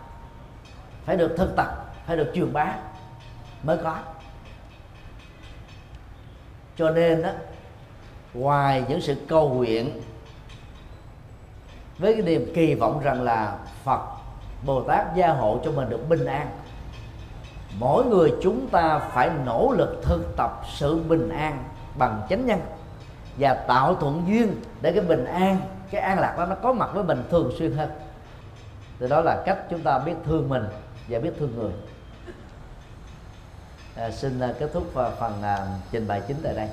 phải 1.06 1.18
được 1.18 1.36
thực 1.38 1.56
tập 1.56 1.87
phải 2.08 2.18
được 2.18 2.32
truyền 2.36 2.54
bá 2.54 2.74
mới 3.64 3.78
có. 3.84 3.96
Cho 6.78 6.90
nên 6.90 7.22
đó, 7.22 7.30
ngoài 8.34 8.84
những 8.90 9.02
sự 9.02 9.16
cầu 9.28 9.50
nguyện 9.50 10.02
với 11.98 12.14
cái 12.14 12.22
niềm 12.22 12.52
kỳ 12.56 12.76
vọng 12.76 13.00
rằng 13.04 13.22
là 13.22 13.58
Phật, 13.84 14.02
Bồ 14.66 14.82
Tát 14.82 15.16
gia 15.16 15.28
hộ 15.28 15.60
cho 15.66 15.72
mình 15.72 15.90
được 15.90 16.10
bình 16.10 16.26
an, 16.26 16.48
mỗi 17.80 18.06
người 18.06 18.34
chúng 18.42 18.68
ta 18.68 19.00
phải 19.00 19.30
nỗ 19.46 19.74
lực 19.78 20.02
thực 20.04 20.36
tập 20.38 20.62
sự 20.74 20.96
bình 20.96 21.30
an 21.30 21.64
bằng 21.98 22.22
chánh 22.30 22.46
nhân 22.46 22.60
và 23.38 23.54
tạo 23.54 23.96
thuận 23.96 24.24
duyên 24.28 24.56
để 24.82 24.92
cái 24.92 25.04
bình 25.04 25.26
an, 25.26 25.58
cái 25.92 26.02
an 26.02 26.20
lạc 26.20 26.36
đó 26.38 26.46
nó 26.46 26.56
có 26.56 26.74
mặt 26.74 26.90
với 26.94 27.04
mình 27.04 27.24
thường 27.30 27.52
xuyên 27.58 27.72
hơn. 27.72 27.90
Thì 29.00 29.08
đó 29.08 29.22
là 29.22 29.44
cách 29.46 29.58
chúng 29.70 29.82
ta 29.82 30.00
biết 30.00 30.16
thương 30.26 30.50
mình 30.50 30.64
và 31.08 31.20
biết 31.20 31.32
thương 31.40 31.56
người 31.56 31.72
à, 33.98 34.12
xin 34.12 34.40
ờ, 34.40 34.54
kết 34.60 34.70
thúc 34.74 34.92
phần 34.94 35.42
à, 35.42 35.68
trình 35.92 36.08
bày 36.08 36.22
chính 36.28 36.38
tại 36.44 36.54
đây. 36.56 36.66